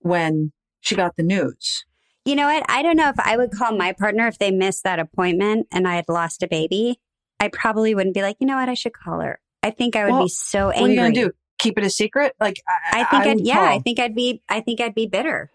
when 0.00 0.52
she 0.80 0.94
got 0.94 1.16
the 1.16 1.22
news? 1.22 1.84
You 2.24 2.36
know 2.36 2.46
what? 2.46 2.64
I 2.68 2.82
don't 2.82 2.96
know 2.96 3.08
if 3.08 3.18
I 3.18 3.36
would 3.36 3.50
call 3.50 3.76
my 3.76 3.92
partner 3.92 4.28
if 4.28 4.38
they 4.38 4.50
missed 4.50 4.84
that 4.84 5.00
appointment 5.00 5.66
and 5.72 5.88
I 5.88 5.96
had 5.96 6.04
lost 6.08 6.42
a 6.42 6.48
baby. 6.48 7.00
I 7.40 7.48
probably 7.48 7.94
wouldn't 7.94 8.14
be 8.14 8.22
like, 8.22 8.36
you 8.38 8.46
know 8.46 8.56
what? 8.56 8.68
I 8.68 8.74
should 8.74 8.92
call 8.92 9.20
her. 9.20 9.40
I 9.62 9.70
think 9.70 9.96
I 9.96 10.04
would 10.04 10.12
Well, 10.12 10.22
be 10.24 10.28
so 10.28 10.66
What 10.66 10.76
angry. 10.76 10.90
are 10.90 10.94
you 10.94 11.00
going 11.00 11.14
to 11.14 11.20
do? 11.24 11.32
Keep 11.58 11.78
it 11.78 11.84
a 11.84 11.90
secret? 11.90 12.34
Like 12.38 12.60
I, 12.68 13.00
I 13.00 13.04
think, 13.04 13.12
I 13.12 13.26
would, 13.26 13.36
would 13.38 13.46
yeah, 13.46 13.60
I 13.62 13.78
think 13.80 13.98
I'd 13.98 14.14
be, 14.14 14.42
I 14.48 14.60
think 14.60 14.80
I'd 14.80 14.94
be 14.94 15.06
bitter. 15.06 15.50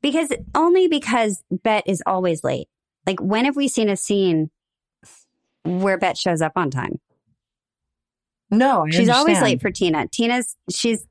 Because 0.00 0.32
only 0.54 0.88
because 0.88 1.42
Bette 1.50 1.90
is 1.90 2.02
always 2.06 2.44
late. 2.44 2.68
Like, 3.06 3.20
when 3.20 3.46
have 3.46 3.56
we 3.56 3.68
seen 3.68 3.88
a 3.88 3.96
scene 3.96 4.50
where 5.68 5.98
Bette 5.98 6.16
shows 6.18 6.40
up 6.40 6.52
on 6.56 6.70
time? 6.70 6.98
no. 8.50 8.86
I 8.86 8.90
She's 8.90 9.08
always 9.08 9.40
late 9.42 9.60
for 9.60 9.70
Tina. 9.70 10.06
Tina's, 10.08 10.56
she's 10.70 11.06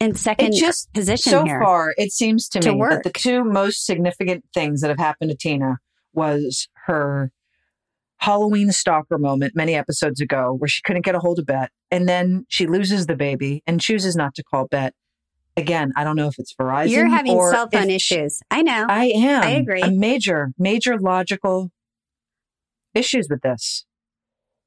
in 0.00 0.14
second 0.14 0.54
It 0.54 0.58
just 0.60 0.92
position 0.94 1.30
so 1.32 1.44
here. 1.44 1.60
far 1.60 1.92
it 1.98 2.12
seems 2.12 2.48
to, 2.50 2.60
to 2.60 2.72
me 2.72 2.80
that 2.88 3.02
the 3.04 3.10
two 3.10 3.44
most 3.44 3.84
significant 3.84 4.44
things 4.54 4.80
that 4.80 4.88
have 4.90 4.98
happened 4.98 5.28
to 5.32 5.36
tina 5.36 5.78
was 6.14 6.68
her 6.86 7.32
halloween 8.18 8.70
stalker 8.70 9.18
moment 9.18 9.56
many 9.56 9.74
episodes 9.74 10.20
ago 10.20 10.54
where 10.56 10.68
she 10.68 10.82
couldn't 10.82 11.04
get 11.04 11.16
a 11.16 11.18
hold 11.18 11.40
of 11.40 11.46
Bette 11.46 11.72
and 11.90 12.08
then 12.08 12.46
she 12.48 12.64
loses 12.68 13.06
the 13.06 13.16
baby 13.16 13.60
and 13.66 13.80
chooses 13.80 14.14
not 14.14 14.36
to 14.36 14.44
call 14.44 14.68
Bette 14.68 14.94
again 15.56 15.92
i 15.96 16.04
don't 16.04 16.14
know 16.14 16.28
if 16.28 16.38
it's 16.38 16.54
verizon 16.54 16.90
You're 16.90 17.08
having 17.08 17.32
cell 17.50 17.68
phone 17.68 17.90
if 17.90 18.00
she- 18.00 18.14
issues. 18.18 18.40
I 18.52 18.62
know. 18.62 18.86
i 18.88 19.06
am 19.06 19.42
I 19.42 19.50
agree. 19.50 19.82
a 19.82 19.90
major 19.90 20.52
major 20.58 20.96
logical 20.96 21.72
issues 22.94 23.26
with 23.28 23.42
this 23.42 23.84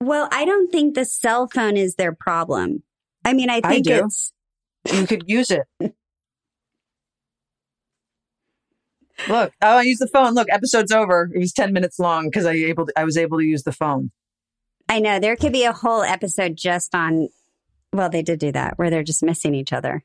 well, 0.01 0.27
I 0.31 0.45
don't 0.45 0.71
think 0.71 0.95
the 0.95 1.05
cell 1.05 1.47
phone 1.47 1.77
is 1.77 1.95
their 1.95 2.13
problem. 2.13 2.83
I 3.23 3.33
mean, 3.33 3.49
I 3.49 3.61
I 3.63 3.69
think 3.69 3.85
do. 3.85 4.05
it's 4.05 4.33
you 4.91 5.05
could 5.05 5.23
use 5.27 5.51
it 5.51 5.67
look 9.29 9.53
oh 9.61 9.77
i 9.77 9.83
used 9.83 10.01
the 10.01 10.07
phone 10.07 10.33
look 10.33 10.47
episode's 10.49 10.91
over 10.91 11.29
it 11.31 11.37
was 11.37 11.53
10 11.53 11.71
minutes 11.71 11.99
long 11.99 12.25
because 12.25 12.47
i 12.47 12.53
able 12.53 12.87
to, 12.87 12.93
i 12.97 13.03
was 13.03 13.15
able 13.15 13.37
to 13.37 13.45
use 13.45 13.61
the 13.61 13.71
phone 13.71 14.09
I 14.91 14.99
know 14.99 15.19
there 15.19 15.37
could 15.37 15.53
be 15.53 15.63
a 15.63 15.71
whole 15.71 16.03
episode 16.03 16.57
just 16.57 16.93
on 16.93 17.29
well, 17.93 18.09
they 18.09 18.21
did 18.21 18.39
do 18.39 18.51
that 18.51 18.77
where 18.77 18.89
they're 18.89 19.03
just 19.03 19.23
missing 19.23 19.55
each 19.55 19.71
other. 19.71 20.03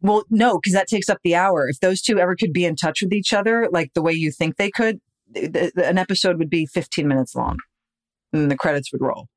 Well, 0.00 0.24
no, 0.30 0.58
because 0.58 0.72
that 0.72 0.88
takes 0.88 1.08
up 1.08 1.18
the 1.22 1.34
hour. 1.34 1.68
If 1.68 1.80
those 1.80 2.00
two 2.00 2.18
ever 2.18 2.34
could 2.36 2.52
be 2.54 2.64
in 2.64 2.74
touch 2.74 3.02
with 3.02 3.12
each 3.12 3.32
other, 3.32 3.68
like 3.70 3.92
the 3.94 4.02
way 4.02 4.12
you 4.12 4.30
think 4.32 4.56
they 4.56 4.70
could, 4.70 5.00
th- 5.34 5.52
th- 5.52 5.72
an 5.76 5.96
episode 5.98 6.38
would 6.38 6.50
be 6.50 6.64
15 6.66 7.06
minutes 7.06 7.34
long 7.34 7.58
and 8.32 8.50
the 8.50 8.56
credits 8.56 8.92
would 8.92 9.00
roll. 9.00 9.28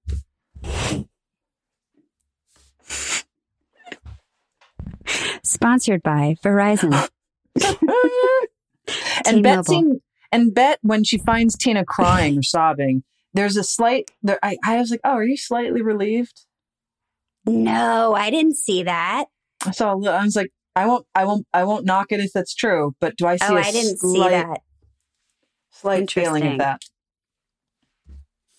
Sponsored 5.44 6.02
by 6.02 6.36
Verizon. 6.44 7.10
and 9.26 9.44
Bette 9.44 9.64
seemed, 9.64 10.02
and 10.32 10.54
Bette, 10.54 10.80
when 10.82 11.04
she 11.04 11.18
finds 11.18 11.56
Tina 11.56 11.86
crying 11.86 12.38
or 12.38 12.44
sobbing, 12.44 13.04
there's 13.34 13.58
a 13.58 13.64
slight, 13.64 14.12
there, 14.24 14.40
I, 14.42 14.58
I 14.66 14.78
was 14.78 14.92
like, 14.92 15.02
oh, 15.04 15.12
are 15.12 15.24
you 15.24 15.38
slightly 15.38 15.82
relieved? 15.82 16.46
no, 17.48 18.16
I 18.16 18.32
didn't 18.32 18.56
see 18.56 18.84
that. 18.84 19.26
I 19.66 19.72
saw, 19.72 19.94
a 19.94 19.96
little, 19.96 20.16
I 20.16 20.24
was 20.24 20.36
like, 20.36 20.52
I 20.76 20.88
won't. 20.88 21.06
I 21.16 21.26
won't. 21.26 21.48
I 21.54 21.64
won't 21.64 21.86
knock 21.86 22.08
it 22.12 22.20
if 22.20 22.34
that's 22.34 22.54
true. 22.54 22.96
But 23.00 23.16
do 23.16 23.28
I 23.28 23.38
see? 23.38 23.46
oh, 23.48 23.56
a 23.56 23.62
I 23.62 23.72
didn't 23.72 23.98
slight, 23.98 24.24
see 24.24 24.30
that. 24.30 24.62
Slight 25.72 26.12
feeling 26.12 26.48
of 26.48 26.58
that. 26.58 26.82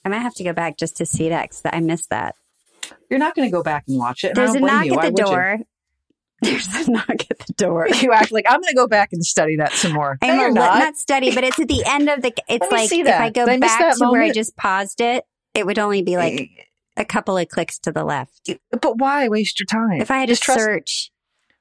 I 0.06 0.08
might 0.08 0.20
have 0.20 0.34
to 0.34 0.44
go 0.44 0.52
back 0.52 0.78
just 0.78 0.98
to 0.98 1.06
see 1.06 1.30
that 1.30 1.50
because 1.50 1.62
I 1.64 1.80
missed 1.80 2.10
that. 2.10 2.36
You're 3.10 3.18
not 3.18 3.34
going 3.34 3.48
to 3.48 3.52
go 3.52 3.64
back 3.64 3.86
and 3.88 3.98
watch 3.98 4.22
it. 4.22 4.36
There's 4.36 4.54
a 4.54 4.60
knock 4.60 4.84
you. 4.84 4.92
at 4.92 4.96
Why 4.98 5.10
the 5.10 5.16
you? 5.16 5.24
door. 5.24 5.58
There's 6.42 6.68
a 6.68 6.90
knock 6.92 7.10
at 7.28 7.38
the 7.40 7.52
door. 7.56 7.88
You 8.02 8.12
act 8.12 8.30
like 8.30 8.44
I'm 8.48 8.60
going 8.60 8.70
to 8.70 8.76
go 8.76 8.86
back 8.86 9.08
and 9.10 9.24
study 9.24 9.56
that 9.56 9.72
some 9.72 9.94
more. 9.94 10.16
I'm 10.22 10.36
no, 10.36 10.42
you're 10.42 10.52
not. 10.52 10.78
not 10.78 10.96
study, 10.96 11.34
but 11.34 11.42
it's 11.42 11.58
at 11.58 11.66
the 11.66 11.82
end 11.84 12.08
of 12.08 12.22
the. 12.22 12.32
It's 12.48 12.70
like 12.70 12.92
if 12.92 13.08
I 13.08 13.30
go 13.30 13.46
I 13.46 13.58
back 13.58 13.96
to 13.96 14.08
where 14.08 14.22
I 14.22 14.30
just 14.30 14.56
paused 14.56 15.00
it, 15.00 15.24
it 15.54 15.66
would 15.66 15.80
only 15.80 16.02
be 16.02 16.16
like 16.16 16.40
eh. 16.40 16.46
a 16.96 17.04
couple 17.04 17.36
of 17.36 17.48
clicks 17.48 17.76
to 17.80 17.90
the 17.90 18.04
left. 18.04 18.48
But 18.70 18.98
why 18.98 19.26
waste 19.26 19.58
your 19.58 19.66
time? 19.66 20.00
If 20.00 20.12
I 20.12 20.18
had 20.18 20.28
to 20.28 20.36
trust, 20.36 20.60
search, 20.60 21.10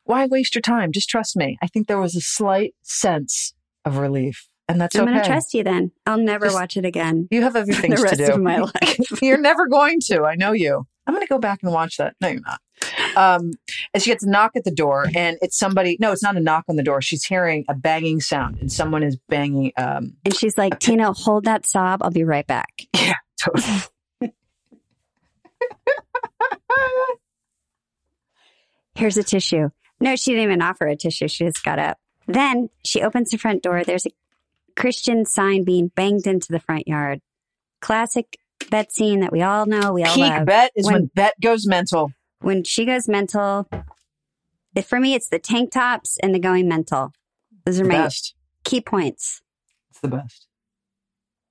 why 0.04 0.28
waste 0.28 0.54
your 0.54 0.62
time? 0.62 0.92
Just 0.92 1.10
trust 1.10 1.36
me. 1.36 1.58
I 1.64 1.68
think 1.68 1.88
there 1.88 2.00
was 2.00 2.16
a 2.16 2.22
slight 2.22 2.76
sense 2.84 3.56
of 3.86 3.98
relief, 3.98 4.48
and 4.68 4.80
that's 4.82 4.96
I'm 4.96 5.04
okay. 5.04 5.12
going 5.12 5.24
to 5.24 5.30
trust 5.30 5.54
you. 5.54 5.64
Then 5.64 5.92
I'll 6.06 6.18
never 6.18 6.46
Just- 6.48 6.56
watch 6.56 6.78
it 6.78 6.86
again. 6.86 7.28
You 7.32 7.42
have 7.44 7.56
other 7.56 7.66
the 7.66 7.74
things 7.74 8.02
rest 8.02 8.18
to 8.18 8.26
do. 8.28 8.34
of 8.34 8.42
my 8.42 8.58
life. 8.82 9.22
you're 9.22 9.38
never 9.40 9.68
going 9.68 10.00
to. 10.06 10.24
I 10.24 10.36
know 10.36 10.52
you. 10.52 10.86
I'm 11.08 11.14
going 11.14 11.26
to 11.26 11.30
go 11.32 11.38
back 11.38 11.60
and 11.62 11.72
watch 11.72 11.98
that. 11.98 12.16
No, 12.20 12.30
you're 12.30 12.42
not. 12.42 12.60
Um, 13.16 13.52
and 13.94 14.02
she 14.02 14.10
gets 14.10 14.24
a 14.26 14.30
knock 14.30 14.54
at 14.56 14.64
the 14.64 14.72
door, 14.72 15.06
and 15.16 15.38
it's 15.40 15.56
somebody. 15.58 15.98
No, 16.00 16.12
it's 16.12 16.24
not 16.24 16.36
a 16.36 16.40
knock 16.40 16.66
on 16.68 16.78
the 16.78 16.84
door. 16.84 17.00
She's 17.00 17.24
hearing 17.24 17.64
a 17.70 17.76
banging 17.76 18.20
sound, 18.22 18.58
and 18.60 18.72
someone 18.72 19.04
is 19.04 19.16
banging. 19.30 19.72
Um, 19.78 20.14
And 20.26 20.36
she's 20.36 20.58
like, 20.58 20.80
Tina, 20.80 21.14
hold 21.14 21.46
that 21.46 21.66
sob. 21.68 22.02
I'll 22.02 22.10
be 22.10 22.24
right 22.24 22.46
back. 22.48 22.70
yeah, 22.96 23.14
totally. 23.40 23.82
Here's 28.96 29.18
a 29.18 29.24
tissue. 29.24 29.70
No, 30.00 30.16
she 30.16 30.32
didn't 30.32 30.46
even 30.46 30.62
offer 30.62 30.88
a 30.88 30.96
tissue. 30.96 31.28
She 31.28 31.46
just 31.46 31.64
got 31.64 31.80
up. 31.80 31.98
Then 32.28 32.70
she 32.84 33.02
opens 33.02 33.30
the 33.30 33.38
front 33.38 33.62
door. 33.64 33.84
There's 33.84 34.06
a 34.06 34.10
Christian 34.76 35.26
sign 35.26 35.64
being 35.64 35.88
banged 35.96 36.28
into 36.28 36.52
the 36.52 36.60
front 36.60 36.88
yard. 36.88 37.22
Classic 37.82 38.38
Bette 38.70 38.90
scene 38.90 39.20
that 39.22 39.32
we 39.32 39.42
all 39.42 39.66
know, 39.66 39.94
we 39.94 40.04
all 40.04 40.14
Peak 40.16 40.24
love. 40.30 40.46
Bette 40.46 40.72
is 40.76 40.86
when, 40.86 40.94
When- 40.94 41.12
Bette 41.16 41.36
goes 41.42 41.68
mental. 41.68 42.12
When 42.42 42.64
she 42.64 42.86
goes 42.86 43.08
mental, 43.08 43.68
for 44.86 45.00
me, 45.00 45.14
it's 45.14 45.30
the 45.30 45.40
tank 45.40 45.72
tops 45.72 46.18
and 46.22 46.34
the 46.36 46.40
going 46.40 46.68
mental. 46.68 47.12
Those 47.66 47.80
are 47.80 47.86
my 47.86 47.94
best. 47.96 48.36
key 48.64 48.82
points. 48.82 49.42
It's 49.90 50.00
the 50.02 50.10
best. 50.10 50.48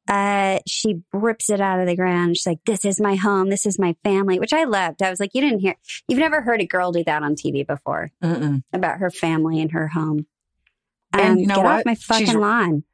uh, 0.08 0.58
she 0.66 1.00
rips 1.12 1.48
it 1.50 1.60
out 1.60 1.80
of 1.80 1.86
the 1.86 1.96
ground. 1.96 2.36
She's 2.36 2.46
like, 2.46 2.58
"This 2.66 2.84
is 2.84 3.00
my 3.00 3.14
home. 3.14 3.48
This 3.48 3.64
is 3.64 3.78
my 3.78 3.96
family," 4.04 4.38
which 4.38 4.52
I 4.52 4.64
loved. 4.64 5.02
I 5.02 5.08
was 5.10 5.18
like, 5.18 5.30
"You 5.34 5.40
didn't 5.40 5.60
hear. 5.60 5.76
You've 6.06 6.18
never 6.20 6.42
heard 6.42 6.60
a 6.60 6.66
girl 6.66 6.92
do 6.92 7.02
that 7.04 7.22
on 7.22 7.34
TV 7.34 7.66
before 7.66 8.10
Mm-mm. 8.22 8.62
about 8.72 8.98
her 8.98 9.10
family 9.10 9.60
and 9.62 9.72
her 9.72 9.88
home." 9.88 10.26
And 11.12 11.22
Um, 11.32 11.38
you 11.38 11.46
know 11.46 11.56
get 11.56 11.64
what? 11.64 11.78
off 11.80 11.86
my 11.86 11.94
fucking 11.94 12.36
r- 12.36 12.40
lawn. 12.40 12.84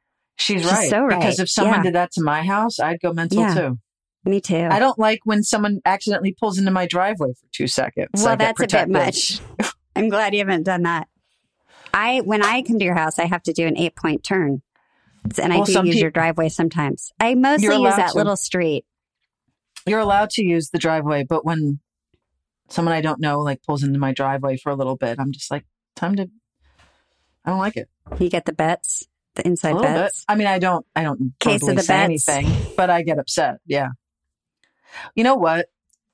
She's, 0.41 0.61
She's 0.63 0.71
right. 0.71 0.89
so 0.89 1.01
right. 1.03 1.19
Because 1.19 1.39
if 1.39 1.49
someone 1.49 1.77
Yeah. 1.79 1.83
did 1.83 1.95
that 1.95 2.11
to 2.13 2.23
my 2.23 2.41
house, 2.43 2.79
I'd 2.79 2.99
go 2.99 3.13
mental 3.13 3.39
Yeah. 3.41 3.53
too. 3.53 3.79
Me 4.25 4.41
too. 4.41 4.67
I 4.71 4.79
don't 4.79 4.97
like 4.99 5.19
when 5.23 5.43
someone 5.43 5.81
accidentally 5.85 6.35
pulls 6.39 6.57
into 6.57 6.71
my 6.71 6.85
driveway 6.87 7.33
for 7.33 7.47
two 7.51 7.67
seconds. 7.67 8.09
Well, 8.23 8.37
that's 8.37 8.59
a 8.61 8.67
bit 8.67 8.89
much. 8.89 9.39
I'm 9.95 10.09
glad 10.09 10.33
you 10.33 10.39
haven't 10.39 10.63
done 10.63 10.83
that. 10.83 11.07
I 11.93 12.21
when 12.21 12.43
I 12.43 12.61
come 12.63 12.79
to 12.79 12.85
your 12.85 12.95
house, 12.95 13.19
I 13.19 13.25
have 13.25 13.43
to 13.43 13.53
do 13.53 13.67
an 13.67 13.77
eight 13.77 13.95
point 13.95 14.23
turn, 14.23 14.61
and 15.41 15.51
I 15.53 15.57
Well, 15.57 15.65
do 15.65 15.85
use 15.85 15.99
your 15.99 16.09
driveway 16.11 16.49
sometimes. 16.49 17.11
I 17.19 17.35
mostly 17.35 17.67
use 17.81 17.95
that 17.95 18.11
to. 18.11 18.17
little 18.17 18.35
street. 18.37 18.85
You're 19.85 19.99
allowed 19.99 20.29
to 20.31 20.43
use 20.43 20.69
the 20.69 20.77
driveway, 20.79 21.23
but 21.27 21.43
when 21.45 21.79
someone 22.69 22.93
I 22.95 23.01
don't 23.01 23.19
know 23.19 23.39
like 23.41 23.61
pulls 23.63 23.83
into 23.83 23.99
my 23.99 24.13
driveway 24.13 24.57
for 24.57 24.71
a 24.71 24.75
little 24.75 24.95
bit, 24.95 25.19
I'm 25.19 25.31
just 25.33 25.51
like, 25.51 25.65
time 25.95 26.15
to. 26.15 26.29
I 27.43 27.49
don't 27.49 27.59
like 27.59 27.75
it. 27.77 27.89
You 28.19 28.29
get 28.29 28.45
the 28.45 28.53
Bettes, 28.53 29.07
the 29.35 29.45
inside 29.47 29.73
little 29.75 29.93
bit. 29.93 30.11
I 30.27 30.35
mean, 30.35 30.47
I 30.47 30.59
don't. 30.59 30.85
I 30.95 31.03
don't 31.03 31.33
Case 31.39 31.67
of 31.67 31.75
the 31.75 31.83
say 31.83 31.93
Bettes. 31.93 32.29
anything, 32.29 32.73
but 32.77 32.89
I 32.89 33.01
get 33.03 33.19
upset. 33.19 33.55
Yeah. 33.65 33.89
You 35.15 35.23
know 35.23 35.35
what? 35.35 35.67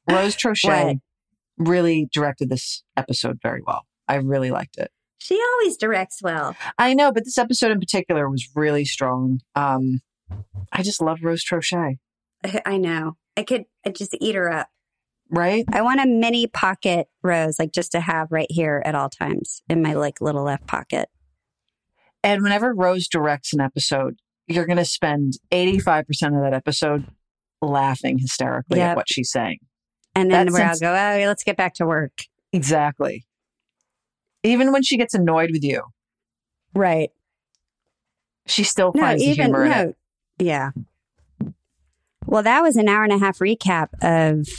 Rose 0.09 0.35
Troche 0.37 0.65
What? 0.65 0.97
really 1.57 2.07
directed 2.13 2.49
this 2.49 2.83
episode 2.95 3.39
very 3.41 3.61
well. 3.65 3.85
I 4.07 4.15
really 4.15 4.51
liked 4.51 4.77
it. 4.77 4.91
She 5.19 5.41
always 5.53 5.77
directs 5.77 6.21
well. 6.21 6.55
I 6.77 6.93
know, 6.93 7.11
but 7.11 7.25
this 7.25 7.37
episode 7.39 7.71
in 7.71 7.79
particular 7.79 8.29
was 8.29 8.47
really 8.55 8.85
strong. 8.85 9.39
Um, 9.55 10.01
I 10.71 10.83
just 10.83 11.01
love 11.01 11.19
Rose 11.23 11.43
Troche, 11.43 11.97
I 12.65 12.77
know. 12.77 13.17
I 13.35 13.43
could 13.43 13.65
I 13.85 13.89
just 13.89 14.15
eat 14.21 14.35
her 14.35 14.51
up. 14.51 14.69
right? 15.29 15.65
I 15.73 15.81
want 15.81 15.99
a 16.01 16.05
mini 16.05 16.45
pocket 16.47 17.07
rose, 17.23 17.57
like 17.59 17.71
just 17.71 17.91
to 17.93 17.99
have 17.99 18.31
right 18.31 18.47
here 18.49 18.81
at 18.85 18.93
all 18.95 19.09
times 19.09 19.63
in 19.69 19.81
my 19.81 19.93
like 19.93 20.21
little 20.21 20.43
left 20.43 20.67
pocket. 20.67 21.09
And 22.27 22.43
whenever 22.43 22.73
Rose 22.73 23.07
directs 23.07 23.53
an 23.53 23.61
episode, 23.61 24.19
you're 24.47 24.65
going 24.65 24.75
to 24.77 24.83
spend 24.85 25.37
85% 25.49 26.03
of 26.35 26.41
that 26.43 26.53
episode 26.53 27.05
laughing 27.61 28.17
hysterically 28.19 28.81
at 28.81 28.97
what 28.97 29.05
she's 29.09 29.31
saying. 29.31 29.59
And 30.13 30.29
then 30.29 30.47
That 30.47 30.61
I'll 30.61 30.67
sense- 30.73 30.79
go, 30.81 30.89
oh, 30.91 31.25
let's 31.25 31.43
get 31.45 31.55
back 31.55 31.73
to 31.75 31.85
work. 31.85 32.11
Exactly. 32.51 33.25
Even 34.43 34.73
when 34.73 34.83
she 34.83 34.97
gets 34.97 35.13
annoyed 35.13 35.51
with 35.51 35.63
you, 35.63 35.83
Right. 36.75 37.11
she 38.45 38.65
still 38.65 38.91
No, 38.93 39.01
finds 39.03 39.23
the 39.23 39.29
even 39.29 39.45
humor 39.45 39.63
in 39.63 39.71
no. 39.71 39.79
it. 39.89 39.95
Yeah. 40.39 40.71
Well, 42.25 42.43
that 42.43 42.61
was 42.61 42.75
an 42.75 42.89
hour 42.89 43.05
and 43.05 43.13
a 43.13 43.19
half 43.19 43.39
recap 43.39 43.87
of 44.01 44.49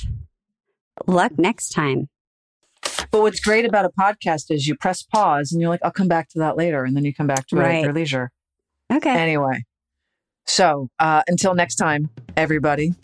luck 1.06 1.38
next 1.38 1.68
time. 1.68 2.08
But 3.10 3.22
what's 3.22 3.40
great 3.40 3.64
about 3.64 3.84
a 3.84 3.90
podcast 3.90 4.50
is 4.50 4.66
you 4.66 4.76
press 4.76 5.02
pause 5.02 5.52
and 5.52 5.60
you're 5.60 5.70
like, 5.70 5.80
I'll 5.82 5.90
come 5.90 6.08
back 6.08 6.28
to 6.30 6.38
that 6.40 6.56
later. 6.56 6.84
And 6.84 6.96
then 6.96 7.04
you 7.04 7.14
come 7.14 7.26
back 7.26 7.46
to 7.48 7.58
it 7.58 7.62
at 7.62 7.82
your 7.82 7.92
leisure. 7.92 8.30
Okay. 8.92 9.10
Anyway, 9.10 9.64
so 10.46 10.88
uh, 10.98 11.22
until 11.26 11.54
next 11.54 11.76
time, 11.76 12.10
everybody. 12.36 12.94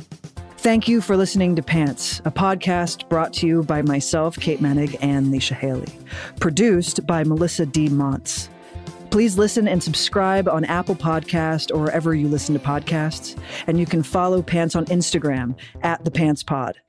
Thank 0.59 0.89
you 0.89 1.03
for 1.03 1.15
listening 1.15 1.57
to 1.57 1.63
Pants, 1.63 2.21
a 2.25 2.31
podcast 2.31 3.07
brought 3.11 3.35
to 3.35 3.47
you 3.47 3.63
by 3.65 3.83
myself, 3.83 4.39
Kate 4.39 4.61
Moennig, 4.61 4.97
and 5.03 5.27
Leisha 5.27 5.53
Hailey. 5.53 5.93
Produced 6.41 7.07
by 7.07 7.23
Melissa 7.23 7.67
D. 7.67 7.89
Montz. 7.89 8.49
Please 9.11 9.37
listen 9.37 9.69
and 9.69 9.83
subscribe 9.83 10.49
on 10.49 10.65
Apple 10.65 10.97
Podcast 10.97 11.71
or 11.71 11.83
wherever 11.83 12.15
you 12.15 12.29
listen 12.29 12.55
to 12.55 12.59
podcasts. 12.59 13.39
And 13.67 13.79
you 13.79 13.85
can 13.85 14.03
follow 14.03 14.43
Pants 14.43 14.75
on 14.75 14.87
Instagram 14.87 15.55
at 15.83 16.03
the 16.05 16.11
Pants 16.11 16.43
Pod. 16.43 16.81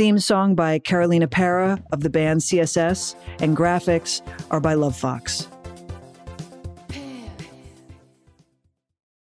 Theme 0.00 0.18
song 0.18 0.54
by 0.54 0.78
Carolina 0.78 1.28
Parra 1.28 1.78
of 1.92 2.00
the 2.00 2.08
band 2.08 2.40
CSS, 2.40 3.14
and 3.40 3.54
graphics 3.54 4.22
are 4.50 4.58
by 4.58 4.74
Lovefoxxx. 4.74 5.49